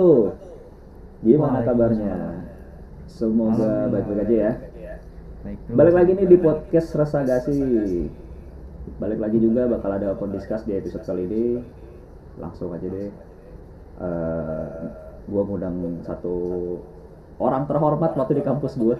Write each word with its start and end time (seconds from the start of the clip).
Wabarakatuh. 0.00 0.48
Gimana 1.20 1.58
kabarnya? 1.60 2.14
Semoga 3.04 3.92
baik-baik 3.92 4.24
aja 4.24 4.36
ya. 4.40 4.52
Balik 5.68 5.94
lagi 5.96 6.10
nih 6.16 6.26
di 6.28 6.36
podcast 6.40 6.88
Rasa 6.96 7.20
Gasi. 7.28 7.60
Balik 8.96 9.20
lagi 9.20 9.36
juga 9.36 9.68
bakal 9.68 10.00
ada 10.00 10.16
open 10.16 10.32
discuss 10.32 10.64
di 10.64 10.72
episode 10.72 11.04
kali 11.04 11.28
ini. 11.28 11.44
Langsung 12.40 12.72
aja 12.72 12.88
deh. 12.88 13.12
Eh, 14.00 14.80
gua 15.28 15.42
ngundang 15.44 16.00
satu 16.08 16.36
orang 17.36 17.68
terhormat 17.68 18.16
waktu 18.16 18.40
di 18.40 18.44
kampus 18.44 18.80
gua. 18.80 18.96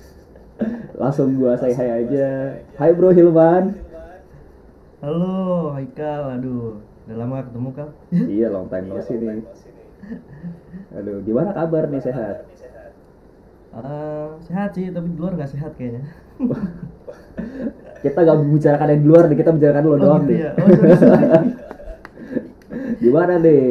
Langsung 1.00 1.36
gua 1.36 1.60
say 1.60 1.76
hi 1.76 2.08
aja. 2.08 2.56
Hai 2.80 2.96
Bro 2.96 3.12
Hilman. 3.12 3.76
Halo, 5.04 5.76
Haikal. 5.76 6.40
Aduh, 6.40 6.80
udah 7.04 7.16
lama 7.20 7.44
ketemu 7.44 7.68
kal. 7.76 7.88
iya 8.12 8.48
long 8.48 8.68
time 8.72 8.88
no 8.88 9.00
see 9.04 9.20
nih. 9.20 9.44
Aduh, 10.90 11.22
gimana 11.22 11.50
kabar 11.54 11.86
nih 11.90 12.02
sehat? 12.02 12.36
Eh, 13.70 14.30
sehat 14.50 14.70
sih, 14.74 14.90
tapi 14.90 15.06
di 15.14 15.18
luar 15.18 15.38
nggak 15.38 15.52
sehat 15.54 15.78
kayaknya. 15.78 16.02
Kita 18.02 18.24
gak 18.24 18.38
membicarakan 18.40 18.88
yang 18.96 19.02
di 19.04 19.08
luar 19.12 19.24
nih, 19.28 19.36
kita 19.44 19.50
bicarakan 19.52 19.84
lo 19.84 19.96
doang 20.00 20.24
gitu 20.24 20.32
nih. 20.32 20.40
ya. 20.40 20.50
Oh, 20.56 20.68
sorry, 20.72 20.96
sorry. 21.04 21.26
Gimana 22.96 23.32
nih? 23.44 23.64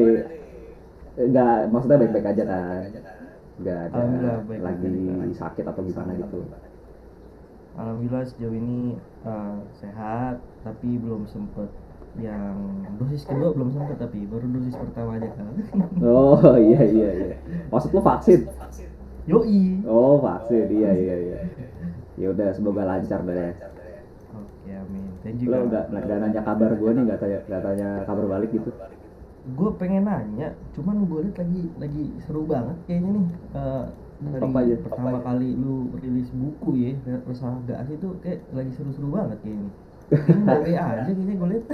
Enggak, 1.18 1.56
maksudnya 1.74 1.98
baik-baik 1.98 2.28
aja 2.30 2.44
kan? 2.46 2.82
Enggak 3.58 3.80
ada 3.90 4.32
baik-baik 4.46 4.62
lagi 4.62 4.88
aja. 4.94 5.34
sakit 5.34 5.66
atau 5.66 5.82
gimana 5.82 6.12
gitu. 6.14 6.40
Alhamdulillah 7.74 8.24
sejauh 8.30 8.54
ini 8.54 9.02
eh, 9.26 9.58
sehat, 9.82 10.38
tapi 10.62 10.90
belum 11.02 11.26
sempet 11.26 11.74
yang 12.18 12.56
dosis 12.98 13.22
kedua 13.24 13.54
belum 13.54 13.70
sempet 13.70 14.02
tapi 14.02 14.26
baru 14.26 14.50
dosis 14.50 14.76
pertama 14.76 15.22
aja 15.22 15.30
kan. 15.38 15.46
Oh 16.02 16.42
iya 16.58 16.82
iya 16.84 17.10
iya. 17.14 17.36
Maksud 17.70 17.94
lo 17.94 18.02
vaksin? 18.02 18.50
Yoi. 19.30 19.86
Oh 19.86 20.18
vaksin, 20.18 20.68
iya 20.74 20.92
iya 20.96 21.16
iya. 21.22 21.40
Ya 22.18 22.28
udah 22.34 22.50
semoga 22.52 22.84
lancar 22.84 23.22
deh. 23.24 23.36
ya. 23.38 23.52
Oke, 24.36 24.72
amin. 24.74 25.06
Thank 25.22 25.40
you. 25.40 25.48
Lo 25.54 25.70
nggak 25.70 25.86
nggak 25.94 26.18
nanya 26.20 26.42
kabar 26.42 26.72
gue 26.74 26.90
nih, 26.92 27.04
nggak 27.08 27.20
tanya 27.20 27.40
nggak 27.46 27.62
tanya 27.64 27.88
kabar 28.04 28.26
balik 28.28 28.52
gitu. 28.52 28.72
gue 29.50 29.70
pengen 29.82 30.06
nanya 30.06 30.54
cuman 30.78 31.10
gue 31.10 31.20
liat 31.26 31.38
lagi 31.42 31.64
lagi 31.82 32.04
seru 32.22 32.46
banget 32.46 32.76
kayaknya 32.86 33.18
nih 33.18 33.26
eh, 33.56 33.86
dari 34.22 34.44
Apa 34.46 34.60
aja? 34.62 34.76
pertama 34.78 35.18
kali 35.24 35.50
lu 35.58 35.90
rilis 35.98 36.30
buku 36.30 36.70
ya 36.78 36.92
resah 37.26 37.58
gas 37.66 37.88
itu 37.90 38.14
kayak 38.22 38.46
lagi 38.54 38.70
seru-seru 38.78 39.10
banget 39.10 39.40
kayaknya 39.42 39.72
ini 40.28 40.42
bae 40.46 40.74
aja 40.76 41.10
kayaknya 41.14 41.34
gue 41.40 41.48
liat 41.54 41.66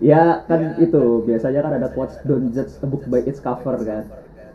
Ya 0.00 0.46
kan 0.46 0.78
itu 0.78 1.22
biasanya 1.26 1.60
kan 1.64 1.72
ada 1.78 1.88
quotes 1.90 2.18
don't 2.22 2.54
judge 2.54 2.78
a 2.82 2.86
book 2.86 3.02
by 3.10 3.20
its 3.22 3.42
cover 3.42 3.74
kan. 3.82 4.04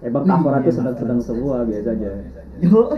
Emang 0.03 0.23
cover 0.27 0.51
Iya, 0.59 0.65
tuh 0.67 0.73
sedang-sedang 0.79 1.19
semua 1.23 1.63
biasanya. 1.67 2.11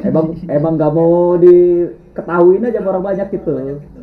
Emang 0.06 0.26
emang 0.50 0.74
nggak 0.78 0.92
mau 0.94 1.38
diketahuin 1.42 2.66
aja 2.70 2.80
sama 2.82 2.90
orang 2.94 3.06
banyak 3.14 3.28
gitu. 3.34 3.54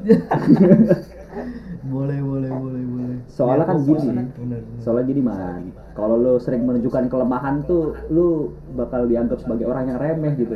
boleh 1.93 2.21
boleh 2.23 2.53
boleh 2.55 2.85
boleh 2.87 3.17
Soalnya 3.27 3.65
Ya, 3.65 3.71
kan 3.71 3.79
gini. 3.83 4.09
Soalnya 4.83 5.05
gini 5.11 5.23
man, 5.23 5.63
kalau 5.99 6.17
lu 6.19 6.33
sering 6.43 6.63
menunjukkan 6.67 7.07
kelemahan 7.11 7.67
tuh, 7.67 8.07
lu 8.11 8.55
bakal 8.79 9.07
dianggap 9.11 9.39
sebagai 9.43 9.67
orang 9.71 9.85
yang 9.91 9.99
remeh 9.99 10.33
gitu. 10.39 10.55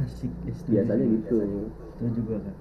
asik 0.00 0.32
ya. 0.46 0.54
Biasanya 0.70 1.06
gitu. 1.06 1.38
itu 2.00 2.06
juga 2.22 2.36
kan 2.44 2.54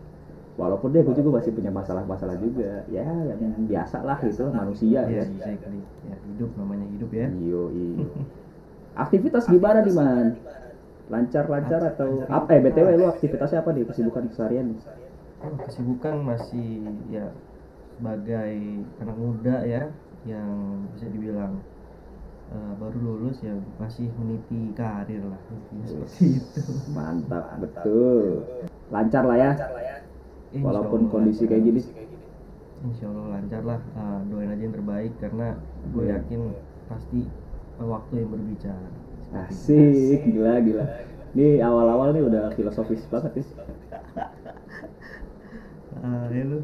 Walaupun 0.60 0.92
deh, 0.92 1.08
gue 1.08 1.16
juga 1.24 1.40
masih 1.40 1.56
punya 1.56 1.72
masalah-masalah 1.72 2.36
juga. 2.36 2.84
Ya, 2.92 3.08
yang 3.08 3.56
biasa 3.64 4.04
lah 4.04 4.20
gitu, 4.20 4.52
manusia 4.52 5.08
ya 5.08 5.24
ya. 5.24 5.56
ya 5.56 6.16
hidup 6.28 6.52
namanya 6.60 6.86
hidup 6.92 7.10
ya 7.16 7.28
Iyo, 7.32 7.72
iyo. 7.72 8.12
Aktivitas 9.08 9.48
gimana 9.48 9.80
nih 9.80 9.96
man? 9.96 10.28
Lancar-lancar 11.08 11.82
atau 11.96 12.28
apa? 12.28 12.52
Eh, 12.52 12.60
btw 12.60 12.88
lu 13.00 13.08
aktivitasnya 13.08 13.64
apa 13.64 13.72
nih? 13.72 13.88
Kesibukan 13.88 14.24
keseharian? 14.28 14.76
Oh, 15.40 15.56
kesibukan 15.64 16.16
masih 16.28 16.84
ya 17.08 17.32
sebagai 17.96 18.84
anak 19.00 19.16
muda 19.16 19.64
ya 19.64 19.88
yang 20.28 20.84
bisa 20.92 21.08
dibilang 21.08 21.64
eh, 22.52 22.74
baru 22.76 23.00
lulus 23.00 23.40
ya 23.40 23.56
masih 23.80 24.12
meniti 24.20 24.76
karir 24.76 25.24
lah 25.24 25.40
seperti 25.88 26.44
itu. 26.44 26.62
Mantap, 26.92 27.56
betul. 27.64 28.44
Lancar 28.92 29.24
lah 29.24 29.38
ya, 29.40 29.52
Insya 30.50 30.66
walaupun 30.66 31.00
Allah 31.06 31.12
kondisi 31.12 31.44
lancar. 31.46 31.52
kayak 31.52 31.64
gini. 31.64 31.82
Insya 32.80 33.06
Allah 33.08 33.26
lancar 33.36 33.62
lah 33.64 33.80
Eh, 33.92 34.20
doain 34.28 34.50
aja 34.50 34.64
yang 34.64 34.74
terbaik 34.74 35.14
karena 35.20 35.48
gue 35.90 36.04
Iya. 36.04 36.14
yakin 36.18 36.40
pasti 36.88 37.22
eh, 37.80 37.88
waktu 37.88 38.14
yang 38.18 38.30
berbicara. 38.30 38.88
Asik, 39.30 40.20
gila 40.26 40.54
gila. 40.60 40.86
Ini 41.30 41.62
awal-awal 41.62 42.10
nih 42.12 42.24
udah 42.26 42.44
filosofis 42.54 43.06
banget 43.08 43.38
nih. 43.38 43.48
Ah, 46.00 46.26
ya 46.32 46.44
lu. 46.48 46.60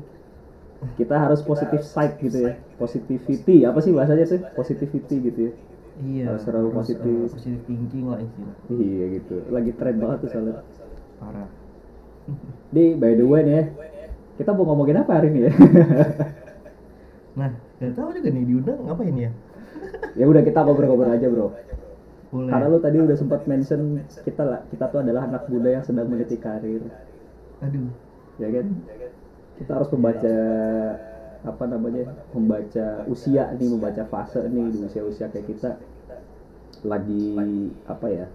Kita 0.96 1.16
harus 1.18 1.42
positive 1.42 1.82
side 1.82 2.16
gitu 2.20 2.38
ya. 2.42 2.58
Positivity, 2.78 3.66
apa 3.66 3.80
sih 3.80 3.92
bahasanya 3.92 4.26
tuh? 4.26 4.40
Positivity 4.54 5.16
gitu 5.24 5.40
ya. 5.40 5.52
Iya. 5.96 6.26
Harus 6.34 6.42
selalu 6.44 6.68
terus, 6.68 6.78
positif. 6.82 7.14
eh, 7.16 7.30
positive 7.32 7.62
thinking 7.66 8.06
lah 8.10 8.20
istilah. 8.20 8.56
Iya 8.70 9.06
gitu. 9.16 9.36
Lagi 9.50 9.72
tren 9.74 9.96
banget 9.98 10.18
tuh 10.26 10.30
soalnya. 10.30 10.56
Parah. 11.18 11.50
Di 12.74 12.98
by 12.98 13.14
the 13.16 13.26
way 13.26 13.42
nih 13.46 13.66
kita 14.36 14.52
mau 14.52 14.68
ngomongin 14.68 15.00
apa 15.00 15.12
hari 15.22 15.32
ini 15.32 15.40
ya? 15.48 15.54
Nah, 17.36 17.52
gak 17.84 18.00
tahu 18.00 18.16
juga 18.16 18.32
nih 18.32 18.48
diundang 18.48 18.80
ngapain 18.88 19.12
ya? 19.12 19.32
ya 20.20 20.24
udah 20.24 20.40
kita 20.40 20.64
ngobrol-ngobrol 20.64 21.12
aja 21.12 21.28
bro. 21.28 21.52
Boleh. 22.32 22.52
Karena 22.52 22.72
lu 22.72 22.80
tadi 22.80 22.98
udah 23.00 23.18
sempat 23.20 23.44
mention 23.44 24.04
kita 24.24 24.44
lah, 24.44 24.60
kita 24.72 24.88
tuh 24.92 25.04
adalah 25.04 25.28
anak 25.28 25.48
muda 25.52 25.70
yang 25.72 25.84
sedang 25.84 26.08
meniti 26.08 26.40
karir, 26.40 26.84
Aduh. 27.64 27.92
ya 28.40 28.48
kan? 28.52 28.68
Kita 29.56 29.72
harus 29.72 29.90
membaca 29.92 30.36
apa 31.46 31.64
namanya, 31.70 32.04
membaca 32.32 33.08
usia 33.08 33.52
nih, 33.56 33.70
membaca 33.72 34.04
fase 34.08 34.42
nih 34.52 34.66
di 34.74 34.80
usia-usia 34.84 35.32
kayak 35.32 35.48
kita 35.48 35.80
lagi 36.84 37.36
apa 37.88 38.08
ya? 38.12 38.26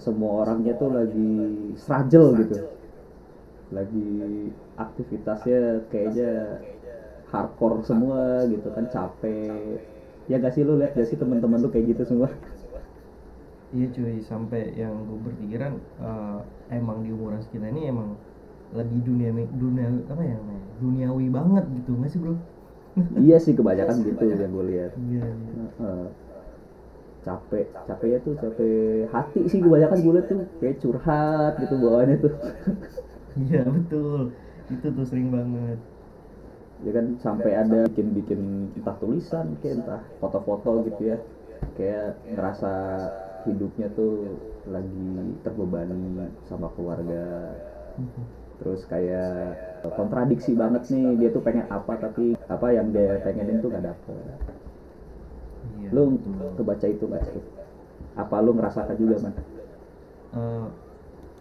Semua 0.00 0.44
orangnya 0.46 0.76
tuh 0.76 0.92
lagi 0.92 1.32
struggle 1.76 2.36
gitu, 2.40 2.64
lagi 3.70 4.50
aktivitasnya 4.76 5.86
kayaknya 5.90 6.30
hardcore 7.30 7.82
semua 7.86 8.42
gitu 8.50 8.68
kan 8.74 8.84
capek. 8.90 9.78
Ya 10.26 10.38
gak 10.38 10.54
sih 10.54 10.62
lu 10.66 10.78
lihat 10.78 10.94
gak 10.94 11.08
sih 11.10 11.18
teman-teman 11.18 11.58
lu 11.62 11.70
kayak 11.70 11.94
gitu 11.94 12.02
semua? 12.06 12.30
Iya 13.70 13.86
cuy, 13.94 14.18
sampai 14.26 14.74
yang 14.74 15.06
gue 15.06 15.18
berpikiran 15.30 15.78
eh, 16.02 16.38
emang 16.74 17.06
di 17.06 17.14
umuran 17.14 17.38
sekitar 17.38 17.70
ini 17.70 17.86
emang 17.86 18.18
lagi 18.74 18.98
dunia 19.02 19.30
dunia 19.54 19.86
apa 20.10 20.22
ya 20.22 20.34
namanya 20.38 20.62
duniawi 20.82 21.26
banget 21.30 21.64
gitu 21.78 21.90
nggak 21.98 22.10
sih 22.10 22.18
bro? 22.22 22.34
iya 23.18 23.38
sih 23.38 23.54
kebanyakan 23.54 24.02
gitu 24.02 24.24
yang 24.26 24.50
gue 24.50 24.64
lihat 24.74 24.90
Iya. 24.98 25.22
iya. 25.22 25.66
Heeh. 25.78 26.06
capek 27.20 27.66
capeknya 27.86 28.18
tuh 28.24 28.34
capek 28.40 29.06
hati 29.12 29.40
sih 29.46 29.60
kebanyakan 29.60 29.98
gue 30.02 30.12
lihat 30.18 30.26
tuh 30.30 30.40
kayak 30.58 30.76
curhat 30.82 31.52
gitu 31.62 31.74
bawaannya 31.78 32.16
tuh 32.18 32.32
Iya 33.38 33.62
betul, 33.62 34.34
itu 34.70 34.86
tuh 34.90 35.06
sering 35.06 35.30
banget. 35.30 35.78
ya 36.80 36.96
kan 36.96 37.06
sampai 37.20 37.52
ada 37.52 37.84
bikin 37.92 38.16
bikin 38.16 38.40
entah 38.72 38.96
tulisan 38.96 39.52
kayak 39.60 39.84
entah 39.84 40.00
foto-foto 40.16 40.80
gitu 40.88 41.12
ya. 41.12 41.18
Kayak 41.76 42.16
ngerasa 42.24 42.72
hidupnya 43.44 43.92
tuh 43.92 44.40
lagi 44.64 45.36
terbebani 45.44 46.24
sama 46.48 46.72
keluarga. 46.72 47.52
Terus 48.60 48.84
kayak 48.88 49.56
kontradiksi 49.96 50.56
banget 50.56 50.88
nih 50.92 51.16
dia 51.20 51.28
tuh 51.32 51.44
pengen 51.44 51.68
apa 51.68 51.96
tapi 52.00 52.32
apa 52.48 52.66
yang 52.72 52.92
dia 52.92 53.20
pengenin 53.24 53.60
tuh 53.60 53.68
gak 53.72 53.84
dapet. 53.84 54.40
Iya. 55.80 55.88
lu 55.92 56.16
kebaca 56.56 56.86
itu 56.88 57.04
gak 57.08 57.24
sih? 57.32 57.44
Apa 58.16 58.40
lu 58.40 58.56
ngerasakan 58.56 58.96
juga 58.96 59.16
man? 59.20 59.34
Eh, 60.32 60.66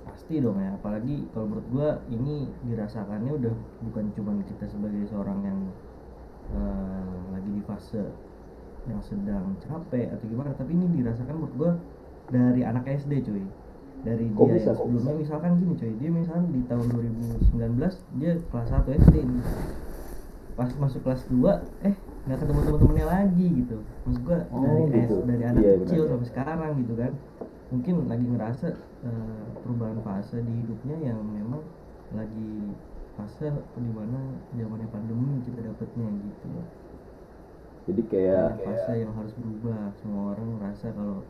pasti 0.09 0.35
dong 0.37 0.57
ya, 0.57 0.73
apalagi 0.73 1.29
kalau 1.29 1.45
menurut 1.47 1.67
gua 1.69 1.89
ini 2.07 2.35
dirasakannya 2.63 3.31
udah 3.31 3.53
bukan 3.83 4.05
cuma 4.11 4.33
kita 4.43 4.65
sebagai 4.65 5.05
seorang 5.05 5.39
yang 5.41 5.59
eh, 6.49 7.03
lagi 7.29 7.51
di 7.51 7.61
fase 7.61 8.03
yang 8.85 9.01
sedang 9.01 9.53
capek 9.59 10.09
atau 10.09 10.25
gimana, 10.25 10.49
tapi 10.51 10.73
ini 10.73 10.89
dirasakan 10.95 11.35
menurut 11.35 11.55
gua 11.55 11.71
dari 12.27 12.61
anak 12.61 12.85
SD 12.87 13.21
cuy. 13.21 13.43
Dari 13.99 14.31
Kok 14.31 14.45
dia 14.45 14.55
bisa? 14.55 14.65
yang 14.65 14.77
sebelumnya 14.79 15.13
misalkan 15.15 15.51
gini 15.55 15.73
cuy, 15.75 15.91
dia 15.95 16.09
misalkan 16.09 16.45
di 16.49 16.61
tahun 16.65 16.85
2019 16.89 17.59
dia 18.17 18.31
kelas 18.45 18.67
1 18.71 18.97
SD 18.97 19.15
nih. 19.21 19.43
Pas 20.55 20.71
masuk 20.75 21.01
kelas 21.01 21.23
2 21.27 21.61
eh 21.81 21.95
nggak 22.25 22.37
ketemu 22.37 22.59
teman-temannya 22.61 23.05
lagi 23.07 23.47
gitu. 23.59 23.77
Maksud 24.03 24.21
gua 24.23 24.39
Oh, 24.49 24.63
dari 24.63 24.83
gitu. 24.97 25.15
S- 25.15 25.25
dari 25.25 25.43
anak 25.45 25.61
Iya, 25.61 25.73
kecil 25.83 26.01
benar. 26.01 26.09
sampai 26.09 26.27
sekarang 26.27 26.57
gitu 26.79 26.93
kan 26.95 27.11
mungkin 27.69 28.09
lagi 28.09 28.25
ngerasa 28.25 28.67
eh, 29.05 29.45
perubahan 29.61 30.01
fase 30.01 30.41
di 30.41 30.53
hidupnya 30.65 30.97
yang 31.13 31.21
memang 31.21 31.61
lagi 32.17 32.73
fase 33.13 33.53
di 33.77 33.91
mana 33.93 34.19
zamannya 34.57 34.87
pandemi 34.89 35.43
kita 35.45 35.61
dapetnya 35.61 36.07
gitu 36.09 36.45
loh. 36.55 36.67
Jadi 37.89 38.01
kayak 38.09 38.37
ada 38.37 38.55
fase 38.65 38.93
yang 39.01 39.13
harus 39.17 39.33
berubah. 39.37 39.93
Semua 40.01 40.23
orang 40.33 40.47
merasa 40.61 40.93
kalau 40.93 41.25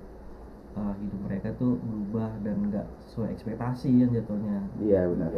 uh, 0.76 0.94
hidup 1.00 1.20
mereka 1.28 1.50
tuh 1.56 1.80
berubah 1.80 2.32
dan 2.44 2.56
nggak 2.68 2.88
sesuai 3.08 3.30
ekspektasi 3.36 3.90
kan 4.04 4.10
jatuhnya. 4.12 4.60
Iya 4.84 5.02
benar. 5.12 5.32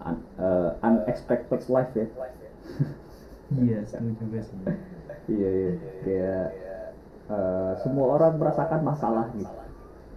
Un- 0.00 0.28
uh, 0.40 0.70
unexpected 0.80 1.60
life 1.68 1.92
ya. 1.96 2.06
Iya 3.50 3.78
setuju 3.84 4.12
juga 4.20 4.40
sih. 4.46 4.56
Iya 5.30 5.48
iya. 5.52 5.72
Kayak 6.02 6.46
uh, 7.30 7.72
semua 7.80 8.18
orang 8.18 8.36
merasakan 8.36 8.80
masalah 8.82 9.30
gitu. 9.38 9.54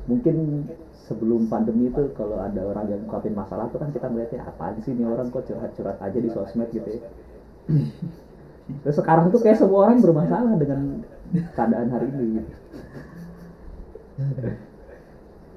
Mungkin 0.10 0.68
sebelum 1.08 1.48
pandemi 1.48 1.88
itu 1.88 2.12
kalau 2.18 2.42
ada 2.42 2.60
orang 2.64 2.92
yang 2.92 3.00
ngungkapin 3.06 3.32
masalah 3.38 3.72
tuh 3.72 3.80
kan 3.80 3.94
kita 3.94 4.12
melihatnya 4.12 4.44
apaan 4.44 4.76
sih 4.84 4.92
ini 4.92 5.08
orang 5.08 5.32
kok 5.32 5.48
curhat-curhat 5.48 6.00
aja 6.02 6.20
di 6.20 6.30
sosmed 6.34 6.70
gitu 6.74 6.90
ya? 6.90 7.02
Terus 8.84 8.96
sekarang 8.96 9.32
tuh 9.32 9.40
kayak 9.44 9.60
semua 9.60 9.88
orang 9.88 10.00
bermasalah 10.00 10.56
dengan 10.56 11.04
keadaan 11.56 11.88
hari 11.92 12.08
ini 12.16 12.26
gitu. 12.40 12.52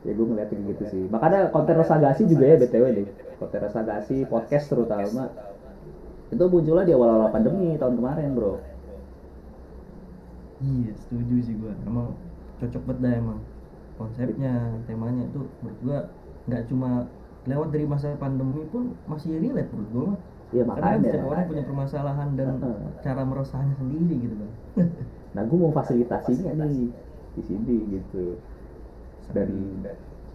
ya 0.06 0.12
gue 0.14 0.26
ngeliat 0.26 0.49
kayak 0.50 0.62
gitu 0.75 0.85
sih. 0.91 1.03
Makanya 1.11 1.50
konten 1.50 1.75
resagasi 1.79 2.23
juga 2.31 2.44
ya 2.47 2.56
btw 2.62 2.85
deh. 3.03 3.08
Konten 3.38 3.61
resagasi 3.62 4.26
podcast 4.26 4.67
terutama. 4.70 5.31
Itu 6.31 6.50
munculnya 6.50 6.87
di 6.87 6.94
awal-awal 6.94 7.31
pandemi 7.31 7.79
tahun 7.79 7.94
kemarin 7.99 8.35
bro 8.35 8.75
iya 10.61 10.93
setuju 10.97 11.35
sih 11.44 11.55
gua. 11.61 11.73
Emang 11.85 12.17
cocok 12.61 12.82
banget 12.88 13.00
dah 13.05 13.12
emang 13.20 13.38
konsepnya 13.97 14.53
temanya 14.85 15.25
tuh 15.32 15.44
menurut 15.61 15.79
gua 15.85 15.99
nggak 16.47 16.62
cuma 16.69 17.08
lewat 17.47 17.69
dari 17.73 17.87
masa 17.87 18.17
pandemi 18.19 18.62
pun 18.69 18.93
masih 19.06 19.38
relate 19.38 19.70
menurut 19.73 20.14
mah 20.14 20.19
Iya 20.55 20.62
karena 20.62 20.79
kan 20.79 21.03
makanya 21.03 21.11
setiap 21.11 21.26
orang 21.26 21.44
punya 21.50 21.64
permasalahan 21.67 22.29
dan 22.38 22.49
Heeh. 22.62 22.79
cara 23.03 23.23
meresahnya 23.26 23.75
sendiri 23.82 24.14
gitu 24.14 24.35
kan 24.38 24.50
nah 25.35 25.43
gue 25.43 25.58
mau 25.58 25.75
fasilitasinya 25.75 26.53
nih 26.55 26.88
di 27.37 27.43
sini 27.44 27.76
gitu. 27.99 28.38
Dari 29.35 29.62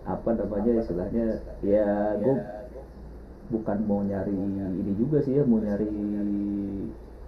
apa 0.04 0.30
namanya 0.36 0.72
istilahnya 0.84 1.26
ya 1.64 2.20
gue 2.20 2.36
bukan 3.56 3.78
mau 3.88 4.02
nyari 4.04 4.36
ini 4.36 4.94
juga 5.00 5.24
sih 5.24 5.40
ya 5.40 5.44
mau 5.48 5.64
nyari 5.64 5.90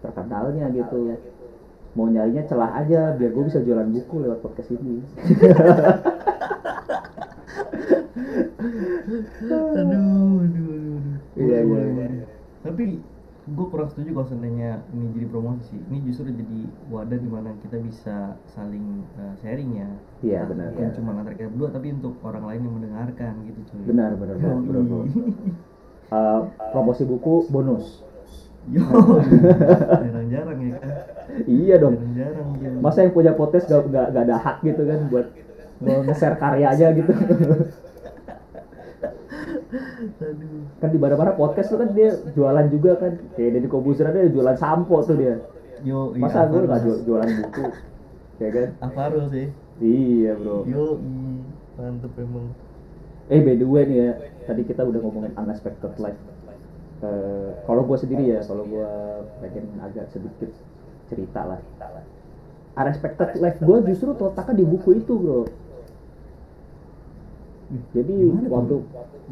terkenalnya 0.03 0.65
gitu 0.75 1.15
mau 1.93 2.09
nyarinya 2.09 2.43
celah 2.49 2.71
aja 2.81 3.13
biar 3.13 3.31
gue 3.31 3.43
bisa 3.45 3.61
jualan 3.61 3.85
buku 3.85 4.15
lewat 4.25 4.39
podcast 4.41 4.69
ini 4.73 5.01
aduh 9.43 9.77
aduh 9.77 10.41
aduh, 10.41 10.67
aduh. 10.73 10.97
Iya, 11.37 11.59
iya, 11.65 11.81
iya. 11.93 12.25
tapi 12.65 13.01
gue 13.43 13.65
kurang 13.67 13.91
setuju 13.91 14.15
kalau 14.15 14.27
seandainya 14.31 14.79
ini 14.95 15.05
jadi 15.19 15.27
promosi 15.27 15.75
ini 15.91 15.99
justru 16.07 16.31
jadi 16.31 16.59
wadah 16.87 17.19
di 17.19 17.27
mana 17.27 17.51
kita 17.59 17.75
bisa 17.83 18.39
saling 18.55 19.03
uh, 19.19 19.35
sharing 19.43 19.83
ya 19.83 19.89
Iya, 20.23 20.47
benar, 20.47 20.71
bukan 20.71 20.95
cuma 20.95 21.11
antara 21.19 21.35
kita 21.35 21.51
berdua 21.51 21.69
tapi 21.75 21.91
untuk 21.91 22.15
orang 22.23 22.47
lain 22.47 22.61
yang 22.63 22.75
mendengarkan 22.79 23.33
gitu 23.51 23.59
cuy 23.67 23.83
benar 23.83 24.15
benar 24.15 24.35
benar, 24.39 24.57
benar, 24.63 24.81
Yoi. 24.81 24.87
benar. 24.87 25.07
Eh, 26.13 26.41
promosi 26.69 27.09
buku 27.09 27.49
bonus 27.49 28.05
Yo, 28.71 28.79
jarang-jarang 29.99 30.59
ya 30.63 30.75
kan? 30.79 30.91
Iya 31.43 31.75
dong. 31.83 31.99
Jarang-jarang 31.99 32.47
gitu. 32.63 32.77
masa 32.79 33.03
yang 33.03 33.11
punya 33.11 33.35
podcast 33.35 33.67
gak, 33.67 33.91
gak, 33.91 34.15
gak 34.15 34.23
ada 34.23 34.37
hak 34.39 34.57
gitu 34.63 34.87
kan 34.87 34.99
buat 35.11 35.27
nge-share 35.83 36.39
karya 36.39 36.67
aja 36.71 36.95
gitu. 36.95 37.11
Aduh. 40.23 40.63
Kan 40.79 40.89
di 40.95 40.99
mana-mana 41.01 41.35
podcast 41.35 41.75
tuh 41.75 41.83
kan 41.83 41.91
dia 41.91 42.15
jualan 42.31 42.71
juga 42.71 42.95
kan. 42.95 43.19
Kayak 43.35 43.59
Deddy 43.59 43.67
Kobuzer 43.67 44.07
dia 44.15 44.31
jualan 44.31 44.55
sampo 44.55 45.03
tuh 45.03 45.19
dia. 45.19 45.43
Yo 45.83 46.15
iya, 46.15 46.23
masa 46.23 46.47
gue 46.47 46.63
nggak 46.63 46.81
jual, 46.87 46.97
jualan 47.03 47.27
buku? 47.27 47.67
Ya 48.39 48.47
kan? 48.47 48.67
Avarul 48.79 49.27
sih. 49.27 49.51
Iya 49.83 50.39
bro. 50.39 50.63
Yo 50.63 51.03
mantep 51.75 52.15
emang. 52.15 52.55
Eh 53.27 53.43
by 53.43 53.59
the 53.59 53.67
way 53.67 53.83
nih 53.91 53.97
ya 53.99 54.11
tadi 54.47 54.63
kita 54.63 54.87
udah 54.87 54.99
ngomongin 55.03 55.35
unexpected 55.35 55.95
life 55.99 56.19
Eh, 57.03 57.49
kalau 57.67 57.83
gue 57.83 57.97
sendiri 57.99 58.23
ya 58.31 58.39
kalau 58.47 58.63
gue 58.63 58.87
pengen 59.43 59.65
agak 59.83 60.07
sedikit 60.15 60.47
cerita 61.11 61.41
lah. 61.43 61.59
Unexpected 62.79 63.37
life 63.43 63.59
gue 63.59 63.77
justru 63.91 64.15
terletaknya 64.15 64.63
di 64.63 64.65
buku 64.65 64.89
itu 65.03 65.13
bro. 65.19 65.43
Jadi 67.91 68.15
Gimana 68.15 68.47
waktu 68.47 68.75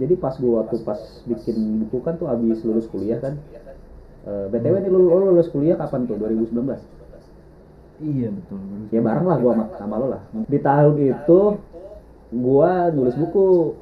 jadi 0.01 0.13
pas 0.19 0.35
gue 0.35 0.51
waktu 0.51 0.75
pas 0.83 0.99
bikin 1.23 1.85
buku 1.85 1.97
kan 2.03 2.19
tuh 2.19 2.27
habis 2.27 2.59
lulus 2.67 2.91
kuliah 2.91 3.23
kan. 3.23 3.39
Eh, 4.27 4.45
btw 4.51 4.75
nih 4.83 4.91
lu, 4.91 5.07
lu 5.07 5.31
lulus 5.31 5.47
kuliah 5.47 5.79
kapan 5.79 6.05
tuh? 6.05 6.19
2019 6.19 6.77
iya 8.01 8.33
betul. 8.33 8.57
Ya 8.89 8.99
bareng 8.99 9.27
lah 9.29 9.37
gua 9.37 9.51
sama, 9.53 9.65
sama 9.77 9.95
lo 10.01 10.07
lah. 10.09 10.21
Di 10.49 10.57
tahun 10.57 10.95
itu 10.97 11.39
gua 12.33 12.89
nulis 12.89 13.13
buku 13.13 13.77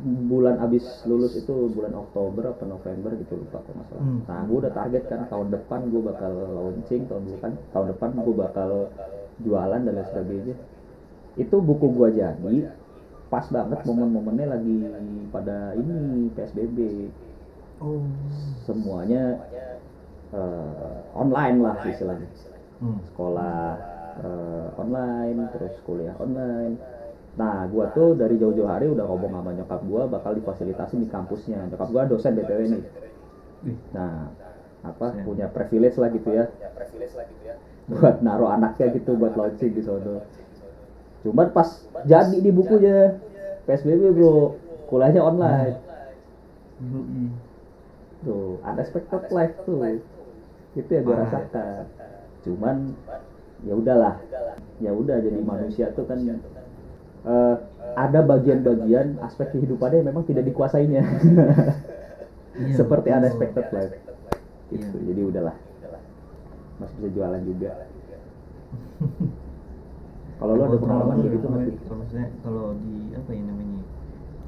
bulan 0.00 0.56
abis 0.64 1.04
lulus 1.04 1.36
itu 1.36 1.68
bulan 1.76 1.92
Oktober 1.92 2.56
apa 2.56 2.64
November 2.64 3.12
gitu 3.20 3.36
lupa 3.36 3.60
kok 3.60 3.74
masalah 3.76 4.00
Hmm. 4.00 4.20
nah 4.24 4.40
gua 4.48 4.56
udah 4.64 4.72
target 4.72 5.02
kan 5.12 5.20
tahun 5.28 5.48
depan 5.52 5.80
gua 5.92 6.02
bakal 6.14 6.32
launching 6.32 7.04
tahun 7.04 7.22
depan 7.28 7.50
tahun 7.76 7.86
depan 7.92 8.08
gua 8.24 8.34
bakal 8.48 8.70
jualan 9.44 9.80
dan 9.84 9.92
lain 9.96 10.08
sebagainya. 10.08 10.56
Itu 11.36 11.56
buku 11.60 11.86
gua 11.92 12.08
jadi 12.12 12.68
pas 13.30 13.46
banget 13.46 13.80
momen-momennya 13.86 14.46
lagi 14.50 14.76
pada 15.30 15.72
ini 15.78 16.28
PSBB 16.34 16.78
oh. 17.78 18.02
Semuanya 18.66 19.38
eh, 20.34 20.96
online 21.14 21.58
lah 21.62 21.76
istilahnya. 21.86 22.28
Hmm. 22.80 22.96
sekolah 23.12 23.76
eh, 24.24 24.66
online 24.80 25.36
terus 25.52 25.76
kuliah 25.84 26.16
online 26.16 26.80
nah 27.40 27.64
gua 27.72 27.88
tuh 27.96 28.12
dari 28.12 28.36
jauh-jauh 28.36 28.68
hari 28.68 28.92
udah 28.92 29.08
ngomong 29.08 29.32
sama 29.32 29.50
nyokap 29.56 29.80
gua 29.88 30.04
bakal 30.04 30.36
difasilitasi 30.36 31.00
di 31.00 31.08
kampusnya. 31.08 31.72
Nyokap 31.72 31.88
gua 31.88 32.04
dosen 32.04 32.36
btw 32.36 32.60
nih. 32.76 32.82
Nah 33.96 34.28
apa 34.84 35.16
Keren. 35.16 35.24
punya 35.24 35.46
privilege 35.48 35.96
lah 35.96 36.12
gitu 36.12 36.28
ya. 36.36 36.52
Buat 37.88 38.20
naruh 38.20 38.52
anaknya 38.52 38.92
gitu 38.92 39.16
buat 39.16 39.32
launching 39.32 39.72
di 39.72 39.80
sono 39.80 40.20
cuman 41.20 41.52
pas 41.52 41.68
jadi 42.08 42.40
di 42.40 42.48
bukunya. 42.52 43.16
psbb 43.68 44.16
bro. 44.16 44.56
kuliahnya 44.88 45.20
online. 45.20 45.76
Tuh 48.24 48.60
unexpected 48.64 49.32
life 49.32 49.56
tuh 49.64 50.00
itu 50.76 50.90
yang 50.90 51.04
gue 51.04 51.16
rasakan. 51.16 51.84
Cuman 52.46 52.96
ya 53.64 53.74
udahlah. 53.76 54.16
Ya 54.80 54.96
udah 54.96 55.20
jadi 55.20 55.38
manusia 55.44 55.92
tuh 55.92 56.08
kan 56.08 56.24
eh, 57.26 57.56
ada 57.96 58.20
bagian-bagian 58.22 59.18
aspek 59.24 59.52
kehidupannya 59.52 60.04
yang 60.04 60.08
memang 60.14 60.24
tidak 60.28 60.46
dikuasainya. 60.46 61.02
Iya, 62.50 62.76
seperti 62.76 63.08
betul. 63.08 63.18
unexpected 63.22 63.66
life. 63.72 63.94
Gitu. 64.74 64.84
Iya. 64.84 65.06
jadi 65.06 65.20
udahlah. 65.22 65.56
Masih 66.82 66.94
bisa 66.98 67.08
jualan 67.14 67.42
juga. 67.46 67.70
Kalau 70.40 70.52
lo 70.56 70.62
ada 70.66 70.78
pengalaman 70.80 71.16
gitu 71.20 71.46
namanya- 71.46 71.68
nggak 71.76 72.08
sih? 72.10 72.26
kalau 72.40 72.72
di 72.80 73.12
apa 73.12 73.30
ya 73.36 73.42
namanya 73.44 73.80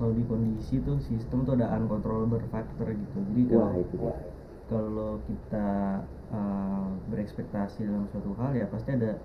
kalau 0.01 0.13
di 0.17 0.25
kondisi 0.25 0.81
tuh 0.83 0.97
sistem 1.05 1.45
tuh 1.45 1.53
ada 1.61 1.69
uncontrollable 1.77 2.41
factor 2.49 2.89
gitu. 2.91 3.19
Jadi 3.33 3.43
kalau 3.53 3.61
wah 3.61 3.75
itu 3.77 3.97
kalau 4.73 5.11
kita 5.29 5.69
uh, 6.33 6.89
berekspektasi 7.13 7.85
dalam 7.85 8.09
suatu 8.09 8.33
hal 8.41 8.57
ya 8.57 8.67
pasti 8.73 8.97
ada 8.97 9.21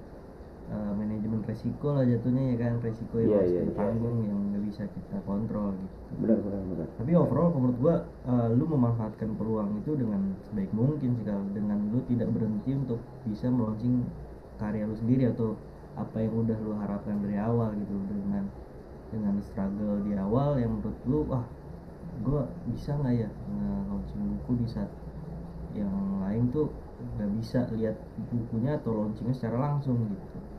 uh, 0.71 0.91
manajemen 0.95 1.41
resiko 1.47 1.95
lah 1.95 2.03
jatuhnya 2.03 2.43
ya 2.53 2.55
kan? 2.61 2.73
Resiko 2.83 3.15
yang 3.19 3.29
Iya, 3.31 3.37
harus 3.39 3.51
iya, 3.51 3.61
kita 3.63 3.73
tanggung 3.77 4.17
yang 4.27 4.39
nggak 4.51 4.63
bisa 4.67 4.83
kita 4.91 5.17
kontrol 5.23 5.71
gitu. 5.75 5.95
Benar 6.23 6.37
benar 6.43 6.61
benar. 6.67 6.87
Tapi 6.99 7.11
overall 7.15 7.49
menurut 7.55 7.77
gua 7.79 7.95
uh, 8.27 8.47
lu 8.51 8.65
memanfaatkan 8.67 9.29
peluang 9.35 9.69
itu 9.79 9.91
dengan 9.95 10.21
sebaik 10.47 10.71
mungkin 10.75 11.09
sih 11.17 11.25
kalau 11.25 11.45
dengan 11.55 11.79
lu 11.91 11.99
tidak 12.07 12.29
berhenti 12.35 12.71
untuk 12.75 12.99
bisa 13.27 13.47
melaunching 13.47 14.03
karya 14.57 14.83
lu 14.89 14.95
sendiri 14.97 15.29
atau 15.31 15.55
apa 15.97 16.17
yang 16.21 16.33
udah 16.45 16.57
lu 16.61 16.71
harapkan 16.77 17.17
dari 17.23 17.37
awal 17.39 17.71
gitu. 17.75 17.93
Dengan 18.11 18.45
dengan 19.07 19.35
struggle 19.39 20.03
di 20.03 20.13
awal 20.19 20.59
yang 20.59 20.79
menurut 20.79 20.99
lu 21.07 21.19
wah 21.31 21.45
gua 22.25 22.49
bisa 22.67 22.97
nggak 22.97 23.13
ya 23.23 23.29
launching 23.87 24.19
buku 24.41 24.65
di 24.65 24.67
saat 24.67 24.89
yang 25.77 25.93
lain 26.25 26.49
tuh 26.49 26.73
nggak 26.97 27.29
bisa 27.37 27.69
lihat 27.77 27.93
bukunya 28.33 28.73
atau 28.81 28.89
launchingnya 28.97 29.35
secara 29.37 29.57
langsung 29.61 30.01
gitu 30.09 30.56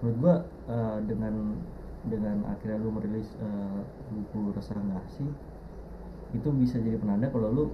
menurut 0.00 0.16
gua 0.20 0.34
uh, 0.72 0.98
dengan 1.04 1.60
dengan 2.08 2.48
akhirnya 2.48 2.80
lu 2.80 2.96
merilis 2.96 3.28
uh, 3.44 3.84
buku 4.08 4.56
nggak 4.56 5.04
sih 5.12 5.28
itu 6.32 6.48
bisa 6.56 6.80
jadi 6.80 6.96
penanda 6.96 7.28
kalau 7.28 7.48
lu 7.52 7.64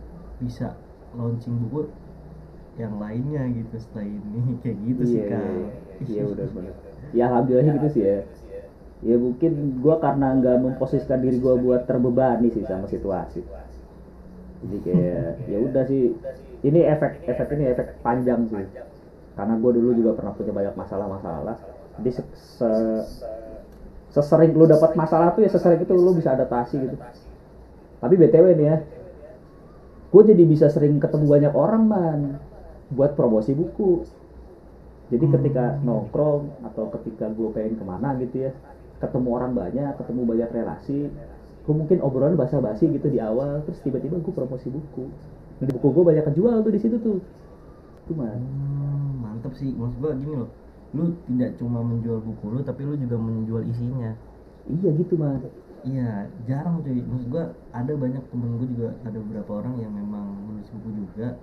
bisa 0.42 0.74
launching 1.14 1.54
buku 1.62 1.86
yang 2.76 3.00
lainnya 3.00 3.46
gitu 3.56 3.76
setelah 3.80 4.04
ini. 4.04 4.40
Kayak 4.64 4.76
gitu 4.84 5.02
sih 5.06 5.20
iya, 5.22 5.30
kak. 5.32 5.40
iya, 5.40 5.68
iya 6.04 6.22
udah 6.26 6.46
benar 6.52 6.74
ya 7.14 7.22
alhamdulillah 7.30 7.74
gitu 7.78 7.88
sih 7.94 8.02
ya. 8.02 8.18
Ya 9.04 9.16
mungkin 9.20 9.78
gua 9.84 10.00
karena 10.00 10.34
nggak 10.34 10.56
memposisikan 10.66 11.20
diri 11.20 11.38
gua 11.38 11.54
buat 11.54 11.84
terbebani 11.86 12.50
sih 12.50 12.64
sama 12.66 12.90
situasi. 12.90 13.44
Jadi 14.66 14.76
kayak 14.82 15.30
ya 15.52 15.58
udah 15.62 15.84
sih. 15.86 16.16
Ini 16.64 16.80
efek 16.96 17.28
efek 17.28 17.46
ini 17.54 17.64
efek 17.70 17.86
panjang 18.02 18.48
sih. 18.50 18.66
Karena 19.36 19.52
gue 19.60 19.68
dulu 19.68 19.92
juga 19.92 20.16
pernah 20.16 20.32
punya 20.32 20.48
banyak 20.48 20.74
masalah-masalah 20.80 21.75
jadi 21.96 22.10
se, 22.16 22.22
se- 22.36 23.06
sesering 24.14 24.52
lu 24.58 24.64
dapat 24.66 24.90
masalah 25.00 25.28
tuh 25.34 25.44
ya 25.44 25.50
sesering 25.52 25.80
itu 25.84 25.92
lu 25.94 26.12
bisa 26.18 26.32
adaptasi 26.36 26.76
gitu. 26.88 26.96
Tapi 28.00 28.14
btw 28.20 28.46
nih 28.58 28.66
ya 28.70 28.76
gue 30.12 30.22
jadi 30.30 30.44
bisa 30.52 30.66
sering 30.72 30.96
ketemu 31.02 31.26
banyak 31.34 31.52
orang 31.64 31.82
man 31.92 32.18
buat 32.94 33.12
promosi 33.18 33.52
buku. 33.52 34.06
Jadi 35.12 35.26
ketika 35.30 35.78
nongkrong 35.86 36.58
atau 36.66 36.90
ketika 36.98 37.30
gue 37.30 37.48
pengen 37.54 37.74
ke 37.78 37.84
mana 37.86 38.08
gitu 38.18 38.36
ya 38.50 38.52
ketemu 38.98 39.28
orang 39.38 39.52
banyak 39.54 39.92
ketemu 40.00 40.20
banyak 40.24 40.50
relasi 40.56 40.98
gue 41.66 41.74
mungkin 41.80 41.98
obrolan 42.06 42.34
basa-basi 42.40 42.88
gitu 42.96 43.06
di 43.14 43.18
awal 43.20 43.62
terus 43.66 43.78
tiba-tiba 43.84 44.16
gue 44.18 44.34
promosi 44.34 44.66
buku. 44.70 45.04
Jadi 45.62 45.70
buku 45.76 45.88
gue 45.94 46.04
banyak 46.10 46.24
kejual 46.32 46.56
tuh 46.66 46.72
di 46.74 46.80
situ 46.82 46.96
tuh. 46.98 47.18
Itu 48.06 48.12
man 48.18 48.42
Hmm, 48.42 49.22
mantep 49.22 49.52
sih. 49.60 49.70
Maksud 49.80 49.98
gua 50.02 50.12
gini 50.16 50.34
loh 50.40 50.50
lu 50.96 51.04
tidak 51.28 51.60
cuma 51.60 51.84
menjual 51.84 52.18
buku 52.18 52.46
lu 52.48 52.60
tapi 52.64 52.82
lu 52.82 52.96
juga 52.96 53.20
menjual 53.20 53.62
isinya. 53.68 54.16
Iya 54.66 54.88
gitu 54.96 55.14
man 55.14 55.44
iya 55.84 56.26
jarang 56.48 56.80
cuy. 56.82 56.98
Maksud 56.98 57.28
gua 57.30 57.44
ada 57.70 57.92
banyak 57.94 58.24
temen 58.32 58.56
gua 58.56 58.66
juga 58.66 58.88
ada 59.04 59.18
beberapa 59.20 59.50
orang 59.60 59.76
yang 59.78 59.92
memang 59.92 60.24
menulis 60.48 60.66
buku 60.72 60.90
juga 61.06 61.36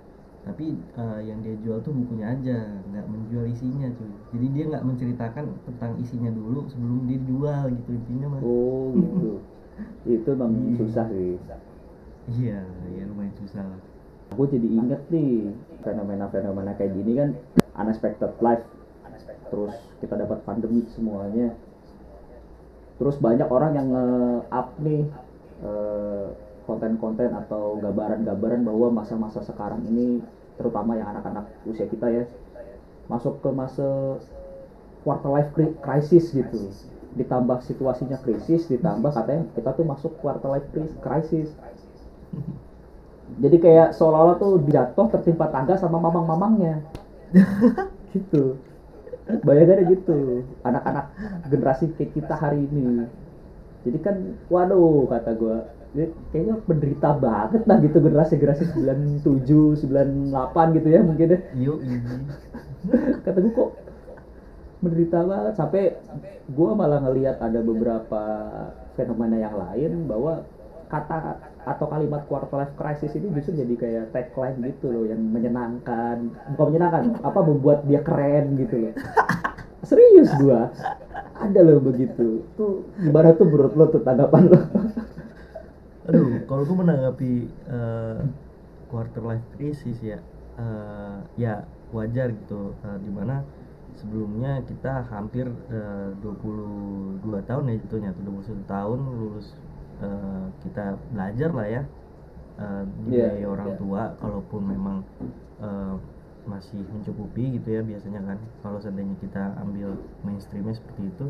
tapi 0.44 0.76
eh, 0.76 1.20
yang 1.24 1.40
dia 1.40 1.56
jual 1.64 1.80
tuh 1.80 1.96
bukunya 1.96 2.36
aja 2.36 2.68
nggak 2.92 3.06
menjual 3.08 3.48
isinya 3.48 3.88
cuy. 3.96 4.12
Jadi 4.36 4.46
dia 4.52 4.64
nggak 4.68 4.84
menceritakan 4.84 5.44
tentang 5.64 5.92
isinya 5.96 6.28
dulu 6.28 6.68
sebelum 6.68 7.08
dia 7.08 7.16
jual 7.24 7.64
gitu 7.72 7.90
intinya 7.94 8.26
mah 8.36 8.40
oh 8.44 8.92
gitu. 8.92 9.32
Itu 10.20 10.28
emang 10.36 10.52
Iya. 10.52 10.76
susah 10.84 11.06
sih. 11.08 11.40
Iya 12.36 12.60
ya 12.92 13.02
lumayan 13.08 13.32
susah 13.40 13.64
lah. 13.64 13.80
Aku 14.32 14.44
jadi 14.44 14.66
inget 14.66 15.00
nih 15.08 15.52
fenomena-fenomena 15.80 16.72
kayak 16.74 16.92
gini 16.92 17.12
kan 17.16 17.30
unexpected 17.76 18.32
life 18.40 18.64
terus 19.48 19.74
kita 20.00 20.14
dapat 20.16 20.38
pandemi 20.44 20.84
semuanya. 20.92 21.54
Terus 22.94 23.16
banyak 23.18 23.48
orang 23.50 23.72
yang 23.74 23.88
nge-up 23.90 24.68
nih 24.80 25.02
eh, 25.64 26.26
konten-konten 26.64 27.30
atau 27.34 27.76
gambaran-gambaran 27.82 28.62
bahwa 28.64 29.02
masa-masa 29.02 29.44
sekarang 29.44 29.84
ini 29.84 30.24
terutama 30.54 30.94
yang 30.96 31.10
anak-anak 31.10 31.50
usia 31.66 31.84
kita 31.90 32.06
ya 32.08 32.24
masuk 33.10 33.42
ke 33.42 33.50
masa 33.50 34.16
quarter 35.02 35.30
life 35.34 35.50
cri- 35.52 35.76
crisis 35.82 36.32
gitu. 36.32 36.70
Ditambah 37.18 37.62
situasinya 37.66 38.18
krisis 38.22 38.70
ditambah 38.70 39.12
katanya 39.12 39.44
kita 39.52 39.70
tuh 39.76 39.84
masuk 39.84 40.12
quarter 40.22 40.48
life 40.48 40.66
cri- 40.72 40.96
crisis. 41.02 41.52
Jadi 43.34 43.56
kayak 43.58 43.98
seolah-olah 43.98 44.36
tuh 44.38 44.62
jatuh 44.70 45.06
tertimpa 45.10 45.50
tangga 45.50 45.74
sama 45.74 45.98
mamang-mamangnya. 45.98 46.80
Gitu 48.14 48.54
bayangannya 49.24 49.88
gitu 49.88 50.44
anak-anak 50.68 51.06
generasi 51.48 51.88
kayak 51.96 52.12
kita 52.12 52.34
hari 52.36 52.68
ini. 52.68 53.08
Jadi 53.84 53.98
kan 54.04 54.16
waduh 54.52 55.08
kata 55.08 55.32
gue 55.36 55.56
kayaknya 56.34 56.58
menderita 56.66 57.14
banget 57.16 57.62
lah 57.70 57.78
gitu 57.80 58.02
generasi-generasi 58.02 58.64
97, 58.74 59.86
98 59.88 60.76
gitu 60.76 60.88
ya 60.90 61.00
mungkin 61.00 61.28
ya. 61.32 61.38
Kata 63.24 63.38
gue 63.40 63.52
kok 63.52 63.70
menderita 64.84 65.18
banget? 65.24 65.54
Sampai 65.56 65.96
gue 66.44 66.70
malah 66.76 67.00
ngelihat 67.00 67.40
ada 67.40 67.60
beberapa 67.64 68.22
fenomena 68.92 69.36
yang 69.40 69.56
lain 69.56 70.04
bahwa 70.04 70.44
kata 70.92 71.40
atau 71.64 71.88
kalimat 71.88 72.28
quarter 72.28 72.52
life 72.60 72.74
crisis 72.76 73.16
ini 73.16 73.32
justru 73.32 73.56
jadi 73.56 73.74
kayak 73.74 74.04
tagline 74.12 74.60
gitu 74.68 74.92
loh 74.92 75.04
yang 75.08 75.20
menyenangkan. 75.20 76.32
Bukan 76.54 76.66
menyenangkan 76.70 77.04
apa 77.24 77.40
membuat 77.40 77.88
dia 77.88 78.04
keren 78.04 78.60
gitu 78.60 78.88
loh. 78.88 78.94
Serius 79.88 80.32
gua. 80.40 80.72
Ada 81.40 81.60
loh 81.60 81.80
begitu. 81.80 82.44
Tuh 82.56 82.88
gimana 83.00 83.36
tuh 83.36 83.48
menurut 83.48 83.72
lo 83.76 83.84
tuh 83.88 84.00
tanggapan 84.04 84.42
lo? 84.48 84.60
Aduh, 86.08 86.44
kalau 86.44 86.68
gue 86.68 86.76
menanggapi 86.76 87.32
eh, 87.48 88.20
quarter 88.92 89.24
life 89.24 89.46
crisis 89.56 89.96
ya, 90.04 90.20
eh, 90.60 91.16
ya 91.40 91.64
wajar 91.96 92.28
gitu. 92.28 92.76
Eh, 92.84 92.98
di 93.00 93.08
mana 93.08 93.40
sebelumnya 93.96 94.60
kita 94.68 95.08
hampir 95.08 95.48
eh, 95.72 96.12
22 96.20 97.24
tahun 97.48 97.72
ya 97.72 97.74
jatuhnya, 97.88 98.10
atau 98.12 98.22
21 98.36 98.68
tahun 98.68 98.98
lulus 99.16 99.48
eh, 100.04 100.44
kita 100.64 100.80
belajar 101.12 101.50
lah 101.58 101.66
ya, 101.76 101.82
eh, 102.62 102.82
dibiayai 103.06 103.44
Iya, 103.44 103.48
orang 103.54 103.70
iya. 103.70 103.78
tua, 103.80 104.02
kalaupun 104.22 104.62
memang 104.74 104.96
eh, 105.66 105.94
masih 106.52 106.82
mencukupi 106.94 107.42
gitu 107.56 107.68
ya 107.76 107.80
biasanya 107.90 108.20
kan. 108.28 108.38
Kalau 108.62 108.78
seandainya 108.82 109.16
kita 109.24 109.40
ambil 109.62 109.88
mainstreamnya 110.26 110.74
seperti 110.80 111.02
itu, 111.12 111.24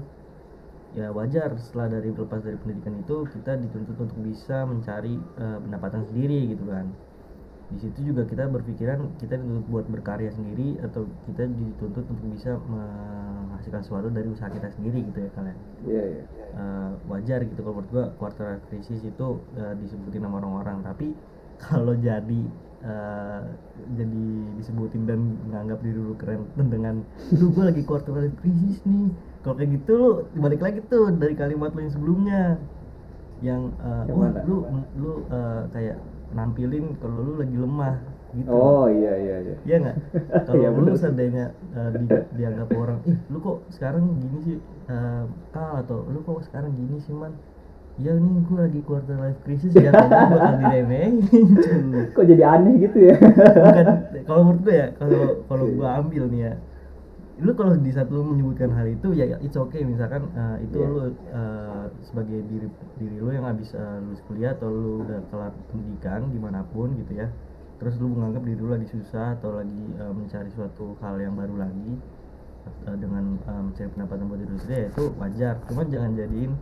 ya 0.98 1.06
wajar 1.18 1.50
setelah 1.64 1.86
dari 1.94 2.08
lepas 2.14 2.40
dari 2.46 2.56
pendidikan 2.62 2.94
itu 3.02 3.14
kita 3.34 3.50
dituntut 3.62 3.96
untuk 4.04 4.18
bisa 4.28 4.54
mencari 4.72 5.14
eh, 5.42 5.58
pendapatan 5.64 6.02
sendiri 6.08 6.34
gitu 6.52 6.64
kan 6.74 6.86
di 7.74 7.78
situ 7.82 8.14
juga 8.14 8.22
kita 8.22 8.46
berpikiran 8.46 9.18
kita 9.18 9.34
dituntut 9.34 9.66
buat 9.66 9.86
berkarya 9.90 10.30
sendiri 10.30 10.78
atau 10.78 11.10
kita 11.26 11.50
dituntut 11.50 12.06
untuk 12.06 12.28
bisa 12.30 12.54
menghasilkan 12.70 13.82
sesuatu 13.82 14.08
dari 14.14 14.30
usaha 14.30 14.46
kita 14.46 14.70
sendiri 14.78 15.02
gitu 15.10 15.18
ya 15.26 15.30
kalian. 15.34 15.58
Iya 15.82 16.02
iya. 16.06 16.22
Eh, 16.54 16.90
wajar 17.10 17.42
gitu 17.42 17.58
kalau 17.66 17.82
menurut 17.82 17.90
gua 17.90 18.04
quarter 18.14 18.54
life 18.54 18.64
crisis 18.70 19.02
itu 19.02 19.26
eh, 19.58 19.74
disebutin 19.82 20.22
sama 20.22 20.38
orang-orang. 20.38 20.86
Tapi 20.86 21.18
kalau 21.58 21.98
jadi 21.98 22.42
eh, 22.86 23.42
jadi 23.98 24.24
disebutin 24.62 25.02
dan 25.10 25.34
menganggap 25.50 25.82
diri 25.82 25.98
lu 25.98 26.14
keren 26.14 26.46
dengan 26.54 27.02
lu 27.34 27.50
gua 27.50 27.74
lagi 27.74 27.82
quarter 27.82 28.14
life 28.14 28.38
crisis 28.38 28.78
nih. 28.86 29.10
Kalau 29.42 29.58
kayak 29.58 29.70
gitu 29.82 30.24
lu 30.30 30.38
balik 30.38 30.62
lagi 30.62 30.78
tuh 30.86 31.10
dari 31.10 31.34
kalimat 31.34 31.74
lu 31.74 31.82
yang 31.82 31.92
sebelumnya. 31.92 32.42
Yang 33.42 33.62
eh, 33.82 34.02
Yang 34.06 34.16
mana? 34.22 34.40
lu 34.46 34.56
lu 34.94 35.12
eh, 35.26 35.62
kayak 35.74 35.98
nampilin 36.34 36.98
kalau 36.98 37.16
lu 37.22 37.32
lagi 37.38 37.56
lemah 37.56 37.94
gitu 38.34 38.48
oh 38.50 38.90
iya 38.90 39.12
iya 39.14 39.36
iya 39.46 39.54
Iya 39.62 39.76
nggak? 39.78 39.96
Kalau 40.50 40.58
Iya, 40.58 40.68
lu 40.74 40.92
seandainya 40.98 41.44
uh, 41.72 41.90
di- 42.02 42.26
dianggap 42.34 42.68
orang, 42.74 42.98
ih 43.06 43.18
lu 43.30 43.38
kok 43.38 43.62
sekarang 43.70 44.02
gini 44.18 44.38
sih, 44.42 44.56
uh, 44.90 45.24
kal 45.54 45.78
atau 45.80 46.02
lu 46.10 46.18
kok 46.20 46.42
sekarang 46.42 46.74
gini 46.74 46.98
sih 46.98 47.14
man? 47.14 47.30
Ya 47.94 48.10
nih 48.10 48.42
gue 48.42 48.58
lagi 48.58 48.80
quarter 48.82 49.14
life 49.14 49.38
crisis 49.46 49.70
ya, 49.78 49.94
gue 49.94 50.08
bakal 50.10 50.58
diremehin. 50.58 51.14
kok 52.10 52.24
jadi 52.26 52.42
aneh 52.42 52.74
gitu 52.82 52.98
ya 53.06 53.16
Bukan, 53.22 53.86
kalau 54.26 54.40
menurut 54.42 54.62
gue 54.66 54.74
ya, 54.74 54.86
kalau 54.98 55.22
kalau 55.46 55.64
gue 55.70 55.88
ambil 55.88 56.24
nih 56.26 56.40
ya, 56.50 56.52
lu 57.42 57.50
kalau 57.58 57.74
di 57.74 57.90
saat 57.90 58.06
lu 58.14 58.22
menyebutkan 58.22 58.70
hal 58.70 58.86
itu 58.86 59.10
ya 59.10 59.34
it's 59.42 59.58
okay. 59.58 59.82
Misalkan 59.82 60.30
uh, 60.38 60.54
itu 60.62 60.78
Iya. 60.78 60.86
lu 60.86 60.98
uh, 61.02 61.86
sebagai 62.06 62.46
diri 62.46 62.68
diri 63.00 63.16
lu 63.18 63.34
yang 63.34 63.42
habis 63.50 63.74
uh, 63.74 63.98
lulus 63.98 64.22
kuliah 64.30 64.54
atau 64.54 64.70
lu 64.70 65.02
udah 65.02 65.18
kelar 65.34 65.50
pendidikan 65.70 66.30
di 66.30 66.38
mana 66.38 66.62
pun 66.70 66.94
gitu 66.94 67.18
ya 67.18 67.26
terus 67.82 67.98
lu 67.98 68.14
menganggap 68.14 68.46
diri 68.46 68.60
lu 68.62 68.70
lagi 68.70 68.86
susah 68.86 69.34
atau 69.34 69.50
lagi 69.58 69.82
uh, 69.98 70.14
mencari 70.14 70.46
suatu 70.54 70.94
hal 71.02 71.18
yang 71.18 71.34
baru 71.34 71.58
lagi 71.58 71.92
uh, 72.86 72.96
dengan 72.96 73.34
uh, 73.50 73.62
mencari 73.66 73.90
pendapatan 73.90 74.24
buat 74.30 74.38
diri 74.38 74.54
sendiri 74.62 74.80
ya 74.86 74.88
itu 74.94 75.04
wajar. 75.18 75.54
Cuman 75.66 75.86
jangan 75.90 76.12
jadiin 76.14 76.52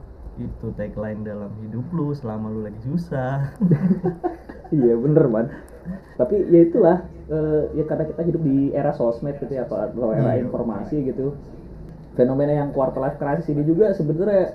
itu 0.41 0.67
tagline 0.81 1.21
dalam 1.21 1.53
hidup 1.61 1.85
lu 1.93 2.17
selama 2.17 2.49
lu 2.49 2.65
lagi 2.65 2.81
susah. 2.81 3.53
Iya 4.73 4.97
bener 4.97 5.29
man 5.29 5.53
tapi 6.17 6.47
ya 6.49 6.65
itulah 6.65 7.05
eh, 7.33 7.63
ya 7.81 7.85
karena 7.89 8.05
kita 8.05 8.23
hidup 8.29 8.43
di 8.45 8.59
era 8.77 8.93
sosmed 8.93 9.41
gitu 9.41 9.53
ya 9.57 9.65
atau 9.65 9.81
era 10.13 10.37
Iya. 10.37 10.45
informasi 10.45 10.97
gitu 11.09 11.33
fenomena 12.13 12.53
yang 12.53 12.71
quarter 12.77 13.01
life 13.01 13.17
crisis 13.17 13.49
ini 13.49 13.65
juga 13.65 13.97
sebenarnya 13.97 14.53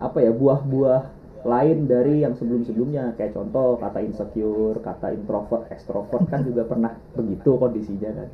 apa 0.00 0.18
ya 0.24 0.32
buah-buah 0.32 1.02
lain 1.42 1.90
dari 1.90 2.22
yang 2.22 2.38
sebelum-sebelumnya 2.38 3.18
kayak 3.18 3.34
contoh 3.34 3.74
kata 3.74 3.98
insecure, 3.98 4.78
kata 4.78 5.10
introvert, 5.10 5.66
extrovert 5.74 6.22
kan 6.30 6.46
juga 6.46 6.62
pernah 6.62 6.94
begitu 7.18 7.58
kondisinya 7.58 8.10
kan. 8.14 8.28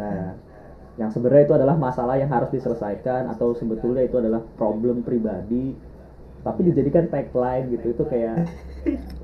Nah, 0.00 0.20
yang 0.96 1.12
sebenarnya 1.12 1.44
itu 1.48 1.54
adalah 1.56 1.76
masalah 1.76 2.16
yang 2.16 2.32
harus 2.32 2.48
diselesaikan 2.52 3.28
atau 3.28 3.52
sebetulnya 3.52 4.04
itu 4.04 4.16
adalah 4.16 4.40
problem 4.56 5.00
pribadi 5.04 5.76
tapi 6.42 6.60
dijadikan 6.68 7.06
tagline 7.06 7.70
gitu 7.70 7.94
itu 7.94 8.04
kayak 8.10 8.44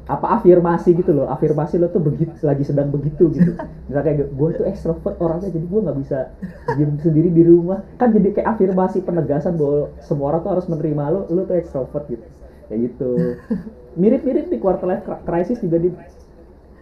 apa 0.09 0.41
afirmasi 0.41 0.97
gitu 0.97 1.13
loh 1.13 1.29
afirmasi 1.29 1.77
lo 1.77 1.93
tuh 1.93 2.01
begitu 2.01 2.33
lagi 2.41 2.65
sedang 2.65 2.89
begitu 2.89 3.29
gitu. 3.29 3.61
Misalnya 3.89 4.05
kayak 4.09 4.19
gue 4.33 4.49
tuh 4.57 4.65
extrovert 4.65 5.17
orangnya 5.21 5.53
jadi 5.53 5.67
gue 5.69 5.81
nggak 5.85 5.99
bisa 6.01 6.19
diem 6.77 6.97
sendiri 6.97 7.29
di 7.29 7.43
rumah. 7.45 7.85
Kan 8.01 8.17
jadi 8.17 8.29
kayak 8.41 8.49
afirmasi 8.57 9.05
penegasan 9.05 9.61
bahwa 9.61 9.93
semua 10.01 10.33
orang 10.33 10.41
tuh 10.45 10.51
harus 10.57 10.67
menerima 10.73 11.03
lo 11.13 11.21
lo 11.29 11.43
tuh 11.45 11.57
extrovert 11.61 12.05
gitu. 12.09 12.25
Kayak 12.73 12.81
gitu. 12.89 13.13
Mirip-mirip 13.99 14.47
di 14.49 14.59
quarter 14.63 14.87
life 14.89 15.05
cri- 15.05 15.23
crisis 15.29 15.59
juga 15.61 15.77
di 15.77 15.91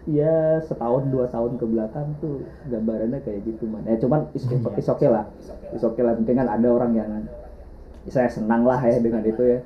ya 0.07 0.63
setahun 0.63 1.11
dua 1.11 1.27
tahun 1.27 1.59
ke 1.59 1.65
belakang 1.67 2.07
tuh 2.23 2.47
gambarannya 2.63 3.19
kayak 3.27 3.43
gitu 3.43 3.67
man. 3.67 3.83
Ya 3.83 3.99
cuman 3.99 4.31
is, 4.31 4.47
is 4.79 4.87
okay 4.87 5.11
lah. 5.11 5.27
Is 5.75 5.83
okay 5.83 5.99
lah 5.99 6.15
penting 6.15 6.39
kan 6.39 6.47
ada 6.47 6.67
orang 6.71 6.91
yang 6.95 7.11
saya 8.07 8.31
senang 8.31 8.63
lah 8.63 8.79
ya 8.87 9.03
dengan 9.03 9.19
itu 9.27 9.43
ya 9.43 9.59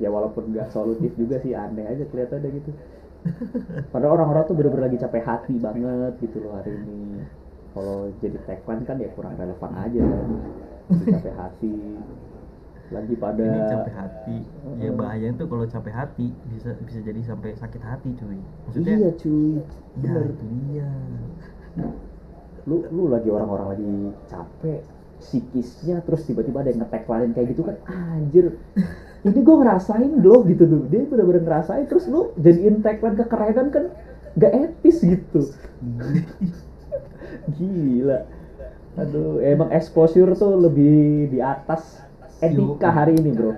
ya 0.00 0.08
walaupun 0.08 0.56
nggak 0.56 0.72
solutif 0.72 1.12
juga 1.14 1.36
sih 1.44 1.52
aneh 1.52 1.84
aja 1.84 2.04
kelihatannya 2.08 2.50
gitu. 2.56 2.70
Padahal 3.92 4.16
orang-orang 4.16 4.48
tuh 4.48 4.56
bener-bener 4.56 4.88
lagi 4.88 4.98
capek 4.98 5.24
hati 5.28 5.54
banget 5.60 6.12
gitu 6.24 6.40
loh 6.40 6.56
hari 6.56 6.72
ini. 6.72 7.20
Kalau 7.70 8.10
jadi 8.18 8.38
tagline 8.48 8.82
kan 8.88 8.96
ya 8.98 9.08
kurang 9.14 9.38
relevan 9.38 9.72
aja 9.76 10.02
Jadi 10.90 11.04
capek 11.14 11.34
hati. 11.36 11.76
Lagi 12.90 13.14
pada 13.14 13.44
ini 13.44 13.60
capek 13.70 13.94
hati. 13.94 14.36
Ya 14.82 14.90
bahaya 14.90 15.26
itu 15.30 15.44
kalau 15.46 15.64
capek 15.68 15.94
hati 15.94 16.26
bisa 16.50 16.74
bisa 16.82 16.98
jadi 17.04 17.20
sampai 17.22 17.54
sakit 17.54 17.82
hati 17.84 18.08
cuy. 18.18 18.40
Maksudnya 18.66 18.94
iya 18.98 19.10
cuy. 19.14 19.62
Ya 20.00 20.10
bener. 20.16 20.24
itu 20.32 20.44
dia. 20.48 20.90
Lu 22.66 22.82
lu 22.90 23.04
lagi 23.12 23.28
orang-orang 23.30 23.66
lagi 23.76 23.92
capek 24.26 24.80
psikisnya 25.20 26.00
terus 26.02 26.24
tiba-tiba 26.24 26.64
ada 26.64 26.72
yang 26.72 26.80
nge 26.82 27.04
lain 27.04 27.30
kayak 27.36 27.48
gitu 27.52 27.62
kan 27.68 27.76
anjir 27.86 28.56
ini 29.20 29.40
gue 29.44 29.56
ngerasain 29.60 30.12
loh 30.24 30.40
gitu 30.48 30.64
tuh 30.64 30.82
dia 30.88 31.04
bener-bener 31.04 31.44
ngerasain 31.44 31.84
terus 31.84 32.08
lu 32.08 32.32
jadiin 32.40 32.80
tagline 32.80 33.20
kekerenan 33.20 33.68
kan 33.68 33.84
gak 34.38 34.52
etis 34.54 35.04
gitu. 35.04 35.40
Gila. 37.56 38.18
Aduh 38.96 39.44
emang 39.44 39.68
exposure 39.76 40.32
tuh 40.32 40.56
lebih 40.56 41.28
di 41.28 41.38
atas 41.44 42.00
etika 42.40 42.88
hari 42.88 43.20
ini 43.20 43.30
bro. 43.36 43.52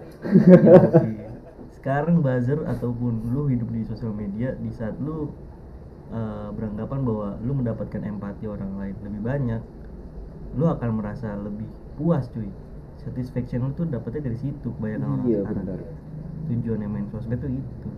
Sekarang 1.78 2.22
buzzer 2.22 2.62
ataupun 2.66 3.30
lu 3.30 3.46
hidup 3.50 3.70
di 3.70 3.82
sosial 3.86 4.14
media 4.14 4.54
di 4.58 4.70
saat 4.74 4.98
lu 4.98 5.30
eh, 6.10 6.48
beranggapan 6.54 7.00
bahwa 7.06 7.28
lu 7.42 7.52
mendapatkan 7.54 8.02
empati 8.02 8.50
orang 8.50 8.70
lain 8.78 8.96
lebih 9.02 9.22
banyak 9.22 9.62
lu 10.52 10.68
akan 10.68 10.90
merasa 11.00 11.32
lebih 11.38 11.64
puas 11.96 12.28
cuy 12.28 12.50
satisfaction 13.04 13.66
lu 13.66 13.70
tuh 13.74 13.86
dapetnya 13.86 14.30
dari 14.30 14.38
situ 14.38 14.68
kebanyakan 14.78 15.08
orang 15.12 15.26
iya 15.28 15.40
sekarang. 15.42 15.64
benar. 15.66 15.80
Tujuannya 16.48 16.88
main 16.88 17.06
sosmed 17.10 17.38
tuh 17.38 17.50
itu. 17.50 17.88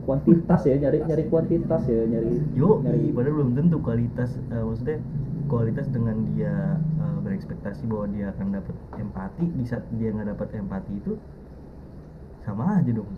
Kuantitas 0.00 0.60
ya 0.64 0.74
nyari 0.80 0.98
nyari 1.04 1.24
kuantitas 1.28 1.82
ya 1.86 2.02
nyari 2.08 2.32
yo 2.56 2.80
nyari 2.80 3.12
padahal 3.12 3.34
belum 3.36 3.50
tentu 3.54 3.76
kualitas 3.84 4.30
eh, 4.48 4.62
maksudnya 4.64 4.96
kualitas 5.46 5.86
dengan 5.92 6.16
dia 6.32 6.54
eh, 6.80 7.16
berekspektasi 7.20 7.84
bahwa 7.86 8.06
dia 8.10 8.32
akan 8.32 8.46
dapat 8.56 8.76
empati 8.96 9.44
di 9.54 9.64
saat 9.68 9.84
dia 10.00 10.08
nggak 10.10 10.28
dapat 10.34 10.48
empati 10.56 10.92
itu 10.96 11.12
sama 12.44 12.80
aja 12.80 12.90
dong. 12.90 13.10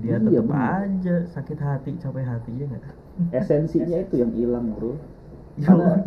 Dia 0.00 0.16
Iya, 0.16 0.24
tetap 0.24 0.44
bener. 0.48 0.72
aja 0.80 1.14
sakit 1.28 1.58
hati 1.60 1.90
capek 2.00 2.24
hati 2.24 2.50
ya 2.56 2.64
nggak? 2.64 2.84
Esensinya 3.30 3.98
itu 4.00 4.14
yang 4.24 4.32
hilang 4.32 4.72
bro. 4.72 4.96
Karena- 5.60 6.00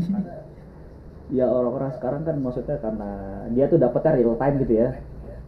ya 1.34 1.46
orang-orang 1.50 1.91
sekarang 1.98 2.22
kan 2.22 2.36
maksudnya 2.38 2.77
karena 2.77 3.10
dia 3.50 3.65
tuh 3.65 3.79
dapetnya 3.82 4.12
real 4.17 4.36
time 4.38 4.55
gitu 4.62 4.74
ya. 4.77 4.89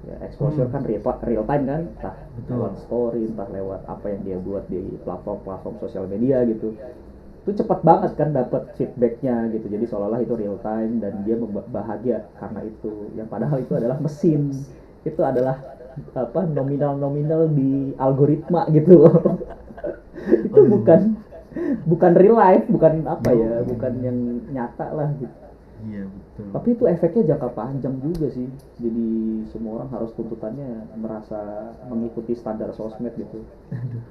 Ya 0.08 0.16
exposure 0.24 0.66
Hmm. 0.72 0.74
kan 0.74 0.82
real, 0.88 1.04
real 1.04 1.46
time 1.46 1.64
kan? 1.68 1.82
Entah 2.00 2.16
Betul. 2.40 2.52
lewat 2.56 2.74
story 2.82 3.22
entah 3.28 3.50
lewat 3.52 3.82
apa 3.86 4.06
yang 4.08 4.22
dia 4.24 4.38
buat 4.40 4.64
di 4.72 4.82
platform-platform 5.04 5.76
sosial 5.84 6.06
media 6.08 6.42
gitu. 6.48 6.74
Itu 7.44 7.52
cepat 7.64 7.80
banget 7.84 8.12
kan 8.16 8.30
dapat 8.32 8.72
feedbacknya 8.80 9.52
gitu. 9.56 9.68
Jadi 9.68 9.86
seolah-olah 9.88 10.22
itu 10.24 10.34
real 10.36 10.58
time 10.64 11.00
dan 11.04 11.24
dia 11.28 11.36
bahagia 11.72 12.18
karena 12.40 12.60
itu. 12.66 12.92
Yang 13.16 13.28
padahal 13.30 13.58
itu 13.62 13.74
adalah 13.76 13.98
mesin. 14.00 14.52
Itu 15.04 15.22
adalah 15.24 15.60
apa 16.14 16.46
nominal-nominal 16.46 17.50
di 17.52 17.92
algoritma 17.98 18.70
gitu 18.72 19.06
loh. 19.06 19.16
Itu 20.28 20.68
bukan 20.68 21.16
bukan 21.88 22.12
real 22.14 22.38
life 22.38 22.66
bukan 22.70 23.08
apa 23.08 23.30
ya 23.34 23.64
bukan 23.66 23.94
yang 24.04 24.18
nyata 24.52 24.88
lah 24.94 25.10
gitu 25.18 25.47
iya 25.86 26.04
betul. 26.10 26.46
Tapi 26.54 26.68
itu 26.74 26.84
efeknya 26.90 27.24
jangka 27.36 27.50
panjang 27.54 27.96
juga 28.02 28.28
sih. 28.34 28.50
Jadi 28.82 29.08
semua 29.54 29.82
orang 29.82 29.90
harus 29.94 30.12
tuntutannya 30.18 30.90
merasa 30.98 31.74
mengikuti 31.92 32.34
standar 32.34 32.74
sosmed 32.74 33.14
gitu. 33.14 33.46
Aduh. 33.70 34.02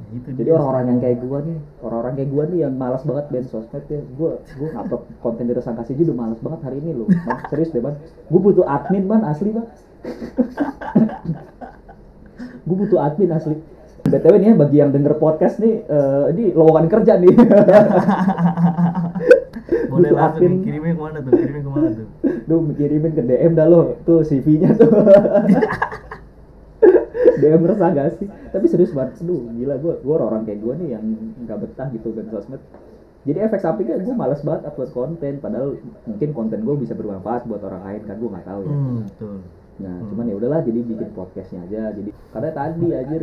Ya, 0.00 0.16
itu 0.16 0.32
jadi 0.32 0.56
orang-orang 0.56 0.96
yang 0.96 1.00
kayak 1.04 1.18
gua 1.20 1.38
nih 1.44 1.58
orang-orang 1.84 2.14
kayak 2.16 2.30
gua 2.32 2.44
nih 2.48 2.58
yang 2.64 2.72
malas 2.72 3.04
banget 3.04 3.24
band 3.28 3.46
sosmed 3.52 3.84
ya 3.84 4.00
gua 4.16 4.40
gua 4.56 4.68
upload 4.80 5.02
konten 5.20 5.44
di 5.44 5.52
resang 5.52 5.76
kasih 5.76 5.92
udah 5.92 6.16
malas 6.16 6.40
banget 6.40 6.60
hari 6.64 6.80
ini 6.80 6.96
loh. 6.96 7.04
Man, 7.04 7.36
serius 7.52 7.68
deh 7.68 7.84
ban 7.84 8.00
gua 8.32 8.40
butuh 8.40 8.64
admin 8.64 9.04
ban 9.04 9.20
asli 9.28 9.52
ban 9.52 9.68
gua 12.66 12.76
butuh 12.80 13.00
admin 13.02 13.30
asli. 13.36 13.60
Btw 14.00 14.34
nih 14.40 14.48
ya 14.48 14.54
bagi 14.56 14.76
yang 14.80 14.90
denger 14.96 15.20
podcast 15.20 15.60
nih 15.60 15.84
eh, 15.84 16.24
ini 16.32 16.56
lowongan 16.56 16.88
kerja 16.88 17.20
nih 17.20 17.36
butuh 20.00 20.16
langsung 20.16 20.42
admin. 20.42 20.62
kirimnya 20.64 20.92
ke 20.92 21.02
mana 21.02 21.18
tuh 21.20 21.32
kirimnya 21.36 21.62
ke 21.62 21.70
mana 21.70 21.88
tuh 21.92 22.06
Duh, 22.48 22.60
kirimin 22.74 23.12
ke 23.14 23.22
DM 23.22 23.52
dah 23.54 23.66
lo, 23.70 23.82
tuh 24.02 24.20
CV-nya 24.20 24.70
tuh. 24.74 24.90
DM 27.40 27.62
resah 27.64 27.88
gak 27.92 28.08
sih? 28.20 28.28
Tapi 28.50 28.66
serius 28.66 28.92
banget, 28.92 29.22
aduh 29.22 29.48
gila 29.54 29.74
gue, 29.78 29.94
gue 30.02 30.14
orang 30.14 30.42
kayak 30.44 30.60
gue 30.60 30.74
nih 30.82 30.88
yang 30.92 31.04
nggak 31.44 31.58
betah 31.62 31.88
gitu 31.92 32.08
kan 32.12 32.26
sosmed. 32.28 32.62
Jadi 33.20 33.38
efek 33.38 33.60
sampingnya 33.60 34.00
gue 34.00 34.14
malas 34.16 34.40
banget 34.40 34.64
upload 34.66 34.90
konten, 34.92 35.38
padahal 35.38 35.76
mungkin 36.08 36.28
konten 36.32 36.58
gue 36.64 36.76
bisa 36.80 36.96
bermanfaat 36.96 37.44
buat 37.44 37.60
orang 37.60 37.82
lain 37.84 38.00
kan 38.08 38.16
gue 38.16 38.30
nggak 38.32 38.46
tahu 38.48 38.60
ya. 38.64 38.74
hmm, 38.74 39.00
betul 39.08 39.36
Nah, 39.80 39.96
Hmm. 39.96 40.12
cuman 40.12 40.28
ya 40.28 40.34
udahlah 40.36 40.60
jadi 40.60 40.80
bikin 40.84 41.08
podcastnya 41.16 41.64
aja. 41.64 41.88
Jadi 41.96 42.12
karena 42.36 42.50
tadi 42.52 42.86
anjir 42.92 43.22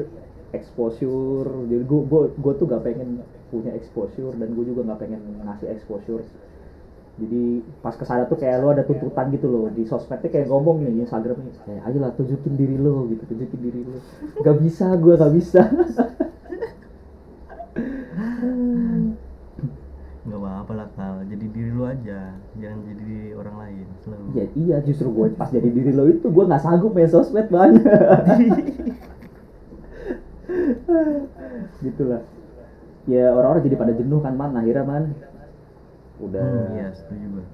exposure, 0.49 1.45
jadi 1.69 1.83
gue 1.85 2.01
gue 2.07 2.21
gue 2.33 2.53
tuh 2.57 2.65
gak 2.65 2.81
pengen 2.81 3.21
punya 3.47 3.71
exposure 3.77 4.33
dan 4.33 4.49
gue 4.51 4.65
juga 4.65 4.81
nggak 4.83 4.99
pengen 4.99 5.21
ngasih 5.45 5.69
exposure. 5.69 6.25
Jadi 7.17 7.65
pas 7.81 7.97
ke 7.97 8.05
sana 8.05 8.29
tuh 8.29 8.37
kayak 8.37 8.61
lo 8.61 8.69
ada 8.69 8.85
tuntutan 8.85 9.33
gitu 9.33 9.49
loh 9.49 9.73
di 9.73 9.89
sosmednya 9.89 10.29
kayak 10.29 10.47
ngomong 10.53 10.85
nih 10.85 11.01
Instagram 11.01 11.41
nih, 11.41 11.53
kayak 11.65 11.81
ayolah 11.89 12.13
tunjukin 12.13 12.53
diri 12.53 12.77
lo 12.77 13.09
gitu, 13.09 13.25
tunjukin 13.25 13.59
diri 13.61 13.81
lo. 13.81 13.97
Gak 14.45 14.57
bisa, 14.61 14.85
gue 14.93 15.13
gak 15.17 15.33
bisa. 15.33 15.61
nggak 20.27 20.43
apa-apa 20.43 20.71
lah 20.75 20.87
kal 20.91 21.23
jadi 21.23 21.45
diri 21.55 21.71
lu 21.71 21.87
aja 21.87 22.35
jangan 22.59 22.83
jadi 22.83 22.99
diri 22.99 23.31
orang 23.31 23.55
lain 23.63 23.87
selalu 24.03 24.27
ya 24.35 24.45
iya 24.59 24.77
justru 24.83 25.07
gue 25.07 25.31
pas 25.39 25.47
jadi 25.47 25.71
diri 25.71 25.95
lo 25.95 26.03
itu 26.03 26.27
gue 26.27 26.43
nggak 26.43 26.59
sanggup 26.67 26.91
main 26.91 27.07
sosmed 27.07 27.47
banget. 27.47 27.79
gitulah. 31.83 32.21
Ya 33.07 33.31
orang-orang 33.31 33.63
jadi 33.63 33.77
pada 33.79 33.93
jenuh 33.95 34.19
kan 34.19 34.35
man, 34.35 34.51
akhirnya 34.55 34.83
man. 34.83 35.03
Udah. 36.21 36.43
hmm, 36.43 36.75
iya. 36.77 36.87
setuju 36.97 37.27
gue 37.33 37.45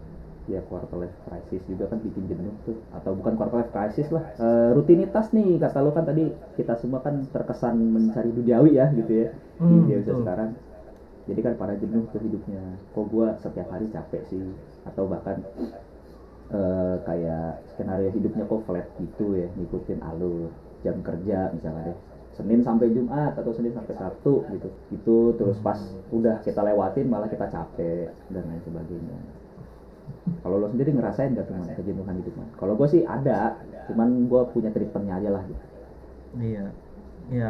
ya 0.44 0.60
quarter 0.68 1.00
life 1.00 1.16
crisis 1.24 1.64
juga 1.72 1.88
kan 1.88 2.00
bikin 2.04 2.24
jenuh 2.28 2.52
tuh. 2.68 2.76
Atau 2.92 3.16
bukan 3.16 3.34
quarter 3.40 3.64
life 3.64 3.72
crisis 3.72 4.08
lah 4.12 4.24
Eh, 4.36 4.70
rutinitas 4.76 5.32
nih. 5.32 5.56
Kata 5.64 5.80
lo 5.80 5.92
kan 5.96 6.04
tadi 6.04 6.28
kita 6.60 6.76
semua 6.76 7.00
kan 7.00 7.16
terkesan 7.32 7.76
mencari 7.80 8.30
duniawi 8.36 8.72
ya 8.76 8.86
gitu 8.92 9.12
ya. 9.24 9.28
Di 9.64 9.64
Hmm, 9.64 9.80
Indonesia 9.80 10.12
betul. 10.12 10.20
sekarang. 10.20 10.50
Jadi 11.30 11.40
kan 11.46 11.54
pada 11.56 11.74
jenuh 11.80 12.04
tuh 12.12 12.20
hidupnya. 12.20 12.62
Kok 12.92 13.06
gua 13.08 13.28
setiap 13.40 13.68
hari 13.72 13.88
capek 13.88 14.22
sih? 14.28 14.44
Atau 14.84 15.08
bahkan 15.08 15.40
eh, 16.54 16.96
kayak 17.08 17.48
skenario 17.74 18.10
hidupnya 18.14 18.44
kok 18.46 18.62
flat 18.68 18.86
gitu 19.02 19.26
ya 19.42 19.48
ngikutin 19.58 20.00
alur 20.04 20.50
jam 20.84 20.98
kerja 21.08 21.50
misalnya. 21.56 21.92
deh 21.92 21.98
Senin 22.38 22.60
sampai 22.68 22.88
Jumat 22.96 23.34
atau 23.40 23.52
Senin 23.58 23.74
sampai 23.78 23.94
Sabtu 24.02 24.34
gitu. 24.54 24.68
Itu 24.96 25.12
terus 25.40 25.58
pas 25.66 25.80
udah 26.18 26.36
kita 26.46 26.62
lewatin 26.68 27.06
malah 27.14 27.30
kita 27.34 27.46
capek 27.56 28.10
dan 28.34 28.44
lain 28.50 28.62
sebagainya. 28.68 29.18
Kalau 30.44 30.56
lo 30.62 30.68
sendiri 30.74 30.92
ngerasain 30.96 31.32
gak 31.38 31.48
tuh 31.50 31.56
man 31.60 31.70
kejenuhan 31.78 32.16
hidup 32.20 32.34
man? 32.40 32.50
Kalau 32.60 32.74
gue 32.80 32.88
sih 32.94 33.02
ada, 33.16 33.40
cuman 33.88 34.10
gue 34.32 34.42
punya 34.54 34.70
treatmentnya 34.76 35.14
aja 35.20 35.30
lah 35.36 35.44
gitu. 35.52 35.66
iya. 36.42 36.60
Iya 37.34 37.46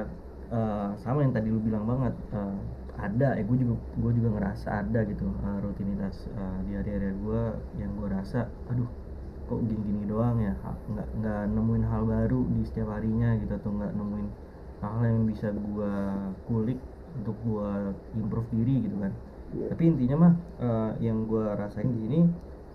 eh, 0.57 0.87
sama 1.03 1.19
yang 1.25 1.33
tadi 1.37 1.47
lu 1.55 1.59
bilang 1.67 1.85
banget 1.91 2.13
eh, 2.37 2.55
ada. 3.07 3.25
Ya 3.37 3.43
gue 3.49 3.57
juga 3.63 3.73
gue 4.01 4.11
juga 4.17 4.29
ngerasa 4.35 4.67
ada 4.81 4.99
gitu 5.11 5.23
eh, 5.47 5.57
rutinitas 5.65 6.15
eh, 6.39 6.57
di 6.67 6.71
hari-hari 6.77 7.07
gue 7.25 7.41
yang 7.81 7.91
gue 7.99 8.07
rasa 8.17 8.37
aduh 8.71 8.89
kok 9.49 9.59
gini-gini 9.69 10.01
doang 10.11 10.37
ya? 10.47 10.51
Nggak 10.91 11.07
nggak 11.19 11.39
nemuin 11.55 11.85
hal 11.91 12.03
baru 12.13 12.39
di 12.55 12.61
setiap 12.69 12.89
harinya 12.95 13.27
gitu 13.41 13.53
atau 13.59 13.69
nggak 13.77 13.91
nemuin 13.99 14.27
hal 14.83 14.97
yang 15.09 15.19
bisa 15.31 15.47
gue 15.65 15.87
kulik 16.47 16.77
untuk 17.17 17.35
gue 17.47 17.65
improve 18.19 18.47
diri 18.55 18.71
gitu 18.85 18.95
kan 19.03 19.13
Iya. 19.53 19.69
tapi 19.69 19.81
intinya 19.89 20.15
mah 20.23 20.33
eh, 20.61 20.83
yang 21.05 21.17
gue 21.29 21.43
rasain 21.61 21.89
di 21.95 21.99
sini 22.03 22.17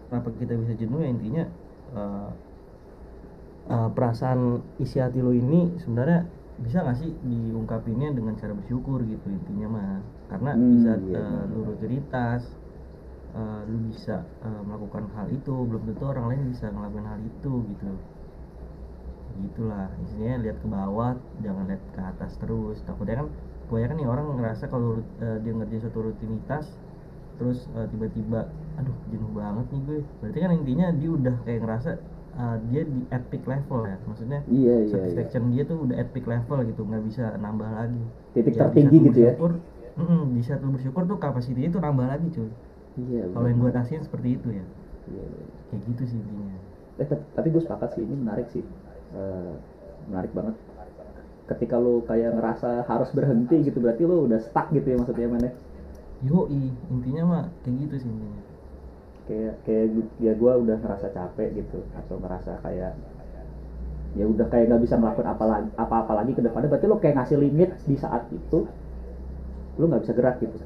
kenapa 0.07 0.29
kita 0.41 0.53
bisa 0.63 0.75
jenuh 0.81 0.99
ya 1.05 1.09
intinya 1.15 1.43
eh, 1.95 2.27
eh, 3.71 3.89
perasaan 3.97 4.41
isi 4.85 4.97
hati 5.05 5.19
lo 5.27 5.31
ini 5.43 5.57
sebenarnya 5.83 6.19
bisa 6.65 6.77
nggak 6.83 6.97
sih 7.03 7.11
diungkapinnya 7.31 8.09
dengan 8.19 8.35
cara 8.41 8.53
bersyukur 8.59 8.99
gitu 9.13 9.27
intinya 9.39 9.67
mah 9.77 9.89
karena 10.31 10.51
Hmm, 10.53 10.73
di 10.73 10.79
saat 10.85 11.01
iya, 11.09 11.19
benar. 11.29 11.49
lu 11.53 11.59
rutinitas 11.71 12.43
eh, 13.37 13.61
lu 13.71 13.77
bisa 13.91 14.13
eh, 14.45 14.61
melakukan 14.69 15.05
hal 15.17 15.27
itu 15.37 15.51
belum 15.69 15.83
tentu 15.89 16.05
orang 16.13 16.27
lain 16.31 16.43
bisa 16.53 16.67
ngelakuin 16.75 17.09
hal 17.13 17.21
itu 17.31 17.49
gitu 17.71 17.85
gitulah 19.45 19.87
isinya 20.05 20.35
lihat 20.45 20.57
ke 20.63 20.69
bawah 20.69 21.13
jangan 21.45 21.65
lihat 21.71 21.83
ke 21.95 22.01
atas 22.03 22.33
terus. 22.43 22.77
Takutnya 22.87 23.25
kan 23.25 23.29
kebanyakan 23.69 23.97
nih 24.01 24.09
orang 24.09 24.25
ngerasa 24.39 24.65
kalau 24.73 24.99
eh, 25.23 25.39
dia 25.45 25.53
ngerjain 25.55 25.83
suatu 25.85 26.01
rutinitas 26.09 26.67
terus 27.39 27.59
eh, 27.79 27.87
tiba-tiba 27.95 28.51
aduh 28.79 28.97
jenuh 29.11 29.31
banget 29.35 29.67
nih 29.75 29.81
gue. 29.87 29.99
Berarti 30.23 30.39
kan 30.43 30.51
intinya 30.55 30.87
dia 30.95 31.11
udah 31.15 31.37
kayak 31.47 31.61
ngerasa 31.65 31.91
eh, 32.39 32.57
dia 32.71 32.83
di 32.87 33.01
at 33.15 33.23
peak 33.31 33.45
level 33.47 33.81
ya. 33.87 33.97
Maksudnya 34.09 34.39
Iya 34.51 34.75
iya 34.75 34.75
iya. 34.83 34.91
satisfaction 34.93 35.43
dia 35.55 35.63
tuh 35.67 35.79
udah 35.87 35.97
at 36.03 36.09
peak 36.15 36.27
level 36.27 36.59
gitu 36.67 36.81
nggak 36.83 37.03
bisa 37.07 37.25
nambah 37.39 37.71
lagi. 37.71 38.03
Titik 38.35 38.55
Ya, 38.55 38.55
di 38.55 38.61
tertinggi 38.63 38.97
gitu 39.11 39.19
ya. 39.23 39.33
bersyukur, 39.35 39.53
mm-mm, 39.99 40.23
di 40.35 40.41
saat 40.43 40.61
lu 40.63 40.71
bersyukur 40.75 41.03
tuh 41.07 41.19
kapasitinya 41.19 41.71
tuh 41.75 41.83
nambah 41.83 42.07
lagi 42.07 42.27
cuy. 42.35 42.51
Iya 42.99 43.23
kalau 43.31 43.47
yang 43.47 43.59
gue 43.63 43.71
rasain 43.71 44.03
seperti 44.03 44.29
itu 44.35 44.49
ya. 44.51 44.65
Iya, 45.09 45.23
iya. 45.23 45.45
kayak 45.71 45.83
gitu 45.95 46.03
sih 46.11 46.19
intinya. 46.19 46.57
Eh, 46.99 47.07
tapi 47.39 47.49
gue 47.55 47.63
sepakat 47.63 47.89
sih 47.95 48.03
ini 48.03 48.15
menarik 48.19 48.47
sih 48.51 48.63
Eh, 49.09 49.53
menarik 50.09 50.33
banget 50.37 50.55
ketika 51.49 51.81
lu 51.81 52.05
kayak 52.05 52.37
ngerasa 52.37 52.85
harus 52.85 53.09
berhenti 53.09 53.65
gitu 53.65 53.81
berarti 53.81 54.05
lu 54.05 54.29
udah 54.29 54.37
stuck 54.37 54.69
gitu 54.69 54.85
ya 54.85 54.97
maksudnya 55.01 55.33
mana 55.33 55.49
yoi 56.21 56.69
intinya 56.93 57.23
mah 57.25 57.45
kayak 57.65 57.89
gitu 57.89 57.95
sih 58.05 58.11
intinya 58.13 58.41
kayak 59.25 59.55
kayak 59.65 59.85
ya 60.21 60.33
gue 60.37 60.53
udah 60.61 60.77
ngerasa 60.77 61.09
capek 61.09 61.49
gitu 61.57 61.81
atau 61.97 62.21
ngerasa 62.21 62.61
kayak 62.61 62.93
ya 64.13 64.25
udah 64.29 64.47
kayak 64.49 64.69
nggak 64.69 64.83
bisa 64.85 65.01
melakukan 65.01 65.29
apa 65.29 65.45
lagi 65.45 65.69
apa 65.77 65.95
apa 66.05 66.13
lagi 66.13 66.33
ke 66.37 66.43
depannya 66.45 66.69
berarti 66.69 66.87
lo 66.89 66.97
kayak 67.01 67.17
ngasih 67.17 67.39
limit 67.41 67.71
di 67.89 67.97
saat 67.97 68.29
itu 68.29 68.69
lo 69.77 69.85
nggak 69.89 70.03
bisa 70.05 70.13
gerak 70.13 70.37
gitu 70.41 70.57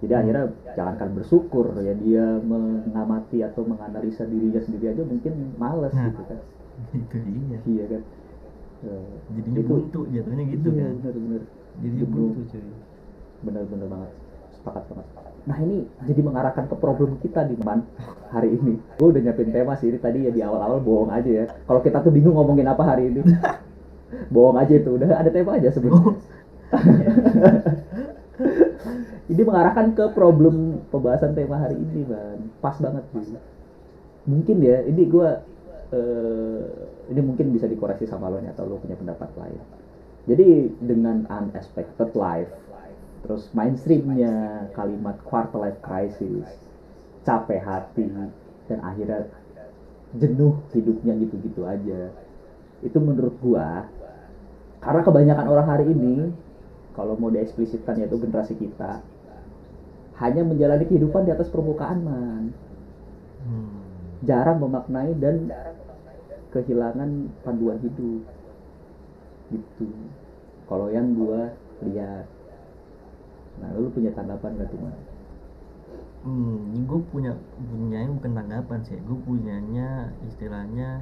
jadi 0.00 0.12
Hmm. 0.14 0.20
akhirnya 0.22 0.44
jangankan 0.78 1.08
bersyukur 1.10 1.74
ya 1.82 1.94
dia 1.98 2.38
mengamati 2.38 3.42
atau 3.42 3.66
menganalisa 3.66 4.22
dirinya 4.24 4.62
sendiri 4.62 4.94
aja 4.94 5.02
mungkin 5.02 5.58
males 5.58 5.90
Nah. 5.90 6.06
gitu 6.06 6.22
kan 6.22 6.38
itu 6.94 7.16
dia 7.16 7.58
iya 7.66 7.84
kan? 7.86 8.02
Eh, 8.80 9.10
jadinya 9.36 9.60
itu- 9.60 9.68
buntu 9.68 10.00
jatuhnya 10.08 10.44
gitu 10.48 10.68
iya, 10.72 10.88
kan? 10.88 10.94
bener 11.00 11.14
bener 11.14 11.42
jadinya 11.80 12.06
Buntu. 12.08 12.22
buntu 12.32 12.42
cuy. 12.50 12.62
Bener-bener 13.40 13.86
banget. 13.88 14.10
Sepakat 14.56 14.84
banget 14.90 15.08
nah 15.40 15.56
ini 15.56 15.88
jadi 16.04 16.20
mengarahkan 16.20 16.68
ke 16.68 16.76
problem 16.76 17.16
kita 17.24 17.48
di 17.48 17.56
man 17.64 17.80
hari 18.28 18.60
ini. 18.60 18.76
Gue 19.00 19.08
udah 19.08 19.24
nyiapin 19.24 19.48
tema 19.48 19.72
sih 19.80 19.88
ini 19.88 19.96
tadi 19.96 20.28
ya 20.28 20.30
di 20.30 20.44
awal-awal 20.44 20.84
bohong 20.84 21.08
aja 21.08 21.30
ya. 21.32 21.44
Kalau 21.64 21.80
kita 21.80 22.04
tuh 22.04 22.12
bingung 22.12 22.36
ngomongin 22.36 22.68
apa 22.68 22.84
hari 22.84 23.08
ini. 23.08 23.24
Bohong 24.34 24.60
aja 24.60 24.74
itu 24.76 25.00
udah 25.00 25.16
ada 25.16 25.32
tema 25.32 25.56
aja 25.56 25.72
sebenarnya. 25.72 26.12
Ini 29.30 29.42
mengarahkan 29.46 29.94
ke 29.94 30.10
problem 30.10 30.82
pembahasan 30.90 31.38
tema 31.38 31.62
hari 31.62 31.78
ini 31.78 32.02
man 32.02 32.50
pas 32.58 32.74
banget 32.82 33.06
sih 33.14 33.38
mungkin 34.26 34.58
ya 34.58 34.82
ini 34.84 35.06
gue 35.06 35.28
eh, 35.90 36.62
ini 37.10 37.20
mungkin 37.22 37.50
bisa 37.54 37.66
dikoreksi 37.66 38.06
sama 38.06 38.30
lo 38.30 38.38
nih 38.38 38.54
atau 38.54 38.66
lo 38.66 38.78
punya 38.78 38.94
pendapat 38.94 39.30
lain 39.38 39.60
jadi 40.28 40.70
dengan 40.78 41.26
unexpected 41.26 42.14
life 42.14 42.52
terus 43.20 43.50
mainstreamnya 43.52 44.66
kalimat 44.72 45.18
quarter 45.26 45.60
life 45.60 45.80
crisis 45.84 46.48
capek 47.26 47.60
hati 47.60 48.08
dan 48.70 48.78
akhirnya 48.80 49.28
jenuh 50.16 50.58
hidupnya 50.72 51.14
gitu-gitu 51.20 51.62
aja 51.68 52.10
itu 52.80 52.98
menurut 52.98 53.36
gua 53.44 53.86
karena 54.80 55.00
kebanyakan 55.04 55.46
orang 55.46 55.66
hari 55.68 55.84
ini 55.92 56.32
kalau 56.96 57.14
mau 57.14 57.28
dieksplisitkan 57.28 58.00
yaitu 58.00 58.16
generasi 58.16 58.56
kita 58.56 59.04
hanya 60.20 60.42
menjalani 60.44 60.84
kehidupan 60.88 61.28
di 61.28 61.32
atas 61.32 61.52
permukaan 61.52 62.00
man 62.00 62.44
hmm. 63.44 63.79
Jarang 64.24 64.60
memaknai 64.60 65.12
dan 65.16 65.48
kehilangan 66.50 67.30
panduan 67.46 67.78
hidup 67.80 68.22
gitu 69.50 69.86
kalau 70.70 70.86
yang 70.90 71.14
gua 71.14 71.50
lihat 71.82 72.26
nah 73.60 73.68
lu 73.76 73.92
punya 73.92 74.08
tanggapan 74.16 74.56
gak 74.56 74.72
tuh? 74.72 74.80
Hmm, 76.20 76.76
ini 76.76 76.84
gue 76.84 77.00
punya 77.12 77.32
punyanya 77.56 78.12
bukan 78.12 78.32
tanggapan 78.36 78.80
sih, 78.84 78.96
gue 79.00 79.18
punyanya 79.24 80.12
istilahnya 80.28 81.00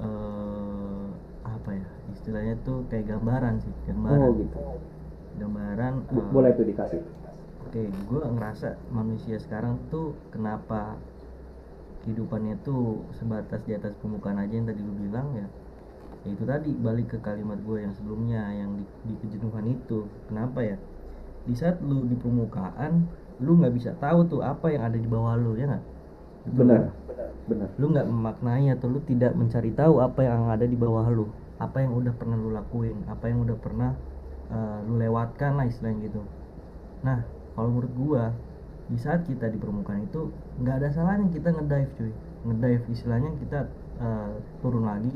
eh 0.00 1.04
apa 1.44 1.70
ya? 1.76 1.88
Istilahnya 2.16 2.54
tuh 2.64 2.84
kayak 2.88 3.12
gambaran 3.12 3.60
sih, 3.60 3.72
gambaran. 3.88 4.20
oh 4.24 4.32
gitu 4.36 4.58
Gambaran. 5.36 5.94
Eh, 6.12 6.28
boleh 6.32 6.50
tuh 6.56 6.64
dikasih 6.64 7.00
Oke, 7.68 7.84
gue 7.84 8.20
ngerasa 8.24 8.80
manusia 8.88 9.36
sekarang 9.36 9.76
tuh 9.92 10.16
kenapa 10.32 10.96
kehidupannya 12.08 12.64
tuh 12.64 13.04
sebatas 13.20 13.60
di 13.68 13.76
atas 13.76 13.92
permukaan 14.00 14.40
aja 14.40 14.54
yang 14.56 14.64
tadi 14.64 14.80
lu 14.80 14.96
bilang 14.96 15.36
ya. 15.36 15.46
Ya 16.24 16.30
itu 16.34 16.44
tadi 16.48 16.70
balik 16.72 17.06
ke 17.12 17.18
kalimat 17.20 17.60
gue 17.60 17.78
yang 17.84 17.92
sebelumnya 17.92 18.40
yang 18.56 18.70
di, 18.80 18.84
di 19.04 19.14
kejenuhan 19.20 19.68
itu. 19.68 20.08
Kenapa 20.28 20.64
ya? 20.64 20.76
Di 21.44 21.52
saat 21.52 21.84
lu 21.84 22.08
di 22.08 22.16
permukaan, 22.16 23.12
lu 23.44 23.60
nggak 23.60 23.74
bisa 23.76 23.90
tahu 24.00 24.24
tuh 24.32 24.40
apa 24.40 24.72
yang 24.72 24.82
ada 24.88 24.98
di 24.98 25.08
bawah 25.08 25.36
lu 25.36 25.52
ya 25.60 25.68
nggak? 25.68 25.84
Betul 26.48 26.88
benar 27.08 27.30
benar 27.48 27.68
Lu 27.80 27.86
nggak 27.92 28.08
memaknai 28.08 28.66
atau 28.74 28.88
lu 28.88 29.00
tidak 29.04 29.32
mencari 29.36 29.70
tahu 29.76 30.00
apa 30.00 30.20
yang 30.24 30.48
ada 30.48 30.66
di 30.66 30.76
bawah 30.76 31.06
lu, 31.12 31.26
apa 31.60 31.76
yang 31.84 31.92
udah 32.00 32.14
pernah 32.16 32.36
lu 32.40 32.50
lakuin, 32.58 33.04
apa 33.12 33.24
yang 33.30 33.38
udah 33.44 33.56
pernah 33.60 33.90
eh, 34.50 34.78
lu 34.86 34.94
lewatkan 35.02 35.52
lah 35.58 35.66
istilahnya 35.68 35.98
gitu. 36.08 36.20
Nah, 37.06 37.18
kalau 37.54 37.68
menurut 37.72 37.92
gua 37.94 38.22
di 38.88 38.96
saat 38.96 39.28
kita 39.28 39.52
di 39.52 39.60
permukaan 39.60 40.08
itu 40.08 40.32
nggak 40.64 40.76
ada 40.80 40.88
salahnya 40.92 41.28
kita 41.28 41.52
ngedive 41.52 41.92
cuy. 42.00 42.12
Ngedive 42.48 42.84
istilahnya 42.88 43.30
kita 43.36 43.68
eh, 44.00 44.32
turun 44.64 44.88
lagi 44.88 45.12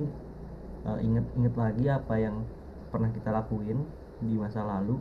eh, 0.85 0.99
inget 1.01 1.25
inget 1.41 1.55
lagi 1.57 1.85
apa 1.89 2.15
yang 2.21 2.45
pernah 2.93 3.09
kita 3.11 3.33
lakuin 3.33 3.81
di 4.21 4.37
masa 4.37 4.61
lalu. 4.63 5.01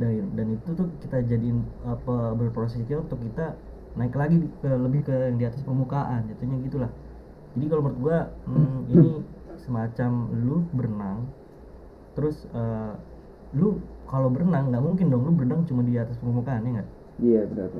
Dan 0.00 0.32
dan 0.32 0.56
itu 0.56 0.72
tuh 0.72 0.88
kita 1.04 1.20
jadiin 1.20 1.60
apa 1.84 2.32
berproses 2.32 2.80
untuk 2.88 3.20
kita 3.20 3.52
naik 3.92 4.16
lagi 4.16 4.40
ke 4.64 4.70
lebih 4.72 5.04
ke 5.04 5.12
yang 5.12 5.36
di 5.36 5.44
atas 5.44 5.60
permukaan 5.60 6.24
jatuhnya 6.32 6.56
gitulah. 6.64 6.90
Jadi 7.52 7.64
kalau 7.68 7.82
menurut 7.84 8.00
gua 8.00 8.18
hmm, 8.48 8.78
ini 8.96 9.08
semacam 9.60 10.10
lu 10.32 10.64
berenang 10.72 11.28
terus 12.12 12.44
eh, 12.52 12.92
lu 13.56 13.80
kalau 14.08 14.28
berenang 14.28 14.72
nggak 14.72 14.84
mungkin 14.84 15.06
dong 15.12 15.22
lu 15.28 15.32
berenang 15.32 15.64
cuma 15.68 15.84
di 15.84 15.96
atas 15.96 16.16
permukaan 16.20 16.64
ya 16.64 16.70
nggak 16.80 16.88
iya 17.22 17.40
benar 17.46 17.70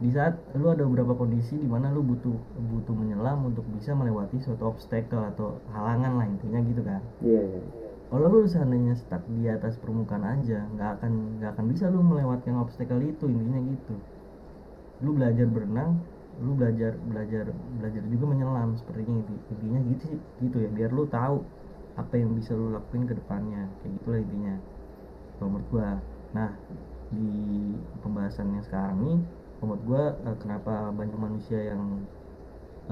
di 0.00 0.08
saat 0.16 0.40
lu 0.56 0.72
ada 0.72 0.80
beberapa 0.88 1.12
kondisi 1.12 1.60
di 1.60 1.68
mana 1.68 1.92
lu 1.92 2.00
butuh 2.00 2.32
butuh 2.56 2.96
menyelam 2.96 3.52
untuk 3.52 3.68
bisa 3.76 3.92
melewati 3.92 4.40
suatu 4.40 4.72
obstacle 4.72 5.20
atau 5.36 5.60
halangan 5.76 6.16
lah 6.16 6.24
intinya 6.24 6.56
gitu 6.64 6.80
kan? 6.80 7.04
Iya 7.20 7.44
iya. 7.44 7.60
Kalau 8.08 8.26
lu 8.32 8.48
seandainya 8.48 8.96
stuck 8.96 9.20
di 9.28 9.44
atas 9.52 9.76
permukaan 9.76 10.24
aja 10.24 10.64
nggak 10.72 10.90
akan 10.98 11.12
nggak 11.36 11.50
akan 11.52 11.66
bisa 11.68 11.92
lu 11.92 12.00
melewatkan 12.00 12.56
obstacle 12.64 13.04
itu 13.04 13.28
intinya 13.28 13.60
gitu. 13.60 13.94
Lu 15.04 15.12
belajar 15.12 15.46
berenang 15.52 16.00
lu 16.40 16.56
belajar 16.56 16.96
belajar 17.04 17.44
belajar 17.52 18.02
juga 18.08 18.24
menyelam 18.32 18.72
sepertinya 18.80 19.20
intinya 19.52 19.80
gitu 19.84 20.04
sih 20.16 20.20
gitu 20.40 20.56
ya 20.64 20.68
biar 20.72 20.96
lu 20.96 21.04
tahu 21.12 21.44
apa 22.00 22.14
yang 22.16 22.32
bisa 22.32 22.56
lu 22.56 22.72
lakuin 22.72 23.04
ke 23.04 23.12
depannya. 23.20 23.68
Kayak 23.84 24.00
gitulah 24.00 24.20
intinya 24.24 24.54
kalau 25.36 25.48
menurut 25.52 25.68
gua. 25.68 25.88
Nah 26.32 26.50
di 27.10 27.28
pembahasan 28.02 28.48
yang 28.54 28.64
sekarang 28.68 28.96
nih 29.06 29.18
menurut 29.60 29.82
gua 29.88 30.02
eh, 30.28 30.36
kenapa 30.42 30.72
banyak 30.98 31.18
manusia 31.26 31.58
yang 31.70 31.82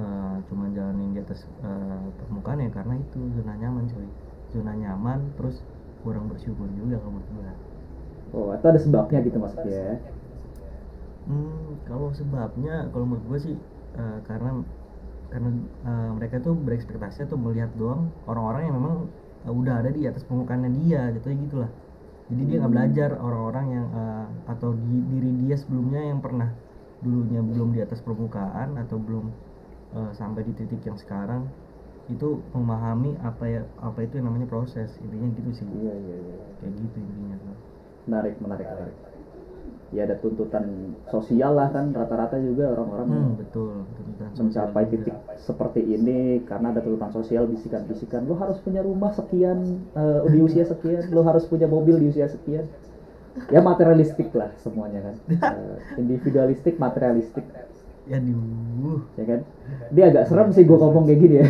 eh, 0.03 0.37
cuma 0.49 0.65
jalanin 0.77 1.11
di 1.17 1.21
atas 1.25 1.41
eh, 1.69 2.07
permukaan 2.19 2.65
ya? 2.65 2.71
Karena 2.77 2.95
itu 3.05 3.19
zona 3.37 3.53
nyaman 3.61 3.85
coy. 3.93 4.09
Zona 4.53 4.73
nyaman 4.83 5.19
terus 5.37 5.57
kurang 6.03 6.25
bersyukur 6.31 6.69
juga 6.79 6.97
kalau 7.03 7.13
menurut 7.19 7.31
gua. 7.37 7.53
Oh 8.37 8.47
atau 8.55 8.67
ada 8.73 8.81
sebabnya 8.81 9.19
gitu 9.27 9.39
maksudnya 9.41 9.73
ya? 9.89 9.95
Hmm, 11.29 11.85
kalau 11.89 12.09
sebabnya 12.19 12.89
kalau 12.93 13.05
menurut 13.09 13.25
gue 13.31 13.39
sih 13.47 13.55
eh, 14.01 14.19
karena 14.29 14.49
karena 15.33 15.49
eh, 15.89 16.11
mereka 16.17 16.37
tuh 16.47 16.55
berekspektasi 16.67 17.19
atau 17.29 17.37
melihat 17.45 17.71
doang 17.81 18.01
orang-orang 18.31 18.63
yang 18.69 18.77
memang 18.81 18.97
eh, 19.47 19.53
udah 19.61 19.75
ada 19.81 19.91
di 19.97 20.03
atas 20.11 20.23
permukaannya 20.29 20.71
dia 20.81 21.01
jatuhnya 21.15 21.39
gitulah 21.47 21.71
jadi 22.29 22.43
dia 22.49 22.57
nggak 22.61 22.75
belajar. 22.77 23.11
Orang-orang 23.21 23.67
yang 23.73 23.87
eh, 23.93 24.27
atau 24.53 24.71
di, 24.77 24.97
diri 25.13 25.31
dia 25.49 25.57
sebelumnya 25.57 26.01
yang 26.13 26.21
pernah 26.21 26.51
dulunya 27.01 27.41
belum 27.41 27.69
di 27.77 27.81
atas 27.81 28.01
permukaan 28.05 28.77
atau 28.77 28.97
belum 29.01 29.27
eh, 29.97 30.11
sampai 30.17 30.43
di 30.45 30.53
titik 30.57 30.85
yang 30.85 30.99
sekarang 31.01 31.49
itu 32.09 32.41
memahami 32.57 33.21
apa 33.21 33.45
ya 33.45 33.63
apa 33.81 33.99
itu 34.05 34.21
yang 34.21 34.33
namanya 34.33 34.49
proses. 34.49 34.89
Intinya 35.01 35.29
gitu 35.37 35.51
sih. 35.57 35.67
Iya 35.69 35.95
iya 35.97 36.17
iya. 36.25 36.39
Kayak 36.61 36.73
gitu 36.81 36.97
intinya. 37.01 37.37
Menarik 38.09 38.35
menarik 38.41 38.67
menarik 38.69 39.18
ya 39.89 40.05
ada 40.05 40.21
tuntutan 40.21 40.93
sosial 41.09 41.57
lah 41.57 41.73
kan 41.73 41.89
rata-rata 41.97 42.37
juga 42.37 42.77
orang-orang 42.77 43.09
hmm, 43.09 43.41
betul 43.41 43.89
tuntutan 43.97 44.29
mencapai 44.37 44.85
juga. 44.85 44.93
titik 44.93 45.17
seperti 45.41 45.81
ini 45.81 46.45
karena 46.45 46.77
ada 46.77 46.81
tuntutan 46.85 47.09
sosial 47.09 47.49
bisikan-bisikan 47.49 48.29
lo 48.29 48.37
harus 48.37 48.61
punya 48.61 48.85
rumah 48.85 49.17
sekian 49.17 49.81
eh, 49.97 50.21
di 50.29 50.39
usia 50.45 50.69
sekian 50.69 51.09
lo 51.09 51.25
harus 51.25 51.49
punya 51.49 51.65
mobil 51.65 51.97
di 51.97 52.13
usia 52.13 52.29
sekian. 52.29 52.69
Ya 53.55 53.63
materialistik 53.63 54.35
lah 54.35 54.51
semuanya 54.59 54.99
kan. 54.99 55.17
Eh, 55.55 55.77
individualistik 56.03 56.75
materialistik. 56.75 57.47
Ya 58.11 58.19
ya 59.15 59.25
kan? 59.25 59.41
Dia 59.95 60.05
agak 60.11 60.27
serem 60.27 60.51
sih 60.51 60.67
gue 60.67 60.75
ngomong 60.75 61.07
kayak 61.07 61.21
gini 61.23 61.35
ya. 61.39 61.47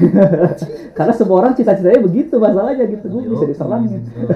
Karena 0.99 1.17
semua 1.17 1.41
orang 1.41 1.57
cita-citanya 1.57 2.05
begitu 2.05 2.37
masalahnya 2.37 2.85
gitu. 2.93 3.09
Gue 3.09 3.25
bisa 3.25 3.47
diserang 3.49 3.89
betul. 3.89 4.29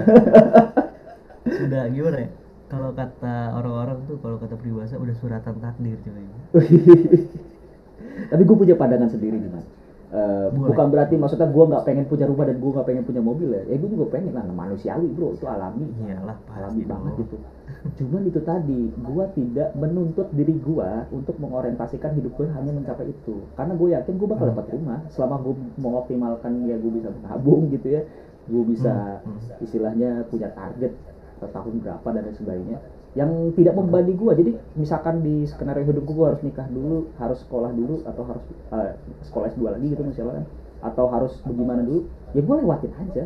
sudah 1.63 1.91
gimana 1.91 2.17
ya 2.23 2.29
kalau 2.73 2.91
kata 2.97 3.53
orang-orang 3.53 3.99
tuh 4.09 4.17
kalau 4.25 4.41
kata 4.41 4.57
peribahasa 4.57 4.97
udah 4.97 5.15
suratan 5.21 5.61
takdir 5.61 6.01
coy. 6.01 6.25
Tapi 8.33 8.43
gue 8.49 8.57
punya 8.57 8.75
pandangan 8.75 9.13
sendiri 9.13 9.37
nih 9.37 9.53
mas. 9.53 9.67
Uh, 10.13 10.53
Boleh. 10.53 10.77
bukan 10.77 10.87
berarti 10.93 11.17
maksudnya 11.17 11.49
gue 11.49 11.65
nggak 11.73 11.85
pengen 11.89 12.05
punya 12.05 12.29
rumah 12.29 12.45
dan 12.45 12.61
gue 12.61 12.69
nggak 12.69 12.85
pengen 12.85 13.05
punya 13.09 13.23
mobil 13.25 13.49
ya, 13.49 13.65
ya 13.65 13.77
gue 13.81 13.89
juga 13.89 14.07
pengen 14.13 14.33
lah 14.37 14.45
manusiawi 14.45 15.09
bro. 15.13 15.33
Itu 15.37 15.49
alami. 15.49 15.89
Iyalah 16.05 16.37
alami 16.53 16.81
pasti 16.81 16.89
banget 16.89 17.13
gitu 17.21 17.37
cuman 17.97 18.23
itu 18.29 18.41
tadi 18.45 18.93
gue 18.93 19.25
tidak 19.33 19.69
menuntut 19.75 20.29
diri 20.37 20.55
gue 20.61 20.91
untuk 21.09 21.35
mengorientasikan 21.41 22.13
hidup 22.15 22.37
gue 22.37 22.47
hanya 22.53 22.73
mencapai 22.73 23.09
itu. 23.09 23.49
Karena 23.57 23.73
gue 23.73 23.89
yakin 23.97 24.15
gue 24.21 24.29
bakal 24.29 24.47
Hmm. 24.49 24.53
dapat 24.53 24.67
rumah 24.77 24.99
selama 25.09 25.37
gue 25.41 25.55
mengoptimalkan 25.81 26.53
ya 26.69 26.77
gue 26.77 26.93
bisa 26.93 27.09
menabung 27.11 27.73
gitu 27.73 27.89
ya. 27.89 28.03
Gue 28.53 28.63
bisa 28.69 28.93
Hmm, 29.25 29.39
hmm. 29.39 29.65
istilahnya 29.65 30.11
punya 30.29 30.53
target 30.53 30.93
ke 31.43 31.47
tahun 31.51 31.75
berapa 31.83 32.07
dan 32.15 32.23
lain 32.31 32.37
sebagainya 32.39 32.79
yang 33.13 33.53
tidak 33.53 33.77
membebani 33.77 34.17
gue 34.17 34.33
jadi 34.41 34.51
misalkan 34.73 35.21
di 35.21 35.45
skenario 35.45 35.85
hidup 35.85 36.05
gue 36.09 36.27
harus 36.33 36.41
nikah 36.41 36.65
dulu 36.73 37.13
harus 37.21 37.45
sekolah 37.45 37.69
dulu 37.77 38.01
atau 38.09 38.23
harus 38.25 38.45
eh, 38.73 38.93
sekolah 39.29 39.53
S2 39.53 39.63
lagi 39.69 39.87
gitu 39.93 40.03
misalnya 40.07 40.41
kan? 40.41 40.47
Atau 40.83 41.07
harus 41.13 41.37
bagaimana 41.45 41.85
dulu? 41.85 42.09
Ya 42.33 42.41
gue 42.41 42.57
lewatin 42.57 42.93
aja. 42.97 43.25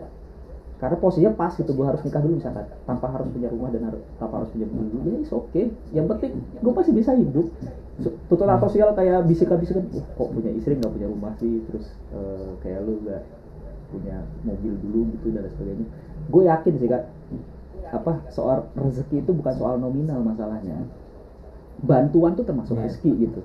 Karena 0.76 0.96
posisinya 1.00 1.33
pas 1.33 1.55
gitu 1.57 1.72
gue 1.72 1.87
harus 1.87 2.02
nikah 2.02 2.20
dulu 2.20 2.37
misalkan 2.37 2.66
tanpa 2.85 3.07
harus 3.09 3.31
punya 3.33 3.48
rumah 3.48 3.70
dan 3.72 3.88
harus 3.88 4.02
tanpa 4.18 4.42
harus 4.42 4.50
punya 4.50 4.66
dulu. 4.66 4.96
Ya 5.07 5.14
is 5.22 5.31
oke 5.31 5.62
yang 5.94 6.07
penting 6.11 6.33
gue 6.35 6.72
pasti 6.74 6.90
bisa 6.90 7.14
hidup. 7.14 7.46
Tuntutan 8.26 8.61
sosial 8.61 8.92
kayak 8.92 9.24
bisikan-bisikan 9.24 9.87
"Wah, 9.94 10.05
kok 10.05 10.29
punya 10.35 10.50
istri 10.52 10.76
nggak 10.76 10.92
punya 10.92 11.09
rumah 11.09 11.33
sih? 11.38 11.62
Terus 11.70 11.87
eh, 12.11 12.50
kayak 12.61 12.83
lu 12.83 13.07
nggak 13.07 13.22
punya 13.94 14.18
mobil 14.42 14.74
dulu 14.83 15.00
gitu 15.14 15.31
dan 15.31 15.46
sebagainya. 15.46 15.87
Gue 16.26 16.42
yakin 16.50 16.74
sih 16.74 16.90
kak 16.90 17.07
apa 17.92 18.27
soal 18.35 18.66
rezeki 18.75 19.22
itu 19.22 19.31
bukan 19.31 19.55
soal 19.55 19.77
nominal 19.79 20.20
masalahnya. 20.22 20.87
Bantuan 21.83 22.35
tuh 22.35 22.44
termasuk 22.49 22.77
Iya. 22.77 22.88
rezeki 22.88 23.11
gitu. 23.29 23.40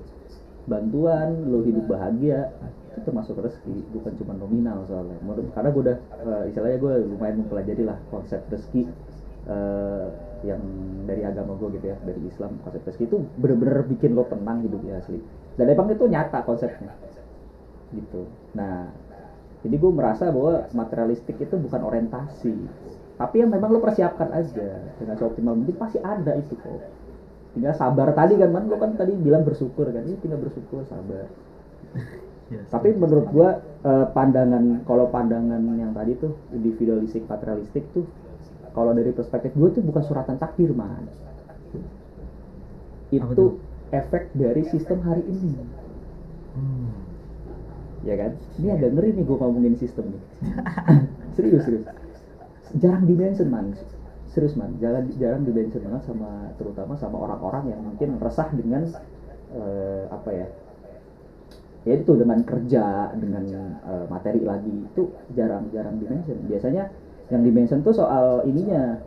Bantuan 0.66 1.50
lo 1.50 1.60
hidup 1.66 1.90
bahagia 1.90 2.48
itu 2.92 3.00
termasuk 3.02 3.36
rezeki 3.40 3.82
bukan 3.92 4.12
cuma 4.20 4.32
nominal 4.36 4.84
soalnya. 4.88 5.18
Menurut 5.22 5.50
karena 5.52 5.68
gue 5.70 5.82
udah 5.90 5.98
eh, 6.26 6.42
istilahnya 6.50 6.78
gue 6.80 6.94
lumayan 7.12 7.36
mempelajari 7.44 7.82
lah 7.84 7.98
konsep 8.08 8.40
rezeki 8.48 8.88
eh, 9.48 10.06
yang 10.42 10.62
dari 11.06 11.22
agama 11.22 11.54
gue 11.54 11.78
gitu 11.78 11.86
ya 11.92 11.96
dari 12.02 12.18
Islam 12.26 12.58
konsep 12.62 12.82
rezeki 12.82 13.04
itu 13.10 13.16
bener-bener 13.38 13.86
bikin 13.86 14.14
lo 14.14 14.26
tenang 14.26 14.62
hidupnya 14.64 14.98
asli. 15.02 15.18
Dan 15.58 15.66
emang 15.68 15.92
itu 15.92 16.04
nyata 16.08 16.40
konsepnya. 16.42 16.90
Gitu. 17.92 18.22
Nah 18.56 18.88
jadi 19.62 19.76
gue 19.78 19.92
merasa 19.94 20.32
bahwa 20.34 20.66
materialistik 20.74 21.38
itu 21.38 21.54
bukan 21.60 21.80
orientasi 21.86 22.54
tapi 23.20 23.44
yang 23.44 23.50
memang 23.52 23.76
lo 23.76 23.80
persiapkan 23.84 24.32
aja 24.32 24.80
dengan 24.96 25.14
seoptimal 25.20 25.54
mungkin 25.54 25.76
pasti 25.76 26.00
ada 26.00 26.32
itu 26.36 26.56
kok. 26.56 26.80
Tinggal 27.52 27.76
sabar 27.76 28.08
tadi 28.16 28.40
kan 28.40 28.48
man 28.48 28.64
lo 28.66 28.80
kan 28.80 28.96
tadi 28.96 29.12
bilang 29.12 29.44
bersyukur 29.44 29.92
kan. 29.92 30.02
Ini 30.02 30.16
tinggal 30.24 30.40
bersyukur 30.40 30.88
sabar. 30.88 31.28
Yes. 32.48 32.66
tapi 32.74 32.96
menurut 32.96 33.28
gua 33.28 33.60
eh, 33.84 34.06
pandangan 34.16 34.84
kalau 34.88 35.12
pandangan 35.12 35.60
yang 35.76 35.92
tadi 35.92 36.16
tuh 36.16 36.32
individualistik 36.56 37.28
materialistik 37.28 37.84
tuh 37.92 38.08
kalau 38.72 38.96
dari 38.96 39.12
perspektif 39.12 39.52
gua 39.52 39.68
tuh 39.68 39.84
bukan 39.84 40.02
suratan 40.02 40.40
takdir 40.40 40.72
man 40.72 41.04
itu 43.12 43.28
tuh? 43.36 43.60
efek 43.92 44.32
dari 44.32 44.64
sistem 44.72 45.04
hari 45.04 45.20
ini. 45.28 45.52
Hmm. 46.56 46.88
ya 48.08 48.16
kan? 48.16 48.32
Ini 48.56 48.72
agak 48.72 48.96
ngeri 48.96 49.20
nih 49.20 49.24
gua 49.28 49.36
ngomongin 49.44 49.76
sistem 49.76 50.16
nih. 50.16 50.22
Serius 51.36 51.64
serius 51.68 51.84
jarang 52.78 53.04
dimention 53.04 53.48
man. 53.52 53.76
Serius 54.32 54.56
man. 54.56 54.76
Jarang 54.80 55.12
jarang 55.20 55.44
dimention 55.44 55.84
banget 55.84 56.02
sama 56.08 56.52
terutama 56.56 56.96
sama 56.96 57.16
orang-orang 57.20 57.72
yang 57.76 57.80
mungkin 57.84 58.16
resah 58.16 58.48
dengan 58.52 58.88
eh, 59.52 60.04
apa 60.08 60.30
ya 60.32 60.46
ya 61.82 61.98
itu 61.98 62.14
dengan 62.14 62.40
kerja 62.46 63.12
dengan 63.18 63.44
eh, 63.82 64.06
materi 64.08 64.40
lagi. 64.40 64.72
Itu 64.94 65.12
jarang-jarang 65.34 65.98
dimention. 65.98 66.38
Biasanya 66.48 66.88
yang 67.28 67.42
dimention 67.42 67.80
tuh 67.84 67.96
soal 67.96 68.46
ininya 68.48 69.00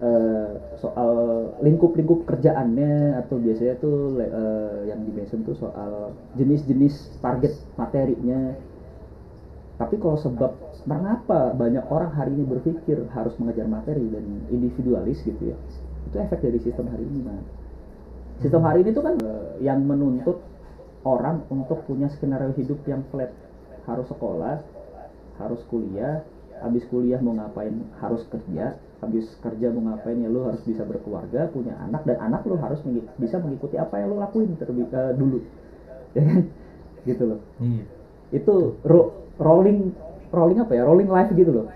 eh, 0.00 0.50
soal 0.78 1.12
lingkup-lingkup 1.60 2.28
kerjaannya 2.28 3.18
atau 3.24 3.36
biasanya 3.40 3.74
tuh 3.80 4.20
eh, 4.20 4.88
yang 4.88 5.00
dimention 5.04 5.42
tuh 5.42 5.56
soal 5.58 6.14
jenis-jenis 6.38 7.20
target 7.20 7.52
materinya. 7.76 8.54
Tapi 9.74 9.98
kalau 9.98 10.14
sebab 10.14 10.54
mengapa 10.84 11.56
banyak 11.56 11.84
orang 11.88 12.12
hari 12.12 12.30
ini 12.36 12.44
berpikir 12.44 13.08
harus 13.16 13.32
mengejar 13.40 13.64
materi 13.68 14.04
dan 14.12 14.24
individualis 14.52 15.20
gitu 15.24 15.52
ya? 15.52 15.56
Itu 16.08 16.16
efek 16.20 16.44
dari 16.44 16.58
sistem 16.60 16.92
hari 16.92 17.04
ini 17.08 17.20
man 17.24 17.40
sistem 18.42 18.66
hari 18.66 18.82
ini 18.82 18.90
tuh 18.92 19.04
kan 19.06 19.14
eh, 19.22 19.62
yang 19.64 19.80
menuntut 19.86 20.42
orang 21.06 21.46
untuk 21.48 21.86
punya 21.88 22.10
skenario 22.12 22.52
hidup 22.56 22.80
yang 22.84 23.00
flat. 23.08 23.32
Harus 23.88 24.08
sekolah 24.08 24.60
harus 25.36 25.60
kuliah 25.68 26.22
habis 26.62 26.86
kuliah 26.88 27.18
mau 27.18 27.34
ngapain 27.34 27.74
harus 27.98 28.22
kerja 28.30 28.78
habis 29.02 29.26
kerja 29.42 29.68
mau 29.74 29.92
ngapain 29.92 30.16
ya 30.16 30.30
lu 30.30 30.46
harus 30.46 30.62
bisa 30.64 30.86
berkeluarga 30.86 31.50
punya 31.50 31.74
anak 31.82 32.06
dan 32.08 32.16
anak 32.22 32.46
lu 32.46 32.56
harus 32.56 32.80
mengi- 32.86 33.04
bisa 33.18 33.36
mengikuti 33.42 33.76
apa 33.76 34.00
yang 34.00 34.14
lu 34.14 34.18
lakuin 34.22 34.54
terlebih 34.56 34.88
eh, 34.92 35.12
dulu. 35.16 35.38
Ya 36.14 36.22
kan? 36.22 36.42
Gitu 37.02 37.22
loh. 37.26 37.40
Iya. 37.58 37.84
itu 38.30 38.54
ro- 38.86 39.12
rolling 39.36 39.90
rolling 40.34 40.58
apa 40.60 40.72
ya? 40.74 40.82
Rolling 40.84 41.10
life 41.10 41.30
gitu 41.32 41.50
loh. 41.50 41.66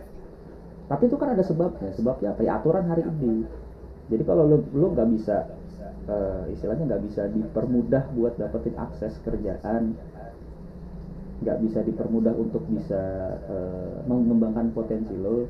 Tapi 0.89 1.03
itu 1.07 1.17
kan 1.21 1.29
ada 1.37 1.45
sebabnya 1.45 1.91
sebabnya 1.95 2.29
apa 2.35 2.43
ya? 2.43 2.51
Aturan 2.59 2.85
hari 2.91 3.03
ini. 3.07 3.47
Jadi 4.09 4.23
kalau 4.25 4.49
lu 4.49 4.59
lu 4.73 4.87
nggak 4.93 5.09
bisa 5.15 5.47
eh, 6.09 6.43
istilahnya 6.53 6.85
nggak 6.89 7.03
bisa 7.07 7.23
dipermudah 7.29 8.05
buat 8.17 8.35
dapetin 8.41 8.75
akses 8.77 9.21
kerjaan 9.23 9.95
nggak 11.39 11.59
bisa 11.63 11.87
dipermudah 11.87 12.35
untuk 12.35 12.67
bisa 12.67 12.99
eh, 13.47 13.97
mengembangkan 14.11 14.75
potensi 14.75 15.15
lo 15.15 15.47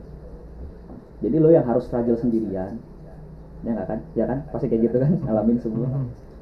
jadi 1.18 1.36
lo 1.42 1.50
yang 1.50 1.66
harus 1.66 1.86
struggle 1.86 2.18
sendirian. 2.18 2.78
Ya 3.66 3.70
nggak 3.74 3.88
kan? 3.90 4.00
Ya 4.14 4.24
kan? 4.30 4.38
Pasti 4.54 4.70
kayak 4.70 4.90
gitu 4.90 4.96
kan? 5.02 5.18
Ngalamin 5.26 5.58
semua 5.58 5.88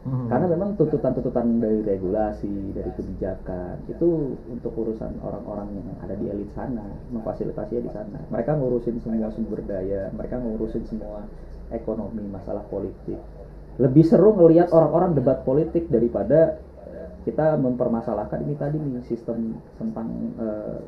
Mhm. 0.07 0.31
karena 0.31 0.47
memang 0.47 0.79
tuntutan-tuntutan 0.79 1.59
dari 1.59 1.83
regulasi 1.83 2.71
dari 2.71 2.91
kebijakan 2.95 3.91
itu 3.91 4.39
untuk 4.47 4.71
urusan 4.79 5.19
orang-orang 5.19 5.67
yang 5.75 5.89
ada 5.99 6.15
di 6.15 6.31
elit 6.31 6.47
sana 6.55 6.87
memfasilitasinya 7.11 7.83
di 7.83 7.91
sana. 7.91 8.19
Mereka 8.31 8.55
ngurusin 8.55 9.03
semua 9.03 9.35
sumber 9.35 9.67
daya 9.67 10.07
mereka 10.15 10.39
ngurusin 10.39 10.87
semua 10.87 11.27
ekonomi 11.75 12.23
masalah 12.31 12.63
politik. 12.71 13.19
Lebih 13.83 14.07
seru 14.07 14.31
ngelihat 14.39 14.71
orang-orang 14.71 15.19
debat 15.19 15.43
politik 15.43 15.91
daripada 15.91 16.63
eh, 16.87 17.11
kita 17.27 17.59
mempermasalahkan 17.59 18.47
ini 18.47 18.55
tadi 18.55 18.79
nih 18.79 19.03
sistem 19.11 19.59
tentang 19.75 20.07
eh, 20.39 20.79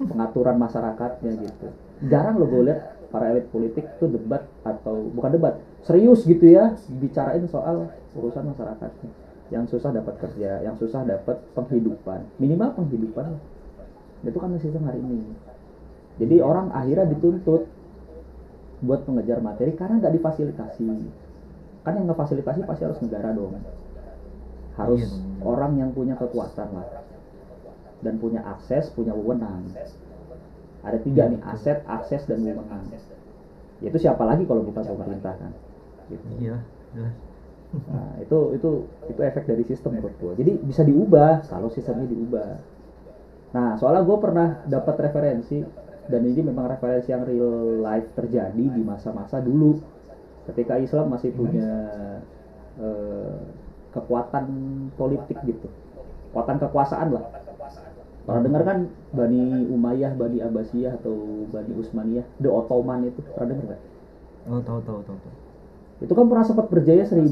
pengaturan 0.00 0.56
masyarakatnya 0.56 1.32
gitu. 1.44 1.68
Jarang 2.08 2.40
lo 2.40 2.48
lihat 2.48 2.95
para 3.10 3.32
elit 3.32 3.46
politik 3.50 3.86
tuh 3.98 4.10
debat 4.10 4.42
atau 4.66 5.08
bukan 5.14 5.30
debat 5.38 5.54
serius 5.86 6.26
gitu 6.26 6.50
ya 6.50 6.74
bicarain 6.98 7.46
soal 7.46 7.90
urusan 8.18 8.50
masyarakatnya 8.50 9.10
yang 9.54 9.64
susah 9.70 9.94
dapat 9.94 10.18
kerja 10.18 10.58
yang 10.66 10.74
susah 10.74 11.06
dapat 11.06 11.38
penghidupan. 11.54 12.26
Minimal 12.42 12.74
penghidupan 12.74 13.38
itu 14.26 14.38
kan 14.42 14.50
sistem 14.58 14.82
hari 14.90 14.98
ini. 14.98 15.22
Jadi 16.18 16.42
orang 16.42 16.74
akhirnya 16.74 17.06
dituntut 17.14 17.68
buat 18.82 19.06
mengejar 19.06 19.38
materi 19.38 19.78
karena 19.78 20.02
nggak 20.02 20.14
difasilitasi. 20.18 20.90
Kan 21.86 21.92
yang 21.94 22.10
ngefasilitasi 22.10 22.66
pasti 22.66 22.82
harus 22.82 22.98
negara 22.98 23.30
dong. 23.30 23.54
Harus 24.74 25.06
Iya 25.06 25.26
orang 25.46 25.78
yang 25.78 25.90
punya 25.94 26.18
kekuatan 26.18 26.68
lah. 26.74 26.88
Dan 28.02 28.18
punya 28.18 28.44
akses 28.44 28.92
punya 28.92 29.14
wewenang 29.14 29.72
ada 30.84 30.98
tiga 31.00 31.30
nih 31.30 31.40
aset 31.46 31.80
akses 31.86 32.26
dan 32.28 32.44
wewenang 32.44 32.84
itu 33.84 33.96
siapa 34.00 34.24
lagi 34.24 34.48
kalau 34.48 34.64
bukan 34.64 34.84
pemerintah 34.88 35.36
kan 35.36 35.52
gitu. 36.08 36.24
Iya, 36.40 36.56
jelas. 36.96 37.14
Nah, 37.76 38.14
itu 38.22 38.38
itu 38.56 38.70
itu 39.10 39.20
efek 39.20 39.44
dari 39.44 39.64
sistem 39.68 39.98
menurut 39.98 40.16
gue. 40.16 40.32
Jadi 40.40 40.52
bisa 40.64 40.82
diubah 40.86 41.44
kalau 41.50 41.68
sistemnya 41.68 42.08
diubah. 42.08 42.56
Nah, 43.52 43.76
soalnya 43.76 44.06
gue 44.06 44.18
pernah 44.22 44.48
dapat 44.64 44.96
referensi 45.10 45.60
dan 46.06 46.22
ini 46.22 46.40
memang 46.46 46.70
referensi 46.70 47.10
yang 47.10 47.26
real 47.26 47.82
life 47.82 48.06
terjadi 48.14 48.64
di 48.70 48.82
masa-masa 48.86 49.42
dulu 49.42 49.76
ketika 50.46 50.78
Islam 50.78 51.10
masih 51.10 51.34
punya 51.34 51.68
eh, 52.78 53.38
kekuatan 53.90 54.44
politik 54.94 55.36
gitu, 55.44 55.68
kekuatan 56.30 56.56
kekuasaan 56.62 57.08
lah. 57.12 57.24
Pernah 58.26 58.42
dengar 58.42 58.62
kan 58.62 58.78
Bani 59.14 59.38
Umayyah, 59.70 60.12
Bani 60.12 60.42
Abbasiyah 60.42 60.98
atau 60.98 61.14
Bani 61.46 61.72
Utsmaniyah, 61.72 62.26
The 62.36 62.50
Ottoman 62.50 63.06
itu 63.06 63.22
pernah 63.24 63.46
dengar 63.48 63.64
nggak? 63.70 63.80
Oh, 64.46 64.60
tahu 64.60 64.80
tahu 64.82 65.00
tahu 65.02 65.16
tahu. 65.16 65.34
itu 65.96 66.12
kan 66.12 66.26
pernah 66.28 66.44
sempat 66.44 66.66
berjaya 66.68 67.02
1000 67.02 67.24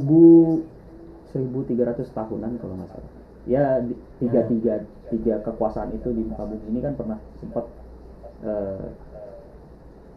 1300 1.34 2.08
tahunan 2.08 2.50
kalau 2.56 2.74
nggak 2.78 2.90
salah 2.90 3.10
ya 3.44 3.82
tiga 4.16 4.40
tiga 4.48 4.74
tiga 5.10 5.34
kekuasaan 5.42 5.92
itu 5.92 6.08
di 6.08 6.24
muka 6.24 6.48
bumi 6.48 6.64
ini 6.64 6.80
kan 6.80 6.96
pernah 6.96 7.18
sempat 7.36 7.68
eh, 8.40 8.86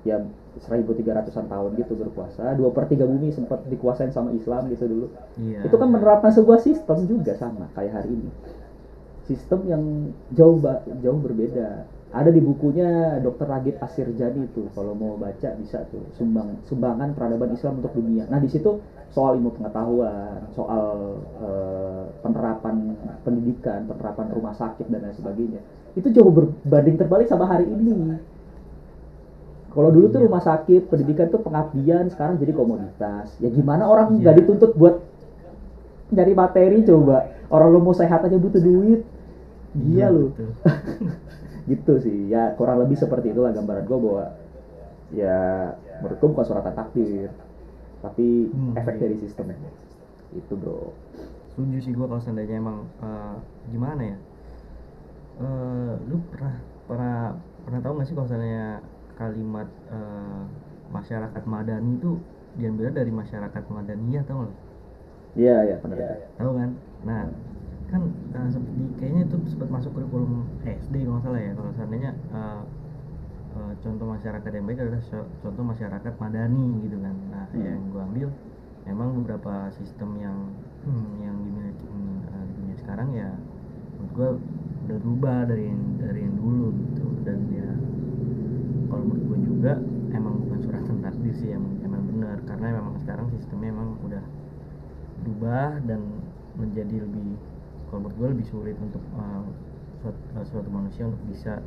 ya 0.05 0.23
1300an 0.57 1.45
tahun 1.45 1.69
gitu 1.75 1.93
berkuasa 1.97 2.55
dua 2.55 2.71
per 2.71 2.87
tiga 2.87 3.03
bumi 3.03 3.29
sempat 3.29 3.67
dikuasain 3.67 4.15
sama 4.15 4.31
Islam 4.31 4.71
gitu 4.71 4.87
dulu 4.87 5.07
Iya. 5.35 5.67
itu 5.67 5.75
kan 5.75 5.89
menerapkan 5.91 6.31
sebuah 6.31 6.63
sistem 6.63 7.03
juga 7.03 7.35
sama 7.35 7.67
kayak 7.75 7.93
hari 7.93 8.15
ini 8.15 8.31
sistem 9.27 9.59
yang 9.67 9.83
jauh 10.33 10.57
jauh 11.03 11.19
berbeda 11.19 11.83
ada 12.07 12.31
di 12.31 12.39
bukunya 12.39 13.19
Dr. 13.19 13.51
Ragib 13.51 13.75
Asirjani 13.83 14.47
itu 14.47 14.71
kalau 14.71 14.95
mau 14.95 15.19
baca 15.19 15.51
bisa 15.59 15.83
tuh 15.91 16.07
sumbang 16.15 16.55
sumbangan 16.63 17.11
peradaban 17.11 17.51
Islam 17.51 17.83
untuk 17.83 17.91
dunia 17.93 18.23
nah 18.31 18.39
di 18.39 18.47
situ 18.47 18.79
soal 19.11 19.35
ilmu 19.35 19.51
pengetahuan 19.59 20.47
soal 20.55 21.19
eh, 21.43 22.03
penerapan 22.23 22.95
pendidikan 23.27 23.83
penerapan 23.91 24.31
rumah 24.31 24.55
sakit 24.55 24.87
dan 24.87 25.03
lain 25.03 25.15
sebagainya 25.19 25.59
itu 25.99 26.07
jauh 26.15 26.31
berbanding 26.31 26.95
terbalik 26.95 27.27
sama 27.27 27.43
hari 27.43 27.67
ini 27.67 27.91
kalau 29.75 29.93
dulu 29.93 30.09
tuh 30.09 30.23
Iya. 30.23 30.27
rumah 30.31 30.41
sakit 30.41 30.81
pendidikan 30.89 31.27
tuh 31.29 31.43
pengabdian 31.43 32.07
sekarang 32.09 32.39
jadi 32.39 32.55
komoditas 32.55 33.35
ya 33.43 33.51
gimana 33.51 33.83
orang 33.85 34.15
Iya. 34.15 34.31
nggak 34.31 34.35
dituntut 34.41 34.71
buat 34.79 34.95
nyari 36.07 36.33
materi 36.33 36.77
coba 36.87 37.29
orang 37.51 37.67
lu 37.75 37.79
mau 37.83 37.91
sehat 37.91 38.23
aja 38.23 38.37
butuh 38.39 38.63
duit 38.63 39.03
Iya, 39.75 40.03
gila 40.03 40.07
lu 40.15 40.25
betul. 40.35 40.49
gitu 41.69 41.93
sih 41.99 42.31
ya 42.33 42.55
kurang 42.57 42.77
lebih 42.83 42.97
seperti 42.99 43.27
itulah 43.35 43.51
gambaran 43.51 43.83
gue 43.89 43.99
bahwa 43.99 44.25
ya 45.11 45.37
menurut 45.99 46.17
gue 46.21 46.29
bukan 46.33 46.47
suratan 46.47 46.75
takdir 46.77 47.29
tapi 48.03 48.51
Hmm, 48.53 48.73
efek 48.77 48.95
iya. 48.95 49.03
dari 49.03 49.17
sistem 49.19 49.51
itu 50.35 50.53
bro 50.59 50.95
setuju 51.51 51.77
sih 51.81 51.93
gua 51.97 52.05
kalau 52.11 52.21
seandainya 52.23 52.55
emang 52.61 52.77
eh, 53.01 53.35
gimana 53.71 54.01
ya 54.13 54.17
Eh, 55.37 55.93
lu 56.09 56.17
pernah 56.33 56.55
pernah 56.89 57.17
pernah 57.61 57.79
tahu 57.83 57.93
nggak 58.01 58.07
sih 58.09 58.15
kalau 58.17 58.29
seandainya 58.29 58.81
kalimat 59.19 59.67
eh, 59.93 60.41
masyarakat 60.89 61.43
madani 61.45 61.91
itu 62.01 62.11
diambil 62.57 62.89
dari 62.89 63.11
masyarakat 63.13 63.63
madaniyah 63.69 64.23
tau 64.25 64.35
nggak 64.41 64.49
lu? 64.49 64.55
iya 65.39 65.53
iya 65.67 65.75
benar 65.83 65.97
benar. 66.01 66.17
tahu 66.37 66.51
kan 66.59 66.69
nah 67.07 67.23
kan 67.89 68.01
eh, 68.47 68.51
sep- 68.55 68.71
di- 68.79 68.93
kayaknya 68.99 69.21
itu 69.27 69.37
sempat 69.51 69.69
masuk 69.75 69.91
kurikulum 69.91 70.47
SD 70.63 71.03
kalau 71.03 71.19
nggak 71.19 71.25
salah 71.27 71.41
ya. 71.43 71.51
Kalau 71.59 71.71
seandainya 71.75 72.11
eh, 72.15 72.61
eh, 73.57 73.73
contoh 73.83 74.05
masyarakat 74.07 74.51
yang 74.55 74.65
baik 74.67 74.79
adalah 74.83 75.01
contoh 75.43 75.63
masyarakat 75.63 76.13
madani 76.23 76.65
gitu 76.87 76.97
kan. 77.03 77.15
Nah 77.33 77.45
Hmm. 77.51 77.63
yang 77.63 77.81
gua 77.91 78.03
ambil 78.07 78.29
memang 78.87 79.09
beberapa 79.21 79.53
sistem 79.75 80.09
yang 80.19 80.37
hmm, 80.87 81.07
yang 81.25 81.35
dimiliki 81.43 81.87
eh, 82.31 82.43
di 82.47 82.53
dunia 82.63 82.75
sekarang 82.79 83.09
ya 83.13 83.29
menurut 83.99 84.11
gua 84.15 84.29
udah 84.87 84.97
berubah 85.03 85.37
dari 85.51 85.63
yang 85.67 85.81
dari 85.99 86.19
yang 86.23 86.35
dulu 86.39 86.65
gitu. 86.71 87.05
Dan 87.27 87.39
ya 87.51 87.69
kalau 88.87 89.03
menurut 89.03 89.23
gua 89.27 89.39
juga 89.43 89.73
emang 90.15 90.33
bukan 90.47 90.59
suratan 90.63 90.97
takdir 91.03 91.33
sih 91.35 91.49
emang 91.51 91.73
emang 91.83 92.03
benar. 92.07 92.37
Karena 92.47 92.67
memang 92.79 92.95
sekarang 93.03 93.27
sistemnya 93.35 93.69
emang 93.75 93.89
udah 94.07 94.23
berubah 95.23 95.81
dan 95.83 96.01
menjadi 96.55 97.03
lebih 97.03 97.35
kalau 97.87 98.05
menurut 98.05 98.15
gue 98.19 98.27
lebih 98.37 98.47
sulit 98.51 98.75
untuk 98.79 99.03
uh, 99.15 99.43
suatu, 100.03 100.19
uh, 100.35 100.45
suatu 100.45 100.69
manusia 100.71 101.07
untuk 101.07 101.21
bisa 101.27 101.59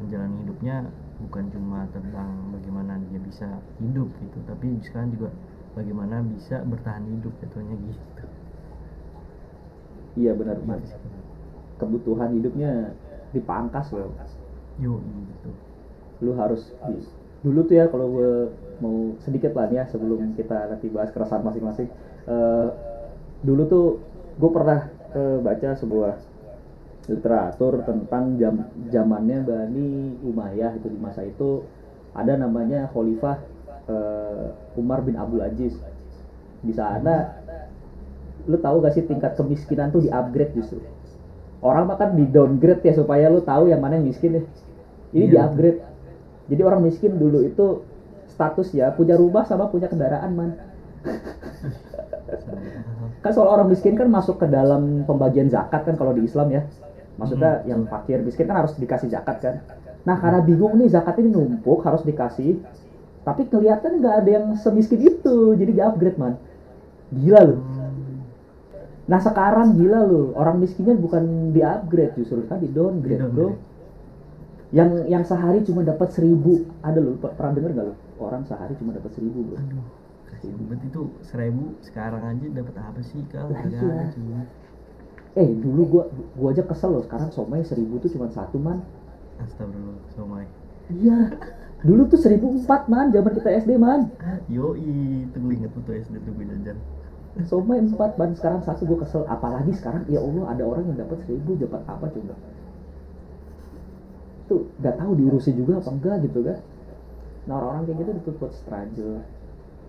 menjalani 0.00 0.36
hidupnya 0.46 0.76
bukan 1.20 1.44
cuma 1.52 1.84
tentang 1.92 2.32
bagaimana 2.56 2.96
dia 3.12 3.20
bisa 3.20 3.48
hidup 3.78 4.08
gitu 4.24 4.38
tapi 4.48 4.80
sekarang 4.80 5.12
juga 5.12 5.28
bagaimana 5.76 6.24
bisa 6.24 6.64
bertahan 6.64 7.04
hidup 7.06 7.32
jatuhnya 7.44 7.76
gitu 7.76 8.24
iya 10.16 10.32
benar 10.34 10.56
Gitu 10.58 10.66
Mas. 10.66 10.88
sih. 10.88 10.98
kebutuhan 11.76 12.30
hidupnya 12.34 12.96
dipangkas 13.30 13.92
loh 13.92 14.10
yo 14.80 14.98
gitu 15.04 15.50
lu 16.24 16.32
harus 16.36 16.72
dulu 17.40 17.64
tuh 17.64 17.76
ya 17.76 17.84
kalau 17.88 18.06
gue 18.08 18.32
mau 18.80 19.12
sedikit 19.24 19.52
lah 19.56 19.68
nih 19.68 19.80
ya 19.80 19.84
sebelum 19.88 20.36
kita 20.36 20.72
nanti 20.72 20.88
bahas 20.88 21.12
keresahan 21.12 21.44
masing-masing 21.44 21.88
Eh, 22.30 22.68
dulu 23.40 23.62
tuh 23.66 23.84
gue 24.36 24.50
pernah 24.52 24.86
eh, 25.14 25.38
baca 25.42 25.68
sebuah 25.76 26.14
literatur 27.10 27.82
tentang 27.82 28.38
jam 28.38 28.70
zamannya 28.92 29.42
Bani 29.42 29.88
Umayyah 30.22 30.78
itu 30.78 30.86
di 30.86 30.98
masa 31.00 31.26
itu 31.26 31.66
ada 32.14 32.38
namanya 32.38 32.86
Khalifah 32.90 33.36
eh, 33.90 34.46
Umar 34.78 35.02
bin 35.02 35.18
Abdul 35.18 35.42
Aziz. 35.42 35.74
Di 36.60 36.72
sana 36.76 37.40
lu 38.48 38.56
tahu 38.56 38.80
gak 38.80 38.96
sih 38.96 39.04
tingkat 39.04 39.36
kemiskinan 39.36 39.92
tuh 39.92 40.06
di 40.06 40.10
upgrade 40.12 40.54
justru? 40.56 40.80
Orang 41.60 41.92
makan 41.92 42.16
di 42.16 42.24
downgrade 42.24 42.80
ya 42.80 42.96
supaya 42.96 43.28
lu 43.28 43.44
tahu 43.44 43.68
yang 43.68 43.84
mana 43.84 44.00
yang 44.00 44.08
miskin 44.08 44.40
deh 44.40 44.44
ini 45.12 45.28
Iya, 45.28 45.32
di 45.32 45.36
upgrade. 45.36 45.80
Jadi 46.50 46.62
orang 46.64 46.82
miskin 46.82 47.20
dulu 47.20 47.44
itu 47.44 47.84
status 48.30 48.72
ya 48.72 48.88
punya 48.94 49.18
rumah 49.20 49.44
sama 49.44 49.68
punya 49.68 49.90
kendaraan 49.90 50.32
man 50.32 50.50
kan 53.24 53.32
soal 53.36 53.48
orang 53.54 53.68
miskin 53.72 53.94
kan 54.00 54.08
masuk 54.08 54.36
ke 54.42 54.46
dalam 54.48 55.04
pembagian 55.08 55.48
zakat 55.52 55.80
kan 55.86 55.94
kalau 56.00 56.12
di 56.16 56.22
Islam 56.28 56.48
ya. 56.56 56.62
Maksudnya 57.20 57.50
Hmm, 57.62 57.68
yang 57.70 57.80
fakir 57.92 58.18
miskin 58.24 58.46
kan 58.48 58.56
harus 58.64 58.72
dikasih 58.82 59.08
zakat 59.12 59.36
kan. 59.44 59.54
Nah 60.08 60.16
karena 60.22 60.40
bingung 60.48 60.74
nih 60.80 60.88
zakat 60.94 61.14
ini 61.20 61.28
numpuk 61.36 61.80
harus 61.86 62.02
dikasih 62.08 62.64
tapi 63.26 63.42
kelihatan 63.52 64.00
nggak 64.00 64.14
ada 64.24 64.30
yang 64.40 64.46
semiskin 64.56 65.00
itu. 65.04 65.36
Jadi 65.60 65.72
di 65.78 65.82
upgrade 65.82 66.18
man. 66.22 66.34
Gila 67.12 67.40
loh. 67.48 67.60
Hmm, 67.60 68.26
nah 69.10 69.20
sekarang 69.26 69.68
gila 69.78 70.00
loh. 70.10 70.26
Orang 70.40 70.56
miskinnya 70.62 70.94
bukan 71.04 71.52
di 71.54 71.60
upgrade 71.64 72.14
justru 72.18 72.42
kan 72.50 72.58
di 72.64 72.68
downgrade, 72.76 73.26
bro 73.34 73.48
yang 74.70 74.90
yang 75.10 75.24
sehari 75.26 75.60
cuma 75.66 75.82
dapat 75.82 76.08
seribu. 76.14 76.54
Ada 76.82 76.98
loh 77.02 77.14
per- 77.18 77.34
pernah 77.38 77.52
denger 77.56 77.70
gak 77.76 77.86
lo 77.90 77.94
orang 78.20 78.42
sehari 78.44 78.74
cuma 78.78 78.92
dapat 78.96 79.10
seribu 79.16 79.40
bro 79.48 79.58
kasih 80.40 80.56
banget 80.56 80.80
itu 80.88 81.00
seribu 81.20 81.76
sekarang 81.84 82.24
aja 82.24 82.46
dapat 82.48 82.74
apa 82.80 83.00
sih 83.04 83.20
kal 83.28 83.52
Lah, 83.52 83.60
Gak 83.60 83.76
iya. 83.76 84.08
cuy 84.16 84.40
eh 85.38 85.46
dulu 85.52 85.82
gua 85.86 86.04
gua 86.34 86.48
aja 86.50 86.64
kesel 86.66 86.90
loh. 86.90 87.04
Sekarang 87.06 87.30
somai 87.30 87.62
seribu 87.62 88.02
tuh 88.02 88.10
cuma 88.10 88.26
satu 88.34 88.58
man. 88.58 88.82
Astagfirullah 89.38 90.02
somai. 90.16 90.48
Iya. 90.90 91.38
Dulu 91.86 92.02
tuh 92.10 92.18
seribu 92.18 92.50
empat 92.50 92.90
man 92.90 93.14
zaman 93.14 93.30
kita 93.38 93.50
SD 93.62 93.78
man. 93.78 94.10
Yoi. 94.50 95.30
Itu 95.30 95.36
gue 95.38 95.52
inget 95.54 95.70
tuh 95.70 95.86
tuh 95.86 95.94
SD 95.94 96.18
tuh 96.26 96.32
gue 96.34 96.44
jajan. 96.50 96.76
Somai 97.46 97.78
empat 97.78 98.18
man. 98.18 98.34
Sekarang 98.34 98.64
satu 98.66 98.82
gua 98.90 99.06
kesel. 99.06 99.22
Apalagi 99.30 99.70
sekarang 99.78 100.02
ya 100.10 100.18
Allah 100.18 100.50
ada 100.50 100.62
orang 100.66 100.90
yang 100.90 100.98
dapat 100.98 101.22
seribu 101.28 101.54
dapat 101.62 101.84
apa 101.86 102.10
coba? 102.10 102.34
Tuh 104.50 104.66
nggak 104.82 104.94
tahu 104.98 105.10
diurusin 105.14 105.54
juga 105.54 105.78
apa 105.78 105.90
enggak 105.94 106.16
gitu 106.26 106.42
kan. 106.42 106.58
Nah 107.46 107.54
orang-orang 107.54 107.82
kayak 107.86 107.98
gitu 108.02 108.10
dituntut 108.18 108.52
struggle 108.58 109.22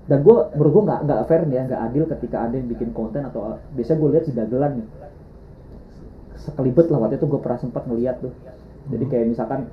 dan 0.10 0.26
gue 0.26 0.38
menurut 0.58 0.72
gue 0.74 0.84
nggak 0.90 1.00
nggak 1.06 1.20
fair 1.30 1.42
nih 1.46 1.56
ya 1.56 1.62
nggak 1.70 1.82
adil 1.92 2.04
ketika 2.10 2.38
ada 2.50 2.56
yang 2.58 2.68
bikin 2.70 2.90
konten 2.90 3.22
atau 3.22 3.62
biasanya 3.78 3.98
gue 4.02 4.10
lihat 4.18 4.26
di 4.26 4.34
dagelan 4.34 4.72
nih. 4.82 4.88
Sekelibet 6.42 6.88
lah 6.90 7.00
waktu 7.06 7.22
itu 7.22 7.26
gue 7.30 7.40
pernah 7.42 7.60
sempat 7.62 7.84
ngeliat 7.86 8.18
tuh. 8.18 8.34
Jadi 8.90 9.06
kayak 9.06 9.26
misalkan 9.30 9.70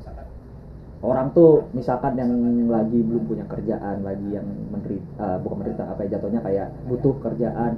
orang 1.00 1.32
tuh 1.32 1.64
misalkan 1.72 2.12
yang 2.20 2.28
lagi 2.68 3.00
belum 3.00 3.24
punya 3.24 3.44
kerjaan 3.48 4.04
lagi 4.04 4.28
yang 4.36 4.44
menderita 4.68 5.40
bukan 5.40 5.56
menderita 5.64 5.84
apa 5.88 6.00
ya 6.04 6.08
jatuhnya 6.18 6.40
kayak 6.44 6.66
butuh 6.92 7.14
kerjaan. 7.24 7.72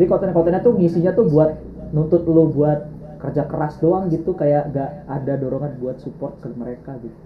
Jadi 0.00 0.06
konten-kontennya 0.08 0.60
tuh 0.64 0.72
ngisinya 0.80 1.12
tuh 1.12 1.28
buat 1.28 1.52
nuntut 1.92 2.24
lo 2.24 2.48
buat 2.48 2.80
kerja 3.20 3.44
keras 3.48 3.80
doang 3.80 4.12
gitu 4.12 4.36
kayak 4.36 4.72
gak 4.72 4.90
ada 5.08 5.32
dorongan 5.40 5.80
buat 5.80 5.96
support 6.00 6.40
ke 6.40 6.48
mereka 6.56 6.96
gitu. 7.00 7.18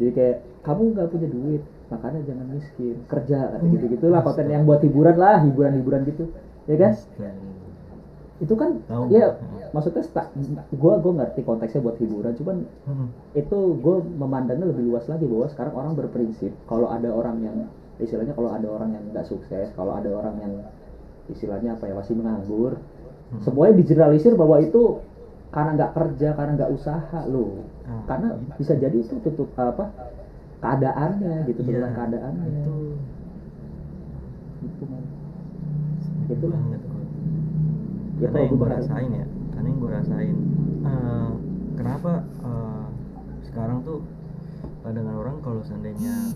Jadi 0.00 0.10
kayak 0.12 0.36
kamu 0.64 0.82
nggak 0.92 1.08
punya 1.08 1.28
duit 1.28 1.62
makanya 1.92 2.20
jangan 2.24 2.46
miskin 2.48 2.96
kerja 3.06 3.38
kata 3.52 3.64
gitu 3.68 3.84
gitulah 3.92 4.20
konten 4.24 4.46
yang 4.48 4.64
buat 4.64 4.80
hiburan 4.80 5.16
lah 5.16 5.36
hiburan-hiburan 5.44 6.00
gitu 6.08 6.24
ya 6.64 6.76
kan? 6.80 6.92
Itu 8.42 8.54
kan 8.58 8.82
Tahu 8.90 9.08
ya 9.14 9.38
maksudnya 9.70 10.02
sta- 10.02 10.30
gua 10.74 10.98
gua 10.98 11.12
ngerti 11.22 11.40
konteksnya 11.46 11.80
buat 11.80 11.96
hiburan 12.02 12.34
cuman 12.34 12.56
Hmm. 12.84 13.08
itu 13.34 13.58
gue 13.78 13.96
memandangnya 14.18 14.70
lebih 14.70 14.90
luas 14.90 15.06
lagi 15.06 15.26
bahwa 15.26 15.46
sekarang 15.50 15.74
orang 15.74 15.92
berprinsip 15.94 16.50
kalau 16.66 16.90
ada 16.90 17.10
orang 17.10 17.36
yang 17.40 17.56
istilahnya 17.98 18.34
kalau 18.34 18.50
ada 18.50 18.66
orang 18.66 18.90
yang 18.90 19.04
nggak 19.14 19.26
sukses 19.26 19.70
kalau 19.74 19.94
ada 19.94 20.10
orang 20.10 20.34
yang 20.42 20.52
istilahnya 21.26 21.74
apa 21.74 21.88
ya 21.88 21.94
masih 21.94 22.14
menganggur 22.14 22.76
Hmm. 23.24 23.40
semuanya 23.40 23.74
digeneralisir 23.80 24.36
bahwa 24.36 24.60
itu 24.60 25.00
karena 25.48 25.70
nggak 25.74 25.92
kerja 25.94 26.28
karena 26.34 26.52
nggak 26.58 26.72
usaha 26.74 27.20
loh. 27.30 27.62
Ah, 27.86 28.02
karena 28.04 28.28
bisa 28.58 28.74
jadi 28.74 28.94
itu 28.94 29.14
tutup 29.22 29.48
apa 29.54 29.90
keadaannya 30.64 31.34
gitu 31.44 31.60
Iya, 31.60 31.68
tentang 31.76 31.94
keadaannya 31.94 32.46
itu 32.48 32.74
Man. 34.84 35.04
Sedih 36.24 36.36
Itulah. 36.40 36.56
banget 36.56 36.80
gua. 36.88 37.02
Ya, 38.14 38.28
karena 38.32 38.38
yang 38.48 38.56
gue 38.56 38.68
rasain 38.70 39.10
ya 39.12 39.26
karena 39.52 39.66
yang 39.68 39.78
gue 39.78 39.90
rasain 39.92 40.36
eh, 40.86 41.30
kenapa 41.76 42.12
eh, 42.24 42.86
sekarang 43.44 43.78
tuh 43.84 44.00
pandangan 44.80 45.16
orang 45.20 45.36
kalau 45.44 45.60
seandainya 45.60 46.32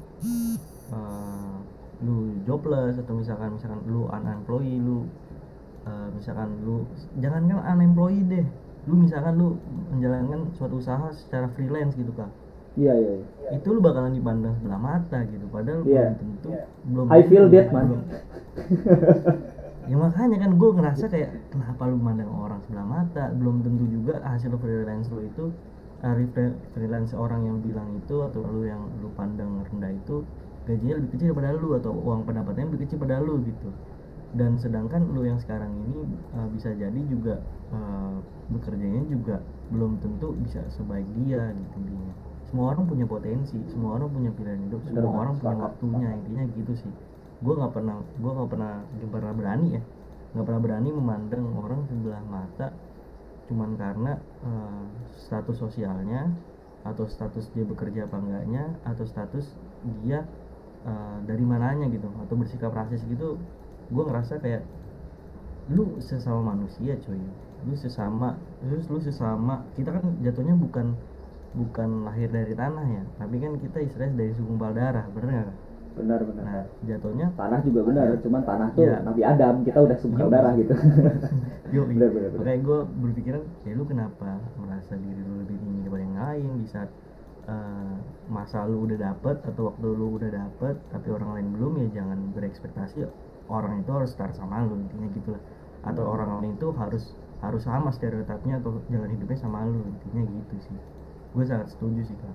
eh, 0.92 1.56
lu 2.04 2.36
jobless 2.44 3.00
atau 3.00 3.14
misalkan 3.16 3.56
misalkan 3.56 3.80
lu 3.88 4.04
unemployed 4.12 4.76
lu 4.82 5.08
eh, 5.88 6.08
misalkan 6.12 6.52
lu 6.66 6.84
jangan 7.16 7.48
kan 7.48 7.60
unemployed 7.78 8.26
deh 8.28 8.46
lu 8.84 8.94
misalkan 9.04 9.34
lu 9.36 9.56
menjalankan 9.94 10.52
suatu 10.52 10.80
usaha 10.80 11.08
secara 11.16 11.48
freelance 11.56 11.96
gitu 11.96 12.12
kan 12.12 12.28
iya 12.76 12.92
iya 12.94 13.12
iya. 13.22 13.26
itu 13.56 13.68
lu 13.72 13.80
bakalan 13.80 14.12
dipandang 14.12 14.54
sebelah 14.60 14.80
mata 14.80 15.18
gitu 15.24 15.46
padahal 15.48 15.80
Iya. 15.88 16.12
belum 16.12 16.14
tentu 16.20 16.48
belum 16.92 17.06
I 17.08 17.20
feel 17.24 17.46
that, 17.48 17.68
man. 17.72 17.84
belum, 17.88 18.02
ya 19.88 19.96
makanya 19.96 20.36
kan 20.44 20.50
gue 20.60 20.70
ngerasa 20.76 21.04
kayak 21.08 21.30
kenapa 21.48 21.82
lu 21.88 21.96
mandang 21.96 22.28
orang 22.28 22.60
sebelah 22.68 22.84
mata 22.84 23.24
belum 23.32 23.64
tentu 23.64 23.84
juga 23.88 24.20
hasil 24.20 24.52
freelance 24.60 25.08
lu 25.08 25.24
itu 25.24 25.44
uh, 26.04 26.14
freelance 26.76 27.16
orang 27.16 27.48
yang 27.48 27.58
bilang 27.64 27.88
itu 27.96 28.16
atau 28.20 28.44
lu 28.44 28.68
yang 28.68 28.84
lu 29.00 29.08
pandang 29.16 29.64
rendah 29.72 29.96
itu 29.96 30.28
gajinya 30.68 31.00
lebih 31.00 31.10
kecil 31.16 31.32
daripada 31.32 31.56
lu 31.56 31.68
atau 31.80 31.92
uang 31.96 32.28
pendapatnya 32.28 32.68
lebih 32.68 32.84
kecil 32.84 33.00
pada 33.00 33.24
lu 33.24 33.40
gitu 33.48 33.72
dan 34.36 34.60
sedangkan 34.60 35.08
lu 35.16 35.24
yang 35.24 35.40
sekarang 35.40 35.72
ini 35.88 36.04
uh, 36.36 36.44
bisa 36.52 36.68
jadi 36.76 37.00
juga 37.08 37.40
uh, 37.72 38.20
bekerjanya 38.52 39.08
juga 39.08 39.40
belum 39.72 39.96
tentu 40.04 40.36
bisa 40.36 40.60
sebaik 40.68 41.08
dia 41.16 41.48
gitu 41.56 41.76
intinya 41.80 42.12
semua 42.48 42.72
orang 42.72 42.84
punya 42.88 43.04
potensi 43.04 43.58
semua 43.68 44.00
orang 44.00 44.08
punya 44.08 44.30
pilihan 44.32 44.60
hidup 44.68 44.80
semua 44.88 45.20
orang 45.20 45.34
punya 45.36 45.54
sepakat. 45.54 45.64
waktunya 45.68 46.08
intinya 46.16 46.44
gitu 46.56 46.72
sih. 46.80 46.92
Gue 47.44 47.54
nggak 47.54 47.72
pernah 47.76 47.96
gue 48.00 48.30
nggak 48.32 48.50
pernah 48.50 48.72
nggak 48.98 49.10
pernah 49.12 49.32
berani 49.36 49.66
ya. 49.76 49.82
Nggak 50.32 50.44
pernah 50.44 50.60
berani 50.60 50.88
memandang 50.92 51.44
orang 51.56 51.80
sebelah 51.88 52.22
mata 52.24 52.68
cuman 53.48 53.80
karena 53.80 54.12
uh, 54.44 54.84
status 55.24 55.56
sosialnya 55.56 56.28
atau 56.84 57.08
status 57.08 57.48
dia 57.56 57.64
bekerja 57.64 58.04
apa 58.06 58.20
enggaknya 58.20 58.76
atau 58.84 59.08
status 59.08 59.48
dia 60.04 60.28
uh, 60.84 61.18
dari 61.24 61.42
mananya 61.42 61.88
gitu 61.88 62.06
atau 62.22 62.34
bersikap 62.36 62.76
rasis 62.76 63.02
gitu 63.08 63.40
gue 63.88 64.04
ngerasa 64.04 64.36
kayak 64.38 64.62
lu 65.72 65.96
sesama 66.00 66.54
manusia 66.54 66.96
coy 67.02 67.18
lu 67.66 67.74
sesama 67.74 68.36
terus 68.60 68.84
lu 68.92 69.00
sesama 69.00 69.64
kita 69.74 69.96
kan 69.96 70.04
jatuhnya 70.20 70.54
bukan 70.54 70.92
bukan 71.52 72.04
lahir 72.04 72.28
dari 72.28 72.52
tanah 72.52 72.86
ya 72.86 73.02
tapi 73.16 73.36
kan 73.38 73.56
kita 73.56 73.78
istilahnya 73.80 74.14
dari 74.16 74.32
segumpal 74.34 74.70
darah 74.72 75.06
bener 75.10 75.48
nggak 75.48 75.56
benar 75.98 76.20
benar 76.22 76.42
nah 76.44 76.64
jatuhnya 76.86 77.26
tanah 77.34 77.60
juga 77.60 77.80
benar 77.82 78.06
cuman 78.20 78.42
tanah 78.44 78.68
tuh 78.70 78.82
Iya. 78.84 78.96
Nabi 79.02 79.22
Adam 79.24 79.54
kita 79.62 79.78
udah 79.80 79.96
Iya. 79.98 80.26
darah 80.28 80.52
gitu 80.54 80.72
Yo, 81.68 81.84
Bener, 81.84 82.08
bener, 82.08 82.32
bener. 82.32 82.40
Makanya 82.40 82.60
gue 82.64 82.78
berpikiran, 83.04 83.42
ya 83.60 83.72
lu 83.76 83.84
kenapa 83.84 84.40
merasa 84.56 84.96
diri 84.96 85.20
lu 85.20 85.44
lebih 85.44 85.56
tinggi 85.60 85.80
daripada 85.84 86.00
yang 86.00 86.16
lain 86.16 86.50
di 86.56 86.66
saat 86.66 86.88
eh, 87.44 87.94
masa 88.28 88.64
lu 88.64 88.84
udah 88.84 88.96
dapet 88.96 89.36
atau 89.44 89.62
waktu 89.68 89.84
lu 89.88 90.16
udah 90.16 90.30
dapet 90.32 90.74
tapi 90.88 91.08
orang 91.10 91.30
lain 91.36 91.48
belum 91.52 91.72
ya 91.76 91.86
jangan 92.00 92.18
berekspektasi 92.32 93.04
orang 93.48 93.80
itu 93.80 93.90
harus 93.92 94.10
start 94.12 94.32
sama 94.32 94.64
lu 94.64 94.76
intinya 94.76 95.08
gitu 95.12 95.28
lah 95.32 95.42
atau 95.84 96.04
Hmm. 96.04 96.14
orang 96.14 96.30
lain 96.40 96.52
itu 96.56 96.68
harus 96.72 97.04
harus 97.40 97.62
sama 97.64 97.88
stereotipnya 97.90 98.60
atau 98.60 98.80
jalan 98.88 99.10
hidupnya 99.12 99.38
sama 99.38 99.64
lu 99.64 99.80
intinya 99.82 100.22
gitu 100.24 100.56
sih 100.62 100.78
gue 101.38 101.46
sangat 101.46 101.70
setuju 101.70 102.02
sih 102.02 102.16
kak. 102.18 102.34